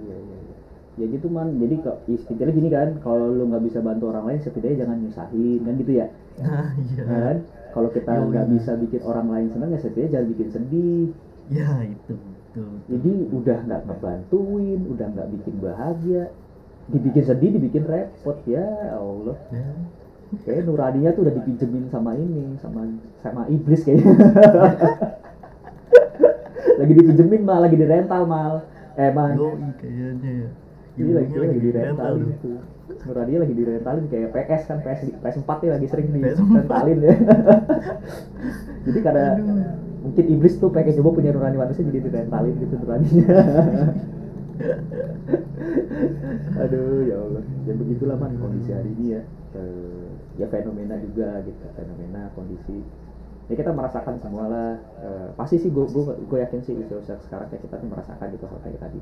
Iya 0.00 0.16
iya 0.16 0.36
iya. 0.40 0.56
Ya 0.96 1.06
gitu 1.12 1.28
man. 1.28 1.60
Jadi 1.60 1.74
kok 1.84 1.96
istilahnya 2.08 2.52
gini 2.56 2.68
kan 2.72 2.88
kalau 3.04 3.28
lu 3.28 3.44
nggak 3.52 3.68
bisa 3.68 3.84
bantu 3.84 4.08
orang 4.08 4.24
lain 4.32 4.40
setidaknya 4.40 4.88
jangan 4.88 4.96
nyusahin 5.04 5.60
kan 5.60 5.74
gitu 5.76 5.92
ya? 5.92 6.06
Nah 6.40 6.72
iya. 6.88 7.02
Kan? 7.04 7.36
Kalau 7.76 7.88
kita 7.92 8.12
Yoi. 8.16 8.28
nggak 8.32 8.46
bisa 8.56 8.72
bikin 8.80 9.00
orang 9.04 9.26
lain 9.28 9.46
senang 9.52 9.68
ya 9.76 9.78
setidaknya 9.84 10.10
jangan 10.16 10.28
bikin 10.32 10.48
sedih. 10.48 11.06
Ya 11.52 11.70
itu. 11.84 12.14
Betul, 12.16 12.32
betul. 12.56 12.72
jadi 12.88 13.12
udah 13.36 13.58
nggak 13.68 13.82
ngebantuin 13.84 14.80
udah 14.88 15.06
nggak 15.12 15.28
bikin 15.36 15.54
bahagia. 15.60 16.24
Dibikin 16.86 17.24
sedih 17.28 17.50
dibikin 17.52 17.84
repot 17.84 18.38
ya 18.48 18.96
Allah. 18.96 19.36
Ya. 19.52 19.68
kayak 20.42 20.66
nuraninya 20.66 21.14
tuh 21.14 21.22
udah 21.22 21.34
dipinjemin 21.38 21.86
sama 21.86 22.18
ini 22.18 22.58
sama 22.58 22.82
sama 23.22 23.46
iblis 23.46 23.86
kayaknya 23.86 24.10
lagi 26.80 26.92
dipinjemin 26.94 27.42
mal. 27.42 27.60
Lagi 27.64 27.76
dirental 27.76 28.22
mal. 28.28 28.52
Eh 28.96 29.12
man 29.12 29.36
Yoi, 29.36 29.68
kayaknya 29.76 30.30
ya. 30.32 30.48
Ini 30.96 31.12
lagi, 31.12 31.28
Ibunya 31.28 31.48
lagi 31.52 31.60
dirental 31.60 32.12
direntalin 32.16 32.40
tuh. 32.40 32.56
itu 32.86 33.02
nuraninya 33.04 33.40
lagi 33.44 33.54
direntalin 33.58 34.04
kayak 34.08 34.28
PS 34.32 34.62
kan 34.70 34.78
PS 34.80 35.00
PS4 35.20 35.50
nih 35.60 35.70
lagi 35.76 35.86
sering 35.92 36.06
PS4. 36.08 36.40
direntalin 36.40 36.98
ya. 37.04 37.14
Jadi 38.86 38.98
karena 39.04 39.26
mungkin 40.00 40.24
iblis 40.30 40.54
tuh 40.56 40.70
pengen 40.72 40.96
coba 41.02 41.10
punya 41.18 41.34
nurani 41.34 41.58
manusia 41.58 41.82
jadi 41.82 41.98
direntalin 41.98 42.54
gitu 42.62 42.74
nuraninya. 42.78 43.26
Aduh 46.62 47.04
ya 47.04 47.16
Allah. 47.20 47.44
Ya 47.66 47.72
begitulah 47.76 48.16
man 48.16 48.38
kondisi 48.40 48.70
hari 48.72 48.90
ini 48.96 49.18
ya. 49.18 49.22
Eh, 49.56 50.06
ya 50.40 50.46
fenomena 50.48 50.96
juga 51.00 51.40
gitu 51.44 51.64
fenomena 51.76 52.32
kondisi 52.32 52.80
ya 53.46 53.54
kita 53.54 53.70
merasakan 53.70 54.18
semua 54.18 54.44
lah. 54.50 54.72
Eh, 55.02 55.28
pasti 55.38 55.62
sih 55.62 55.70
gue 55.70 55.86
gue 56.26 56.38
yakin 56.42 56.60
sih 56.66 56.74
usia-usia 56.74 57.18
sekarang 57.26 57.46
kayak 57.50 57.62
kita 57.66 57.74
tuh 57.78 57.88
merasakan 57.90 58.26
gitu 58.34 58.44
hal 58.50 58.58
kayak 58.62 58.80
tadi. 58.82 59.00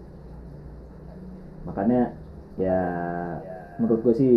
Makanya 1.65 2.13
ya 2.61 2.81
menurut 3.81 4.01
gue 4.05 4.15
sih 4.15 4.35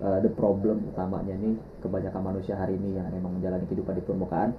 eh, 0.00 0.18
the 0.22 0.30
problem 0.30 0.86
utamanya 0.94 1.34
nih 1.36 1.58
kebanyakan 1.82 2.22
manusia 2.22 2.54
hari 2.54 2.78
ini 2.78 2.96
yang 2.96 3.10
memang 3.10 3.36
menjalani 3.36 3.66
kehidupan 3.66 3.98
di 3.98 4.04
permukaan 4.06 4.50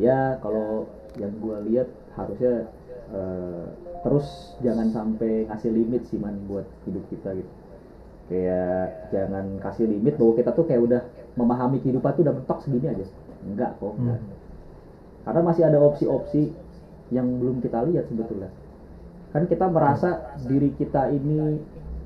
ya 0.00 0.40
kalau 0.40 0.88
yang 1.20 1.30
gue 1.36 1.56
lihat 1.68 1.88
harusnya 2.16 2.72
eh, 3.12 3.64
terus 4.02 4.56
jangan 4.64 4.88
sampai 4.90 5.46
ngasih 5.46 5.70
limit 5.70 6.02
sih 6.08 6.18
man 6.18 6.40
buat 6.48 6.64
hidup 6.88 7.04
kita 7.12 7.36
gitu. 7.36 7.52
Kayak 8.32 9.12
jangan 9.12 9.60
kasih 9.60 9.84
limit 9.92 10.16
bahwa 10.16 10.32
kita 10.40 10.50
tuh 10.56 10.64
kayak 10.64 10.82
udah 10.82 11.02
memahami 11.36 11.84
kehidupan 11.84 12.16
tuh 12.16 12.22
udah 12.24 12.34
mentok 12.34 12.58
segini 12.64 12.88
aja 12.88 13.04
enggak 13.46 13.70
kok 13.78 13.94
enggak. 13.98 14.20
Hmm. 14.20 14.34
karena 15.22 15.40
masih 15.42 15.62
ada 15.66 15.78
opsi-opsi 15.78 16.42
yang 17.12 17.26
belum 17.38 17.60
kita 17.60 17.78
lihat 17.86 18.08
sebetulnya 18.08 18.50
kan 19.32 19.44
kita 19.48 19.66
merasa 19.68 20.36
diri 20.44 20.72
kita 20.76 21.08
ini 21.08 21.60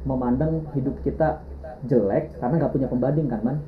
memandang 0.06 0.62
hidup 0.74 0.94
kita 1.02 1.42
jelek 1.86 2.38
karena 2.38 2.54
nggak 2.62 2.72
punya 2.72 2.88
pembanding 2.88 3.26
kan 3.26 3.40
man 3.42 3.58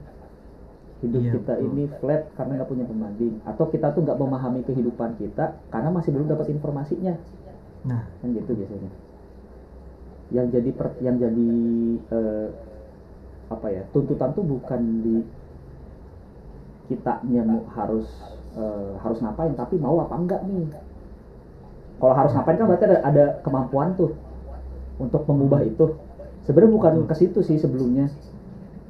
hidup 0.98 1.22
Iya, 1.22 1.32
kita 1.38 1.54
betul. 1.58 1.66
ini 1.70 1.82
flat 2.02 2.22
karena 2.34 2.52
nggak 2.58 2.70
punya 2.70 2.84
pembanding 2.86 3.34
atau 3.46 3.64
kita 3.70 3.94
tuh 3.94 4.02
nggak 4.02 4.18
memahami 4.18 4.60
kehidupan 4.66 5.14
kita 5.18 5.54
karena 5.70 5.88
masih 5.94 6.10
belum 6.14 6.26
dapat 6.26 6.50
informasinya 6.50 7.14
nah 7.86 8.02
kan 8.18 8.28
gitu 8.34 8.50
biasanya 8.54 8.90
yang 10.28 10.46
jadi 10.50 10.70
per, 10.74 10.92
yang 11.00 11.16
jadi 11.16 11.48
eh, 12.12 12.48
apa 13.48 13.66
ya 13.72 13.82
tuntutan 13.94 14.34
tuh 14.36 14.44
bukan 14.44 14.80
di 15.00 15.16
kitanya 16.88 17.42
mau 17.44 17.60
harus 17.76 18.08
eh, 18.56 18.92
harus 19.04 19.18
ngapain 19.20 19.52
tapi 19.54 19.76
mau 19.76 20.00
apa 20.00 20.14
enggak 20.16 20.40
nih? 20.48 20.66
Kalau 21.98 22.14
harus 22.16 22.32
ngapain 22.32 22.56
kan 22.56 22.66
berarti 22.66 22.84
ada, 22.88 22.98
ada 23.04 23.24
kemampuan 23.44 23.92
tuh 23.94 24.16
untuk 24.98 25.22
mengubah 25.28 25.62
itu. 25.62 25.94
Sebenarnya 26.48 26.72
bukan 26.72 26.94
ke 27.04 27.14
situ 27.14 27.44
sih 27.44 27.60
sebelumnya 27.60 28.08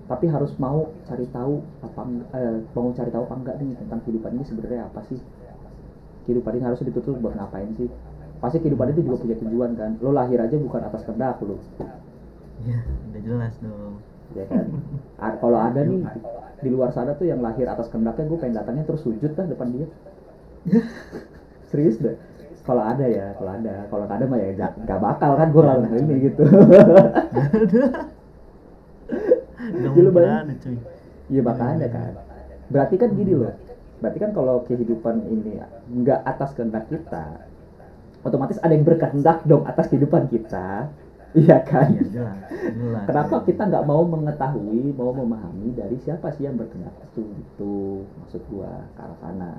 tapi 0.09 0.25
harus 0.25 0.57
mau 0.57 0.89
cari 1.05 1.29
tahu 1.29 1.61
apa 1.85 2.01
eh, 2.33 2.65
mau 2.73 2.89
cari 2.97 3.11
tahu 3.13 3.23
apa 3.29 3.35
enggak 3.45 3.57
nih 3.61 3.77
tentang 3.77 4.01
kehidupan 4.07 4.31
ini 4.39 4.45
sebenarnya 4.47 4.81
apa 4.87 5.01
sih? 5.11 5.19
Kehidupan 6.25 6.55
ini 6.57 6.65
harus 6.65 6.81
ditutup 6.81 7.19
buat 7.19 7.35
ngapain 7.35 7.75
sih? 7.75 7.91
Pasti 8.39 8.63
kehidupan 8.63 8.95
itu 8.95 9.03
juga 9.03 9.19
punya 9.21 9.37
tujuan 9.43 9.71
kan. 9.75 9.91
Lo 9.99 10.15
lahir 10.15 10.39
aja 10.39 10.55
bukan 10.55 10.81
atas 10.87 11.03
kehendak 11.03 11.43
lo. 11.43 11.59
Ya 12.63 12.79
udah 13.11 13.23
jelas 13.23 13.55
dong 13.59 13.99
ya 14.37 14.45
kan 14.49 14.67
kalau 15.43 15.59
ada 15.61 15.81
nih 15.85 16.03
di 16.59 16.69
luar 16.75 16.91
sana 16.91 17.15
tuh 17.15 17.31
yang 17.31 17.39
lahir 17.39 17.71
atas 17.71 17.87
kehendaknya 17.89 18.27
gue 18.27 18.39
pengen 18.41 18.57
datangnya 18.59 18.85
terus 18.85 19.07
sujud 19.07 19.33
dah 19.33 19.47
depan 19.47 19.69
dia 19.71 19.87
serius 21.71 21.97
deh 22.03 22.19
kalau 22.67 22.85
ada 22.85 23.07
ya 23.07 23.33
kalau 23.39 23.57
ada 23.57 23.75
kalau 23.89 24.05
ada 24.05 24.25
mah 24.29 24.39
ya 24.41 24.69
nggak 24.77 25.01
bakal 25.01 25.31
kan 25.39 25.49
gue 25.55 25.63
lalu 25.65 25.87
ini 26.03 26.15
gitu 26.29 26.45
Gak 29.69 29.93
Gila, 29.93 30.09
mungkin 30.09 30.25
Bang. 30.25 30.45
ada 30.49 30.55
cuy 30.65 30.77
Iya 31.29 31.43
makanya 31.45 31.89
kan. 31.93 32.13
Berarti 32.73 32.95
kan 32.97 33.11
gini 33.13 33.33
loh. 33.37 33.53
Berarti 34.01 34.19
kan 34.23 34.31
kalau 34.33 34.65
kehidupan 34.65 35.29
ini 35.29 35.61
nggak 35.93 36.21
atas 36.25 36.57
kehendak 36.57 36.89
kita, 36.89 37.45
otomatis 38.25 38.57
ada 38.65 38.73
yang 38.73 38.87
berkehendak 38.87 39.45
dong 39.45 39.69
atas 39.69 39.93
kehidupan 39.93 40.33
kita. 40.33 40.89
Iya 41.37 41.59
kan? 41.61 41.93
Iya 41.93 42.05
jelas 42.09 42.39
jelas 42.73 43.05
Kenapa 43.05 43.45
kita 43.45 43.63
nggak 43.69 43.85
mau 43.85 44.03
mengetahui, 44.09 44.97
mau 44.97 45.13
memahami 45.13 45.77
dari 45.77 45.97
siapa 46.01 46.33
sih 46.33 46.49
yang 46.49 46.57
berkehendak 46.57 46.95
itu? 47.13 47.25
Itu 47.25 47.73
maksud 48.25 48.43
gua 48.49 48.89
ke 48.97 49.01
arah 49.05 49.19
sana. 49.21 49.53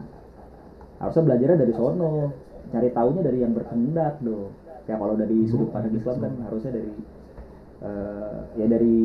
Harusnya 0.98 1.24
belajarnya 1.30 1.58
dari 1.62 1.74
sono, 1.78 2.34
cari 2.74 2.90
taunya 2.90 3.22
dari 3.22 3.38
yang 3.46 3.54
berkehendak 3.54 4.18
dong. 4.26 4.50
Ya 4.90 4.98
kalau 4.98 5.14
dari 5.14 5.46
sudut 5.46 5.70
pandang 5.70 5.94
Islam 5.94 6.18
kan 6.18 6.34
harusnya 6.50 6.72
dari 6.74 6.92
eh, 7.86 8.38
ya 8.58 8.66
dari 8.66 8.98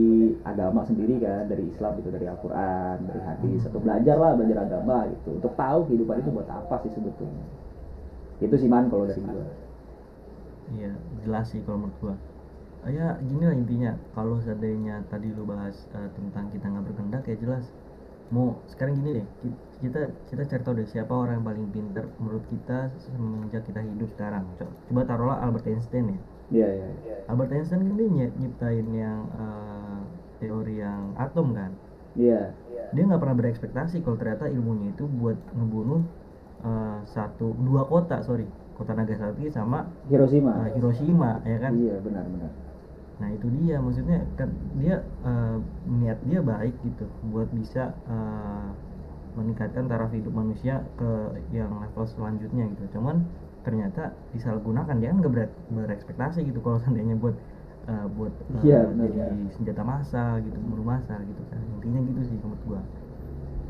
agama 0.49 0.81
sendiri 0.89 1.21
kan, 1.21 1.45
dari 1.45 1.69
Islam 1.69 2.01
gitu, 2.01 2.09
dari 2.09 2.27
Al-Quran, 2.27 2.97
dari 3.05 3.21
hadis, 3.21 3.61
atau 3.69 3.79
belajar 3.85 4.17
lah, 4.17 4.33
belajar 4.35 4.65
agama 4.65 5.05
gitu, 5.13 5.37
untuk 5.37 5.53
tahu 5.53 5.85
kehidupan 5.93 6.25
itu 6.25 6.31
buat 6.33 6.49
apa 6.49 6.81
sih 6.89 6.93
sebetulnya. 6.97 7.45
Itu 8.41 8.57
sih 8.57 8.69
man 8.73 8.89
kalau 8.89 9.05
dari 9.05 9.21
gua. 9.21 9.47
Iya, 10.73 10.93
jelas 11.23 11.53
sih 11.53 11.61
kalau 11.69 11.85
menurut 11.85 11.97
gua. 12.01 12.17
Ya 12.85 13.17
gini 13.25 13.45
lah 13.49 13.57
intinya, 13.57 13.93
kalau 14.13 14.37
seandainya 14.45 15.01
tadi 15.09 15.33
lu 15.33 15.49
bahas 15.49 15.77
eh, 15.97 16.11
tentang 16.17 16.53
kita 16.53 16.69
nggak 16.69 16.85
berkehendak 16.85 17.23
ya 17.25 17.37
jelas. 17.41 17.65
Mau 18.35 18.61
sekarang 18.73 19.01
gini 19.01 19.11
deh, 19.23 19.27
ki- 19.41 19.59
kita 19.81 20.01
kita 20.29 20.43
cari 20.51 20.63
tahu 20.65 20.75
deh 20.81 20.89
siapa 20.89 21.13
orang 21.17 21.41
yang 21.41 21.47
paling 21.49 21.67
pintar 21.73 22.05
menurut 22.21 22.45
kita 22.53 22.93
semenjak 23.05 23.63
kita 23.69 23.81
hidup 23.81 24.09
sekarang. 24.15 24.45
Co- 24.61 24.75
Coba 24.89 25.03
taruhlah 25.09 25.39
Albert 25.41 25.65
Einstein 25.71 26.05
ya. 26.13 26.19
Iya, 26.53 26.67
iya. 26.77 26.87
Albert 27.33 27.51
Einstein 27.57 27.81
kan 27.89 27.97
dia 27.97 28.09
ny- 28.17 28.35
nyiptain 28.41 28.87
yang 28.93 29.21
eh, 29.33 30.01
teori 30.45 30.75
yang 30.85 31.03
atom 31.17 31.47
kan. 31.57 31.73
Iya. 32.15 32.41
dia 32.95 33.03
nggak 33.11 33.23
pernah 33.23 33.37
berekspektasi 33.43 33.97
kalau 34.07 34.15
ternyata 34.15 34.47
ilmunya 34.47 34.95
itu 34.95 35.05
buat 35.19 35.35
ngebunuh 35.51 36.03
eh, 36.63 36.99
satu 37.11 37.55
dua 37.59 37.83
kota 37.91 38.23
sorry 38.23 38.47
kota 38.79 38.93
Nagasaki 38.95 39.51
sama 39.51 39.91
Hiroshima 40.07 40.53
eh, 40.63 40.71
Hiroshima 40.79 41.31
ya 41.43 41.59
kan 41.59 41.73
iya 41.75 41.97
benar 41.99 42.25
benar 42.31 42.51
Nah 43.21 43.29
itu 43.37 43.47
dia 43.57 43.75
maksudnya 43.85 44.17
kan 44.39 44.49
dia 44.81 44.93
eh, 45.27 45.55
niat 46.01 46.19
dia 46.29 46.39
baik 46.51 46.75
gitu 46.87 47.03
buat 47.33 47.49
bisa 47.61 47.81
eh, 48.11 48.69
meningkatkan 49.39 49.85
taraf 49.91 50.11
hidup 50.19 50.35
manusia 50.41 50.75
ke 50.99 51.05
yang 51.59 51.73
level 51.83 52.05
selanjutnya 52.15 52.65
gitu. 52.73 52.85
Cuman 52.97 53.17
ternyata 53.67 54.01
disalahgunakan 54.35 54.95
dia 55.01 55.09
kan 55.11 55.19
nggak 55.23 55.35
ber- 55.37 55.57
berekspektasi 55.77 56.39
gitu 56.49 56.59
kalau 56.65 56.79
seandainya 56.83 57.17
buat 57.23 57.37
eh, 57.91 58.07
buat 58.17 58.35
eh, 58.59 58.65
Iya, 58.65 58.79
benar. 58.91 59.11
jadi 59.17 59.37
senjata 59.57 59.83
massa 59.93 60.19
gitu, 60.47 60.59
bunuh 60.71 60.87
massa 60.95 61.15
gitu 61.31 61.43
kan. 61.53 61.63
Intinya 61.77 62.01
gitu 62.09 62.21
sih 62.31 62.39
menurut 62.45 62.63
gua. 62.71 62.81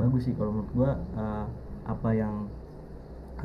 Bagus 0.00 0.20
sih 0.26 0.34
kalau 0.38 0.50
menurut 0.54 0.72
gua 0.78 0.90
eh, 1.20 1.44
apa 1.92 2.08
yang 2.20 2.34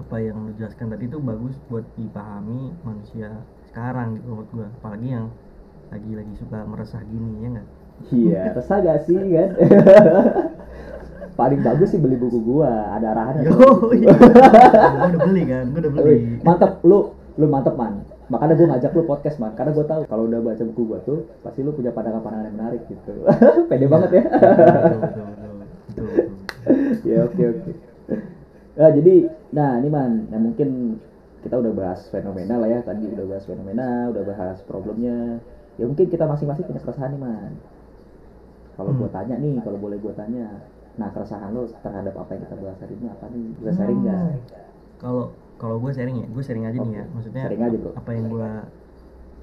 apa 0.02 0.16
yang 0.28 0.38
lu 0.46 0.52
jelaskan 0.60 0.88
tadi 0.94 1.04
itu 1.10 1.18
bagus 1.30 1.56
buat 1.70 1.86
dipahami 2.00 2.60
manusia 2.88 3.28
sekarang 3.70 4.08
gitu 4.18 4.26
menurut 4.32 4.50
gua 4.58 4.68
apalagi 4.78 5.08
yang 5.18 5.28
lagi 5.90 6.12
lagi 6.14 6.34
suka 6.38 6.58
meresah 6.70 7.02
gini 7.02 7.32
ya 7.42 7.48
nggak? 7.58 7.68
Iya 8.14 8.42
resah 8.58 8.78
gak 8.82 9.00
sih 9.10 9.18
kan? 9.18 9.50
Paling 11.40 11.62
bagus 11.64 11.96
sih 11.96 12.00
beli 12.00 12.20
buku 12.20 12.40
gua 12.44 12.94
ada 12.94 13.16
arahannya. 13.16 13.48
Yo 13.48 13.56
iya. 13.96 14.12
gua 14.12 15.08
udah 15.08 15.22
beli 15.24 15.44
kan? 15.48 15.66
Gua 15.72 15.80
udah 15.88 15.92
beli. 15.96 16.16
Mantep. 16.44 16.72
Lu 16.84 17.16
lu 17.40 17.46
mantep 17.48 17.76
man. 17.80 18.04
Makanya 18.30 18.54
gue 18.60 18.68
ngajak 18.70 18.92
lu 18.94 19.04
podcast 19.08 19.40
man. 19.40 19.56
Karena 19.56 19.72
gue 19.72 19.86
tahu 19.88 20.02
kalau 20.06 20.28
udah 20.28 20.40
baca 20.44 20.64
buku 20.68 20.82
gua 20.84 21.00
tuh 21.08 21.26
pasti 21.42 21.64
lu 21.64 21.72
punya 21.72 21.96
pandangan-pandangan 21.96 22.46
yang 22.52 22.56
menarik 22.60 22.82
gitu. 22.92 23.14
Pede 23.72 23.88
banget 23.88 24.10
ya. 24.20 24.24
Betul, 24.30 25.00
betul. 25.88 26.08
ya 27.08 27.18
oke 27.24 27.44
oke. 27.56 27.72
Nah 28.76 28.90
jadi 28.94 29.16
nah 29.56 29.72
ini 29.80 29.90
man 29.90 30.12
yang 30.30 30.44
mungkin 30.44 31.00
kita 31.40 31.56
udah 31.56 31.72
bahas 31.72 32.04
fenomena 32.12 32.60
lah 32.60 32.68
ya. 32.68 32.80
Tadi 32.84 33.16
udah 33.16 33.26
bahas 33.26 33.48
fenomena 33.48 34.12
udah 34.12 34.24
bahas 34.28 34.60
problemnya 34.68 35.40
ya 35.80 35.86
mungkin 35.90 36.08
kita 36.14 36.26
masing-masing 36.32 36.66
punya 36.70 36.82
keresahan 36.84 37.12
nih 37.16 37.22
man 37.26 37.52
kalau 38.78 38.92
Hmm. 38.92 39.00
gua 39.00 39.10
tanya 39.16 39.36
nih 39.44 39.54
kalau 39.66 39.78
boleh 39.84 39.98
gua 40.04 40.14
tanya 40.16 40.46
nah 41.00 41.10
keresahan 41.16 41.50
lo 41.56 41.64
terhadap 41.86 42.14
apa 42.22 42.32
yang 42.36 42.44
kita 42.48 42.56
bahas 42.60 42.80
hari 42.84 42.94
ini 43.00 43.08
apa 43.08 43.26
nih 43.34 43.46
bisa 43.60 43.72
sharing 43.78 44.00
nggak 44.04 44.20
Hmm. 44.20 44.40
kalau 45.02 45.24
kalau 45.60 45.76
gue 45.84 45.92
sharing 45.92 46.18
ya 46.24 46.28
gue 46.32 46.44
sharing 46.44 46.66
aja 46.70 46.80
nih 46.80 46.94
ya 47.00 47.06
maksudnya 47.12 47.44
Sharing 47.48 47.64
aja, 47.68 47.78
bro. 47.84 47.92
apa 48.00 48.12
yang 48.16 48.26
gue 48.32 48.50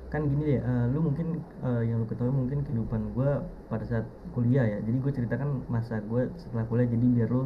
kan 0.07 0.23
gini 0.31 0.43
deh 0.47 0.61
eh, 0.63 0.85
lu 0.95 0.99
mungkin 1.03 1.27
eh, 1.67 1.83
yang 1.91 1.99
lu 2.03 2.07
ketahui 2.07 2.31
mungkin 2.33 2.59
kehidupan 2.63 3.03
gue 3.17 3.31
pada 3.71 3.85
saat 3.91 4.07
kuliah 4.31 4.65
ya 4.65 4.79
jadi 4.87 4.97
gue 5.05 5.13
ceritakan 5.13 5.67
masa 5.67 5.99
gue 6.11 6.31
setelah 6.39 6.65
kuliah 6.71 6.87
jadi 6.89 7.07
biar 7.17 7.29
lu 7.29 7.43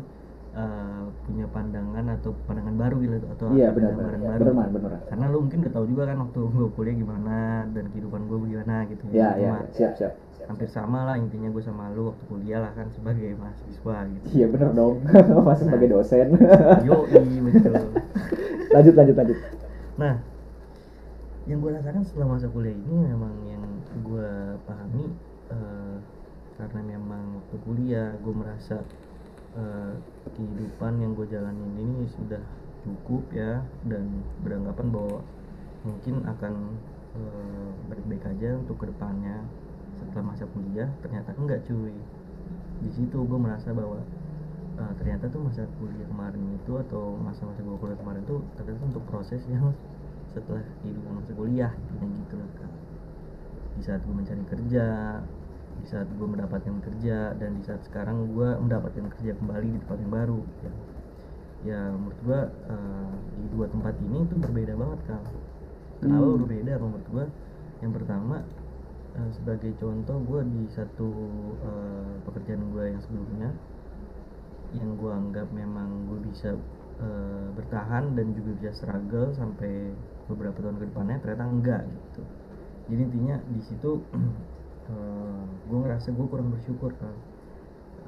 eh, 0.51 1.03
punya 1.27 1.47
pandangan 1.55 2.05
atau 2.19 2.31
pandangan 2.47 2.75
baru 2.75 2.97
gitu 3.07 3.27
atau 3.39 3.47
iya 3.55 3.71
benar 3.71 3.95
benar 3.95 4.19
baru. 4.19 4.51
benar 4.51 4.69
benar. 4.75 5.01
Karena 5.07 5.25
lu 5.31 5.39
mungkin 5.47 5.59
udah 5.63 5.73
tahu 5.75 5.85
juga 5.87 6.03
kan 6.11 6.17
waktu 6.27 6.41
gue 6.43 6.69
kuliah 6.75 6.97
gimana 6.99 7.39
dan 7.71 7.85
kehidupan 7.95 8.21
gue 8.27 8.39
bagaimana 8.43 8.77
gitu. 8.91 9.03
Ya 9.15 9.29
Itu 9.35 9.43
ya 9.43 9.51
mah 9.55 9.63
siap 9.71 9.93
siap. 9.95 10.13
Hampir 10.51 10.67
sama 10.67 11.07
lah 11.07 11.17
intinya 11.21 11.47
gue 11.55 11.63
sama 11.63 11.95
lu 11.95 12.11
waktu 12.11 12.25
kuliah 12.27 12.59
lah 12.59 12.73
kan 12.75 12.91
sebagai 12.91 13.39
mahasiswa 13.39 13.97
gitu. 14.11 14.25
Iya 14.35 14.47
benar 14.51 14.71
dong. 14.75 14.95
Masih 15.47 15.65
sebagai 15.71 15.89
dosen. 15.95 16.29
Yo 16.87 17.07
betul. 17.07 17.75
Lanjut 18.75 18.95
lanjut 18.99 19.17
lanjut. 19.17 19.39
Nah 19.99 20.15
yang 21.49 21.59
gue 21.63 21.71
rasakan 21.73 22.03
setelah 22.07 22.39
masa 22.39 22.47
kuliah 22.53 22.75
ini 22.75 23.11
memang 23.11 23.35
yang 23.43 23.65
gue 24.07 24.31
pahami 24.71 25.11
eh, 25.51 25.97
karena 26.61 26.81
memang 26.85 27.43
waktu 27.43 27.57
kuliah 27.65 28.09
gue 28.21 28.35
merasa 28.35 28.85
eh, 29.57 29.93
kehidupan 30.37 31.01
yang 31.01 31.13
gue 31.17 31.27
jalanin 31.29 31.73
ini 31.79 32.07
sudah 32.11 32.43
cukup 32.85 33.23
ya 33.35 33.61
dan 33.87 34.25
beranggapan 34.41 34.87
bahwa 34.89 35.19
mungkin 35.85 36.25
akan 36.25 36.55
eh, 37.17 37.71
baik-baik 37.89 38.25
aja 38.37 38.57
untuk 38.57 38.81
ke 38.81 38.87
depannya 38.89 39.45
setelah 40.01 40.33
masa 40.33 40.45
kuliah. 40.51 40.89
Ternyata 41.05 41.37
enggak 41.37 41.65
cuy. 41.69 41.95
Di 42.81 42.91
situ 42.97 43.19
gue 43.21 43.39
merasa 43.39 43.71
bahwa 43.77 44.01
uh, 44.81 44.93
ternyata 44.97 45.29
tuh 45.29 45.41
masa 45.45 45.69
kuliah 45.77 46.09
kemarin 46.09 46.43
itu 46.57 46.73
atau 46.89 47.15
masa-masa 47.21 47.61
gue 47.61 47.77
kuliah 47.77 47.99
kemarin 48.01 48.23
tuh 48.25 48.41
ternyata 48.57 48.83
untuk 48.89 49.05
proses 49.13 49.45
yang 49.53 49.77
setelah 50.33 50.65
kehidupan 50.81 51.13
masa 51.21 51.33
kuliah 51.37 51.73
intinya 51.93 52.17
gitu 52.25 52.35
lah 52.41 52.51
kan 52.57 52.71
di 53.77 53.83
saat 53.85 54.01
gue 54.03 54.15
mencari 54.15 54.45
kerja 54.49 54.87
di 55.81 55.87
saat 55.89 56.09
gue 56.13 56.29
mendapatkan 56.29 56.77
kerja 56.85 57.33
dan 57.41 57.51
di 57.57 57.63
saat 57.65 57.81
sekarang 57.89 58.37
gue 58.37 58.49
mendapatkan 58.61 59.09
kerja 59.17 59.33
kembali 59.41 59.69
di 59.73 59.79
tempat 59.81 59.99
yang 60.05 60.13
baru 60.13 60.41
ya. 60.61 60.73
Ya 61.61 61.81
menurut 61.93 62.21
gue 62.25 62.41
uh, 62.73 63.13
di 63.37 63.45
dua 63.53 63.67
tempat 63.69 63.95
ini 64.01 64.25
tuh 64.29 64.39
berbeda 64.41 64.73
banget 64.77 65.01
kan 65.09 65.23
kenapa 66.01 66.25
Hmm. 66.25 66.41
berbeda? 66.45 66.73
Menurut 66.81 67.07
gue 67.09 67.25
yang 67.81 67.93
pertama 67.97 68.37
uh, 69.17 69.31
sebagai 69.37 69.73
contoh 69.81 70.17
gue 70.25 70.41
di 70.49 70.63
satu 70.73 71.09
uh, 71.65 72.13
pekerjaan 72.29 72.65
gue 72.73 72.85
yang 72.93 73.01
sebelumnya 73.05 73.51
yang 74.71 74.95
gue 74.97 75.11
anggap 75.11 75.49
memang 75.51 76.07
gue 76.07 76.19
bisa 76.31 76.55
uh, 77.03 77.47
bertahan 77.59 78.15
dan 78.15 78.33
juga 78.39 78.51
bisa 78.61 78.71
struggle 78.77 79.35
sampai 79.35 79.91
beberapa 80.31 80.63
tahun 80.63 80.79
ke 80.79 80.85
depannya 80.95 81.17
ternyata 81.21 81.45
enggak 81.45 81.83
gitu. 81.91 82.23
Jadi 82.91 83.01
intinya 83.05 83.37
di 83.51 83.61
situ 83.67 83.91
uh, 83.99 84.19
ngerasa 86.01 86.17
gue 86.17 86.27
kurang 86.33 86.49
bersyukur 86.49 86.97
kan 86.97 87.13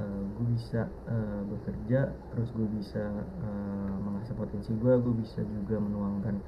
gue 0.01 0.47
bisa 0.57 0.88
uh, 1.05 1.45
bekerja 1.45 2.09
terus 2.32 2.49
gue 2.57 2.64
bisa 2.80 3.05
uh, 3.20 3.95
mengasah 4.01 4.32
potensi 4.32 4.72
gue 4.72 4.93
gue 4.97 5.14
bisa 5.20 5.45
juga 5.45 5.76
menuangkan 5.76 6.40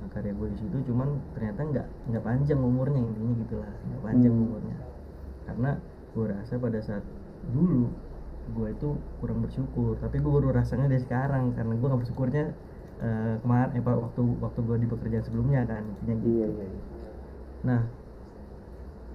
uh, 0.00 0.08
karya 0.16 0.32
gue 0.32 0.48
di 0.56 0.58
situ. 0.64 0.76
Cuman 0.88 1.20
ternyata 1.36 1.60
nggak 1.68 1.86
nggak 2.08 2.24
panjang 2.24 2.56
umurnya 2.64 3.04
intinya 3.04 3.32
gitulah 3.44 3.72
nggak 3.92 4.00
panjang 4.00 4.32
Hmm. 4.32 4.44
umurnya. 4.48 4.78
Karena 5.44 5.70
gue 6.16 6.24
rasa 6.32 6.52
pada 6.56 6.80
saat 6.80 7.04
dulu 7.52 7.92
gue 8.56 8.68
itu 8.72 8.88
kurang 9.20 9.44
bersyukur. 9.44 10.00
Tapi 10.00 10.16
gue 10.16 10.32
baru 10.32 10.48
rasanya 10.56 10.88
dari 10.88 11.04
sekarang 11.04 11.52
karena 11.52 11.76
gue 11.76 11.86
nggak 11.92 12.00
bersyukurnya 12.00 12.44
eh, 13.04 13.34
kemarin 13.44 13.76
eh, 13.76 13.84
waktu 13.84 14.22
waktu 14.40 14.60
gue 14.64 14.76
di 14.80 14.88
pekerjaan 14.88 15.24
sebelumnya 15.28 15.68
kan 15.68 15.84
intinya 15.84 16.16
gitu. 16.24 16.32
Iya 16.40 16.46
iya 16.48 16.64
iya. 16.64 16.80
nah 17.60 17.80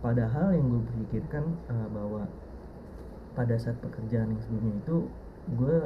padahal 0.01 0.57
yang 0.57 0.65
gue 0.65 0.81
pikirkan 1.05 1.45
eh, 1.69 1.87
bahwa 1.93 2.25
pada 3.37 3.55
saat 3.55 3.77
pekerjaan 3.79 4.33
yang 4.33 4.41
sebelumnya 4.43 4.75
itu 4.81 4.95
gue 5.55 5.77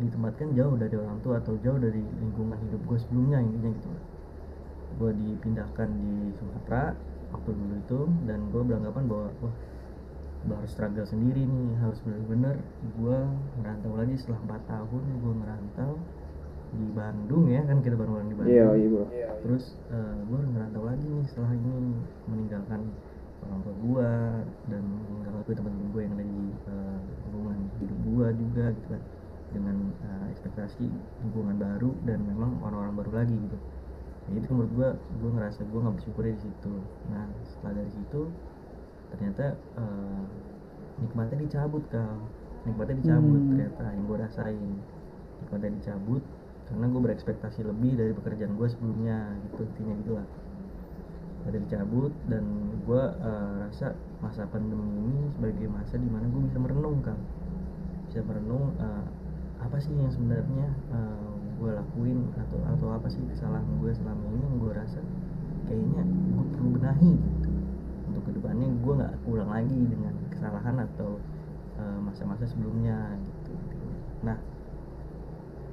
ditempatkan 0.00 0.56
jauh 0.56 0.74
dari 0.80 0.96
orang 0.96 1.18
tua 1.20 1.42
atau 1.42 1.58
jauh 1.60 1.76
dari 1.76 2.00
lingkungan 2.00 2.56
hidup 2.56 2.80
gue 2.88 2.98
sebelumnya 3.04 3.42
intinya 3.42 3.70
gitu. 3.76 3.90
Gue 4.96 5.10
dipindahkan 5.12 5.88
di 5.92 6.32
Sumatera 6.40 6.96
waktu 7.30 7.50
dulu 7.52 7.74
itu 7.78 8.00
dan 8.24 8.40
gue 8.48 8.62
beranggapan 8.64 9.04
bahwa 9.06 9.28
wah 9.44 9.54
gue 10.40 10.56
harus 10.56 10.72
struggle 10.72 11.04
sendiri 11.04 11.44
nih 11.44 11.76
harus 11.84 12.00
bener-bener 12.00 12.56
gue 12.96 13.18
ngerantau 13.60 13.92
lagi. 13.92 14.14
Setelah 14.16 14.40
4 14.64 14.72
tahun 14.72 15.02
gue 15.20 15.34
ngerantau 15.44 15.92
di 16.70 16.86
Bandung 16.94 17.44
ya 17.50 17.60
kan 17.66 17.82
kita 17.82 17.98
baru 17.98 18.24
di 18.24 18.34
Bandung. 18.38 18.54
Iya 18.56 18.66
iya 18.78 18.88
bro 18.88 19.04
terus 19.44 19.64
gue 20.24 20.36
harus 20.38 20.50
ngerantau 20.54 20.82
lagi 20.86 21.04
nih 21.04 21.26
setelah 21.28 21.52
ini 21.52 21.72
meninggalkan 22.24 22.80
orang 23.44 23.58
tua 23.64 23.74
gue 23.84 24.10
dan 24.70 24.84
gue 25.46 25.54
teman-teman 25.58 25.88
gue 25.94 26.00
yang 26.06 26.14
ada 26.16 26.24
di 26.26 26.40
eh, 26.70 27.00
lingkungan 27.24 27.58
hidup 27.80 27.98
gue 28.08 28.26
juga 28.42 28.64
gitu 28.76 28.88
kan. 28.94 29.02
Dengan 29.54 29.76
eh, 30.06 30.26
ekspektasi 30.32 30.82
lingkungan 31.22 31.56
baru 31.58 31.98
dan 32.06 32.18
memang 32.30 32.50
orang-orang 32.62 32.94
baru 33.00 33.12
lagi 33.24 33.34
gitu. 33.46 33.56
Ya 34.28 34.32
itu 34.38 34.48
menurut 34.54 34.72
gue 34.78 34.88
gue 35.20 35.30
ngerasa 35.36 35.60
gue 35.70 35.80
nggak 35.82 35.96
bersyukur 35.98 36.22
di 36.28 36.40
situ. 36.44 36.68
Nah 37.10 37.26
setelah 37.50 37.72
dari 37.82 37.90
situ 37.96 38.16
ternyata 39.10 39.42
eh, 39.80 40.24
nikmatnya 41.00 41.38
dicabut 41.46 41.84
kal 41.92 42.34
nikmatnya 42.66 42.96
dicabut 43.02 43.42
Hmm. 43.42 43.50
ternyata 43.50 43.84
yang 43.96 44.04
gue 44.08 44.18
rasain. 44.24 44.72
Nikmatnya 45.40 45.70
dicabut 45.78 46.22
karena 46.68 46.84
gue 46.92 47.00
berekspektasi 47.06 47.60
lebih 47.70 47.90
dari 48.00 48.12
pekerjaan 48.18 48.54
gue 48.58 48.68
sebelumnya 48.70 49.14
gitu 49.44 49.60
intinya 49.70 49.94
gitulah 50.00 50.26
ada 51.48 51.56
dicabut 51.56 52.12
dan 52.28 52.44
gue 52.84 53.02
eh, 53.02 53.52
rasa 53.64 53.96
masa 54.20 54.44
pandemi 54.50 54.84
ini 55.00 55.30
sebagai 55.36 55.66
masa 55.72 55.94
di 55.96 56.08
mana 56.08 56.28
gue 56.28 56.42
bisa 56.44 56.58
merenung 56.60 57.00
kan 57.00 57.16
bisa 58.10 58.20
merenung 58.26 58.74
eh, 58.76 59.04
apa 59.60 59.76
sih 59.76 59.92
yang 59.92 60.08
sebenarnya 60.08 60.72
gue 61.60 61.70
lakuin 61.76 62.32
atau 62.40 62.58
atau 62.64 62.88
apa 62.96 63.08
sih 63.12 63.20
kesalahan 63.28 63.68
gue 63.84 63.92
selama 63.92 64.24
ini 64.32 64.40
yang 64.40 64.56
gue 64.64 64.72
rasa 64.72 65.00
kayaknya 65.68 66.02
gue 66.08 66.46
perlu 66.56 66.68
benahi 66.80 67.12
gitu. 67.20 67.50
Untuk 68.10 68.22
ke 68.26 68.30
depannya 68.34 68.66
gue 68.80 68.92
nggak 68.96 69.14
ulang 69.28 69.50
lagi 69.52 69.80
dengan 69.84 70.14
kesalahan 70.32 70.76
atau 70.88 71.20
eh, 71.76 71.98
masa-masa 72.00 72.48
sebelumnya 72.48 72.96
gitu. 73.20 73.52
Nah 74.24 74.40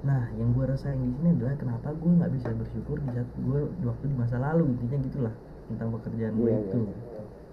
nah 0.05 0.29
yang 0.37 0.53
gue 0.53 0.61
rasain 0.67 0.99
di 1.01 1.09
sini 1.17 1.33
adalah 1.33 1.57
kenapa 1.57 1.89
gue 1.95 2.11
nggak 2.21 2.31
bisa 2.35 2.53
bersyukur 2.53 3.01
di 3.01 3.09
saat 3.17 3.29
gue 3.33 3.59
di 3.81 3.85
waktu 3.87 4.05
di 4.11 4.15
masa 4.15 4.37
lalu 4.37 4.69
intinya 4.77 5.01
gitulah 5.09 5.35
tentang 5.67 5.89
pekerjaan 5.99 6.33
gue 6.35 6.47
Iya, 6.47 6.57
iya, 6.57 6.65
itu. 6.65 6.79
iya. 6.83 6.95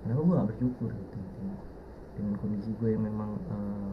kenapa 0.02 0.20
gue 0.20 0.34
nggak 0.34 0.48
bersyukur 0.54 0.90
gitu? 0.92 1.18
Dengan 2.14 2.34
kondisi 2.38 2.70
gue 2.78 2.88
yang 2.94 3.04
memang 3.04 3.30
eh, 3.50 3.92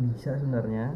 bisa 0.00 0.34
sebenarnya 0.34 0.86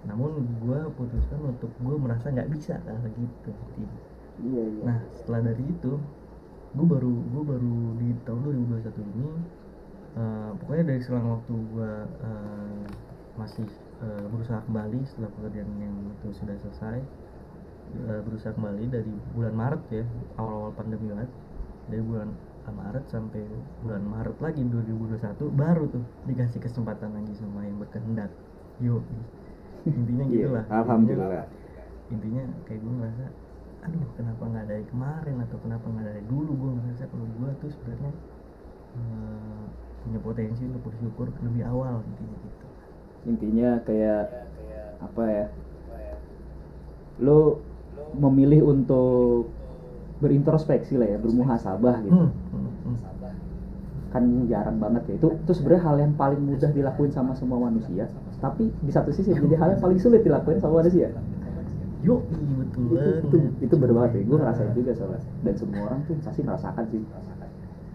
namun 0.00 0.32
gue 0.64 0.78
putuskan 0.96 1.40
untuk 1.44 1.68
gue 1.76 1.96
merasa 2.00 2.32
nggak 2.32 2.48
bisa 2.50 2.80
kayak 2.80 3.12
gitu. 3.14 3.52
Iya 4.40 4.62
iya. 4.64 4.82
Nah 4.88 4.98
setelah 5.12 5.52
dari 5.52 5.64
itu 5.68 5.92
gue 6.70 6.86
baru 6.86 7.12
gue 7.12 7.42
baru 7.44 7.76
di 7.98 8.08
tahun 8.24 8.40
2021 8.46 8.96
ini 9.12 9.28
eh, 10.16 10.50
pokoknya 10.56 10.84
dari 10.94 11.00
selang 11.04 11.26
waktu 11.36 11.52
gue 11.52 11.92
eh, 12.24 12.82
masih 13.36 13.68
eh, 14.00 14.24
berusaha 14.32 14.64
kembali 14.64 14.98
setelah 15.04 15.30
pekerjaan 15.36 15.70
yang 15.78 15.94
itu 16.16 16.28
sudah 16.34 16.56
selesai 16.58 16.98
berusaha 18.22 18.54
kembali 18.54 18.86
dari 18.86 19.10
bulan 19.34 19.50
Maret 19.50 19.82
ya 19.90 20.06
awal-awal 20.38 20.70
pandemi 20.78 21.10
banget 21.10 21.26
dari 21.90 22.02
bulan 22.06 22.30
Maret 22.70 23.04
sampai 23.10 23.42
bulan 23.82 24.02
Maret 24.06 24.38
lagi 24.38 24.62
2021 24.62 25.42
baru 25.58 25.90
tuh 25.90 26.04
dikasih 26.30 26.62
kesempatan 26.62 27.10
lagi 27.18 27.34
sama 27.34 27.66
yang 27.66 27.82
berkehendak. 27.82 28.30
Yuk 28.78 29.02
intinya 29.88 30.24
Iya, 30.28 30.32
gitu 30.36 30.48
lah 30.54 30.64
alhamdulillah 30.68 31.46
intinya 32.12 32.44
kayak 32.68 32.80
gue 32.84 32.94
ngerasa 33.00 33.26
aduh 33.80 34.04
kenapa 34.12 34.42
nggak 34.44 34.66
dari 34.68 34.84
kemarin 34.92 35.36
atau 35.40 35.56
kenapa 35.64 35.86
nggak 35.88 36.06
dari 36.12 36.22
dulu? 36.28 36.50
Gue 36.52 36.70
ngerasa 36.76 37.04
kalau 37.08 37.26
gue 37.26 37.50
tuh 37.64 37.70
sebenarnya 37.72 38.12
eh, 38.92 39.64
punya 40.04 40.18
potensi 40.20 40.62
untuk 40.68 40.82
bersyukur 40.84 41.26
lebih 41.42 41.62
awal 41.64 42.04
intinya 42.04 42.36
gitu. 42.44 42.66
Intinya 43.24 43.70
kayak 43.88 44.24
apa 45.00 45.22
ya? 45.28 45.46
Lo 47.20 47.60
memilih 48.16 48.68
untuk 48.68 49.48
berintrospeksi 50.20 51.00
lah 51.00 51.08
ya 51.08 51.18
bermuhasabah 51.18 51.96
gitu. 52.04 52.12
Hmm, 52.14 52.30
hmm, 52.52 52.68
hmm. 52.86 52.96
kan 54.10 54.24
jarang 54.46 54.76
banget 54.76 55.02
ya. 55.10 55.14
Itu 55.16 55.28
itu 55.34 55.52
sebenarnya 55.56 55.82
hal 55.86 55.96
yang 55.98 56.12
paling 56.14 56.40
mudah 56.44 56.70
dilakuin 56.70 57.10
sama 57.10 57.32
semua 57.34 57.58
manusia. 57.58 58.06
Tapi 58.40 58.68
di 58.68 58.92
satu 58.92 59.10
sisi 59.10 59.32
menjadi 59.32 59.56
hal 59.60 59.68
yang 59.76 59.82
paling 59.82 59.98
sulit 59.98 60.20
dilakuin 60.22 60.60
sama 60.60 60.84
manusia. 60.84 61.12
Yuk 62.00 62.24
iya 62.32 62.52
betul 62.64 62.84
itu 62.96 62.96
itu, 63.28 63.36
itu 63.64 63.74
bener 63.76 63.92
banget 63.96 64.10
ya. 64.16 64.22
Gue 64.24 64.36
ngerasain 64.40 64.72
juga 64.76 64.92
soalnya. 64.96 65.20
Dan 65.44 65.54
semua 65.56 65.80
orang 65.88 66.00
tuh 66.08 66.16
pasti 66.24 66.40
merasakan 66.44 66.84
sih. 66.92 67.02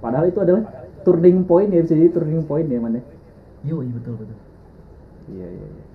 Padahal 0.01 0.25
itu 0.29 0.39
adalah 0.41 0.63
turning 1.05 1.45
point 1.45 1.69
ya 1.69 1.85
bisa 1.85 1.93
jadi 1.93 2.09
turning 2.09 2.41
point 2.49 2.65
ya 2.65 2.81
mana 2.81 2.99
yuk 3.65 3.81
iya 3.81 3.93
betul 3.97 4.13
betul. 4.21 4.37
Iya 5.33 5.47
iya 5.49 5.67
iya. 5.69 5.85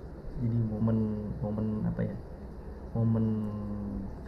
Jadi 0.43 0.59
momen 0.74 0.99
momen 1.39 1.66
apa 1.87 2.01
ya? 2.03 2.14
Momen 2.99 3.26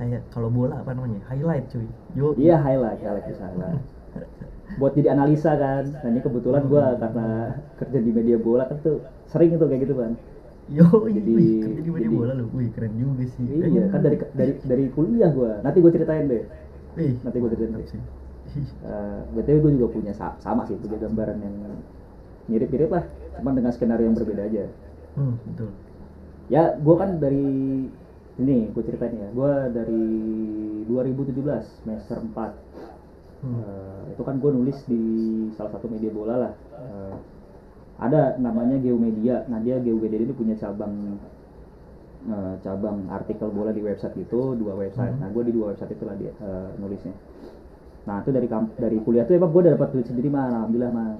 kayak 0.02 0.22
kalau 0.28 0.50
bola 0.50 0.74
apa 0.76 0.90
namanya? 0.90 1.22
Highlight 1.26 1.70
cuy. 1.70 1.86
Yuk 2.12 2.34
iya 2.36 2.58
highlight 2.58 2.98
highlight 2.98 3.26
bisa 3.26 3.46
highlight 3.46 3.78
buat 4.76 4.92
jadi 4.92 5.12
analisa 5.12 5.54
kan. 5.54 5.84
Nah 5.94 6.08
ini 6.08 6.18
kebetulan 6.18 6.66
gue 6.66 6.80
karena 6.98 7.26
kerja 7.76 7.98
di 7.98 8.10
media 8.10 8.36
bola 8.36 8.66
kan 8.66 8.80
tuh 8.80 8.98
sering 9.26 9.54
tuh 9.54 9.64
kayak 9.66 9.84
gitu 9.84 9.94
kan 9.94 10.12
yo 10.70 10.86
Jadi- 11.04 11.34
wih 11.34 11.58
kerja 11.60 11.80
di 11.80 11.90
media 11.90 12.08
jadi- 12.08 12.16
bola 12.16 12.32
lu. 12.34 12.46
Wih 12.50 12.68
keren 12.72 12.92
juga 12.94 13.24
sih. 13.28 13.44
Iya 13.46 13.82
kan 13.88 14.00
dari 14.00 14.16
dari 14.32 14.52
dari 14.70 14.84
kuliah 14.90 15.30
gue 15.30 15.52
nanti 15.60 15.78
gue 15.78 15.92
ceritain 15.92 16.26
deh. 16.26 16.44
Wih, 16.92 17.14
nanti 17.20 17.36
gue 17.38 17.50
ceritain 17.50 17.72
deh. 17.74 17.86
sih. 17.86 18.02
Eh, 18.84 19.20
btw 19.32 19.58
gue 19.60 19.72
juga 19.76 19.88
punya 19.90 20.12
sa- 20.12 20.36
sama 20.36 20.66
sih 20.66 20.76
punya 20.76 20.98
gambaran 20.98 21.40
yang 21.40 21.56
mirip-mirip 22.46 22.90
lah. 22.90 23.04
Cuman 23.36 23.54
dengan 23.54 23.72
skenario 23.72 24.04
yang 24.04 24.14
berbeda 24.14 24.42
aja. 24.44 24.64
Hmm, 25.16 25.36
betul. 25.42 25.70
Ya 26.48 26.74
gue 26.74 26.94
kan 26.94 27.16
dari 27.16 27.48
ini 28.40 28.70
gue 28.72 28.82
ceritain 28.84 29.12
ya. 29.12 29.28
Gue 29.32 29.52
dari 29.72 30.04
2017 30.86 31.82
semester 31.82 32.18
4 32.20 32.80
Hmm. 33.42 33.58
Eh, 33.58 34.14
itu 34.14 34.22
kan 34.22 34.38
gue 34.38 34.54
nulis 34.54 34.78
di 34.86 35.02
salah 35.58 35.74
satu 35.74 35.90
media 35.90 36.14
bola 36.14 36.46
lah. 36.46 36.52
Eh, 36.78 37.14
ada 37.98 38.38
namanya 38.38 38.78
Geomedia. 38.78 39.42
Nah 39.50 39.58
dia 39.58 39.82
Geomedia 39.82 40.22
ini 40.22 40.30
punya 40.30 40.54
cabang 40.54 41.18
eh, 42.30 42.54
cabang 42.62 43.10
artikel 43.10 43.50
bola 43.50 43.74
di 43.74 43.82
website 43.82 44.14
itu 44.14 44.54
dua 44.54 44.78
website. 44.78 45.18
Hmm. 45.18 45.26
nah 45.26 45.28
gue 45.34 45.42
di 45.42 45.52
dua 45.58 45.74
website 45.74 45.90
itu 45.90 46.06
lah 46.06 46.14
dia 46.14 46.30
eh, 46.38 46.70
nulisnya. 46.78 47.10
Nah 48.06 48.22
itu 48.22 48.30
dari 48.30 48.46
kamp- 48.46 48.78
dari 48.78 48.98
kuliah 49.02 49.26
tuh 49.26 49.34
emang 49.34 49.50
gue 49.50 49.60
udah 49.66 49.74
dapat 49.74 49.90
duit 49.90 50.06
sendiri 50.06 50.30
mah 50.30 50.46
alhamdulillah 50.46 50.92
mah 50.94 51.10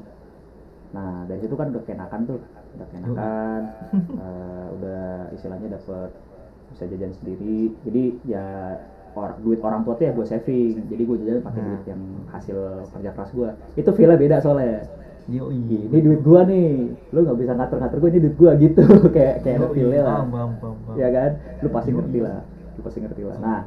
nah 0.95 1.25
dari 1.27 1.43
situ 1.43 1.59
kan 1.59 1.75
udah 1.75 1.83
kenakan 1.83 2.21
tuh. 2.23 2.39
Udah 2.79 2.87
kenakan 2.87 3.61
eh, 4.15 4.67
udah 4.79 5.03
istilahnya 5.35 5.75
dapat 5.75 6.11
bisa 6.73 6.85
jajan 6.89 7.13
sendiri. 7.21 7.71
Jadi 7.85 8.03
ya 8.27 8.45
or, 9.13 9.37
duit 9.45 9.61
orang 9.61 9.85
tua 9.85 9.95
tuh 10.01 10.05
ya 10.09 10.13
gue 10.17 10.27
saving. 10.27 10.89
Jadi 10.89 11.03
gue 11.05 11.17
jajan 11.23 11.45
pakai 11.45 11.61
Nah. 11.61 11.69
duit 11.69 11.83
yang 11.87 12.03
hasil 12.33 12.59
kerja 12.97 13.11
keras 13.13 13.31
gue 13.37 13.51
itu 13.77 13.91
feel 13.93 14.13
beda 14.17 14.37
soalnya. 14.41 14.89
Yo 15.31 15.55
ini 15.55 15.87
duit 15.87 16.21
gue 16.25 16.41
nih. 16.51 16.71
Lu 17.15 17.19
nggak 17.23 17.39
bisa 17.39 17.53
ngatur-ngatur 17.55 17.99
gue 18.03 18.11
ini 18.17 18.21
duit 18.27 18.37
gue 18.41 18.51
gitu. 18.69 18.85
Kayak 19.15 19.35
kayak 19.47 19.57
ada 19.61 19.69
feel-nya 19.71 20.03
lah. 20.03 20.19
Ya 20.99 21.09
kan? 21.13 21.31
Lu 21.63 21.69
pasti 21.71 21.91
Yoi. 21.93 21.99
ngerti 22.01 22.19
lah. 22.25 22.41
Lu 22.75 22.81
pasti 22.83 22.99
ngerti 23.05 23.23
lah. 23.23 23.39
Nah 23.39 23.63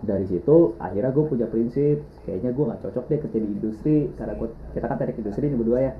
dari 0.00 0.24
situ 0.24 0.72
akhirnya 0.80 1.12
gue 1.12 1.24
punya 1.28 1.44
prinsip 1.44 2.00
kayaknya 2.24 2.56
gue 2.56 2.64
nggak 2.64 2.80
cocok 2.88 3.04
deh 3.04 3.18
kerja 3.20 3.36
di 3.36 3.48
industri 3.52 3.96
karena 4.16 4.32
gua, 4.32 4.48
kita 4.72 4.88
kan 4.88 4.96
teknik 4.96 5.20
industri 5.20 5.44
ini 5.52 5.56
berdua 5.60 5.78
ya 5.84 5.92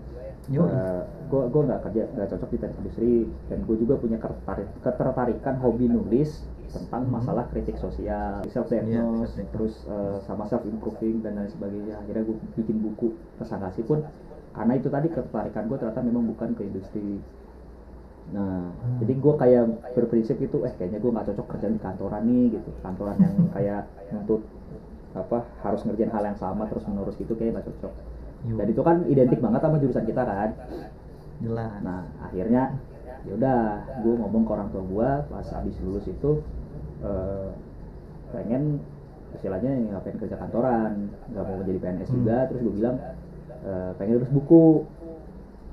Gue 0.50 1.42
gue 1.46 1.62
nggak 1.62 1.80
kerja 1.86 2.02
nggak 2.10 2.28
cocok 2.34 2.48
di 2.50 2.58
teknik 2.58 2.78
industri 2.82 3.12
dan 3.46 3.58
gue 3.62 3.76
juga 3.78 3.94
punya 4.02 4.18
ketertarik- 4.18 4.74
ketertarikan 4.82 5.54
hobi 5.62 5.86
nulis 5.86 6.30
tentang 6.74 7.02
Mhm. 7.06 7.12
masalah 7.14 7.44
kritik 7.54 7.78
sosial 7.78 8.42
self 8.50 8.66
Iya, 8.66 8.82
diagnose 8.82 9.38
self-diagnose. 9.38 9.52
terus 9.54 9.74
eh, 9.86 10.16
sama 10.26 10.44
self 10.50 10.66
improving 10.66 11.22
dan 11.22 11.38
lain 11.38 11.50
sebagainya 11.54 11.94
akhirnya 12.02 12.22
gue 12.26 12.36
bikin 12.58 12.76
buku 12.82 13.06
presentasi 13.38 13.86
pun 13.86 14.02
karena 14.50 14.72
itu 14.74 14.88
tadi 14.90 15.06
ketertarikan 15.14 15.70
gue 15.70 15.76
ternyata 15.78 16.02
memang 16.02 16.24
bukan 16.34 16.50
ke 16.58 16.62
industri 16.66 17.22
Nah, 18.30 18.70
Hmm. 18.70 18.98
jadi 19.02 19.12
gue 19.18 19.34
kayak 19.42 19.62
berprinsip 19.90 20.38
itu, 20.38 20.62
eh 20.62 20.70
kayaknya 20.78 21.02
gue 21.02 21.10
nggak 21.10 21.26
cocok 21.34 21.46
kerja 21.56 21.66
di 21.66 21.78
kantoran 21.82 22.22
nih 22.30 22.44
gitu, 22.54 22.70
kantoran 22.78 23.16
yang 23.18 23.34
kayak 23.50 23.82
nuntut 24.14 24.42
apa 25.10 25.42
harus 25.66 25.82
ngerjain 25.82 26.12
hal 26.14 26.22
yang 26.22 26.38
sama 26.38 26.70
terus 26.70 26.86
menerus 26.86 27.18
gitu 27.18 27.34
kayak 27.34 27.58
nggak 27.58 27.66
cocok. 27.74 27.92
Yo, 28.48 28.56
Dan 28.56 28.66
itu 28.72 28.82
kan 28.82 28.96
identik 29.08 29.38
banget 29.44 29.60
sama 29.64 29.76
jurusan 29.82 30.04
kita 30.08 30.22
kan. 30.24 30.50
jelas 31.40 31.72
Nah, 31.80 32.04
akhirnya 32.20 32.62
yaudah, 33.28 33.84
gue 34.00 34.14
ngomong 34.16 34.42
ke 34.48 34.50
orang 34.56 34.68
tua 34.72 34.82
gue 34.84 35.10
pas 35.28 35.46
habis 35.56 35.76
lulus 35.84 36.04
itu 36.08 36.30
eh, 37.04 37.48
pengen 38.32 38.80
istilahnya 39.36 39.70
ngapain 39.94 40.16
kerja 40.18 40.36
kantoran, 40.40 40.92
nggak 41.32 41.44
mau 41.46 41.60
jadi 41.64 41.78
PNS 41.80 42.10
Hmm. 42.10 42.16
juga, 42.22 42.36
terus 42.48 42.60
gue 42.64 42.74
bilang 42.80 42.96
eh, 43.64 43.90
pengen 43.98 44.20
nulis 44.20 44.32
buku. 44.32 44.84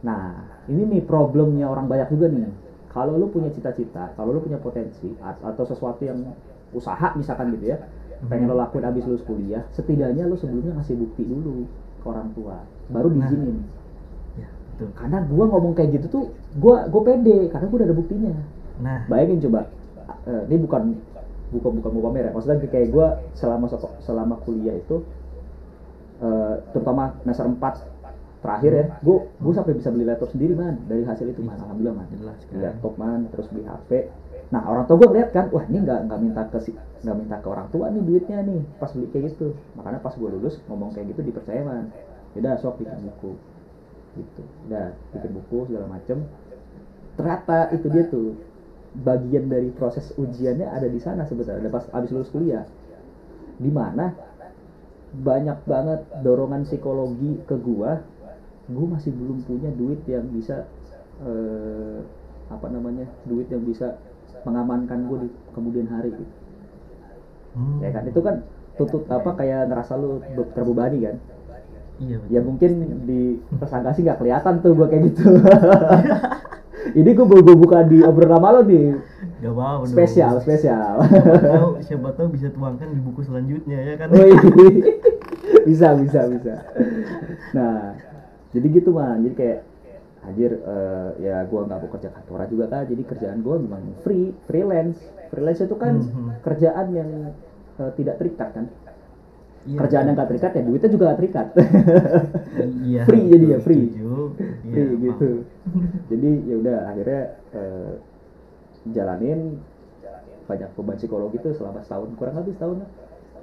Nah, 0.05 0.45
ini 0.69 0.83
nih 0.97 1.01
problemnya 1.03 1.65
orang 1.67 1.89
banyak 1.89 2.07
juga 2.13 2.27
nih. 2.29 2.47
Kalau 2.93 3.17
lu 3.17 3.27
punya 3.29 3.49
cita-cita, 3.53 4.13
kalau 4.17 4.33
lu 4.33 4.39
punya 4.41 4.57
potensi 4.57 5.13
at- 5.21 5.41
atau 5.43 5.63
sesuatu 5.65 6.01
yang 6.05 6.17
usaha 6.73 7.13
misalkan 7.17 7.53
gitu 7.57 7.73
ya, 7.73 7.77
pengen 8.29 8.49
lo 8.49 8.55
lakuin 8.57 8.85
abis 8.85 9.05
lulus 9.05 9.23
kuliah, 9.25 9.63
setidaknya 9.73 10.25
lu 10.25 10.35
sebelumnya 10.37 10.77
ngasih 10.81 10.95
bukti 10.97 11.23
dulu 11.25 11.65
orang 12.07 12.27
tua, 12.31 12.63
baru 12.87 13.07
Nah. 13.11 13.27
diizinin. 13.27 13.57
ya 14.37 14.47
betul 14.47 14.89
Karena 14.95 15.17
gua 15.27 15.45
ngomong 15.49 15.73
kayak 15.73 15.89
gitu 15.99 16.07
tuh, 16.07 16.23
gua 16.57 16.87
gua 16.87 17.01
pede 17.03 17.51
karena 17.51 17.65
gua 17.67 17.77
udah 17.83 17.87
ada 17.89 17.97
buktinya. 17.97 18.33
nah 18.77 18.99
Bayangin 19.09 19.41
coba, 19.49 19.61
eh, 20.25 20.41
ini 20.47 20.57
bukan 20.63 20.81
bukan 21.47 21.71
bukan 21.79 21.89
mau 21.95 22.03
pamer 22.11 22.27
ya, 22.27 22.31
maksudnya 22.31 22.59
kayak 22.67 22.87
gua 22.91 23.07
selama 23.33 23.65
seko- 23.67 23.95
selama 24.03 24.35
kuliah 24.43 24.75
itu, 24.75 25.03
eh, 26.19 26.55
terutama 26.71 27.15
semester 27.23 27.45
4 27.47 27.73
terakhir 28.37 28.71
ya, 28.71 28.85
gua 29.01 29.17
gua 29.41 29.53
sampai 29.55 29.73
bisa 29.73 29.89
beli 29.89 30.05
laptop 30.05 30.29
sendiri 30.29 30.53
man 30.53 30.77
dari 30.85 31.03
hasil 31.03 31.25
itu 31.25 31.41
man, 31.41 31.57
alhamdulillah 31.57 31.95
man. 31.97 32.07
Beli 32.07 32.23
kan 32.25 32.37
laptop 32.61 32.93
man, 32.95 33.19
terus 33.33 33.47
beli 33.49 33.63
HP. 33.65 33.91
Nah 34.47 34.61
orang 34.63 34.87
tua 34.87 34.95
gua 34.95 35.09
ngeliat 35.11 35.29
kan, 35.35 35.45
wah 35.51 35.63
ini 35.67 35.83
nggak 35.83 35.99
nggak 36.07 36.19
minta 36.23 36.41
ke 36.47 36.59
nggak 37.03 37.17
minta 37.19 37.35
ke 37.43 37.47
orang 37.51 37.67
tua 37.67 37.91
nih 37.91 38.03
duitnya 38.03 38.39
nih, 38.47 38.61
pas 38.79 38.89
beli 38.95 39.07
kayak 39.11 39.35
gitu. 39.35 39.51
Makanya 39.75 39.99
pas 39.99 40.13
gua 40.15 40.29
lulus 40.31 40.55
ngomong 40.71 40.95
kayak 40.95 41.11
gitu 41.11 41.21
dipercaya 41.27 41.61
man. 41.67 41.91
Udah 42.37 42.53
sok 42.61 42.79
bikin 42.79 42.99
buku, 43.01 43.31
gitu. 44.15 44.41
Udah 44.69 44.95
bikin 45.15 45.31
buku 45.35 45.57
segala 45.67 45.85
macem. 45.89 46.23
Ternyata 47.17 47.73
itu 47.73 47.87
dia 47.89 48.03
tuh 48.07 48.37
bagian 49.03 49.51
dari 49.51 49.69
proses 49.73 50.09
ujiannya 50.15 50.65
ada 50.69 50.87
di 50.89 50.97
sana 50.97 51.27
sebenarnya 51.27 51.69
pas 51.69 51.85
abis 51.93 52.09
lulus 52.09 52.33
kuliah 52.33 52.65
di 53.57 53.69
mana 53.69 54.13
banyak 55.17 55.57
banget 55.65 56.01
dorongan 56.25 56.65
psikologi 56.65 57.41
ke 57.45 57.55
gua 57.61 58.01
gua 58.69 58.85
masih 58.97 59.13
belum 59.13 59.45
punya 59.45 59.69
duit 59.73 60.01
yang 60.09 60.25
bisa 60.33 60.65
eh, 61.21 61.99
apa 62.47 62.67
namanya 62.71 63.05
duit 63.27 63.49
yang 63.53 63.61
bisa 63.65 63.97
mengamankan 64.43 64.99
gua 65.07 65.17
di 65.25 65.29
kemudian 65.55 65.87
hari. 65.89 66.13
Gitu. 66.13 66.33
Hmm. 67.57 67.81
ya 67.81 67.89
kan? 67.89 68.03
Itu 68.05 68.19
kan 68.21 68.35
tutut 68.77 69.09
apa 69.09 69.33
kayak 69.33 69.73
ngerasa 69.73 69.93
lu 69.97 70.21
be- 70.21 70.51
terbebani 70.53 70.97
kan? 71.05 71.15
Iya 71.97 72.15
betul. 72.21 72.29
Ya 72.29 72.39
mungkin 72.45 72.71
di 73.09 73.21
tersangka 73.57 73.97
sih 73.97 74.05
nggak 74.05 74.19
kelihatan 74.21 74.53
tuh 74.61 74.71
gua 74.77 74.87
kayak 74.89 75.03
gitu. 75.13 75.23
Ini 76.99 77.09
gua 77.17 77.55
buka 77.57 77.83
di 77.83 77.99
obrolan 78.05 78.37
sama 78.39 78.49
lo 78.53 78.61
nih. 78.63 78.95
Gak 79.37 79.53
apa-apa 79.53 79.85
dong. 79.85 79.93
spesial 79.93 80.33
spesial. 80.41 80.93
Siapa 81.05 81.37
tahu, 81.45 81.69
siapa 81.85 82.09
tahu 82.17 82.27
bisa 82.33 82.47
tuangkan 82.49 82.89
di 82.89 82.99
buku 83.05 83.21
selanjutnya 83.21 83.77
ya 83.85 83.93
kan. 84.01 84.07
Wih, 84.09 84.33
bisa 85.69 85.93
bisa 85.93 86.25
bisa. 86.25 86.55
Nah 87.53 87.93
jadi 88.55 88.67
gitu 88.73 88.89
man 88.95 89.21
jadi 89.21 89.35
kayak 89.35 89.59
anjir 90.27 90.51
eh, 90.53 91.09
ya 91.23 91.35
gue 91.43 91.59
nggak 91.63 91.79
mau 91.79 91.89
kerja 91.89 92.09
kantoran 92.11 92.47
juga 92.47 92.65
kan 92.67 92.83
jadi 92.83 93.01
kerjaan 93.01 93.39
gue 93.39 93.55
memang 93.57 93.81
free 94.03 94.35
freelance. 94.45 94.99
Freelance 95.27 95.61
itu 95.61 95.75
kan 95.75 95.95
Mhm. 95.97 96.43
kerjaan 96.43 96.85
yang 96.91 97.09
eh, 97.77 97.91
tidak 97.95 98.19
terikat 98.19 98.49
kan? 98.51 98.65
Iya, 99.67 99.77
kerjaan 99.83 100.05
yang 100.07 100.15
nggak 100.15 100.29
terikat 100.31 100.51
ya 100.51 100.61
duitnya 100.63 100.89
juga 100.89 101.03
nggak 101.07 101.19
terikat. 101.19 101.47
Iya 102.87 103.01
free 103.03 103.25
jadi 103.27 103.45
ya, 103.47 103.59
free. 103.59 103.85
Iya, 103.91 104.03
free 104.63 104.87
paham. 104.87 105.03
gitu. 105.03 105.29
Jadi 106.07 106.29
ya 106.47 106.55
udah 106.57 106.77
akhirnya 106.87 107.21
eh, 107.51 107.91
jalanin 108.87 109.39
banyak 110.47 110.69
beban 110.73 110.95
psikologi 110.95 111.37
tuh 111.39 111.51
selama 111.51 111.83
setahun 111.83 112.15
kurang 112.15 112.39
lebih 112.39 112.55
setahun 112.55 112.77
lah. 112.83 112.89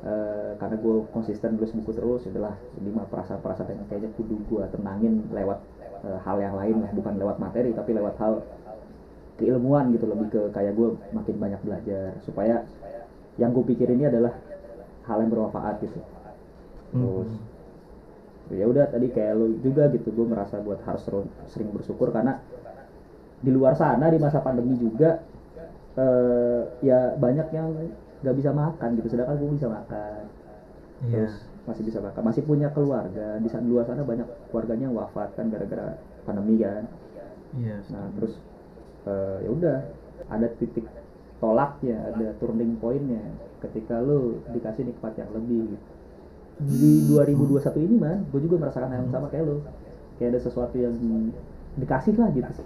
Eh, 0.04 0.50
karena 0.56 0.76
gue 0.76 0.94
konsisten 1.12 1.56
nulis 1.56 1.72
buku 1.72 1.92
terus 1.92 2.28
adalah 2.28 2.56
lima 2.76 3.04
perasaan-perasaan 3.08 3.72
yang 3.72 3.88
kayaknya 3.88 4.10
kudu 4.16 4.36
gue 4.48 4.64
tenangin 4.68 5.24
lewat 5.32 5.60
eh, 6.04 6.18
hal 6.22 6.36
yang 6.38 6.54
lain 6.54 6.76
lah 6.84 6.90
bukan 6.92 7.14
lewat 7.16 7.36
materi 7.40 7.70
tapi 7.72 7.90
lewat 7.92 8.14
hal 8.20 8.44
keilmuan 9.34 9.90
gitu 9.90 10.06
lebih 10.06 10.28
ke 10.30 10.40
kayak 10.54 10.78
gue 10.78 10.94
makin 11.10 11.36
banyak 11.40 11.60
belajar 11.64 12.14
supaya 12.22 12.62
yang 13.34 13.50
gue 13.50 13.64
pikir 13.66 13.90
ini 13.90 14.06
adalah 14.06 14.30
hal 15.10 15.18
yang 15.18 15.30
bermanfaat 15.32 15.82
gitu 15.82 15.98
terus 16.94 17.30
Mhm. 17.32 18.54
ya 18.54 18.64
udah 18.68 18.84
tadi 18.86 19.10
kayak 19.10 19.34
lu 19.34 19.58
juga 19.58 19.90
gitu 19.90 20.12
gue 20.12 20.26
merasa 20.28 20.60
buat 20.62 20.78
harus 20.86 21.02
sering 21.50 21.72
bersyukur 21.74 22.12
karena 22.12 22.38
di 23.42 23.50
luar 23.50 23.74
sana 23.74 24.06
di 24.12 24.20
masa 24.22 24.38
pandemi 24.38 24.78
juga 24.78 25.24
eh, 25.94 26.62
ya 26.80 27.18
banyak 27.18 27.48
yang 27.50 27.74
nggak 28.22 28.36
bisa 28.38 28.50
makan 28.54 28.88
gitu 29.02 29.08
sedangkan 29.10 29.36
gue 29.36 29.50
bisa 29.58 29.68
makan 29.68 30.20
Iya. 31.04 31.26
terus 31.26 31.34
masih 31.64 31.82
bisa 31.84 31.98
makan 32.00 32.22
masih 32.24 32.42
punya 32.44 32.68
keluarga. 32.72 33.40
Di 33.40 33.48
sana 33.48 33.64
luar 33.64 33.88
sana 33.88 34.04
banyak 34.04 34.28
keluarganya 34.52 34.88
wafat 34.92 35.32
kan 35.36 35.48
gara-gara 35.48 35.96
pandemi 36.28 36.60
kan. 36.60 36.84
Iya. 37.54 37.86
nah 37.86 38.10
terus 38.18 38.34
eh, 39.06 39.46
ya 39.46 39.50
udah 39.54 39.76
ada 40.26 40.48
titik 40.58 40.90
tolaknya 41.38 42.10
ada 42.10 42.34
turning 42.42 42.74
pointnya 42.82 43.22
ketika 43.62 44.02
lu 44.02 44.42
dikasih 44.50 44.90
nikmat 44.90 45.14
yang 45.14 45.30
lebih 45.30 45.70
gitu. 45.70 45.86
di 46.54 46.92
2021 47.10 47.86
ini 47.86 47.94
man 47.98 48.26
gue 48.30 48.40
juga 48.42 48.62
merasakan 48.62 48.90
hal 48.90 49.06
yang 49.06 49.14
sama 49.14 49.26
kayak 49.30 49.44
lu. 49.46 49.62
Kayak 50.18 50.38
ada 50.38 50.40
sesuatu 50.42 50.76
yang 50.78 50.94
dikasih 51.78 52.14
lah 52.18 52.30
gitu. 52.34 52.62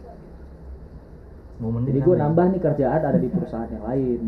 Momennya 1.59 1.91
jadi 1.91 2.01
gue 2.05 2.17
nambah 2.17 2.47
nih 2.55 2.61
kerjaan 2.63 3.03
ada 3.03 3.19
di 3.19 3.29
perusahaan 3.29 3.71
yang 3.73 3.85
lain. 3.85 4.21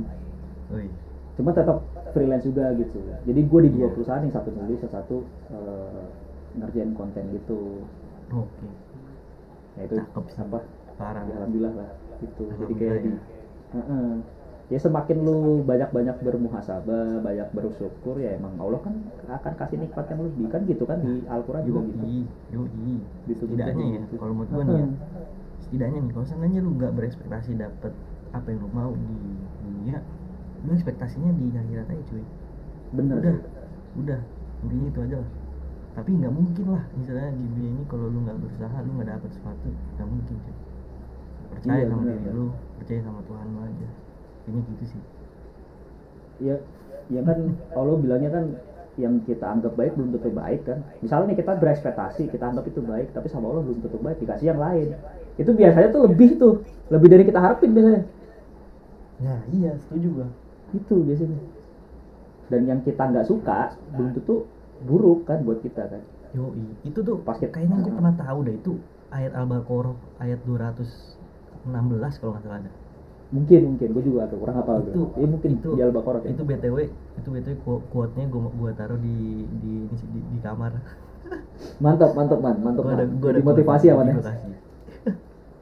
Cuma 1.38 1.50
tetap 1.54 1.84
freelance 2.10 2.44
juga 2.44 2.64
gitu 2.74 2.98
jadi 3.24 3.40
gue 3.42 3.60
di 3.62 3.70
dua 3.70 3.80
Iya. 3.82 3.92
perusahaan 3.92 4.22
yang 4.22 4.34
satu 4.34 4.48
nulis 4.50 4.78
yang 4.78 4.92
satu 4.92 5.16
eh, 5.48 6.04
ngerjain 6.56 6.92
konten 6.92 7.24
gitu 7.30 7.58
Oke. 8.30 8.66
ya 9.74 9.82
itu 9.84 9.94
Cakep 9.96 10.24
sih. 10.28 10.38
apa 10.40 10.58
Parah. 10.94 11.22
ya, 11.24 11.34
alhamdulillah 11.36 11.74
lah 11.74 11.90
gitu 12.18 12.42
jadi 12.58 12.74
kayak 12.74 12.96
di 13.00 13.10
ya. 13.10 13.18
Heeh. 13.70 14.10
ya 14.68 14.78
semakin 14.78 15.16
lu 15.20 15.38
banyak-banyak 15.62 16.16
bermuhasabah 16.20 17.18
banyak 17.20 17.48
bersyukur 17.50 18.14
ya 18.16 18.34
emang 18.34 18.54
Allah 18.56 18.78
kan 18.80 18.94
akan 19.28 19.52
kasih 19.56 19.78
nikmat 19.78 20.06
yang 20.06 20.20
lebih 20.22 20.46
kan 20.46 20.60
gitu 20.62 20.84
kan 20.84 20.98
di 21.00 21.22
Al-Quran 21.26 21.62
juga 21.64 21.80
gitu 21.86 21.98
Yoi, 21.98 22.22
yoi. 22.54 22.94
Gitu, 23.26 23.42
Setidaknya 23.46 23.84
gitu, 23.98 24.14
ya, 24.14 24.18
kalau 24.18 24.32
menurut 24.32 24.50
gue 24.52 24.62
nih 24.62 24.76
ya, 24.76 24.86
setidaknya 25.60 25.98
nih, 26.02 26.10
kalau 26.12 26.26
seandainya 26.26 26.60
lu 26.60 26.70
nggak 26.74 26.92
berekspektasi 26.92 27.50
dapet 27.56 27.92
apa 28.30 28.46
yang 28.46 28.60
lu 28.62 28.70
mau 28.70 28.90
di 28.92 29.06
dunia, 29.60 29.98
lu 30.64 30.70
ekspektasinya 30.78 31.30
di 31.38 31.44
akhirat 31.62 31.86
aja 31.92 32.02
cuy. 32.10 32.24
bener 32.92 33.18
Udah, 33.18 33.36
udah, 34.00 34.20
intinya 34.64 34.86
itu 34.92 35.00
aja 35.06 35.16
lah. 35.22 35.30
Tapi 35.96 36.10
nggak 36.18 36.34
mungkin 36.38 36.66
lah, 36.74 36.84
misalnya 36.98 37.28
di 37.38 37.44
dunia 37.54 37.70
ini 37.76 37.84
kalau 37.90 38.06
lu 38.12 38.18
nggak 38.26 38.38
berusaha, 38.42 38.76
lu 38.86 38.90
nggak 38.96 39.10
dapet 39.14 39.30
sesuatu, 39.36 39.68
nggak 39.96 40.08
mungkin 40.12 40.36
cuy. 40.46 40.56
Percaya 41.52 41.82
Iya, 41.82 41.88
sama 41.90 42.02
bener, 42.02 42.10
diri 42.10 42.26
bener. 42.26 42.36
lu, 42.36 42.46
percaya 42.78 43.00
sama 43.06 43.20
Tuhan 43.28 43.46
lu 43.54 43.58
aja. 43.68 43.88
Kayaknya 44.44 44.62
gitu 44.74 44.84
sih. 44.96 45.02
ya 46.40 46.56
ya 47.10 47.20
kan 47.28 47.38
Allah 47.76 47.96
bilangnya 48.00 48.30
kan 48.32 48.44
yang 48.98 49.22
kita 49.24 49.46
anggap 49.46 49.72
baik 49.78 49.92
belum 49.96 50.10
tentu 50.18 50.30
baik 50.34 50.60
kan 50.68 50.78
misalnya 51.04 51.32
nih 51.32 51.38
kita 51.40 51.52
berekspektasi 51.62 52.22
kita 52.32 52.44
anggap 52.50 52.64
itu 52.70 52.80
baik 52.84 53.12
tapi 53.16 53.28
sama 53.32 53.48
Allah 53.50 53.62
belum 53.66 53.78
tentu 53.84 53.98
baik 54.02 54.18
dikasih 54.22 54.46
yang 54.52 54.60
lain 54.60 54.88
itu 55.40 55.50
biasanya 55.56 55.88
tuh 55.94 56.02
lebih 56.10 56.28
tuh 56.40 56.52
lebih 56.92 57.08
dari 57.12 57.24
kita 57.28 57.38
harapin 57.40 57.70
biasanya 57.72 58.02
Nah 59.20 59.40
iya, 59.52 59.72
setuju 59.82 60.08
gua. 60.16 60.28
Itu 60.72 60.94
biasanya. 61.02 61.38
Dan 62.50 62.66
yang 62.66 62.80
kita 62.80 63.02
nggak 63.04 63.26
suka 63.26 63.74
belum 63.92 64.10
tentu 64.12 64.46
buruk 64.82 65.22
kan 65.24 65.42
buat 65.42 65.60
kita 65.60 65.86
kan. 65.86 66.02
Yoi, 66.30 66.62
itu 66.82 66.98
tuh 67.00 67.18
Pas 67.22 67.34
kita- 67.36 67.50
kayaknya 67.52 67.78
gue 67.80 67.90
pernah 67.90 68.14
tahu 68.14 68.38
deh 68.46 68.54
itu 68.54 68.72
ayat 69.10 69.34
Al-Baqarah 69.34 69.94
ayat 70.18 70.38
216 70.46 72.18
kalau 72.18 72.32
nggak 72.32 72.44
salah 72.44 72.58
ada. 72.58 72.70
mungkin 73.30 73.60
mungkin. 73.64 73.88
Gue 73.94 74.02
juga 74.02 74.26
kurang 74.26 74.56
hafal 74.56 74.82
itu 74.84 75.06
ya 75.14 75.26
mungkin 75.26 75.50
itu 75.54 75.68
di 75.70 75.82
Al-Baqarah 75.82 76.20
itu 76.20 76.42
kayaknya. 76.42 76.66
btw 76.66 76.76
itu 77.14 77.28
btw 77.30 77.54
ku- 77.62 77.82
quote-nya 77.88 78.26
gue 78.26 78.40
gua 78.42 78.70
taruh 78.74 78.98
di 78.98 79.16
di 79.60 79.72
di, 79.86 79.94
di, 80.08 80.20
di 80.34 80.38
kamar. 80.42 80.74
mantap 81.78 82.10
mantap 82.12 82.42
man. 82.42 82.58
Mantap 82.58 82.82
Gua 82.82 82.94
man. 82.96 83.06
gua 83.18 83.30
Jadi 83.30 83.42
motivasi 83.46 83.84
ya 83.86 83.94
man 83.94 84.06
ya? 84.08 84.14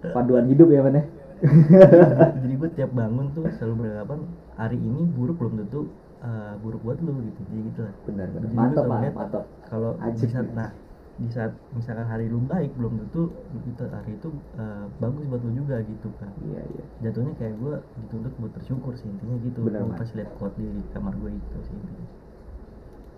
Paduan 0.09 0.49
hidup 0.49 0.69
ya 0.71 0.81
man 0.81 0.97
ya? 0.97 1.05
Jadi 2.43 2.55
gue 2.57 2.71
tiap 2.73 2.91
bangun 2.91 3.31
tuh 3.31 3.45
selalu 3.53 3.75
beranggapan 3.85 4.19
hari 4.61 4.77
ini 4.89 5.01
buruk 5.17 5.37
belum 5.41 5.55
tentu 5.61 5.79
eh, 6.27 6.53
buruk 6.63 6.81
buat 6.87 6.99
lu 7.07 7.13
gitu. 7.29 7.41
Jadi 7.51 7.61
gitu 7.71 7.81
lah. 7.87 7.95
benar 8.07 8.29
benar 8.35 8.51
mantap 8.59 8.85
ngeliat 8.91 9.15
mantap 9.19 9.45
Kalau 9.71 9.91
di 10.01 10.01
Ajib 10.09 10.31
saat 10.33 10.47
nih. 10.47 10.55
nah 10.59 10.71
di 11.19 11.29
saat 11.35 11.53
misalkan 11.75 12.07
hari 12.13 12.27
lu 12.33 12.39
baik 12.53 12.71
belum 12.79 12.93
tentu 13.03 13.23
itu 13.71 13.83
hari 13.97 14.11
itu 14.19 14.29
eh, 14.63 14.85
bagus 15.03 15.25
buat 15.31 15.43
lu 15.47 15.51
juga 15.61 15.77
gitu 15.93 16.09
kan. 16.21 16.31
iya 16.47 16.63
iya 16.75 16.85
jatuhnya 17.05 17.33
kayak 17.39 17.55
gue 17.63 17.75
dituntut 18.03 18.33
buat 18.41 18.53
bersyukur 18.57 18.93
sih 19.01 19.09
intinya 19.13 19.37
gitu 19.47 19.61
Bener, 19.67 19.83
gue 19.83 19.95
pas 19.99 20.11
liat 20.17 20.31
quote 20.39 20.55
di 20.59 20.67
kamar 20.95 21.15
gue 21.21 21.31
itu 21.39 21.59
sih 21.67 21.75
intinya 21.75 22.07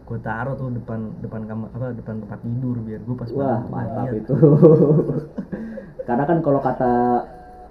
gue 0.08 0.18
taruh 0.26 0.54
tuh 0.58 0.68
depan 0.74 1.00
depan 1.22 1.42
kamar 1.46 1.68
apa 1.76 1.86
depan 1.94 2.16
tempat 2.26 2.40
tidur 2.42 2.76
biar 2.82 3.00
gue 3.06 3.16
pas 3.20 3.30
Wah 3.30 3.60
mantap 3.70 4.06
ngeliat. 4.10 4.20
itu. 4.26 4.32
Karena 6.06 6.24
kan 6.26 6.38
kalau 6.42 6.60
kata 6.66 6.92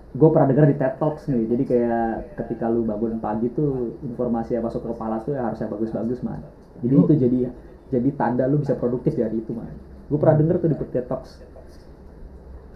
gue 0.10 0.30
pernah 0.34 0.50
dengar 0.50 0.66
di 0.66 0.74
TED 0.74 0.98
Talks 0.98 1.30
nih, 1.30 1.46
jadi 1.46 1.64
kayak 1.70 2.10
ketika 2.42 2.66
lu 2.66 2.82
bangun 2.82 3.22
pagi 3.22 3.46
tuh 3.54 3.94
informasi 4.02 4.58
yang 4.58 4.66
masuk 4.66 4.82
ke 4.82 4.90
kepala 4.90 5.22
tuh 5.22 5.38
ya 5.38 5.46
harusnya 5.46 5.70
bagus-bagus 5.70 6.26
man. 6.26 6.42
Jadi 6.82 6.94
itu 6.98 7.14
jadi 7.14 7.54
jadi 7.94 8.10
tanda 8.18 8.50
lu 8.50 8.58
bisa 8.58 8.74
produktif 8.74 9.14
di 9.14 9.22
hari 9.22 9.38
itu 9.38 9.54
man. 9.54 9.70
Gue 10.10 10.18
pernah 10.18 10.42
denger 10.42 10.66
tuh 10.66 10.70
di 10.74 10.78
TED 10.82 11.06
Talks. 11.06 11.46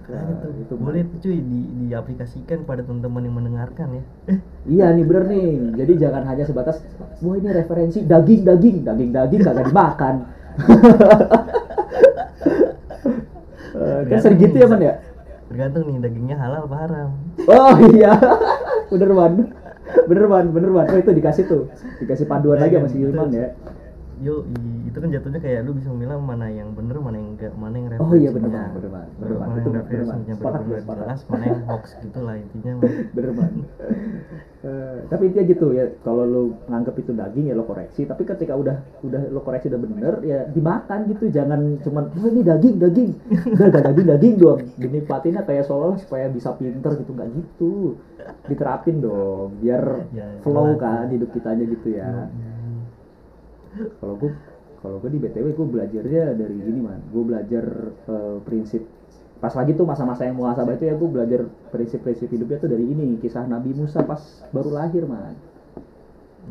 Tuh, 0.03 0.51
itu, 0.59 0.75
Man. 0.75 0.91
boleh 0.91 1.07
tuh 1.07 1.15
cuy 1.23 1.39
di, 1.39 1.87
diaplikasikan 1.87 2.67
pada 2.67 2.83
teman-teman 2.83 3.23
yang 3.23 3.39
mendengarkan 3.39 3.87
ya 3.95 4.03
Iya 4.75 4.85
nih 4.99 5.07
bener 5.07 5.23
nih. 5.31 5.47
Jadi 5.79 5.93
jangan 5.95 6.27
hanya 6.27 6.43
sebatas 6.43 6.83
wah 7.23 7.39
ini 7.39 7.47
referensi 7.55 8.03
daging 8.03 8.43
daging 8.43 8.83
daging 8.83 9.15
daging 9.15 9.41
kagak 9.47 9.71
dimakan. 9.71 10.27
Kan 14.11 14.19
sering 14.19 14.43
gitu 14.43 14.59
ya 14.59 14.67
man 14.67 14.83
ya. 14.83 14.99
Tergantung 15.53 15.85
nih 15.85 16.01
dagingnya 16.01 16.37
halal 16.41 16.65
apa 16.65 16.75
haram. 16.81 17.09
Oh 17.45 17.77
iya, 17.93 18.17
bener 18.89 19.09
man, 19.13 19.33
bener 20.09 20.25
man, 20.25 20.45
bener 20.49 20.69
man. 20.73 20.85
Oh 20.89 20.97
itu 20.97 21.13
dikasih 21.13 21.45
tuh, 21.45 21.69
dikasih 22.01 22.25
panduan 22.25 22.57
lagi 22.57 22.73
sama 22.81 22.89
si 22.89 22.97
Hilman 22.97 23.29
ya. 23.29 23.53
yo 24.17 24.49
i- 24.49 24.82
itu 24.93 25.01
kan 25.01 25.09
jatuhnya 25.09 25.41
kayak 25.41 25.65
lu 25.65 25.73
bisa 25.73 25.89
memilah 25.89 26.21
mana 26.21 26.53
yang 26.53 26.69
bener 26.77 27.01
mana 27.01 27.17
yang 27.17 27.29
enggak 27.33 27.53
mana 27.57 27.75
yang 27.81 27.87
Oh 27.97 28.13
iya, 28.13 28.29
bener, 28.29 28.45
referensinya. 28.45 28.61
Man, 28.61 28.77
bener, 28.77 28.91
Man, 28.93 29.07
bener, 29.17 29.33
mana 29.33 29.49
Itu 29.49 29.57
yang 29.57 29.65
bener, 29.65 29.81
referensinya 29.81 30.33
Sepakat, 30.37 30.61
jelas 30.69 31.21
mana 31.25 31.45
yang 31.49 31.61
hoax 31.65 31.83
gitu 31.97 32.19
lah 32.21 32.35
intinya. 32.37 32.71
Bener 33.09 33.31
man. 33.33 33.53
Eh, 34.63 34.97
tapi 35.09 35.21
intinya 35.27 35.45
gitu 35.49 35.65
ya, 35.73 35.85
kalau 36.05 36.23
lu 36.23 36.43
nganggap 36.69 36.95
itu 36.95 37.11
daging 37.11 37.45
ya 37.49 37.55
lo 37.57 37.65
koreksi. 37.65 38.05
Tapi 38.05 38.21
ketika 38.23 38.53
udah 38.53 38.77
udah 39.01 39.21
lo 39.33 39.41
koreksi 39.41 39.67
udah 39.73 39.81
bener 39.81 40.13
ya 40.21 40.45
dimakan 40.53 40.99
gitu, 41.09 41.27
jangan 41.33 41.81
cuman 41.81 42.13
wah 42.13 42.27
ini 42.29 42.41
daging 42.45 42.75
daging, 42.77 43.11
udah 43.59 43.67
gak 43.73 43.83
daging 43.89 44.07
daging 44.13 44.33
doang. 44.37 44.61
Dinikmatinnya 44.77 45.41
kayak 45.41 45.65
seolah 45.65 45.97
supaya 45.97 46.29
bisa 46.29 46.53
pinter 46.53 46.95
gitu, 46.95 47.11
nggak 47.11 47.29
gitu. 47.33 47.73
Diterapin 48.45 49.01
dong, 49.01 49.57
biar 49.57 50.05
Ya, 50.13 50.29
flow 50.45 50.77
jelas. 50.77 50.79
kan 50.79 51.05
hidup 51.09 51.33
kita 51.33 51.49
aja 51.57 51.63
gitu 51.65 51.87
ya. 51.89 52.29
Yoi. 52.29 52.53
kalau 53.97 54.13
gue 54.21 54.31
kalau 54.83 54.99
gue 54.99 55.09
di 55.09 55.19
btw 55.19 55.47
gue 55.55 55.67
belajarnya 55.71 56.35
dari 56.35 56.55
gini 56.59 56.79
man. 56.83 56.99
Gue 57.09 57.23
belajar 57.23 57.65
eh, 57.89 58.37
prinsip 58.43 58.83
pas 59.39 59.51
lagi 59.51 59.75
tuh 59.75 59.83
masa-masa 59.83 60.23
yang 60.23 60.35
muhasabah 60.35 60.75
itu 60.75 60.87
ya 60.87 60.95
gue 60.95 61.09
belajar 61.09 61.41
prinsip-prinsip 61.71 62.27
hidupnya 62.27 62.59
tuh 62.59 62.69
dari 62.69 62.83
ini. 62.83 63.15
Kisah 63.17 63.47
Nabi 63.47 63.71
Musa 63.71 64.03
pas 64.03 64.19
baru 64.51 64.69
lahir 64.69 65.07
man. 65.07 65.35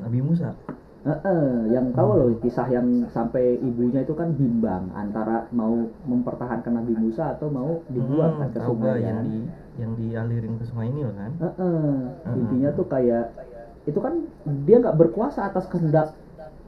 Nabi 0.00 0.24
Musa? 0.24 0.56
Heeh, 1.02 1.74
yang 1.74 1.90
tahu 1.90 2.14
loh 2.14 2.30
kisah 2.38 2.70
yang 2.70 3.10
sampai 3.10 3.58
ibunya 3.58 4.06
itu 4.06 4.14
kan 4.14 4.30
bimbang 4.38 4.86
antara 4.94 5.50
mau 5.50 5.90
mempertahankan 6.06 6.78
Nabi 6.78 6.94
Musa 6.94 7.34
atau 7.34 7.50
mau 7.50 7.82
dibuang 7.90 8.38
Hmm, 8.38 8.54
ke 8.54 8.60
sungai 8.62 9.02
yang 9.02 9.26
di 9.26 9.40
yang 9.82 9.92
dialirin 9.98 10.54
ke 10.62 10.64
sungai 10.70 10.94
ini 10.94 11.02
loh 11.02 11.14
kan? 11.18 11.32
Heeh, 11.42 11.90
Hmm. 12.22 12.38
intinya 12.46 12.70
tuh 12.70 12.86
kayak 12.86 13.34
itu 13.82 13.98
kan 13.98 14.14
dia 14.62 14.78
nggak 14.78 14.94
berkuasa 14.94 15.42
atas 15.42 15.66
kehendak 15.66 16.14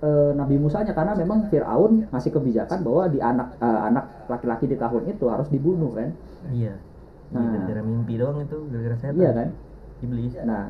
eh, 0.02 0.32
Nabi 0.34 0.56
Musanya 0.58 0.90
karena 0.96 1.12
memang 1.14 1.46
Fir'aun 1.52 2.08
ngasih 2.10 2.32
kebijakan 2.34 2.82
bahwa 2.82 3.06
di 3.06 3.18
anak 3.22 3.54
eh, 3.60 3.80
anak 3.86 4.04
laki-laki 4.26 4.66
di 4.66 4.76
tahun 4.80 5.06
itu 5.10 5.24
harus 5.30 5.46
dibunuh 5.52 5.92
kan. 5.94 6.10
iya. 6.50 6.74
Iya, 7.32 7.40
Nah. 7.40 7.50
gara-gara 7.56 7.82
mimpi 7.82 8.14
doang 8.20 8.36
itu 8.46 8.58
gara-gara 8.70 8.96
setan. 9.00 9.16
Iya 9.18 9.30
kan? 9.34 9.48
Iblis. 10.04 10.34
Nah 10.44 10.64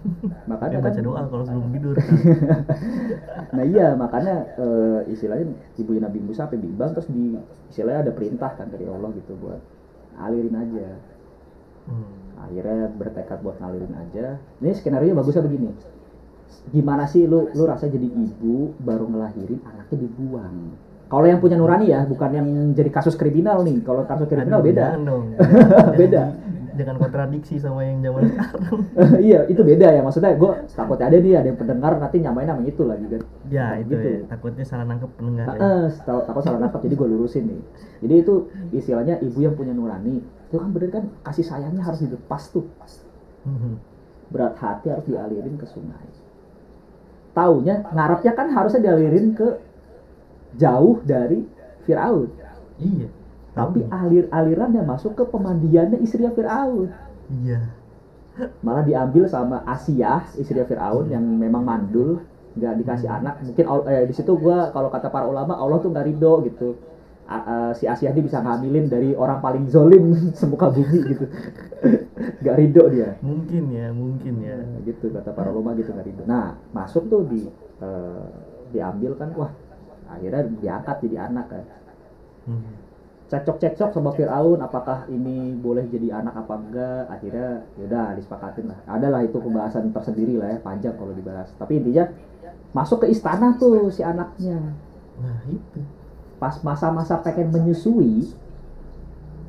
dia 0.00 0.48
makanya 0.48 0.78
kan 0.80 0.84
baca 0.88 1.00
doa 1.04 1.20
kalau 1.28 1.44
sebelum 1.44 1.70
tidur. 1.76 1.96
Nah 3.56 3.64
iya 3.66 3.86
makanya 3.98 4.34
eh, 4.56 5.00
istilahnya 5.12 5.52
ibu 5.76 5.92
Nabi 6.00 6.18
Musa 6.24 6.46
sampai 6.48 6.60
bimbang 6.60 6.96
terus 6.96 7.08
di 7.10 7.36
istilahnya 7.68 8.08
ada 8.08 8.12
perintah 8.16 8.50
kan 8.56 8.68
dari 8.72 8.88
Allah 8.88 9.10
gitu 9.16 9.36
buat 9.40 9.60
alirin 10.20 10.56
aja. 10.56 10.88
Hmm. 11.88 12.12
akhirnya 12.40 12.92
bertekad 12.96 13.40
buat 13.44 13.56
ngalirin 13.60 13.92
aja. 13.96 14.36
Ini 14.60 14.70
skenario 14.76 15.12
bagusnya 15.16 15.44
begini 15.44 15.72
gimana 16.68 17.04
sih 17.04 17.24
lu 17.24 17.48
lu 17.50 17.64
rasa 17.64 17.86
jadi 17.86 18.06
ibu 18.06 18.74
baru 18.78 19.06
ngelahirin 19.06 19.58
anaknya 19.64 19.96
dibuang? 20.00 20.56
Kalau 21.10 21.26
yang 21.26 21.42
punya 21.42 21.58
nurani 21.58 21.90
ya 21.90 22.06
bukan 22.06 22.30
yang 22.30 22.46
jadi 22.70 22.86
kasus 22.88 23.14
kriminal 23.14 23.62
nih. 23.62 23.82
Kalau 23.82 24.06
kasus 24.06 24.26
kriminal 24.26 24.62
Aduh, 24.62 24.66
beda. 24.70 24.84
dong. 24.96 25.24
Beda. 26.00 26.24
jangan 26.70 26.96
kontradiksi 26.96 27.60
sama 27.60 27.84
yang 27.84 28.00
zaman 28.00 28.30
sekarang. 28.30 28.80
Iya 29.28 29.44
itu 29.50 29.60
beda 29.60 29.90
ya. 29.90 30.00
Maksudnya 30.00 30.32
gue 30.32 30.52
takutnya 30.70 31.06
ada 31.10 31.18
nih 31.18 31.34
ada 31.36 31.48
yang 31.52 31.58
pendengar 31.58 31.92
nanti 31.98 32.16
nyamain 32.22 32.48
nama 32.48 32.62
itu 32.64 32.82
lagi 32.88 33.04
kan. 33.04 33.20
Ya 33.52 33.74
Nah, 33.74 33.76
itu 33.82 33.92
gitu. 33.92 34.06
ya. 34.06 34.20
Takutnya 34.30 34.64
salah 34.64 34.86
nangkep 34.88 35.10
pendengar 35.18 35.44
ya. 35.50 35.60
Heeh, 35.60 35.86
takut 36.24 36.40
salah 36.40 36.60
nangkap 36.62 36.80
jadi 36.80 36.94
gue 36.96 37.08
lurusin 37.10 37.44
nih. 37.52 37.60
Jadi 38.00 38.14
itu 38.16 38.34
istilahnya 38.72 39.20
ibu 39.20 39.38
yang 39.42 39.52
punya 39.58 39.74
nurani. 39.74 40.22
Itu 40.48 40.56
kan 40.56 40.70
bener 40.72 40.88
kan 40.88 41.04
kasih 41.20 41.44
sayangnya 41.44 41.82
harus 41.84 42.00
dilepas 42.00 42.48
tuh. 42.48 42.64
Mhm. 43.44 43.76
berat 44.30 44.54
hati 44.62 44.86
harus 44.86 45.02
dialirin 45.04 45.58
ke 45.58 45.66
sungai 45.66 46.06
taunya 47.30 47.86
ngarepnya 47.94 48.32
kan 48.34 48.50
harusnya 48.50 48.80
dialirin 48.90 49.34
ke 49.38 49.48
jauh 50.58 50.98
dari 51.06 51.46
Firaun. 51.86 52.28
Iya. 52.80 53.08
Tapi 53.50 53.86
Tahu. 53.86 53.92
alir 53.92 54.24
alirannya 54.30 54.82
masuk 54.86 55.18
ke 55.18 55.24
pemandiannya 55.26 55.98
istrinya 56.02 56.34
Firaun. 56.34 56.90
Iya. 57.42 57.60
Malah 58.64 58.84
diambil 58.86 59.28
sama 59.28 59.62
Asia 59.66 60.26
istrinya 60.34 60.66
Firaun 60.66 61.10
yang 61.10 61.22
memang 61.22 61.62
mandul 61.62 62.22
nggak 62.58 62.74
dikasih 62.82 63.08
anak. 63.10 63.38
Mungkin 63.46 63.64
eh, 63.86 64.04
di 64.10 64.14
situ 64.14 64.34
gua 64.34 64.74
kalau 64.74 64.90
kata 64.90 65.06
para 65.10 65.26
ulama 65.26 65.54
Allah 65.54 65.78
tuh 65.78 65.90
nggak 65.90 66.06
ridho 66.06 66.34
gitu 66.50 66.74
Eh, 67.30 67.72
si 67.78 67.86
Asia 67.86 68.10
ini 68.10 68.26
bisa 68.26 68.42
ngambilin 68.42 68.90
dari 68.90 69.14
orang 69.14 69.38
paling 69.38 69.70
zolim 69.70 70.18
semuka 70.38 70.66
bumi 70.66 71.14
gitu. 71.14 71.24
Nggak 72.42 72.56
ridho 72.58 72.84
dia. 72.90 73.14
Mungkin 73.22 73.70
ya 73.70 73.94
mungkin 73.94 74.34
ya. 74.42 74.58
Nah, 74.58 74.82
gitu 74.82 75.14
kata 75.14 75.30
para 75.30 75.54
ulama 75.54 75.78
gitu 75.78 75.94
nggak 75.94 76.10
ridho. 76.10 76.26
Nah 76.26 76.58
masuk 76.74 77.06
tuh 77.06 77.22
di 77.30 77.46
eh, 77.78 78.26
diambil 78.74 79.14
kan 79.14 79.30
wah 79.38 79.54
akhirnya 80.10 80.42
diangkat 80.58 80.96
jadi 81.06 81.16
anak 81.30 81.46
kan. 81.54 81.64
Mhm. 82.50 82.72
cekcok-cekcok 83.30 83.94
sama 83.94 84.10
Fir'aun 84.10 84.58
apakah 84.58 85.06
ini 85.06 85.54
boleh 85.54 85.86
jadi 85.86 86.18
anak 86.18 86.34
apa 86.34 86.54
enggak? 86.66 87.02
Akhirnya 87.14 87.62
yaudah 87.78 88.18
disepakatin 88.18 88.74
lah. 88.74 88.82
Adalah 88.90 89.22
itu 89.22 89.38
pembahasan 89.38 89.94
tersendiri 89.94 90.34
lah 90.34 90.50
ya 90.50 90.58
panjang 90.58 90.98
kalau 90.98 91.14
dibahas. 91.14 91.46
Tapi 91.54 91.78
intinya 91.78 92.10
masuk 92.74 93.06
ke 93.06 93.14
istana 93.14 93.54
tuh 93.54 93.86
si 93.94 94.02
anaknya. 94.02 94.74
Nah 95.22 95.46
itu 95.46 95.78
pas 96.40 96.56
masa-masa 96.64 97.20
pengen 97.20 97.52
menyusui 97.52 98.32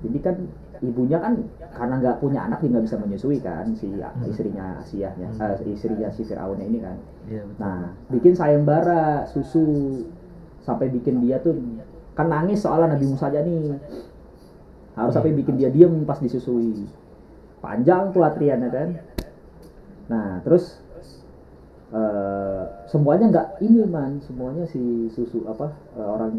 jadi 0.03 0.17
kan 0.19 0.35
ibunya 0.81 1.21
kan 1.21 1.37
karena 1.71 1.93
nggak 2.01 2.17
punya 2.19 2.39
anak 2.43 2.59
dia 2.59 2.69
nggak 2.73 2.85
bisa 2.89 2.97
menyusui 2.99 3.37
kan 3.39 3.69
si 3.77 3.87
istrinya 4.27 4.81
Asiahnya 4.81 5.29
Hmm. 5.31 5.55
eh, 5.61 5.71
istrinya 5.71 6.09
si 6.11 6.21
Fir'aunnya 6.25 6.65
ini 6.67 6.79
kan 6.81 6.97
iya 7.29 7.43
Nah, 7.61 7.95
bikin 8.09 8.33
sayembara 8.35 9.23
susu 9.29 10.03
sampai 10.61 10.89
bikin 10.89 11.21
dia 11.23 11.39
tuh 11.39 11.55
kan 12.11 12.27
nangis 12.27 12.59
soalnya 12.65 12.97
Nabi 12.97 13.05
Musa 13.07 13.31
aja 13.31 13.39
nih. 13.39 13.77
Harus 14.91 15.13
sampai 15.15 15.31
bikin 15.31 15.55
dia 15.55 15.71
diem 15.71 16.03
pas 16.03 16.19
disusui. 16.19 16.83
Panjang 17.63 18.11
tuh 18.11 18.25
atriannya 18.25 18.69
kan. 18.69 18.89
Nah, 20.11 20.43
terus 20.43 20.83
eh 21.91 22.61
semuanya 22.87 23.25
nggak 23.27 23.47
ini 23.59 23.83
man, 23.83 24.23
semuanya 24.23 24.63
si 24.63 25.11
susu 25.11 25.43
apa 25.43 25.75
eh, 25.95 26.07
orang 26.07 26.31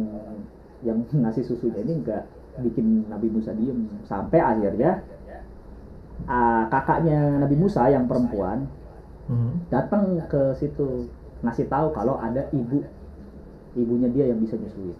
yang 0.81 0.99
ngasih 1.23 1.45
susunya 1.45 1.85
ini 1.85 2.01
nggak 2.01 2.23
bikin 2.65 3.09
Nabi 3.09 3.29
Musa 3.29 3.53
diem 3.53 3.85
sampai 4.05 4.41
akhirnya 4.41 5.05
ah, 6.25 6.65
kakaknya 6.69 7.37
Nabi 7.39 7.57
Musa 7.57 7.89
yang 7.89 8.09
perempuan 8.09 8.69
Mhm. 9.23 9.71
datang 9.71 10.19
ke 10.27 10.51
situ 10.59 11.07
ngasih 11.47 11.71
tahu 11.71 11.95
kalau 11.95 12.19
ada 12.19 12.43
ibu 12.51 12.83
ibunya 13.73 14.11
dia 14.11 14.27
yang 14.27 14.43
bisa 14.43 14.59
nyusuin 14.59 14.99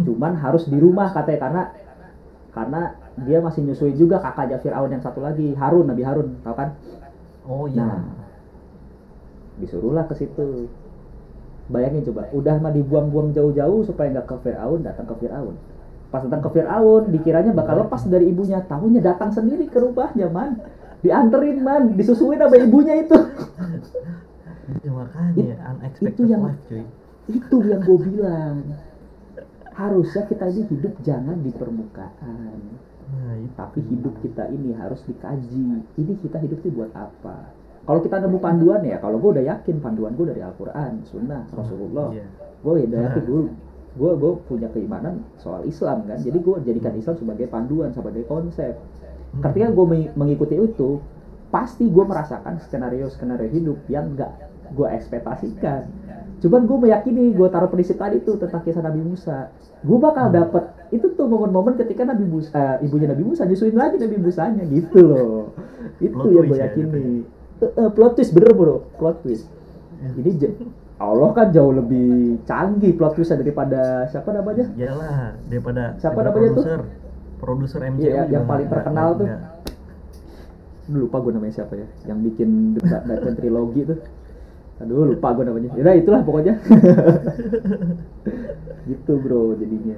cuman 0.00 0.32
harus 0.40 0.64
di 0.64 0.80
rumah 0.80 1.12
katanya 1.12 1.38
karena 1.38 1.62
karena 2.56 2.80
dia 3.28 3.38
masih 3.38 3.68
nyusuin 3.68 3.94
juga 3.94 4.16
kakaknya 4.16 4.56
Fir'aun 4.58 4.88
yang 4.90 5.04
satu 5.04 5.20
lagi 5.20 5.52
Harun 5.52 5.92
Nabi 5.92 6.02
Harun 6.02 6.40
tahu 6.40 6.56
kan 6.56 6.68
oh 7.44 7.68
iya 7.68 7.84
Nah. 7.84 8.00
Disuruhlah 9.60 10.08
ke 10.08 10.14
situ. 10.16 10.70
Bayangin 11.68 12.04
coba 12.10 12.28
udah 12.34 12.56
mah 12.58 12.72
dibuang-buang 12.74 13.32
jauh-jauh 13.32 13.86
supaya 13.86 14.10
nggak 14.12 14.26
ke 14.28 14.36
Fir'aun 14.44 14.80
datang 14.84 15.06
ke 15.08 15.14
Fir'aun. 15.24 15.56
Pas 16.12 16.20
datang 16.26 16.42
ke 16.44 16.50
Fir'aun 16.60 17.02
dikiranya 17.08 17.52
bakal 17.56 17.86
lepas 17.86 18.04
dari 18.04 18.28
ibunya. 18.28 18.60
Tahunya 18.60 19.00
datang 19.00 19.32
sendiri 19.32 19.70
ke 19.70 19.78
rumahnya 19.80 20.28
man. 20.28 20.60
Dianterin 21.00 21.58
man. 21.64 21.96
Disusuin 21.96 22.36
sama 22.36 22.56
ibunya 22.58 23.00
itu. 23.00 23.16
Iya, 24.72 24.90
makanya 24.94 25.34
It- 25.36 25.58
unexpected 25.58 26.12
itu 26.12 26.22
yang- 26.30 26.44
life 26.46 26.62
cuy. 26.68 26.84
itu 27.32 27.56
yang 27.66 27.80
gue 27.82 27.98
bilang. 27.98 28.56
Harusnya 29.72 30.22
kita 30.28 30.44
ini 30.52 30.62
hidup 30.68 30.94
jangan 31.00 31.40
di 31.40 31.50
permukaan. 31.56 32.60
Nah 33.08 33.34
itu. 33.40 33.54
Tapi 33.56 33.78
hidup 33.88 34.14
kita 34.20 34.52
ini 34.52 34.76
harus 34.76 35.00
dikaji. 35.08 35.80
Ini 35.96 36.12
kita 36.20 36.36
hidup 36.42 36.60
ini 36.60 36.70
buat 36.76 36.92
apa 36.92 37.61
kalau 37.82 38.00
kita 38.02 38.16
nemu 38.22 38.38
panduan 38.38 38.80
ya 38.86 38.96
kalau 39.02 39.18
gue 39.18 39.30
udah 39.38 39.44
yakin 39.56 39.76
panduan 39.82 40.14
gue 40.14 40.26
dari 40.30 40.42
Al-Quran 40.42 41.02
Sunnah 41.06 41.50
Rasulullah 41.50 42.14
iya. 42.14 42.26
gue 42.62 42.72
udah 42.86 43.00
yakin 43.10 43.22
gue 43.26 43.40
gue 43.92 44.10
gue 44.16 44.32
punya 44.48 44.68
keimanan 44.72 45.20
soal 45.36 45.68
Islam 45.68 46.08
kan. 46.08 46.16
Jadi 46.16 46.38
gue 46.40 46.56
jadikan 46.64 46.96
Islam 46.96 47.16
sebagai 47.20 47.46
panduan 47.48 47.92
sebagai 47.92 48.24
konsep. 48.24 48.80
Ketika 49.40 49.68
gue 49.72 49.86
meng- 49.88 50.12
mengikuti 50.16 50.56
itu 50.56 51.00
pasti 51.52 51.84
gue 51.88 52.04
merasakan 52.04 52.56
skenario 52.64 53.12
skenario 53.12 53.48
hidup 53.52 53.78
yang 53.92 54.16
gak 54.16 54.32
gue 54.72 54.88
ekspektasikan. 54.88 55.84
Cuman 56.40 56.64
gue 56.64 56.78
meyakini 56.88 57.36
gue 57.36 57.48
taruh 57.52 57.68
prinsip 57.68 58.00
tadi 58.00 58.24
tuh 58.24 58.40
tentang 58.40 58.64
kisah 58.64 58.80
Nabi 58.80 59.04
Musa. 59.04 59.52
Gue 59.84 60.00
bakal 60.00 60.32
dapet 60.32 60.72
itu 60.88 61.12
tuh 61.12 61.28
momen-momen 61.28 61.76
ketika 61.76 62.08
Nabi 62.08 62.24
Musa 62.24 62.80
eh, 62.80 62.88
ibunya 62.88 63.12
Nabi 63.12 63.24
Musa 63.28 63.44
nyusuin 63.44 63.76
lagi 63.76 64.00
Nabi 64.00 64.16
Musanya 64.16 64.64
gitu 64.64 65.04
loh. 65.04 65.52
Itu 66.00 66.26
yang 66.32 66.48
gue 66.48 66.56
ya, 66.56 66.72
yakini 66.72 67.28
Eh, 67.64 67.90
plot 67.90 68.12
twist 68.14 68.32
bener 68.32 68.52
bro. 68.52 68.82
Plot 68.96 69.22
twist. 69.22 69.46
Ini 70.02 70.30
j- 70.34 70.56
Allah 70.98 71.30
kan 71.30 71.48
jauh 71.48 71.70
lebih 71.70 72.10
canggih 72.42 72.92
plot 72.92 73.14
twistnya 73.14 73.38
daripada 73.38 73.80
siapa 74.06 74.30
namanya? 74.30 74.66
Iyalah 74.72 75.38
daripada 75.46 75.94
Siapa 75.96 76.18
daripada 76.18 76.42
namanya 76.42 76.48
tuh? 76.48 76.54
produser. 76.56 76.80
Produser 77.38 77.80
MCU 77.84 78.02
Iya, 78.04 78.22
yang 78.28 78.44
paling 78.44 78.66
terkenal 78.66 79.08
tuh. 79.14 79.26
nggak- 79.26 79.50
Aduh, 80.82 80.98
lupa 81.00 81.16
gue 81.18 81.32
namanya 81.32 81.54
siapa 81.54 81.74
ya. 81.74 81.86
Yang 82.04 82.18
bikin 82.24 82.48
Batman 82.76 83.34
trilogi 83.34 83.82
tuh. 83.84 83.98
Aduh 84.78 85.06
lupa 85.08 85.30
gue 85.32 85.44
namanya. 85.44 85.70
Ya 85.72 85.92
itulah 85.92 86.20
pokoknya. 86.20 86.58
Gitu 88.84 89.12
bro 89.16 89.54
jadinya. 89.54 89.94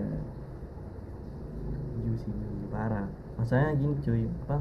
Parah. 2.68 3.06
Masalahnya 3.34 3.72
gini 3.76 3.94
cuy 3.98 4.24
apa 4.44 4.56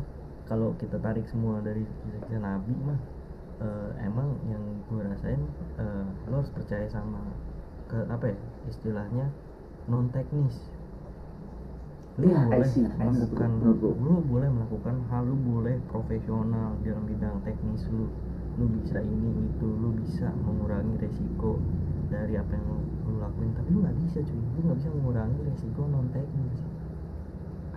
kalau 0.50 0.76
kita 0.82 0.98
tarik 1.00 1.26
semua 1.32 1.60
dari 1.64 1.84
kisah 2.04 2.39
nabi 2.41 2.74
mah 2.88 3.00
eh, 3.64 3.91
emang 4.08 4.30
yang 4.52 4.64
gue 4.89 5.02
rasain 5.04 5.41
eh, 5.80 6.06
lo 6.30 6.36
harus 6.41 6.52
percaya 6.52 6.86
sama 6.91 7.20
ke 7.89 7.98
apa 8.10 8.26
ya 8.32 8.38
istilahnya 8.72 9.26
non 9.91 10.08
teknis. 10.16 10.56
Lu 12.20 12.30
Ya, 12.30 12.46
boleh 12.46 12.70
see, 12.70 12.86
melakukan 12.86 13.52
lu 14.06 14.14
boleh 14.32 14.50
melakukan 14.54 14.96
hal 15.10 15.24
lu 15.26 15.36
boleh 15.36 15.82
profesional 15.89 16.78
dalam 16.86 17.04
bidang 17.10 17.41
teknis 17.41 17.84
lu. 17.89 18.06
Lu 18.58 18.66
bisa 18.70 19.02
ini 19.02 19.50
itu 19.50 19.68
lu 19.82 19.89
bisa 19.98 20.30
mengurangi 20.46 20.94
resiko 21.02 21.58
dari 22.14 22.38
apa 22.38 22.54
yang 22.54 22.66
lu, 22.70 22.80
lu 23.10 23.14
lakuin. 23.18 23.52
Tapi 23.58 23.70
lu 23.74 23.80
nggak 23.82 23.98
bisa 24.06 24.20
cuy. 24.30 24.41
Lu 24.54 24.60
nggak 24.70 24.78
bisa 24.78 24.89
mengurangi 24.94 25.39
resiko 25.50 25.82
non 25.89 26.08
teknis 26.14 26.53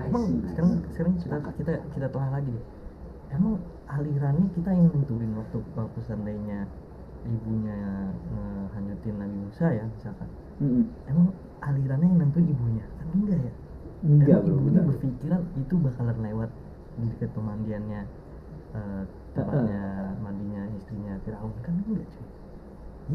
emang 0.05 0.25
sekarang 0.53 0.73
sekarang 0.93 1.15
kita 1.25 1.37
kita 1.57 1.73
kita 1.97 2.07
telah 2.13 2.29
lagi 2.29 2.51
deh. 2.53 2.65
Emang 3.33 3.59
alirannya 3.91 4.47
kita 4.55 4.71
yang 4.71 4.93
nentuin 4.93 5.33
waktu 5.35 5.59
waktu 5.75 5.99
seandainya 6.07 6.69
ibunya 7.27 7.77
hanyutin 8.77 9.17
Nabi 9.19 9.37
Musa 9.41 9.67
ya 9.73 9.85
misalkan. 9.89 10.29
Emang 11.11 11.33
alirannya 11.65 12.07
yang 12.07 12.19
nentuin 12.23 12.47
ibunya? 12.49 12.85
Kan 13.01 13.07
enggak 13.17 13.41
ya? 13.41 13.53
Enggak 14.05 14.39
emang 14.39 14.45
bro 14.45 14.55
ibunya 14.55 14.81
benar. 14.85 14.89
berpikiran 14.93 15.43
itu 15.57 15.75
bakalan 15.81 16.19
lewat 16.23 16.51
di 16.97 17.07
dekat 17.13 17.31
pemandiannya 17.37 18.01
eh, 18.77 19.03
tempatnya 19.37 19.83
mandinya 20.21 20.63
istrinya 20.77 21.13
Firaun. 21.25 21.53
Kan 21.65 21.75
enggak 21.83 22.07
cuy. 22.09 22.27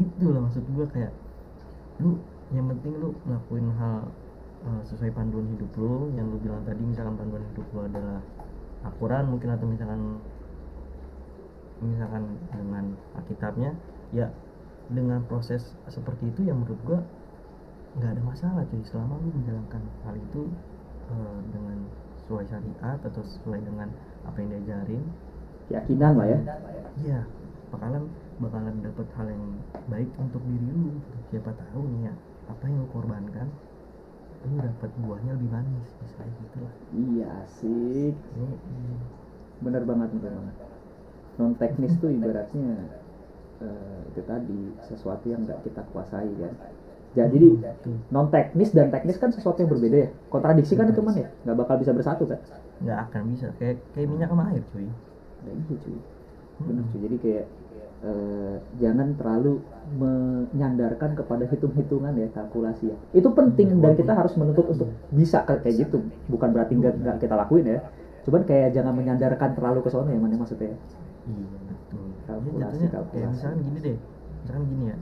Itu 0.02 0.24
lah 0.32 0.40
maksud 0.44 0.64
gua 0.74 0.86
kayak 0.90 1.12
lu 2.00 2.18
yang 2.52 2.68
penting 2.68 2.92
lu 3.00 3.16
ngelakuin 3.24 3.68
hal 3.80 4.12
eh, 4.62 4.82
sesuai 4.86 5.10
panduan 5.14 5.46
hidup 5.50 5.70
lu 5.78 6.10
yang 6.14 6.30
lu 6.30 6.38
bilang 6.38 6.62
tadi 6.62 6.82
misalkan 6.82 7.18
panduan 7.18 7.44
hidup 7.52 7.66
lu 7.74 7.80
adalah 7.86 8.20
Al-Quran 8.82 9.24
mungkin 9.30 9.48
atau 9.54 9.66
misalkan 9.70 10.00
misalkan 11.82 12.22
dengan 12.54 12.84
Alkitabnya 13.18 13.70
ya 14.14 14.30
dengan 14.90 15.22
proses 15.26 15.74
seperti 15.90 16.30
itu 16.30 16.46
yang 16.46 16.62
menurut 16.62 16.78
gua 16.86 17.00
nggak 17.98 18.10
ada 18.18 18.22
masalah 18.24 18.62
cuy. 18.70 18.82
Selama 18.88 19.20
lu 19.20 19.30
menjalankan 19.36 19.82
hal 20.06 20.14
itu 20.16 20.42
eh, 21.10 21.38
dengan 21.52 21.78
sesuai 22.22 22.44
syariat 22.48 22.98
atau 23.02 23.22
sesuai 23.22 23.60
dengan 23.62 23.88
apa 24.22 24.36
yang 24.38 24.48
diajarin 24.58 25.02
keyakinan 25.70 26.12
lah 26.18 26.26
ya. 26.26 26.38
Iya 27.02 27.20
bakalan 27.72 28.04
bakalan 28.36 28.74
dapat 28.84 29.08
hal 29.16 29.26
yang 29.32 29.44
baik 29.88 30.10
untuk 30.20 30.42
diri 30.44 30.68
lu. 30.70 30.98
Siapa 31.32 31.50
tahu 31.54 31.82
nih 31.88 32.10
ya 32.10 32.14
apa 32.50 32.64
yang 32.68 32.84
lu 32.84 32.88
korbankan 32.90 33.48
lu 34.42 34.56
dapat 34.58 34.90
buahnya 34.98 35.30
lebih 35.38 35.50
manis 35.54 35.88
misalnya 36.02 36.34
gitu 36.42 36.56
lah. 36.64 36.74
Iya 36.92 37.26
asik. 37.46 38.14
Bener 39.62 39.82
banget 39.86 40.08
bener 40.18 40.32
banget. 40.34 40.56
Non 41.38 41.52
teknis 41.56 41.92
tuh 42.02 42.10
ibaratnya 42.10 42.70
eh, 43.62 44.00
itu 44.12 44.20
tadi 44.26 44.60
sesuatu 44.90 45.24
yang 45.30 45.46
nggak 45.46 45.62
kita 45.66 45.82
kuasai 45.94 46.30
kan? 46.36 46.52
Ja- 47.12 47.28
jadi 47.28 47.48
Betul. 47.60 47.96
non 48.10 48.26
teknis 48.32 48.70
dan 48.72 48.88
teknis 48.90 49.16
kan 49.20 49.30
sesuatu 49.30 49.62
yang 49.62 49.70
berbeda 49.70 49.96
ya? 49.96 50.10
Kontradiksi 50.32 50.74
kan 50.74 50.88
itu 50.90 51.00
man 51.04 51.14
ya? 51.16 51.28
Nggak 51.46 51.56
bakal 51.62 51.74
bisa 51.78 51.92
bersatu 51.94 52.24
kan? 52.26 52.40
Nggak 52.82 52.98
akan 53.08 53.22
bisa. 53.30 53.46
Kayak 53.60 53.76
kayak 53.94 54.08
minyak 54.10 54.28
sama 54.32 54.44
air 54.50 54.62
cuy. 54.72 54.86
Nah, 55.46 55.52
iya 55.54 55.76
cuy. 55.78 55.98
Bener 56.66 56.84
cuy. 56.90 56.98
Jadi 57.06 57.16
kayak 57.22 57.44
eh, 58.02 58.56
jangan 58.82 59.14
terlalu 59.14 59.62
menyandarkan 59.98 61.14
kepada 61.14 61.44
hitung-hitungan 61.46 62.12
ya 62.18 62.28
kalkulasi 62.34 62.90
ya. 62.90 62.96
Itu 63.14 63.30
penting 63.32 63.78
dan 63.78 63.94
kita 63.94 64.12
harus 64.12 64.34
menuntut 64.34 64.66
untuk 64.70 64.88
bisa 65.14 65.46
kayak 65.46 65.88
gitu. 65.88 66.02
Bukan 66.26 66.50
berarti 66.50 66.78
nggak 66.78 66.94
nggak 67.02 67.16
kita 67.22 67.34
lakuin 67.38 67.66
ya. 67.66 67.80
Cuman 68.22 68.42
kayak 68.46 68.74
jangan 68.74 68.94
menyandarkan 68.94 69.54
terlalu 69.58 69.82
ke 69.82 69.90
sana 69.90 70.14
ya 70.14 70.20
mana 70.22 70.38
maksudnya 70.38 70.74
iya 71.26 71.58
betul. 71.70 72.06
Kalkulasi, 72.26 72.82
ya, 72.82 72.90
kalkulasi. 72.90 73.12
kayak 73.14 73.28
misalkan 73.30 73.58
gini 73.62 73.78
deh. 73.78 73.96
Misalkan 74.42 74.62
gini 74.70 74.84
ya. 74.90 74.96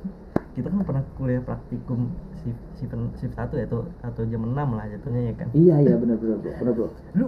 Kita 0.54 0.68
kan 0.68 0.78
pernah 0.84 1.04
kuliah 1.16 1.40
praktikum 1.40 2.12
shift 2.44 2.60
shift, 2.76 2.92
shift 3.16 3.34
satu 3.34 3.56
ya 3.56 3.64
atau 3.64 3.88
atau 4.04 4.22
jam 4.28 4.42
6 4.44 4.52
lah 4.52 4.84
jatuhnya 4.90 5.20
ya 5.32 5.34
kan? 5.38 5.48
Iya 5.56 5.74
iya 5.80 5.94
bro 5.96 6.02
bener 6.02 6.16
bro. 6.76 6.86
Lu 7.16 7.26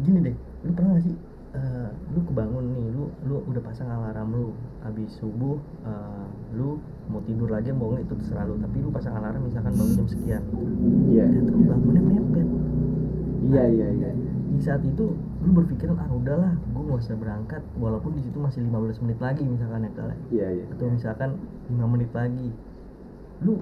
gini 0.00 0.18
deh. 0.24 0.36
Lu 0.64 0.70
pernah 0.72 0.96
gak 0.96 1.04
sih 1.04 1.14
eh, 1.52 1.88
lu 2.12 2.20
kebangun 2.24 2.64
nih 2.72 2.86
lu 2.96 3.04
lu 3.28 3.36
udah 3.48 3.62
pasang 3.62 3.88
alarm 3.88 4.28
lu. 4.32 4.48
Habis 4.84 5.12
subuh 5.20 5.60
eh, 5.84 6.26
lu 6.56 6.80
mau 7.12 7.20
tidur 7.24 7.52
lagi 7.52 7.70
mau 7.72 7.92
nggak 7.92 8.08
itu 8.08 8.14
terserah 8.24 8.48
lu. 8.48 8.56
Tapi 8.60 8.76
lu 8.80 8.88
pasang 8.88 9.14
alarm 9.16 9.44
misalkan 9.44 9.72
bangun 9.76 10.04
jam 10.04 10.08
sekian. 10.08 10.42
Iya. 11.12 11.24
Ternyata 11.28 11.50
lu 11.52 11.64
bangunnya 11.68 12.02
mepet. 12.02 12.48
Iya 13.42 13.64
iya 13.68 13.88
iya. 13.90 14.10
di 14.52 14.60
saat 14.60 14.84
itu 14.84 15.16
lu 15.16 15.50
berpikiran 15.56 15.96
ah 15.96 16.12
udahlah 16.12 16.52
gue 16.54 16.82
nggak 16.84 17.00
usah 17.00 17.16
berangkat. 17.16 17.62
Walaupun 17.76 18.16
di 18.16 18.22
situ 18.24 18.38
masih 18.40 18.64
15 18.64 19.02
menit 19.04 19.18
lagi 19.20 19.42
misalkan 19.44 19.88
ya 19.88 19.92
kalian 19.96 20.20
iya 20.32 20.46
iya. 20.60 20.64
Atau 20.72 20.86
misalkan 20.92 21.30
5 21.68 21.92
menit 21.92 22.10
lagi. 22.12 22.48
Lu 23.42 23.60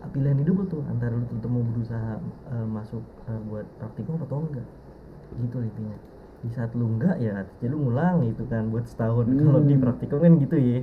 pilihan 0.00 0.40
hidup 0.40 0.64
lu 0.64 0.64
tuh 0.66 0.82
antara 0.88 1.12
lu 1.12 1.28
tetap 1.28 1.50
mau 1.52 1.60
berusaha 1.60 2.18
eh, 2.56 2.66
masuk 2.66 3.04
eh, 3.28 3.40
buat 3.50 3.66
praktikum 3.78 4.18
atau 4.24 4.42
enggak. 4.42 4.66
Gitu 5.36 5.56
intinya 5.62 5.98
di 6.40 6.50
saat 6.56 6.72
lu 6.72 6.88
enggak 6.96 7.20
ya 7.20 7.44
ya 7.60 7.68
lu 7.68 7.76
ngulang 7.84 8.24
gitu 8.32 8.48
kan 8.48 8.72
buat 8.72 8.88
setahun. 8.88 9.28
Hmm. 9.28 9.44
kalau 9.44 9.60
di 9.60 9.74
praktikum 9.76 10.18
kan 10.24 10.32
gitu 10.40 10.56
ya. 10.56 10.80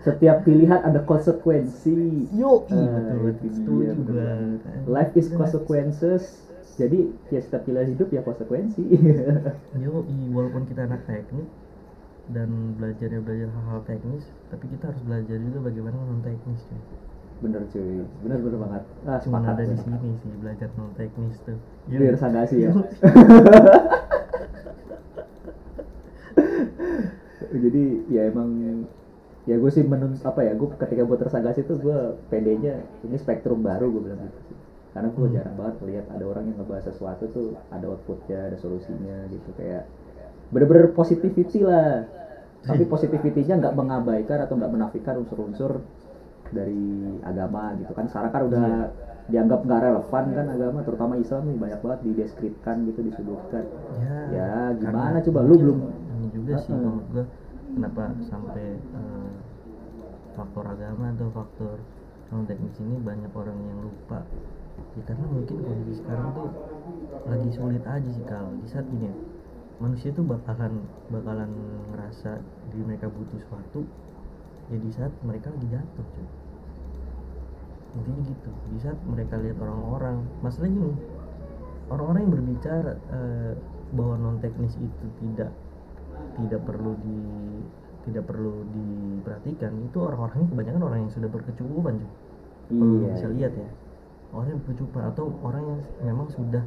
Setiap 0.00 0.48
pilihan 0.48 0.80
ada 0.80 1.00
konsekuensi. 1.04 2.28
Yo 2.32 2.64
betul 2.64 2.80
itu 2.80 3.16
betul 3.20 3.50
setuju 3.52 4.00
gua 4.04 4.16
banget. 4.16 4.60
kan. 4.64 4.78
life 4.88 5.12
is 5.16 5.28
consequences. 5.32 6.22
Jadi 6.76 7.12
ya 7.32 7.40
setiap 7.40 7.68
pilihan 7.68 7.88
hidup 7.96 8.08
ya 8.12 8.20
konsekuensi. 8.24 8.84
Yo 9.84 10.04
walaupun 10.32 10.68
kita 10.68 10.88
anak 10.88 11.04
teknik 11.08 11.48
dan 12.30 12.78
belajar 12.78 13.08
ya 13.10 13.20
belajar 13.20 13.48
hal-hal 13.50 13.82
teknis 13.90 14.22
tapi 14.54 14.70
kita 14.70 14.86
harus 14.86 15.02
belajar 15.02 15.34
juga 15.34 15.58
bagaimana 15.66 15.98
non 15.98 16.22
teknis 16.22 16.62
cuy. 16.70 16.78
bener 17.40 17.64
cuy. 17.72 18.06
Bener 18.22 18.38
bener 18.38 18.58
banget. 18.60 18.82
Ah 19.08 19.18
cuma 19.18 19.42
ada 19.42 19.64
di 19.66 19.74
sini 19.74 20.14
sih 20.20 20.32
belajar 20.38 20.68
non 20.78 20.94
teknis 20.94 21.36
tuh. 21.42 21.58
Biar 21.90 22.14
sagasi 22.14 22.68
ya 22.68 22.70
Yo. 27.49 27.49
Jadi 27.60 27.82
ya 28.08 28.22
emang 28.28 28.48
ya 29.48 29.56
gue 29.56 29.70
sih 29.72 29.82
menun 29.82 30.16
apa 30.20 30.40
ya 30.44 30.52
gue 30.52 30.68
ketika 30.76 31.02
gue 31.02 31.18
tersagasi 31.18 31.64
tuh 31.64 31.76
gue 31.80 31.98
PD-nya 32.28 32.74
ini 33.04 33.16
spektrum 33.16 33.60
baru 33.60 33.88
gue 33.88 34.02
bilang 34.04 34.20
gitu 34.20 34.40
sih. 34.48 34.56
Karena 34.90 35.08
gue 35.08 35.22
Hmm. 35.22 35.34
jarang 35.38 35.54
banget 35.56 35.74
lihat 35.86 36.06
ada 36.10 36.24
orang 36.26 36.44
yang 36.50 36.56
ngebahas 36.60 36.84
sesuatu 36.90 37.24
tuh 37.30 37.48
ada 37.70 37.86
outputnya 37.88 38.50
ada 38.50 38.56
solusinya 38.58 39.16
gitu. 39.30 39.48
Kayak 39.54 39.86
bener-bener 40.50 40.90
positivity 40.90 41.62
lah. 41.62 42.04
Tapi 42.60 42.84
positivity-nya 42.84 43.54
nggak 43.56 43.72
mengabaikan 43.72 44.38
atau 44.44 44.54
nggak 44.60 44.72
menafikan 44.74 45.14
unsur-unsur 45.16 45.80
dari 46.50 46.84
agama 47.22 47.72
gitu 47.78 47.94
kan. 47.94 48.04
Sekarang 48.10 48.30
kan 48.34 48.42
udah 48.44 48.66
dianggap 49.30 49.62
nggak 49.62 49.80
relevan 49.80 50.24
kan 50.34 50.46
agama 50.50 50.78
terutama 50.82 51.14
Islam 51.16 51.42
nih 51.46 51.56
banyak 51.56 51.80
banget 51.80 52.00
dideskripsikan 52.04 52.76
gitu 52.90 53.00
disudutkan. 53.00 53.64
Ya, 54.34 54.74
gimana 54.76 54.98
karena 55.06 55.20
coba? 55.22 55.40
Lu 55.46 55.54
belum- 55.56 55.82
ini 56.18 56.26
juga 56.34 56.52
sih 56.58 56.74
Heeh. 56.74 57.24
Kenapa 57.74 58.14
sampai 58.26 58.78
eh, 58.78 59.32
faktor 60.34 60.64
agama 60.66 61.14
atau 61.14 61.28
faktor 61.34 61.76
non 62.30 62.46
teknis 62.46 62.78
ini 62.78 62.96
banyak 63.02 63.32
orang 63.34 63.58
yang 63.58 63.78
lupa? 63.82 64.22
Ya 64.96 65.02
karena 65.04 65.26
mungkin 65.28 65.56
kondisi 65.60 66.00
sekarang 66.00 66.32
tuh 66.32 66.48
lagi 67.26 67.50
sulit 67.52 67.84
aja 67.84 68.10
sih 68.10 68.24
kalau 68.24 68.50
di 68.58 68.66
saat 68.70 68.86
gini 68.88 69.10
ya, 69.10 69.14
manusia 69.82 70.10
tuh 70.14 70.24
bakalan 70.24 70.82
bakalan 71.12 71.50
ngerasa 71.92 72.40
diri 72.72 72.82
mereka 72.86 73.06
butuh 73.10 73.38
sesuatu 73.38 73.84
ya 74.72 74.76
di 74.78 74.90
saat 74.94 75.12
mereka 75.26 75.52
lagi 75.52 75.66
jatuh 75.68 76.06
cuy. 76.16 76.28
Intinya 77.90 78.22
gitu. 78.22 78.50
Di 78.70 78.78
saat 78.78 78.98
mereka 79.02 79.34
lihat 79.42 79.58
orang-orang 79.58 80.22
masalah 80.40 80.70
gini 80.70 80.94
orang-orang 81.90 82.20
yang 82.22 82.34
berbicara 82.38 82.92
eh, 83.10 83.52
bahwa 83.90 84.14
non 84.16 84.38
teknis 84.38 84.78
itu 84.78 85.06
tidak 85.18 85.50
tidak 86.38 86.60
perlu 86.68 86.92
di 87.04 87.16
tidak 88.08 88.24
perlu 88.32 88.64
diperhatikan 88.72 89.72
itu 89.84 89.98
orang-orangnya 90.00 90.48
kebanyakan 90.52 90.82
orang 90.88 90.98
yang 91.04 91.12
sudah 91.12 91.28
berkecukupan 91.28 91.94
lu 92.00 92.08
Iya, 92.70 93.12
bisa 93.12 93.26
iya. 93.28 93.34
lihat 93.36 93.52
ya 93.56 93.68
orang 94.34 94.48
yang 94.56 94.60
berkecukupan 94.64 95.04
atau 95.12 95.26
orang 95.44 95.64
yang 95.66 95.80
memang 96.14 96.28
sudah 96.32 96.64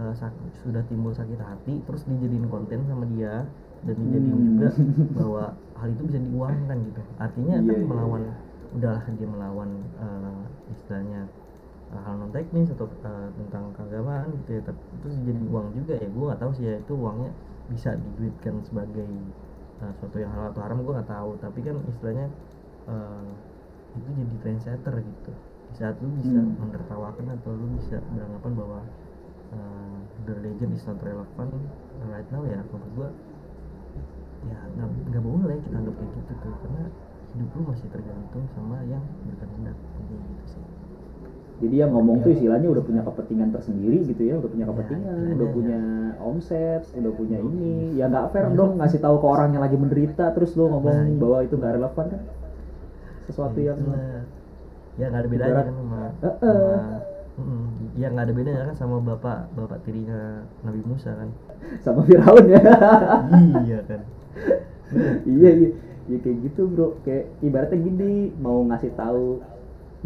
eh, 0.00 0.14
sak- 0.18 0.42
sudah 0.64 0.82
timbul 0.90 1.12
sakit 1.16 1.40
hati 1.40 1.74
terus 1.86 2.02
dijadiin 2.08 2.46
konten 2.52 2.80
sama 2.90 3.04
dia 3.14 3.46
dan 3.86 3.96
dijadiin 3.96 4.40
Hmm. 4.42 4.48
juga 4.56 4.68
bahwa 5.16 5.44
hal 5.80 5.88
itu 5.94 6.02
bisa 6.10 6.20
diuangkan 6.20 6.78
gitu 6.90 7.02
artinya 7.18 7.54
Iya, 7.58 7.64
kan 7.64 7.76
iya. 7.78 7.88
melawan 7.90 8.22
udahlah 8.76 9.02
dia 9.18 9.28
melawan 9.28 9.70
eh, 10.02 10.42
istilahnya 10.74 11.20
eh, 11.94 12.00
hal 12.04 12.14
non 12.20 12.30
teknis 12.34 12.68
atau 12.74 12.86
eh, 12.88 13.28
tentang 13.38 13.64
keagamaan 13.76 14.28
gitu 14.44 14.50
ya 14.58 14.62
tapi 14.68 14.80
terus 15.02 15.16
jadi 15.24 15.42
uang 15.48 15.66
juga 15.78 15.92
ya 15.98 16.08
gue 16.08 16.24
nggak 16.28 16.40
tahu 16.42 16.52
sih 16.58 16.64
ya 16.68 16.74
itu 16.82 16.92
uangnya 16.94 17.30
bisa 17.72 17.90
diduitkan 18.04 18.56
sebagai 18.68 19.08
eh, 19.82 19.92
suatu 19.98 20.16
yang 20.22 20.30
halal 20.34 20.48
atau 20.52 20.62
haram 20.64 20.78
gue 20.86 20.94
nggak 20.96 21.10
tahu. 21.16 21.30
Tapi 21.44 21.58
kan 21.66 21.76
istilahnya 21.92 22.26
eh, 22.88 23.28
itu 23.98 24.10
jadi 24.20 24.34
trendsetter 24.42 24.94
gitu. 25.10 25.32
Di 25.70 25.74
saat 25.80 25.96
lu 26.04 26.08
bisa 26.20 26.38
Hmm. 26.38 26.54
menertawakan 26.62 27.26
atau 27.38 27.52
lu 27.60 27.66
bisa 27.78 27.96
beranggapan 28.14 28.52
bahwa 28.60 28.80
eh, 29.54 29.98
the 30.26 30.32
religion 30.38 30.70
is 30.76 30.84
not 30.88 31.00
relevant 31.02 31.52
right 32.12 32.28
now 32.34 32.42
ya 32.44 32.60
menurut 32.72 32.92
gue 32.98 33.10
ya 34.50 34.58
nggak 34.74 34.88
nggak 35.10 35.22
boleh 35.28 35.56
kita 35.64 35.76
anggap 35.80 35.94
kayak 35.98 36.12
gitu 36.18 36.32
tuh. 36.42 36.54
Karena 36.62 36.82
hidup 37.34 37.50
lu 37.56 37.62
masih 37.70 37.88
tergantung 37.94 38.44
sama 38.54 38.76
yang 38.92 39.04
berkehendak. 39.26 39.78
Jadi 39.98 40.14
gitu 40.30 40.44
sih 40.54 40.67
jadi 41.58 41.74
yang 41.82 41.90
ngomong 41.90 42.22
tuh 42.22 42.30
istilahnya 42.30 42.70
udah 42.70 42.84
punya 42.86 43.02
kepentingan 43.02 43.50
tersendiri 43.50 43.98
gitu 44.06 44.22
ya 44.22 44.34
udah 44.38 44.46
punya 44.46 44.64
Ya, 44.64 44.70
kepentingan 44.70 45.02
istilahnya 45.02 45.34
udah 45.34 45.48
ya. 45.48 45.54
punya 45.54 45.80
omset 46.20 46.82
udah 46.94 47.12
punya 47.12 47.38
ini. 47.40 47.74
ya 47.94 48.04
nggak 48.06 48.26
fair 48.30 48.46
dong 48.54 48.72
ngasih 48.78 49.00
tahu 49.00 49.16
ke 49.18 49.26
orang 49.26 49.48
yang 49.52 49.62
lagi 49.62 49.76
menderita 49.76 50.24
terus 50.32 50.54
lo 50.54 50.70
ngomong 50.70 50.94
Nah, 50.94 51.06
iya. 51.06 51.18
bahwa 51.18 51.38
itu 51.42 51.54
nggak 51.54 51.72
relevan 51.74 52.06
kan? 52.08 52.22
Sesuatu 53.26 53.58
yang 53.58 53.78
ya 54.94 55.06
nggak 55.06 55.20
ada 55.20 55.30
bedanya 55.30 55.54
kan 55.56 55.66
sama 55.68 56.00
Heeh. 56.18 56.74
sama 56.74 56.98
Mm-mm. 57.38 57.62
ya 57.94 58.06
nggak 58.10 58.24
ada 58.26 58.34
bedanya 58.34 58.62
kan 58.66 58.74
sama 58.74 58.96
bapak 58.98 59.38
bapak 59.54 59.78
tirinya 59.82 60.42
Nabi 60.62 60.80
Musa 60.82 61.10
kan? 61.12 61.28
Sama 61.82 62.02
Firaun 62.02 62.44
ya. 62.48 62.62
Iya 63.62 63.78
kan. 63.84 64.00
Iya 65.22 65.50
iya. 65.54 65.70
Ya 66.08 66.16
kayak 66.18 66.38
gitu 66.40 66.66
bro. 66.66 66.98
Kayak 67.02 67.30
ibaratnya 67.38 67.78
gini 67.78 68.12
mau 68.38 68.58
ngasih 68.64 68.90
tahu 68.94 69.38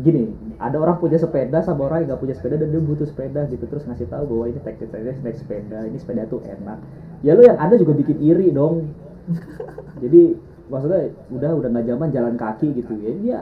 gini 0.00 0.32
ada 0.56 0.80
orang 0.80 0.96
punya 0.96 1.20
sepeda 1.20 1.60
sama 1.60 1.84
orang 1.84 2.04
yang 2.04 2.16
nggak 2.16 2.22
punya 2.24 2.34
sepeda 2.38 2.56
dan 2.56 2.72
dia 2.72 2.80
butuh 2.80 3.04
sepeda 3.04 3.44
gitu 3.52 3.68
terus 3.68 3.84
ngasih 3.84 4.08
tahu 4.08 4.24
bahwa 4.24 4.44
ini 4.48 4.60
teknik 4.64 4.88
teknik 4.88 5.20
naik 5.20 5.36
sepeda 5.36 5.78
ini 5.84 5.98
sepeda 6.00 6.24
tuh 6.32 6.40
enak. 6.48 6.80
Ya 7.20 7.36
lo 7.36 7.44
yang 7.44 7.60
ada 7.60 7.76
juga 7.76 7.92
bikin 8.00 8.16
iri 8.24 8.48
dong. 8.48 8.88
Jadi 10.02 10.32
maksudnya 10.72 11.12
udah 11.28 11.50
udah 11.60 11.68
nggak 11.68 11.86
zaman 11.92 12.08
jalan 12.08 12.34
kaki 12.40 12.72
gitu 12.72 12.92
ya. 13.04 13.10
Dia 13.20 13.38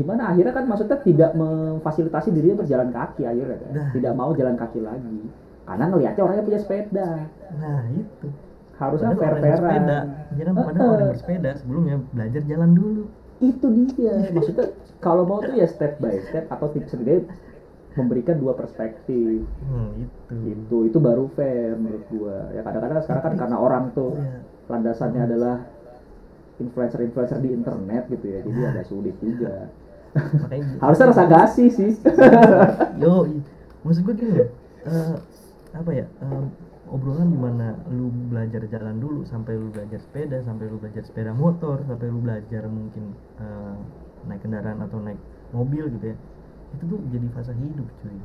gimana 0.00 0.32
akhirnya 0.32 0.54
kan 0.56 0.64
maksudnya 0.64 0.96
tidak 1.04 1.30
memfasilitasi 1.36 2.28
dirinya 2.32 2.56
berjalan 2.64 2.88
kaki 2.88 3.22
akhirnya 3.28 3.56
kan. 3.60 3.70
Nah. 3.76 3.88
tidak 3.92 4.12
mau 4.16 4.32
jalan 4.32 4.56
kaki 4.56 4.80
lagi. 4.80 5.18
Karena 5.68 5.84
ngelihatnya 5.92 6.22
orangnya 6.24 6.44
punya 6.48 6.60
sepeda. 6.64 7.08
Nah 7.60 7.84
itu. 7.92 8.26
Harusnya 8.76 9.16
fair 9.16 9.40
fairan 9.40 9.84
kan 10.36 10.52
padahal 10.52 10.88
orang 10.88 11.00
yang 11.00 11.12
bersepeda? 11.16 11.50
Sebelumnya 11.60 11.96
belajar 12.12 12.42
jalan 12.48 12.70
dulu. 12.72 13.02
Itu 13.44 13.66
dia. 13.92 14.14
Maksudnya 14.36 14.72
kalau 14.98 15.22
mau 15.24 15.38
tuh 15.38 15.52
ya 15.52 15.66
step 15.66 15.98
by 15.98 16.16
step 16.24 16.48
atau 16.48 16.68
tips 16.70 16.92
sendiri 16.92 17.28
memberikan 17.96 18.36
dua 18.36 18.52
perspektif. 18.52 19.44
Hmm, 19.64 19.90
itu. 19.96 20.34
Itu 20.52 20.76
itu 20.84 20.98
baru 21.00 21.32
fair 21.32 21.76
menurut 21.76 22.04
gua. 22.12 22.52
Ya 22.52 22.60
kadang-kadang 22.60 23.00
sekarang 23.02 23.22
kan 23.24 23.34
karena 23.36 23.56
orang 23.56 23.84
tuh 23.92 24.16
Iya. 24.16 24.40
landasannya 24.66 25.22
adalah 25.24 25.56
influencer-influencer 26.56 27.38
di 27.40 27.50
internet 27.52 28.04
gitu 28.08 28.26
ya. 28.26 28.38
Jadi 28.44 28.60
agak 28.64 28.86
sulit 28.86 29.16
juga. 29.20 29.68
Makanya 30.16 30.64
harusnya 30.84 31.06
rasa 31.12 31.24
gasi 31.24 31.66
sih. 31.68 31.92
Yo 33.02 33.28
maksud 33.80 34.02
gue 34.02 34.14
gini 34.16 34.32
loh. 34.34 34.48
Eh, 34.86 35.14
apa 35.72 35.90
ya? 35.92 36.04
Em, 36.20 36.48
obrolan 36.86 37.28
di 37.28 37.38
mana 37.38 37.74
lu 37.90 38.08
belajar 38.30 38.62
jalan 38.66 38.96
dulu 38.96 39.26
sampai 39.26 39.58
lu 39.58 39.68
belajar 39.68 39.98
sepeda 39.98 40.38
sampai 40.40 40.70
lu 40.70 40.78
belajar 40.78 41.02
sepeda 41.02 41.34
motor 41.34 41.82
sampai 41.82 42.06
lu 42.06 42.22
belajar 42.22 42.62
mungkin 42.66 43.10
eh, 43.40 43.74
naik 44.28 44.40
kendaraan 44.44 44.78
atau 44.82 44.98
naik 45.02 45.18
mobil 45.54 45.84
gitu 45.94 46.06
ya 46.12 46.16
itu 46.76 46.84
tuh 46.90 46.98
jadi 47.14 47.26
fase 47.32 47.52
hidup 47.56 47.86
cuy. 48.02 48.18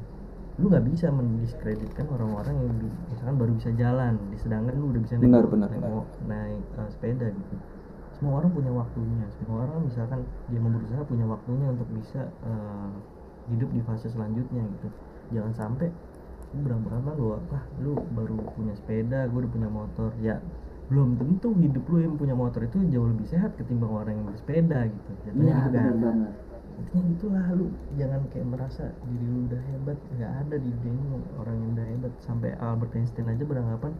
Lu 0.59 0.65
nggak 0.69 0.85
bisa 0.91 1.07
mendiskreditkan 1.09 2.05
orang-orang 2.11 2.55
yang 2.59 2.75
di- 2.81 2.95
misalkan 3.09 3.35
baru 3.39 3.51
bisa 3.55 3.69
jalan 3.73 4.13
di- 4.29 4.39
sedangkan 4.41 4.73
lu 4.77 4.85
udah 4.91 5.01
bisa 5.01 5.15
naik, 5.17 5.25
Benar, 5.25 5.45
benar, 5.47 5.69
naik, 5.71 5.81
benar. 5.81 6.05
naik, 6.27 6.63
eh, 6.77 6.89
sepeda 6.91 7.27
gitu. 7.31 7.55
Semua 8.19 8.33
orang 8.43 8.51
punya 8.53 8.71
waktunya 8.75 9.25
semua 9.41 9.57
orang 9.65 9.79
misalkan 9.89 10.19
dia 10.51 10.59
mau 10.61 10.69
berusaha 10.75 11.01
punya 11.07 11.25
waktunya 11.25 11.67
untuk 11.73 11.87
bisa 11.97 12.21
eh, 12.45 12.89
hidup 13.49 13.69
di 13.73 13.81
fase 13.81 14.07
selanjutnya 14.11 14.61
gitu. 14.77 14.87
Jangan 15.33 15.53
sampai 15.55 15.87
lu 16.51 16.59
beranggapan 16.67 17.15
bahwa 17.15 17.37
wah 17.47 17.63
lu 17.79 17.95
baru 18.11 18.35
punya 18.53 18.73
sepeda 18.75 19.25
gue 19.31 19.39
udah 19.41 19.51
punya 19.55 19.69
motor. 19.71 20.11
Ya 20.19 20.37
belum 20.91 21.15
tentu 21.15 21.55
hidup 21.55 21.87
lu 21.87 21.97
yang 22.03 22.15
punya 22.19 22.35
motor 22.35 22.67
itu 22.67 22.83
jauh 22.91 23.07
lebih 23.07 23.23
sehat 23.31 23.55
ketimbang 23.55 23.95
orang 23.95 24.13
yang 24.19 24.27
bersepeda 24.27 24.79
gitu. 24.91 25.11
Jatuhnya 25.23 25.47
iya 25.47 25.59
gitu 25.63 25.77
kan. 25.79 25.95
banget. 26.03 26.31
Intinya 26.81 27.03
gitulah 27.15 27.45
lu 27.55 27.65
jangan 27.95 28.21
kayak 28.27 28.47
merasa 28.51 28.83
diri 29.07 29.25
lu 29.25 29.39
udah 29.47 29.61
hebat. 29.71 29.97
Nggak 30.11 30.31
ada 30.43 30.55
di 30.59 30.71
dunia 30.83 31.15
orang 31.39 31.55
yang 31.55 31.69
udah 31.71 31.85
hebat. 31.87 32.13
Sampai 32.19 32.49
Albert 32.59 32.91
Einstein 32.91 33.31
aja 33.31 33.43
beranggapan 33.47 33.91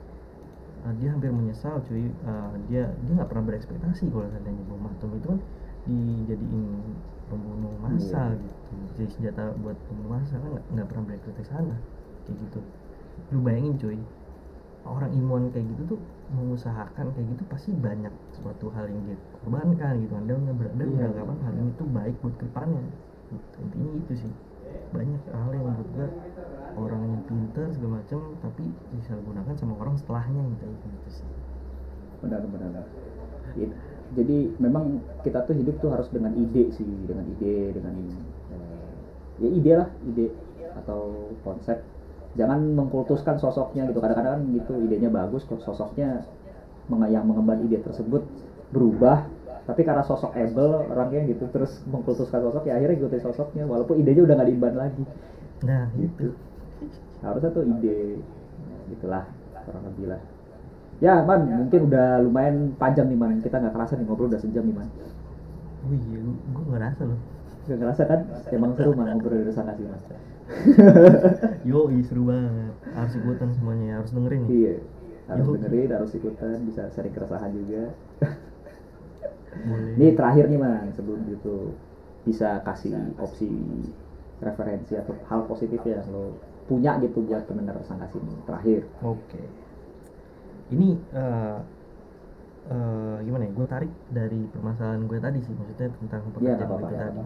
uh, 0.83 0.93
dia 0.99 1.09
hampir 1.15 1.31
menyesal 1.31 1.79
cuy. 1.87 2.11
Uh, 2.27 2.51
dia 2.67 2.91
dia 3.07 3.11
nggak 3.15 3.29
pernah 3.31 3.45
berekspektasi 3.47 4.11
kalau 4.11 4.27
seandainya 4.27 4.63
bom 4.67 4.83
atom 4.83 5.15
itu 5.15 5.27
kan 5.31 5.39
dijadiin 5.87 6.67
pembunuh 7.31 7.71
massal 7.79 8.35
Iya. 8.35 8.43
gitu. 8.43 8.75
Jadi 8.99 9.09
senjata 9.15 9.43
buat 9.63 9.79
pembunuh 9.87 10.19
massal 10.19 10.43
kan 10.43 10.49
nggak 10.59 10.65
nggak 10.75 10.87
pernah 10.91 11.03
berekspektasi 11.07 11.47
sana. 11.47 11.75
Kayak 12.27 12.35
gitu. 12.43 12.59
Lu 13.31 13.39
bayangin 13.39 13.75
cuy 13.79 13.99
orang 14.85 15.11
ilmuwan 15.13 15.43
kayak 15.53 15.65
gitu 15.77 15.95
tuh 15.95 15.99
mengusahakan 16.33 17.05
kayak 17.13 17.27
gitu 17.37 17.43
pasti 17.51 17.69
banyak 17.75 18.13
suatu 18.33 18.73
hal 18.73 18.89
yang 18.89 19.01
dia 19.05 19.17
korbankan 19.41 19.93
gitu 20.01 20.13
dia 20.17 20.35
nggak 20.35 20.55
ber- 20.57 20.73
dia 20.77 20.85
Iya. 20.85 20.95
beranggapan 21.11 21.37
hal 21.45 21.53
ini 21.53 21.71
tuh 21.77 21.87
baik 21.91 22.15
buat 22.21 22.35
ke 22.39 22.43
depannya 22.49 22.81
gitu. 23.29 23.57
intinya 23.61 23.91
itu 23.95 24.13
sih. 24.27 24.33
Banyak 24.91 25.21
hal 25.31 25.49
yang 25.53 25.65
menurut 25.67 26.11
orang 26.79 27.01
yang 27.03 27.21
pinter 27.27 27.65
segala 27.75 27.99
macam 27.99 28.19
tapi 28.39 28.63
bisa 28.95 29.13
gunakan 29.19 29.53
sama 29.59 29.73
orang 29.77 29.95
setelahnya 29.99 30.41
kayak 30.59 30.75
gitu 30.75 31.09
sih. 31.21 31.27
Benar 32.23 32.41
benar 32.47 32.85
It- 33.57 33.75
jadi 34.11 34.37
memang 34.59 34.99
kita 35.23 35.43
tuh 35.47 35.55
hidup 35.55 35.79
tuh 35.79 35.91
harus 35.91 36.11
dengan 36.11 36.35
ide 36.35 36.67
sih 36.75 36.83
dengan 36.83 37.23
ide 37.27 37.71
dengan 37.75 37.95
eh, 38.51 38.91
ya 39.39 39.49
ide 39.51 39.71
lah 39.75 39.89
ide 40.03 40.27
atau 40.83 41.31
konsep 41.43 41.79
jangan 42.39 42.59
mengkultuskan 42.75 43.35
sosoknya 43.39 43.87
gitu. 43.91 43.99
Kadang-kadang 43.99 44.39
kan 44.39 44.41
gitu 44.55 44.73
idenya 44.79 45.11
bagus 45.11 45.43
kok 45.43 45.59
sosoknya 45.63 46.23
yang 47.11 47.23
mengemban 47.27 47.63
ide 47.67 47.79
tersebut 47.83 48.23
berubah. 48.71 49.27
Tapi 49.61 49.85
karena 49.85 50.01
sosok 50.01 50.33
able 50.35 50.89
orangnya 50.89 51.21
gitu 51.31 51.45
terus 51.53 51.85
mengkultuskan 51.85 52.41
sosok 52.41 52.65
ya 52.65 52.81
akhirnya 52.81 52.97
ikutin 52.97 53.21
sosoknya 53.21 53.63
walaupun 53.69 53.99
idenya 54.01 54.25
udah 54.25 54.35
nggak 54.41 54.49
diemban 54.49 54.75
lagi. 54.75 55.03
Nah 55.63 55.85
gitu. 55.95 56.33
Harusnya 57.21 57.53
tuh 57.53 57.63
ide. 57.69 58.17
Nah, 58.17 58.81
gitulah 58.89 59.23
kurang 59.61 59.83
lebih 59.93 60.05
lah. 60.09 60.21
Ya 60.97 61.21
man 61.21 61.45
mungkin 61.45 61.87
udah 61.87 62.25
lumayan 62.25 62.73
panjang 62.75 63.05
nih 63.11 63.19
man. 63.19 63.37
Kita 63.39 63.61
nggak 63.61 63.73
kerasa 63.77 63.93
nih 63.95 64.05
ngobrol 64.09 64.33
udah 64.33 64.41
sejam 64.41 64.65
nih 64.65 64.75
man. 64.75 64.89
Wih 65.87 66.01
iya 66.09 66.19
gua 66.57 66.65
ngerasa 66.75 67.01
loh. 67.05 67.19
Nggak 67.69 67.77
ngerasa 67.77 68.01
kan? 68.09 68.19
Emang 68.49 68.71
seru 68.73 68.97
man 68.97 69.13
ngobrol 69.13 69.45
dari 69.45 69.53
sana 69.53 69.77
sih 69.77 69.85
mas 69.85 70.03
yo 71.69 71.87
ih, 71.93 72.03
seru 72.05 72.27
banget 72.27 72.75
harus 72.91 73.13
ikutan 73.17 73.49
semuanya 73.55 73.85
ya, 73.85 73.95
harus 74.03 74.11
dengerin 74.11 74.41
nih 74.45 74.51
iya 74.51 74.75
harus 75.29 75.45
Yo. 75.47 75.51
dengerin 75.55 75.89
harus 75.95 76.11
ikutan 76.17 76.57
bisa 76.67 76.81
sharing 76.91 77.13
keresahan 77.15 77.51
juga 77.55 77.83
boleh 79.67 79.93
ini 79.99 80.07
terakhir 80.15 80.45
nih 80.47 80.59
man 80.59 80.89
sebelum 80.95 81.19
gitu 81.27 81.75
bisa 82.23 82.61
kasih 82.63 82.95
opsi 83.19 83.49
referensi 84.41 84.93
atau 84.97 85.13
hal 85.29 85.45
positif 85.45 85.81
yang 85.85 86.05
lo 86.09 86.33
punya 86.65 86.97
gitu 87.03 87.19
buat 87.25 87.43
pendengar 87.45 87.77
sangkas 87.83 88.09
ini 88.15 88.35
terakhir 88.47 88.81
Oke. 89.03 89.41
Ini 90.71 90.95
eh 91.11 91.57
eh, 92.71 93.15
gimana 93.27 93.43
ya? 93.43 93.51
Gue 93.51 93.67
tarik 93.67 93.91
dari 94.07 94.39
permasalahan 94.55 95.03
gue 95.03 95.19
tadi 95.19 95.39
sih, 95.43 95.51
maksudnya 95.51 95.91
tentang 95.99 96.21
Iya, 96.23 96.31
pekerjaan 96.31 96.55
nggak 96.63 96.69
gue 96.71 96.87
tadi. 96.87 96.95
apa-apa. 96.95 97.23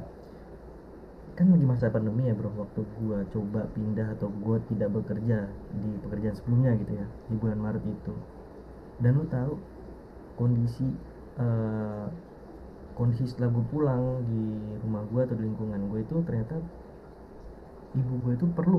Kan 1.37 1.47
lagi 1.51 1.65
masa 1.71 1.91
pandemi 1.95 2.21
ya 2.29 2.33
bro, 2.39 2.49
waktu 2.61 2.81
gue 2.97 3.17
coba 3.33 3.59
pindah 3.75 4.07
atau 4.15 4.27
gue 4.45 4.57
tidak 4.69 4.89
bekerja 4.95 5.35
di 5.81 5.87
pekerjaan 6.03 6.35
sebelumnya 6.39 6.71
gitu 6.81 6.93
ya, 7.01 7.05
di 7.29 7.35
bulan 7.41 7.59
Maret 7.65 7.83
itu. 7.95 8.11
Dan 9.01 9.11
lu 9.19 9.25
tahu 9.35 9.51
kondisi 10.39 10.83
eh 11.43 12.05
kondisi 12.97 13.23
setelah 13.29 13.49
gue 13.55 13.65
pulang 13.73 14.03
di 14.29 14.35
rumah 14.83 15.03
gue 15.11 15.21
atau 15.25 15.35
di 15.39 15.43
lingkungan 15.47 15.81
gue 15.91 15.99
itu 16.05 16.15
ternyata 16.27 16.55
ibu 17.99 18.13
gue 18.23 18.33
itu 18.37 18.45
perlu 18.57 18.77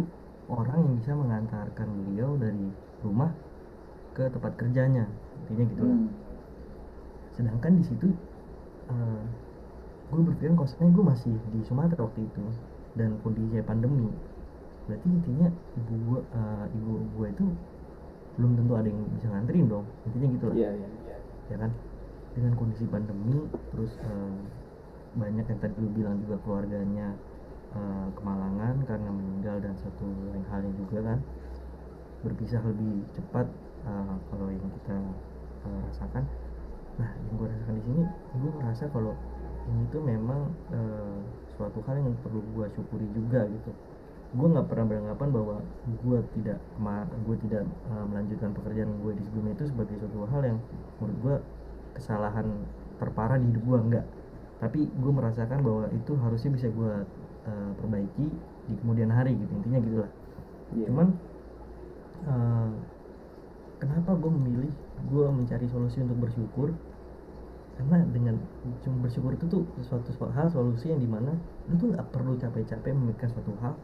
orang 0.57 0.79
yang 0.85 0.95
bisa 1.01 1.13
mengantarkan 1.23 1.89
beliau 1.99 2.31
dari 2.45 2.67
rumah 3.05 3.31
ke 4.17 4.23
tempat 4.35 4.53
kerjanya 4.61 5.05
intinya 5.39 5.65
gitu 5.73 5.85
lah 5.91 6.01
Hmm. 6.01 6.11
sedangkan 7.37 7.73
di 7.79 7.85
situ 7.89 8.07
eh, 8.91 9.23
gue 10.07 10.21
berpikir 10.23 10.55
konsepnya 10.55 10.89
gue 10.95 11.05
masih 11.05 11.35
di 11.51 11.61
Sumatera 11.67 12.07
waktu 12.07 12.23
itu 12.23 12.43
dan 12.95 13.19
kondisinya 13.27 13.65
pandemi. 13.67 14.07
Berarti 14.87 15.07
intinya 15.11 15.49
ibu 15.75 15.95
gue 16.07 16.21
eh, 16.31 16.67
ibu 16.79 16.93
gue 17.19 17.27
itu 17.35 17.47
belum 18.39 18.53
tentu 18.55 18.73
ada 18.79 18.89
yang 18.89 19.03
bisa 19.19 19.27
nganterin 19.35 19.67
dong. 19.67 19.87
Intinya 20.07 20.27
gitu 20.31 20.45
lah. 20.47 20.57
Iya 20.57 20.71
iya 20.79 20.89
ya 21.51 21.57
kan? 21.59 21.71
Dengan 22.39 22.53
kondisi 22.55 22.85
pandemi 22.87 23.39
terus 23.75 23.93
eh, 23.99 24.35
banyak 25.17 25.47
yang 25.49 25.59
tadi 25.59 25.75
lu 25.81 25.89
bilang 25.91 26.23
juga 26.23 26.37
keluarganya 26.47 27.19
eh, 27.75 28.09
kemalangan 28.15 28.75
karena 28.87 29.11
meninggal 29.11 29.57
dan 29.59 29.75
satu 29.83 30.07
lain 30.31 30.47
halnya 30.55 30.73
juga 30.79 30.99
kan. 31.03 31.19
Berpisah 32.23 32.63
lebih 32.63 33.03
cepat 33.19 33.47
eh, 33.91 34.15
kalau 34.31 34.47
yang 34.55 34.71
kita 34.71 34.97
eh, 35.67 35.81
rasakan. 35.91 36.25
Nah 36.97 37.11
yang 37.11 37.35
gue 37.43 37.47
rasakan 37.51 37.75
di 37.75 37.83
sini 37.91 38.03
gue 38.39 38.51
merasa 38.55 38.87
kalau 38.95 39.19
ini 39.67 39.83
tuh 39.91 40.03
memang 40.03 40.41
eh, 40.73 41.17
suatu 41.59 41.83
hal 41.87 41.97
yang 42.03 42.15
perlu 42.23 42.41
gue 42.55 42.67
syukuri 42.75 43.07
juga 43.13 43.47
gitu. 43.51 43.71
Gue 44.37 44.47
nggak 44.53 44.67
pernah 44.69 44.87
beranggapan 44.91 45.29
bahwa 45.33 45.57
gue 45.87 46.19
tidak 46.39 46.59
gue 47.27 47.37
tidak 47.47 47.65
eh, 47.65 48.05
melanjutkan 48.07 48.51
pekerjaan 48.55 48.91
gue 49.03 49.13
di 49.19 49.23
sebelumnya 49.27 49.55
itu 49.59 49.65
sebagai 49.71 49.97
suatu 49.99 50.19
hal 50.31 50.43
yang 50.45 50.59
menurut 51.01 51.19
gue 51.23 51.37
kesalahan 51.97 52.47
terparah 53.01 53.37
di 53.41 53.47
hidup 53.53 53.65
gue 53.65 53.79
enggak 53.91 54.07
tapi 54.57 54.89
gue 54.89 55.13
merasakan 55.13 55.61
bahwa 55.61 55.85
itu 55.93 56.13
harusnya 56.17 56.51
bisa 56.57 56.69
gue 56.73 56.93
eh, 57.49 57.71
perbaiki 57.77 58.27
di 58.67 58.75
kemudian 58.81 59.13
hari 59.13 59.37
gitu 59.37 59.53
intinya 59.53 59.81
gitulah. 59.85 60.11
Iya. 60.75 60.85
cuman 60.91 61.09
eh, 62.27 62.71
kenapa 63.79 64.11
gue 64.17 64.31
memilih 64.33 64.73
gue 65.13 65.27
mencari 65.29 65.67
solusi 65.69 66.01
untuk 66.01 66.19
bersyukur 66.25 66.73
karena 67.77 68.01
dengan 68.09 68.35
cuma 68.81 69.05
bersyukur 69.05 69.37
itu 69.37 69.45
tuh 69.53 69.63
suatu 69.85 70.09
suatu 70.17 70.33
hal 70.33 70.49
solusi 70.49 70.89
yang 70.89 71.01
di 71.01 71.09
mana 71.09 71.37
lu 71.69 71.77
tuh 71.77 71.93
nggak 71.93 72.09
perlu 72.09 72.33
capek-capek 72.41 72.93
memikirkan 72.97 73.37
suatu 73.37 73.53
hal 73.61 73.77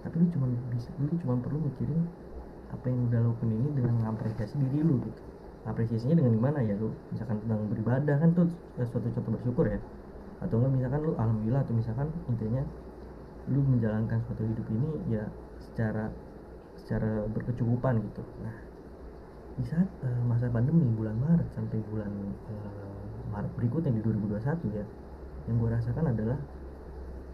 tapi 0.00 0.20
lu 0.20 0.26
cuma 0.32 0.46
bisa 0.72 0.88
lu 1.00 1.12
cuma 1.20 1.36
perlu 1.40 1.60
mikirin 1.60 2.00
apa 2.74 2.84
yang 2.90 3.06
udah 3.08 3.20
lakukan 3.22 3.50
ini 3.54 3.68
dengan 3.72 3.92
mengapresiasi 4.02 4.54
diri 4.58 4.82
lu 4.82 4.98
gitu. 5.06 5.22
Apresiasinya 5.64 6.20
dengan 6.20 6.32
gimana 6.36 6.58
ya? 6.60 6.74
Lu 6.76 6.92
misalkan 7.14 7.40
tentang 7.46 7.60
beribadah 7.72 8.16
kan 8.20 8.30
tuh 8.36 8.46
suatu 8.76 9.08
contoh 9.14 9.32
bersyukur 9.38 9.64
ya. 9.70 9.80
Atau 10.44 10.60
enggak 10.60 10.72
misalkan 10.76 11.00
lu 11.06 11.12
alhamdulillah 11.16 11.62
atau 11.64 11.72
misalkan 11.72 12.08
intinya 12.28 12.62
lu 13.48 13.60
menjalankan 13.64 14.18
suatu 14.28 14.42
hidup 14.44 14.66
ini 14.68 14.90
ya 15.08 15.24
secara 15.62 16.12
secara 16.76 17.24
berkecukupan 17.32 18.02
gitu. 18.02 18.22
Nah 18.44 18.56
di 19.54 19.64
saat 19.64 19.88
eh, 20.02 20.22
masa 20.26 20.50
pandemi 20.50 20.82
bulan 20.98 21.14
Maret 21.16 21.48
sampai 21.54 21.78
bulan 21.88 22.10
Maret 22.10 22.38
berikutnya 23.58 23.90
di 23.90 24.00
2021 24.06 24.78
ya 24.78 24.86
yang 25.50 25.56
gue 25.58 25.70
rasakan 25.74 26.06
adalah 26.14 26.38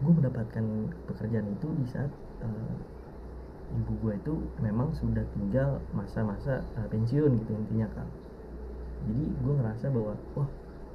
gue 0.01 0.13
mendapatkan 0.17 0.65
pekerjaan 1.05 1.47
itu 1.53 1.67
di 1.77 1.85
saat 1.93 2.09
eh, 2.41 2.75
ibu 3.71 3.93
gue 4.03 4.13
itu 4.19 4.33
memang 4.59 4.91
sudah 4.99 5.23
tinggal 5.31 5.79
masa-masa 5.95 6.59
uh, 6.75 6.87
pensiun 6.91 7.31
gitu 7.39 7.51
intinya 7.55 7.87
kan 7.95 8.07
jadi 9.07 9.23
gue 9.31 9.53
ngerasa 9.57 9.85
bahwa 9.89 10.13
wah 10.37 10.49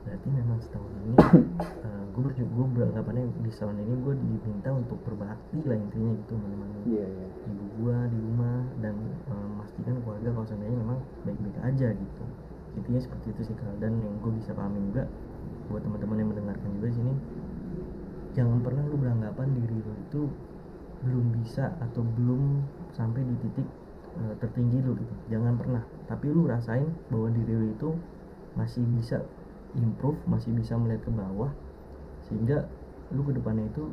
berarti 0.06 0.28
memang 0.30 0.58
setahun 0.62 0.92
ini 1.02 1.14
uh, 1.86 2.04
gue 2.14 2.22
berjuang 2.22 2.52
gue 2.52 2.66
beranggapannya 2.78 3.24
di 3.42 3.50
tahun 3.50 3.80
ini 3.82 3.94
gue 4.04 4.14
diminta 4.20 4.70
untuk 4.70 4.98
berbakti 5.02 5.58
lah 5.64 5.76
intinya 5.78 6.12
gitu 6.20 6.34
menemani 6.36 6.74
Iya, 6.86 7.06
iya. 7.10 7.26
ibu 7.50 7.64
gue 7.82 7.96
di 8.14 8.18
rumah 8.22 8.62
dan 8.78 8.94
uh, 9.26 9.46
memastikan 9.56 9.98
keluarga 10.04 10.28
kalau 10.30 10.46
seandainya 10.46 10.78
memang 10.78 10.98
baik-baik 11.26 11.58
aja 11.64 11.88
gitu 11.90 12.24
intinya 12.76 13.00
seperti 13.00 13.32
itu 13.32 13.42
sih 13.52 13.56
Kak. 13.56 13.80
dan 13.80 13.96
yang 13.98 14.14
gue 14.20 14.32
bisa 14.36 14.52
pahami 14.52 14.78
juga 14.92 15.08
buat 15.72 15.82
teman-teman 15.82 16.16
yang 16.20 16.28
mendengarkan 16.30 16.68
juga 16.78 16.88
sini 16.92 17.12
jangan 18.36 18.60
pernah 18.60 18.84
lu 18.84 19.00
beranggapan 19.00 19.48
diri 19.56 19.76
lu 19.80 19.92
itu 20.06 20.22
belum 21.08 21.26
bisa 21.40 21.72
atau 21.80 22.04
belum 22.04 22.60
sampai 22.92 23.24
di 23.24 23.34
titik 23.44 23.68
uh, 24.20 24.34
tertinggi 24.40 24.80
lu 24.80 24.96
gitu. 24.96 25.14
Jangan 25.32 25.56
pernah. 25.56 25.82
Tapi 26.08 26.32
lu 26.32 26.48
rasain 26.48 26.88
bahwa 27.12 27.28
diri 27.32 27.52
lu 27.52 27.66
itu 27.72 27.90
masih 28.56 28.84
bisa 28.96 29.20
improve 29.76 30.16
masih 30.24 30.56
bisa 30.56 30.72
melihat 30.80 31.04
ke 31.04 31.12
bawah 31.12 31.52
sehingga 32.24 32.64
lu 33.12 33.20
ke 33.28 33.36
depannya 33.36 33.68
itu 33.68 33.92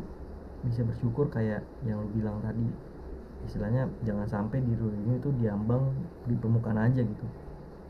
bisa 0.64 0.80
bersyukur 0.88 1.28
kayak 1.28 1.64
yang 1.84 2.04
lu 2.04 2.08
bilang 2.12 2.40
tadi. 2.44 2.68
Istilahnya 3.44 3.92
jangan 4.08 4.28
sampai 4.28 4.64
diri 4.64 4.80
lu 4.80 4.92
ini 5.08 5.20
tuh 5.20 5.36
diambang 5.36 5.92
di 6.28 6.36
permukaan 6.40 6.80
aja 6.80 7.04
gitu 7.04 7.28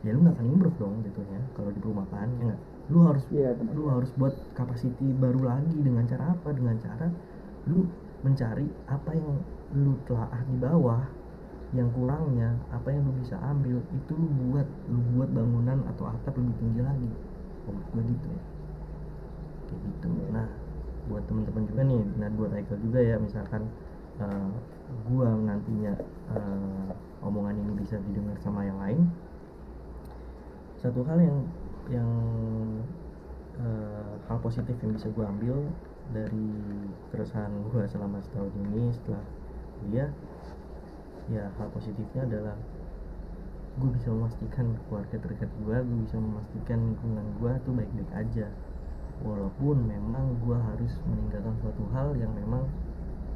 ya 0.04 0.10
lu 0.14 0.18
nggak 0.24 0.36
akan 0.36 0.46
improve 0.54 0.76
dong 0.82 0.94
gitu 1.06 1.20
ya 1.32 1.40
kalau 1.56 1.70
di 1.76 1.80
permukaan 1.84 2.28
ya 2.38 2.42
nggak? 2.48 2.60
Lu 2.92 2.98
harus 3.08 3.24
Iya, 3.32 3.48
benar. 3.58 3.72
lu 3.76 3.82
harus 3.94 4.10
buat 4.20 4.34
capacity 4.58 5.06
baru 5.22 5.40
lagi 5.52 5.78
dengan 5.86 6.04
cara 6.12 6.24
apa? 6.36 6.48
Dengan 6.58 6.76
cara 6.84 7.06
lu 7.70 7.78
mencari 8.24 8.66
apa 8.96 9.10
yang 9.20 9.30
lu 9.82 9.92
telaah 10.06 10.42
di 10.50 10.56
bawah 10.64 11.02
yang 11.78 11.88
kurangnya 11.96 12.48
apa 12.76 12.88
yang 12.94 13.02
lu 13.08 13.12
bisa 13.22 13.36
ambil 13.52 13.78
itu 13.98 14.12
lu 14.22 14.28
buat 14.52 14.68
lu 14.92 15.00
buat 15.16 15.30
bangunan 15.32 15.78
atau 15.90 16.04
atap 16.14 16.34
lebih 16.40 16.56
tinggi 16.60 16.80
lagi. 16.84 17.10
Menurut 17.66 17.86
gue 17.92 18.02
gitu 18.14 18.28
ya. 18.36 18.42
Kayak 19.68 19.80
gitu. 19.88 20.08
Nah 20.34 20.48
buat 21.04 21.24
teman-teman 21.28 21.64
juga 21.68 21.82
nih 21.84 22.02
nah 22.16 22.28
buat 22.32 22.50
Michael 22.54 22.80
juga 22.80 23.00
ya 23.04 23.16
misalkan 23.20 23.62
eh, 24.20 24.48
gua 25.04 25.28
nantinya 25.36 25.92
eh, 26.32 26.88
omongan 27.20 27.56
ini 27.60 27.72
bisa 27.76 27.96
didengar 28.00 28.36
sama 28.40 28.64
yang 28.64 28.80
lain 28.80 29.00
satu 30.84 31.00
hal 31.08 31.16
yang 31.16 31.38
yang 31.88 32.10
eh, 33.56 34.12
hal 34.28 34.36
positif 34.44 34.76
yang 34.84 34.92
bisa 34.92 35.08
gue 35.08 35.24
ambil 35.24 35.56
dari 36.12 36.52
keresahan 37.08 37.48
gue 37.72 37.88
selama 37.88 38.20
setahun 38.20 38.52
ini 38.52 38.92
setelah 38.92 39.24
kuliah 39.80 40.12
ya 41.32 41.48
hal 41.56 41.72
positifnya 41.72 42.28
adalah 42.28 42.56
gue 43.80 43.90
bisa 43.96 44.12
memastikan 44.12 44.76
keluarga 44.86 45.16
terdekat 45.16 45.48
gue 45.64 45.72
gue 45.72 45.98
bisa 46.04 46.20
memastikan 46.20 46.78
lingkungan 46.92 47.26
gue 47.40 47.52
tuh 47.64 47.72
baik-baik 47.72 48.12
aja. 48.12 48.46
Walaupun 49.24 49.88
memang 49.88 50.36
gue 50.44 50.58
harus 50.58 50.92
meninggalkan 51.08 51.54
suatu 51.64 51.82
hal 51.96 52.12
yang 52.20 52.28
memang 52.36 52.68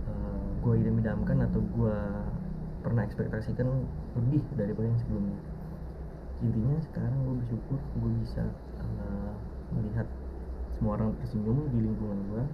eh, 0.04 0.44
gue 0.60 0.74
idam-idamkan 0.84 1.48
atau 1.48 1.64
gue 1.64 1.96
pernah 2.84 3.08
ekspektasikan 3.08 3.66
lebih 4.20 4.44
daripada 4.52 4.84
yang 4.84 5.00
sebelumnya 5.00 5.38
intinya 6.38 6.78
sekarang 6.90 7.18
gue 7.26 7.34
bersyukur 7.42 7.78
gue 7.98 8.12
bisa 8.22 8.44
eh, 8.78 9.32
melihat 9.74 10.06
semua 10.78 10.94
orang 10.94 11.10
tersenyum 11.18 11.66
di 11.74 11.78
lingkungan 11.82 12.18
gue 12.30 12.44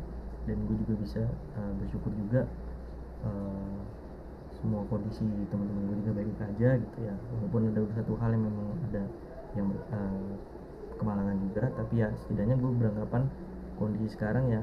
dan 0.48 0.56
gue 0.65 0.77
juga 0.85 0.94
bisa 1.05 1.23
eh, 1.28 1.73
bersyukur 1.85 2.12
juga 2.16 2.48
eh, 3.28 3.77
semua 4.56 4.81
kondisi 4.89 5.28
teman-teman 5.52 5.82
gue 5.93 5.97
juga 6.01 6.12
baik 6.16 6.40
aja 6.40 6.69
gitu 6.81 6.98
ya. 7.05 7.15
Walaupun 7.36 7.69
ada 7.69 7.81
satu 7.93 8.16
hal 8.16 8.32
yang 8.32 8.44
memang 8.48 8.69
ada 8.89 9.02
yang 9.52 9.69
eh, 9.69 10.32
kemalangan 10.97 11.36
juga 11.51 11.65
tapi 11.77 11.94
ya 12.01 12.09
setidaknya 12.24 12.56
gue 12.56 12.70
beranggapan 12.81 13.28
kondisi 13.77 14.16
sekarang 14.16 14.48
ya 14.48 14.62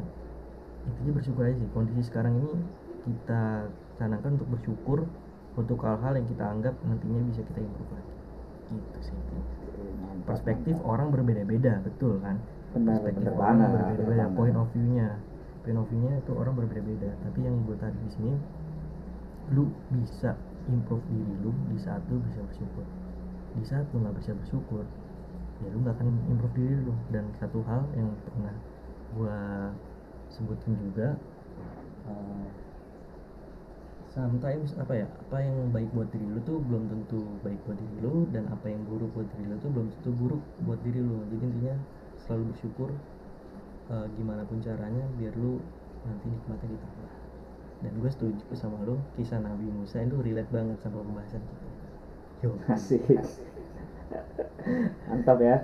intinya 0.89 1.22
bersyukur 1.22 1.45
aja 1.45 1.61
sih. 1.61 1.69
Kondisi 1.77 2.02
sekarang 2.10 2.41
ini 2.41 2.53
kita 3.06 3.69
canangkan 4.02 4.41
untuk 4.41 4.49
bersyukur 4.57 5.06
untuk 5.53 5.77
hal-hal 5.85 6.18
yang 6.18 6.26
kita 6.26 6.45
anggap 6.49 6.73
nantinya 6.81 7.22
bisa 7.30 7.45
kita 7.45 7.61
improve 7.61 8.11
gitu 8.72 8.99
sih. 9.11 9.18
Mantap, 10.02 10.23
perspektif 10.27 10.76
orang 10.88 11.11
berbeda-beda 11.11 11.84
betul 11.84 12.22
kan? 12.23 12.39
Benar 12.72 13.03
perspektif 13.03 13.31
benar 13.35 13.43
orang 13.43 13.72
berbeda-beda 13.76 14.26
point 14.34 14.57
of 14.57 14.68
view-nya. 14.72 15.10
Point 15.61 15.80
of 15.80 15.85
view-nya 15.91 16.14
itu 16.18 16.31
orang 16.34 16.53
berbeda-beda. 16.56 17.11
Tapi 17.27 17.39
yang 17.43 17.56
gue 17.68 17.76
tarik 17.77 17.98
di 18.07 18.10
sini 18.15 18.34
lu 19.52 19.68
bisa 19.91 20.38
improve 20.72 21.03
diri 21.11 21.34
lu 21.43 21.52
di 21.73 21.77
saat 21.81 22.02
lu 22.07 22.18
bisa 22.23 22.39
bersyukur. 22.45 22.85
Di 23.60 23.64
saat 23.68 23.85
lu 23.91 23.98
nggak 24.02 24.15
bisa 24.23 24.31
bersyukur 24.38 24.84
ya 25.61 25.69
lu 25.69 25.77
nggak 25.85 25.95
akan 25.99 26.07
improve 26.31 26.56
diri 26.56 26.76
lu. 26.80 26.93
Dan 27.11 27.27
satu 27.38 27.60
hal 27.68 27.84
yang 27.93 28.10
pernah 28.26 28.56
gue 29.11 29.38
sebutin 30.31 30.73
juga 30.80 31.19
eh, 32.07 32.45
sometimes 34.12 34.76
apa 34.76 34.94
ya 35.04 35.08
apa 35.08 35.38
yang 35.40 35.72
baik 35.72 35.88
buat 35.96 36.12
diri 36.12 36.28
lu 36.28 36.40
tuh 36.44 36.60
belum 36.68 36.92
tentu 36.92 37.24
baik 37.48 37.60
buat 37.64 37.80
diri 37.80 37.98
lu 38.04 38.28
dan 38.36 38.44
apa 38.52 38.68
yang 38.68 38.84
buruk 38.84 39.08
buat 39.16 39.28
diri 39.36 39.48
lu 39.48 39.56
tuh 39.64 39.72
belum 39.72 39.88
tentu 40.00 40.12
buruk 40.20 40.42
buat 40.68 40.80
diri 40.84 41.00
lu. 41.00 41.24
Jadi 41.32 41.44
intinya 41.48 41.76
selalu 42.28 42.44
bersyukur 42.52 42.90
eh, 43.88 44.06
gimana 44.20 44.44
pun 44.44 44.60
caranya 44.60 45.04
biar 45.16 45.34
lu 45.40 45.64
nanti 46.04 46.26
nikmatnya 46.28 46.68
ditambah. 46.76 47.12
Dan 47.82 47.92
gue 47.98 48.12
setuju 48.14 48.44
sama 48.54 48.78
lu 48.84 49.00
kisah 49.16 49.40
Nabi 49.40 49.66
Musa 49.72 50.04
itu 50.04 50.20
relate 50.20 50.52
banget 50.52 50.78
sama 50.84 51.02
pembahasan 51.02 51.42
kita. 51.42 51.70
Yo. 52.44 52.50
asik. 52.68 53.02
Mantap 55.08 55.40
ya. 55.40 55.58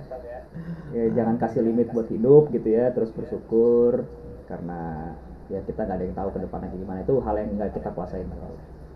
Ya 0.96 1.04
jangan 1.12 1.36
kasih 1.36 1.62
limit 1.62 1.92
buat 1.92 2.08
hidup 2.08 2.48
gitu 2.50 2.68
ya 2.72 2.90
terus 2.96 3.12
bersyukur 3.12 4.08
karena 4.48 5.12
ya 5.48 5.60
kita 5.64 5.80
nggak 5.84 5.96
ada 5.96 6.04
yang 6.04 6.16
tahu 6.16 6.28
ke 6.32 6.38
depannya 6.44 6.68
gimana. 6.76 6.98
Itu 7.02 7.20
hal 7.24 7.34
yang 7.40 7.50
nggak 7.56 7.70
kita 7.76 7.90
kuasain 7.92 8.28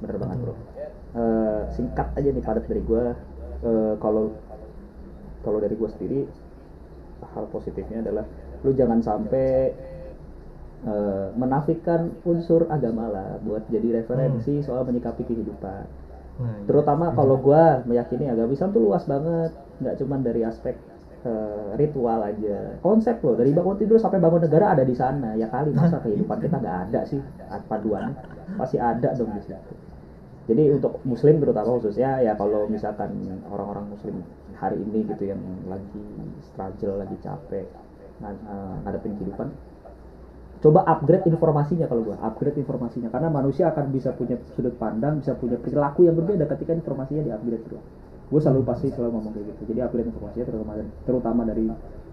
bener 0.02 0.16
banget 0.18 0.38
bro. 0.42 0.54
Eh, 1.12 1.60
singkat 1.78 2.08
aja 2.18 2.28
nih 2.32 2.42
padat 2.42 2.64
dari 2.66 2.82
gue 2.82 3.04
Eh, 3.62 3.94
kalau 4.02 4.34
kalau 5.46 5.58
dari 5.62 5.78
gue 5.78 5.90
sendiri 5.94 6.20
hal 7.22 7.46
positifnya 7.54 8.02
adalah 8.02 8.26
lu 8.66 8.74
jangan 8.74 8.98
sampai 8.98 9.70
eh, 10.82 11.26
menafikan 11.38 12.10
unsur 12.26 12.66
agama 12.66 13.06
lah 13.06 13.38
buat 13.38 13.70
jadi 13.70 14.02
referensi 14.02 14.66
soal 14.66 14.82
menyikapi 14.82 15.22
kehidupan. 15.22 15.84
Nah, 16.42 16.58
iya. 16.58 16.66
terutama 16.66 17.14
kalau 17.14 17.38
gua 17.38 17.86
meyakini 17.86 18.26
agama 18.26 18.50
Islam 18.50 18.74
tuh 18.74 18.82
luas 18.82 19.06
banget. 19.06 19.54
Nggak 19.78 19.94
cuman 20.02 20.20
dari 20.26 20.42
aspek 20.42 20.74
eh, 21.26 21.70
ritual 21.78 22.20
aja. 22.22 22.78
Konsep 22.82 23.22
loh 23.22 23.34
dari 23.38 23.54
bangun 23.54 23.78
tidur 23.78 23.98
sampai 23.98 24.18
bangun 24.18 24.42
negara 24.46 24.74
ada 24.74 24.84
di 24.84 24.94
sana. 24.94 25.34
Ya 25.38 25.46
kali 25.48 25.70
masa 25.74 25.98
kehidupan 26.04 26.38
kita 26.42 26.56
nggak 26.58 26.78
ada 26.90 27.00
sih 27.06 27.20
paduannya 27.70 28.14
pasti 28.58 28.76
ada 28.78 29.14
dong 29.14 29.30
di 29.34 29.42
situ. 29.42 29.74
Jadi 30.42 30.62
untuk 30.74 30.98
muslim 31.06 31.38
terutama 31.38 31.78
khususnya 31.78 32.18
ya 32.18 32.34
kalau 32.34 32.66
misalkan 32.66 33.14
orang-orang 33.46 33.94
muslim 33.94 34.26
hari 34.58 34.78
ini 34.78 35.06
gitu 35.06 35.30
yang 35.30 35.42
lagi 35.70 36.06
struggle 36.50 36.98
lagi 36.98 37.16
capek 37.22 37.66
eh, 38.22 38.74
ngadepin 38.86 39.14
kehidupan 39.18 39.48
coba 40.62 40.86
upgrade 40.86 41.26
informasinya 41.26 41.90
kalau 41.90 42.06
gua 42.06 42.18
upgrade 42.22 42.58
informasinya. 42.58 43.10
Karena 43.10 43.30
manusia 43.30 43.70
akan 43.70 43.90
bisa 43.94 44.14
punya 44.14 44.38
sudut 44.54 44.74
pandang 44.78 45.22
bisa 45.22 45.34
punya 45.38 45.58
perilaku 45.58 46.06
yang 46.06 46.18
berbeda 46.18 46.46
ketika 46.50 46.74
informasinya 46.74 47.22
di 47.22 47.30
upgrade 47.34 47.66
terus 47.66 47.82
gue 48.28 48.40
selalu 48.40 48.62
pasti 48.64 48.86
selalu 48.92 49.10
ngomong 49.18 49.32
kayak 49.34 49.46
gitu. 49.54 49.62
Jadi 49.74 49.78
upgrade 49.82 50.08
informasinya 50.08 50.46
terutama 50.46 50.72
terutama 51.04 51.42
dari 51.48 51.66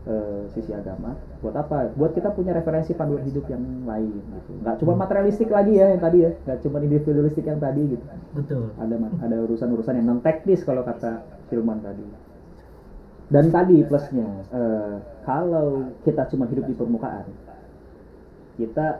eh, 0.09 0.43
sisi 0.55 0.71
agama. 0.73 1.15
Buat 1.43 1.55
apa? 1.59 1.77
Buat 1.95 2.11
kita 2.17 2.29
punya 2.33 2.51
referensi 2.55 2.91
panduan 2.97 3.23
hidup 3.23 3.45
yang 3.47 3.63
lain 3.85 4.13
gitu. 4.13 4.51
Nggak 4.63 4.75
cuma 4.83 4.93
materialistik 4.99 5.49
lagi 5.51 5.77
ya 5.77 5.93
yang 5.93 6.01
tadi 6.01 6.17
ya. 6.25 6.31
Nggak 6.47 6.59
cuma 6.65 6.77
individualistik 6.81 7.45
yang 7.45 7.59
tadi 7.59 7.81
gitu. 7.93 8.05
Betul. 8.35 8.63
Ada 8.79 8.95
ada 9.23 9.35
urusan-urusan 9.47 9.93
yang 9.99 10.07
non 10.07 10.19
teknis 10.23 10.65
kalau 10.65 10.83
kata 10.83 11.23
Filman 11.47 11.79
tadi. 11.83 12.05
Dan 13.29 13.53
tadi 13.53 13.85
plusnya 13.85 14.27
eh, 14.51 14.95
kalau 15.23 15.93
kita 16.01 16.25
cuma 16.33 16.49
hidup 16.49 16.65
di 16.65 16.73
permukaan 16.73 17.29
kita 18.59 18.99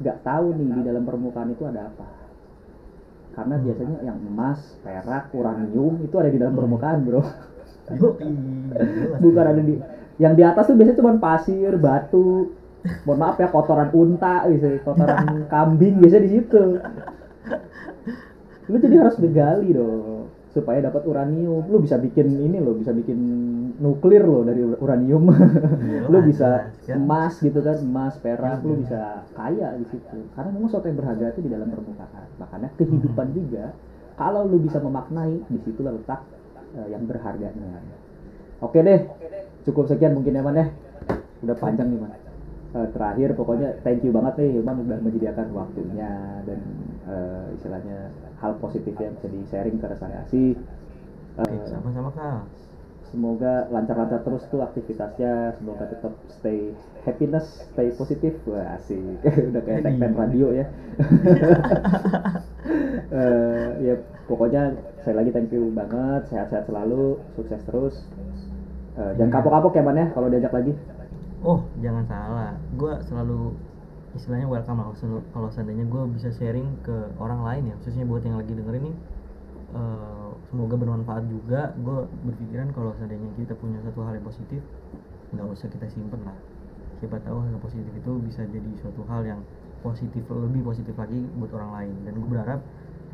nggak 0.00 0.18
tahu 0.24 0.56
nih 0.56 0.80
di 0.80 0.82
dalam 0.82 1.04
permukaan 1.04 1.52
itu 1.52 1.68
ada 1.68 1.92
apa 1.92 2.23
karena 3.34 3.54
biasanya 3.58 3.98
yang 4.06 4.18
emas, 4.30 4.58
perak, 4.80 5.30
uranium 5.34 6.00
itu 6.06 6.14
ada 6.16 6.30
di 6.30 6.38
dalam 6.38 6.54
permukaan 6.54 7.02
bro. 7.02 7.22
Jelas. 7.84 8.16
bukan 9.20 9.44
ada 9.44 9.60
di 9.60 9.76
yang 10.16 10.32
di 10.32 10.40
atas 10.40 10.72
tuh 10.72 10.78
biasanya 10.78 10.98
cuma 11.04 11.20
pasir, 11.20 11.76
batu. 11.76 12.54
Mohon 13.04 13.18
maaf 13.20 13.36
ya 13.40 13.48
kotoran 13.48 13.90
unta 13.92 14.48
gitu 14.48 14.80
kotoran 14.84 15.26
kambing 15.52 16.00
biasanya 16.00 16.24
di 16.24 16.30
situ. 16.38 16.62
Lu 18.72 18.76
jadi 18.80 18.96
harus 19.04 19.20
digali 19.20 19.76
dong 19.76 20.13
supaya 20.54 20.78
dapat 20.78 21.02
uranium. 21.04 21.66
Lu 21.66 21.82
bisa 21.82 21.98
bikin 21.98 22.30
ini 22.30 22.62
lo 22.62 22.78
bisa 22.78 22.94
bikin 22.94 23.18
nuklir 23.82 24.22
lo 24.22 24.46
dari 24.46 24.62
uranium. 24.62 25.26
Lu 26.12 26.18
bisa 26.22 26.70
jelas, 26.70 26.86
kan? 26.86 26.96
emas 27.02 27.34
gitu 27.42 27.58
kan 27.58 27.76
emas 27.82 28.14
perak 28.22 28.62
lu 28.62 28.78
bisa 28.78 29.26
kaya 29.34 29.74
di 29.74 29.86
situ. 29.90 30.18
Karena 30.38 30.54
memang 30.54 30.70
sesuatu 30.70 30.86
yang 30.86 30.98
berharga 31.02 31.26
itu 31.34 31.40
di 31.42 31.50
dalam 31.50 31.68
permukaan. 31.68 32.26
Makanya 32.38 32.68
kehidupan 32.78 33.26
juga 33.34 33.74
kalau 34.14 34.46
lu 34.46 34.62
bisa 34.62 34.78
memaknai 34.78 35.42
di 35.50 35.58
situlah 35.66 35.90
letak 35.90 36.22
uh, 36.78 36.86
yang 36.86 37.02
berharganya. 37.04 37.82
Oke 38.62 38.78
deh 38.78 39.10
cukup 39.66 39.90
sekian 39.90 40.14
mungkin 40.14 40.38
ya 40.38 40.42
man 40.46 40.54
ya. 40.54 40.66
Udah 41.42 41.56
panjang 41.58 41.90
nih 41.90 41.98
man. 41.98 42.14
Uh, 42.74 42.88
terakhir 42.94 43.34
pokoknya 43.34 43.74
thank 43.82 44.02
you 44.06 44.14
banget 44.14 44.38
nih 44.38 44.62
man 44.62 44.78
udah 44.86 44.98
menyediakan 45.02 45.50
waktunya 45.50 46.42
dan 46.46 46.58
uh, 47.08 47.46
istilahnya 47.56 48.12
hal 48.40 48.56
positif 48.60 48.92
yang 49.00 49.14
bisa 49.16 49.28
di 49.28 49.40
sharing 49.48 49.76
ke 49.80 49.86
rekan 49.88 50.10
kasih 50.24 50.56
uh, 51.40 51.64
sama-sama 51.68 52.10
kak. 52.12 52.42
semoga 53.14 53.70
lancar-lancar 53.70 54.26
terus 54.26 54.42
tuh 54.50 54.58
aktivitasnya. 54.66 55.54
Semoga 55.62 55.86
tetap 55.86 56.18
stay 56.34 56.74
happiness 57.06 57.46
stay 57.70 57.94
positif. 57.94 58.34
Wah 58.42 58.74
asik. 58.74 59.22
Udah 59.54 59.62
kayak 59.62 59.86
tagline 59.86 60.18
radio 60.18 60.48
ya. 60.50 60.66
Uh, 63.14 63.70
ya 63.86 63.94
pokoknya 64.26 64.74
saya 65.06 65.14
lagi 65.14 65.30
thank 65.30 65.54
you 65.54 65.70
banget. 65.70 66.26
Sehat-sehat 66.26 66.66
selalu. 66.66 67.22
Sukses 67.38 67.62
terus. 67.62 67.94
Uh, 68.98 69.14
jangan 69.14 69.30
iya. 69.30 69.36
kapok-kapok 69.38 69.72
ya 69.78 69.82
man 69.86 69.98
ya 69.98 70.06
kalau 70.10 70.26
diajak 70.26 70.50
lagi. 70.50 70.74
Oh 71.46 71.62
jangan 71.78 72.04
salah. 72.10 72.58
Gue 72.74 72.98
selalu 73.06 73.54
istilahnya 74.14 74.46
welcome 74.46 74.78
lah 74.78 74.94
kalau 75.34 75.48
seandainya 75.50 75.84
gue 75.90 76.02
bisa 76.14 76.30
sharing 76.38 76.70
ke 76.86 76.94
orang 77.18 77.42
lain 77.42 77.62
ya 77.70 77.74
khususnya 77.82 78.06
buat 78.06 78.22
yang 78.22 78.38
lagi 78.38 78.54
dengerin 78.54 78.90
nih 78.90 78.96
uh, 79.74 80.24
semoga 80.48 80.74
bermanfaat 80.78 81.24
juga. 81.26 81.74
Gue 81.82 82.06
berpikiran 82.22 82.70
kalau 82.72 82.94
seandainya 82.96 83.28
kita 83.34 83.58
punya 83.58 83.82
satu 83.82 84.06
hal 84.06 84.16
yang 84.16 84.26
positif 84.26 84.62
nggak 85.34 85.46
usah 85.50 85.66
kita 85.66 85.86
simpen 85.90 86.22
lah. 86.22 86.38
Siapa 87.02 87.18
tahu 87.26 87.42
hal 87.42 87.58
positif 87.58 87.90
itu 87.90 88.12
bisa 88.22 88.46
jadi 88.46 88.70
suatu 88.78 89.02
hal 89.10 89.26
yang 89.26 89.40
positif 89.82 90.24
lebih 90.30 90.62
positif 90.64 90.94
lagi 90.94 91.18
buat 91.36 91.50
orang 91.52 91.70
lain. 91.74 91.94
Dan 92.06 92.12
gue 92.22 92.30
berharap 92.30 92.60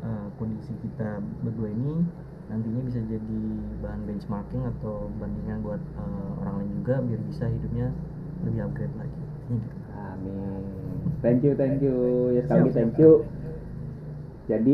uh, 0.05 0.27
kondisi 0.37 0.71
kita 0.85 1.19
berdua 1.41 1.73
ini 1.73 2.05
nantinya 2.51 2.81
bisa 2.83 2.99
jadi 3.07 3.41
bahan 3.79 4.01
benchmarking 4.05 4.63
atau 4.77 5.07
bandingan 5.17 5.63
buat 5.63 5.81
uh, 5.97 6.31
orang 6.45 6.55
lain 6.61 6.71
juga 6.83 6.95
biar 6.99 7.21
bisa 7.25 7.45
hidupnya 7.47 7.87
lebih 8.45 8.69
upgrade 8.69 8.95
lagi. 8.99 9.21
Gitu. 9.51 9.67
amin 9.91 10.80
thank 11.21 11.39
you 11.45 11.53
thank 11.55 11.79
you 11.79 11.95
ya 12.35 12.41
sekali 12.45 12.69
thank 12.73 12.97
you 12.99 13.25
jadi 14.49 14.73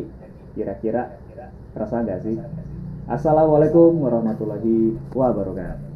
kira-kira 0.58 1.22
Terasa 1.78 2.02
nggak 2.02 2.26
sih? 2.26 2.38
Assalamualaikum 3.06 4.02
warahmatullahi 4.02 4.98
wabarakatuh. 5.14 5.87